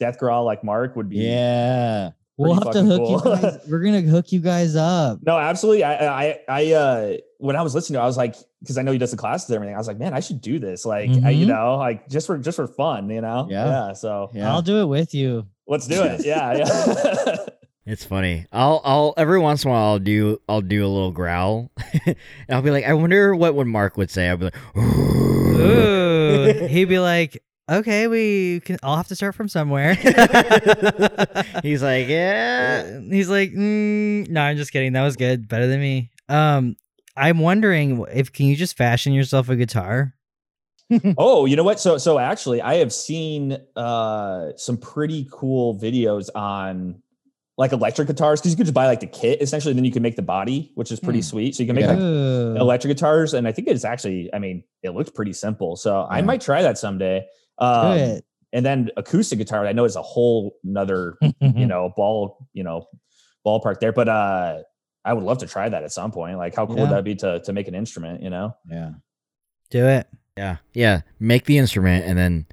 death 0.00 0.18
growl 0.18 0.44
like 0.44 0.62
Mark 0.64 0.96
would 0.96 1.08
be 1.08 1.18
Yeah. 1.18 2.10
We'll 2.38 2.54
have 2.54 2.70
to 2.72 2.82
hook 2.84 3.00
cool. 3.02 3.10
you 3.34 3.40
guys. 3.42 3.58
We're 3.68 3.80
gonna 3.80 4.00
hook 4.02 4.30
you 4.32 4.40
guys 4.40 4.76
up. 4.76 5.18
No, 5.26 5.36
absolutely. 5.36 5.82
I 5.84 6.06
I 6.28 6.38
I 6.48 6.72
uh 6.72 7.16
when 7.38 7.56
I 7.56 7.62
was 7.62 7.74
listening 7.74 7.94
to 7.96 8.00
it, 8.00 8.04
I 8.04 8.06
was 8.06 8.16
like, 8.16 8.36
because 8.60 8.78
I 8.78 8.82
know 8.82 8.92
he 8.92 8.98
does 8.98 9.10
the 9.10 9.16
classes 9.16 9.48
and 9.50 9.56
everything. 9.56 9.74
I 9.74 9.78
was 9.78 9.88
like, 9.88 9.98
man, 9.98 10.14
I 10.14 10.20
should 10.20 10.40
do 10.40 10.58
this. 10.58 10.84
Like, 10.86 11.10
I, 11.10 11.30
you 11.30 11.46
Mhm. 11.46 11.48
know, 11.48 11.76
like 11.76 12.08
just 12.08 12.26
for 12.26 12.38
just 12.38 12.56
for 12.56 12.66
fun, 12.66 13.10
you 13.10 13.20
know? 13.20 13.46
Yeah. 13.50 13.92
So 13.92 14.30
Yeah. 14.32 14.52
I'll 14.52 14.62
do 14.62 14.80
it 14.80 14.86
with 14.86 15.14
you. 15.14 15.46
let's 15.66 15.86
do 15.86 16.02
it. 16.02 16.24
Yeah. 16.24 16.56
Yeah. 16.56 17.36
It's 17.90 18.04
funny. 18.04 18.44
I'll 18.52 18.82
I'll 18.84 19.14
every 19.16 19.38
once 19.38 19.64
in 19.64 19.70
a 19.70 19.72
while 19.72 19.84
I'll 19.92 19.98
do 19.98 20.38
I'll 20.46 20.60
do 20.60 20.84
a 20.84 20.90
little 20.92 21.10
growl, 21.10 21.70
and 22.04 22.14
I'll 22.50 22.60
be 22.60 22.70
like, 22.70 22.84
I 22.84 22.92
wonder 22.92 23.34
what 23.34 23.54
would 23.54 23.66
Mark 23.66 23.96
would 23.96 24.10
say. 24.10 24.28
I'll 24.28 24.36
be 24.36 24.44
like, 24.44 24.56
Ooh. 24.76 26.66
He'd 26.68 26.84
be 26.84 26.98
like, 26.98 27.42
okay, 27.68 28.06
we 28.08 28.60
can. 28.60 28.78
I'll 28.82 28.96
have 28.96 29.08
to 29.08 29.16
start 29.16 29.34
from 29.34 29.48
somewhere. 29.48 29.94
He's 31.62 31.82
like, 31.82 32.08
yeah. 32.08 32.84
Uh, 32.96 33.00
He's 33.10 33.28
like, 33.28 33.50
mm, 33.52 34.28
no, 34.28 34.40
I'm 34.40 34.56
just 34.56 34.72
kidding. 34.72 34.92
That 34.92 35.04
was 35.04 35.16
good. 35.16 35.48
Better 35.48 35.66
than 35.66 35.80
me. 35.80 36.10
Um, 36.28 36.76
I'm 37.16 37.38
wondering 37.38 38.04
if 38.12 38.32
can 38.32 38.46
you 38.46 38.56
just 38.56 38.76
fashion 38.76 39.12
yourself 39.12 39.48
a 39.48 39.56
guitar? 39.56 40.14
oh, 41.18 41.44
you 41.46 41.56
know 41.56 41.64
what? 41.64 41.78
So 41.80 41.98
so 41.98 42.18
actually 42.18 42.62
I 42.62 42.74
have 42.76 42.92
seen 42.92 43.58
uh 43.76 44.52
some 44.56 44.78
pretty 44.78 45.28
cool 45.30 45.78
videos 45.78 46.28
on 46.34 47.02
like 47.58 47.72
electric 47.72 48.06
guitars 48.06 48.40
because 48.40 48.52
you 48.52 48.56
could 48.56 48.66
just 48.66 48.74
buy 48.74 48.86
like 48.86 49.00
the 49.00 49.06
kit 49.06 49.42
essentially, 49.42 49.74
then 49.74 49.84
you 49.84 49.90
can 49.90 50.02
make 50.02 50.14
the 50.16 50.22
body, 50.22 50.70
which 50.76 50.92
is 50.92 51.00
pretty 51.00 51.18
Hmm. 51.18 51.24
sweet. 51.24 51.54
So 51.56 51.62
you 51.62 51.66
can 51.66 51.74
make 51.74 51.84
Yeah. 51.86 51.94
like 51.94 52.60
electric 52.60 52.96
guitars, 52.96 53.34
and 53.34 53.48
I 53.48 53.52
think 53.52 53.66
it's 53.68 53.84
actually, 53.84 54.30
I 54.32 54.38
mean, 54.38 54.62
it 54.84 54.90
looks 54.90 55.10
pretty 55.10 55.32
simple. 55.32 55.74
So 55.76 56.06
I 56.08 56.22
might 56.22 56.40
try 56.40 56.62
that 56.62 56.78
someday. 56.78 57.26
Do 57.60 57.66
Um, 57.66 57.98
it. 57.98 58.24
and 58.52 58.64
then 58.64 58.90
acoustic 58.96 59.38
guitar, 59.38 59.66
I 59.66 59.72
know 59.72 59.84
is 59.84 59.96
a 59.96 60.02
whole 60.02 60.56
nother, 60.64 61.16
Mm-hmm. 61.22 61.58
you 61.58 61.66
know, 61.72 61.92
ball, 61.96 62.46
you 62.52 62.62
know, 62.64 62.86
ballpark 63.46 63.80
there. 63.80 63.92
But 63.92 64.08
uh 64.08 64.62
I 65.04 65.12
would 65.14 65.24
love 65.24 65.38
to 65.38 65.46
try 65.46 65.68
that 65.68 65.84
at 65.84 65.92
some 65.92 66.10
point. 66.10 66.36
Like 66.38 66.54
how 66.54 66.66
cool 66.66 66.76
would 66.76 66.90
that 66.90 67.04
be 67.04 67.14
to 67.16 67.40
to 67.40 67.52
make 67.52 67.68
an 67.68 67.74
instrument, 67.74 68.22
you 68.22 68.30
know? 68.30 68.54
Yeah. 68.70 68.90
Do 69.70 69.86
it. 69.86 70.06
Yeah, 70.36 70.56
yeah. 70.72 71.00
Make 71.18 71.44
the 71.46 71.58
instrument 71.58 72.04
and 72.04 72.16
then 72.18 72.46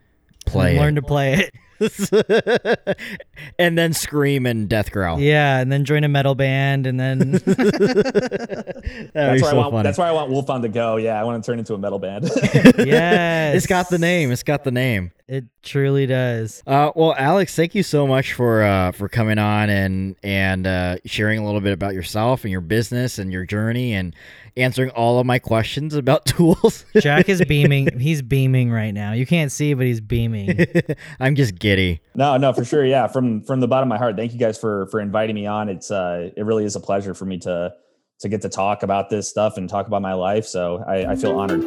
play. 0.46 0.70
And 0.72 0.78
it. 0.78 0.82
learn 0.82 0.96
to 0.96 1.02
play 1.02 1.34
it. 1.34 1.54
and 3.60 3.78
then 3.78 3.94
scream 3.94 4.46
and 4.46 4.70
death 4.70 4.92
growl. 4.92 5.20
Yeah, 5.20 5.60
and 5.60 5.72
then 5.72 5.86
join 5.86 6.04
a 6.04 6.08
metal 6.08 6.36
band, 6.36 6.88
and 6.88 7.00
then 7.00 7.32
That'd 7.32 9.12
That's 9.14 9.42
why 9.42 9.50
so 9.50 9.50
I 9.50 9.54
want 9.54 9.72
funny. 9.72 9.84
that's 9.84 9.98
where 9.98 10.08
I 10.08 10.12
want 10.12 10.32
Wolfhound 10.32 10.64
to 10.64 10.70
go. 10.70 10.98
Yeah, 10.98 11.20
I 11.20 11.24
want 11.24 11.44
to 11.44 11.50
turn 11.50 11.60
into 11.60 11.74
a 11.74 11.78
metal 11.78 12.00
band. 12.00 12.30
yeah, 12.78 13.54
It's 13.54 13.68
got 13.68 13.90
the 13.90 13.98
name. 13.98 14.32
It's 14.32 14.44
got 14.44 14.64
the 14.64 14.72
name. 14.72 15.12
It 15.28 15.46
truly 15.64 16.06
does. 16.06 16.62
Uh, 16.68 16.92
well, 16.96 17.16
Alex, 17.18 17.56
thank 17.56 17.74
you 17.74 17.82
so 17.84 18.06
much 18.06 18.34
for 18.34 18.62
uh, 18.64 18.92
for 18.92 19.10
coming 19.10 19.40
on 19.40 19.70
and 19.70 20.16
and 20.24 20.68
uh, 20.68 20.98
sharing 21.06 21.40
a 21.40 21.46
little 21.46 21.62
bit 21.62 21.74
about 21.74 21.94
yourself 21.94 22.44
and 22.44 22.52
your 22.52 22.62
business 22.62 23.18
and 23.18 23.32
your 23.34 23.46
journey 23.46 23.94
and 23.94 24.16
answering 24.58 24.90
all 24.92 25.20
of 25.20 25.26
my 25.26 25.40
questions 25.40 25.96
about 25.96 26.26
tools. 26.26 26.86
Jack 27.00 27.30
is 27.30 27.44
beaming. 27.46 27.88
He's 28.00 28.22
beaming 28.22 28.72
right 28.72 28.92
now. 28.94 29.14
You 29.14 29.26
can't 29.26 29.52
see, 29.52 29.74
but 29.74 29.86
he's 29.86 30.02
beaming. 30.02 30.66
I'm 31.20 31.36
just 31.36 31.60
giddy. 31.60 32.02
No, 32.16 32.38
no, 32.38 32.54
for 32.54 32.64
sure. 32.66 32.86
Yeah, 32.86 33.08
from 33.08 33.42
from 33.44 33.60
the 33.60 33.68
bottom 33.68 33.88
of 33.88 33.90
my 33.90 33.98
heart, 33.98 34.16
thank 34.16 34.34
you 34.34 34.40
guys 34.40 34.58
for 34.58 34.88
for 34.88 35.00
inviting 35.00 35.36
me 35.36 35.46
on. 35.46 35.70
It's 35.70 35.92
uh, 35.92 36.30
it 36.36 36.44
really 36.44 36.66
is 36.66 36.76
a 36.76 36.80
pleasure 36.80 37.14
for 37.14 37.26
me 37.26 37.38
to 37.40 37.74
to 38.20 38.30
get 38.30 38.42
to 38.42 38.50
talk 38.50 38.84
about 38.84 39.10
this 39.10 39.28
stuff 39.28 39.58
and 39.58 39.70
talk 39.70 39.88
about 39.88 40.02
my 40.02 40.14
life. 40.14 40.46
So 40.46 40.84
I, 40.88 41.12
I 41.12 41.16
feel 41.16 41.38
honored. 41.38 41.62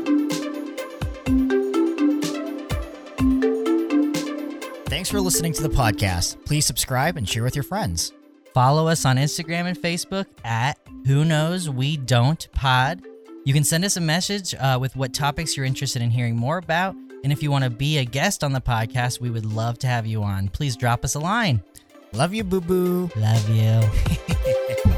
Thanks 4.89 5.11
for 5.11 5.20
listening 5.20 5.53
to 5.55 5.62
the 5.62 5.68
podcast. 5.68 6.45
Please 6.45 6.66
subscribe 6.66 7.16
and 7.16 7.28
share 7.28 7.43
with 7.43 7.55
your 7.55 7.62
friends. 7.62 8.12
Follow 8.55 8.89
us 8.89 9.05
on 9.05 9.16
Instagram 9.16 9.66
and 9.66 9.78
Facebook 9.78 10.26
at 10.45 10.78
Who 11.07 11.24
Knows 11.24 11.70
We 11.70 11.96
Don't 11.96 12.46
Pod. 12.53 13.03
You 13.44 13.55
can 13.55 13.64
send 13.64 13.84
us 13.84 13.96
a 13.96 14.01
message 14.01 14.55
uh, 14.55 14.78
with 14.80 14.94
what 14.96 15.14
topics 15.14 15.57
you're 15.57 15.64
interested 15.66 16.03
in 16.03 16.11
hearing 16.11 16.36
more 16.36 16.59
about. 16.59 16.94
And 17.24 17.32
if 17.32 17.42
you 17.42 17.51
want 17.51 17.64
to 17.64 17.70
be 17.70 17.99
a 17.99 18.05
guest 18.05 18.44
on 18.44 18.53
the 18.53 18.61
podcast, 18.61 19.20
we 19.20 19.30
would 19.30 19.46
love 19.46 19.78
to 19.80 19.86
have 19.86 20.07
you 20.07 20.22
on. 20.22 20.49
Please 20.49 20.76
drop 20.76 21.05
us 21.05 21.14
a 21.14 21.20
line. 21.20 21.62
Love 22.12 22.34
you, 22.34 22.44
boo 22.44 22.61
boo. 22.61 23.11
Love 23.16 23.49
you. 23.49 24.94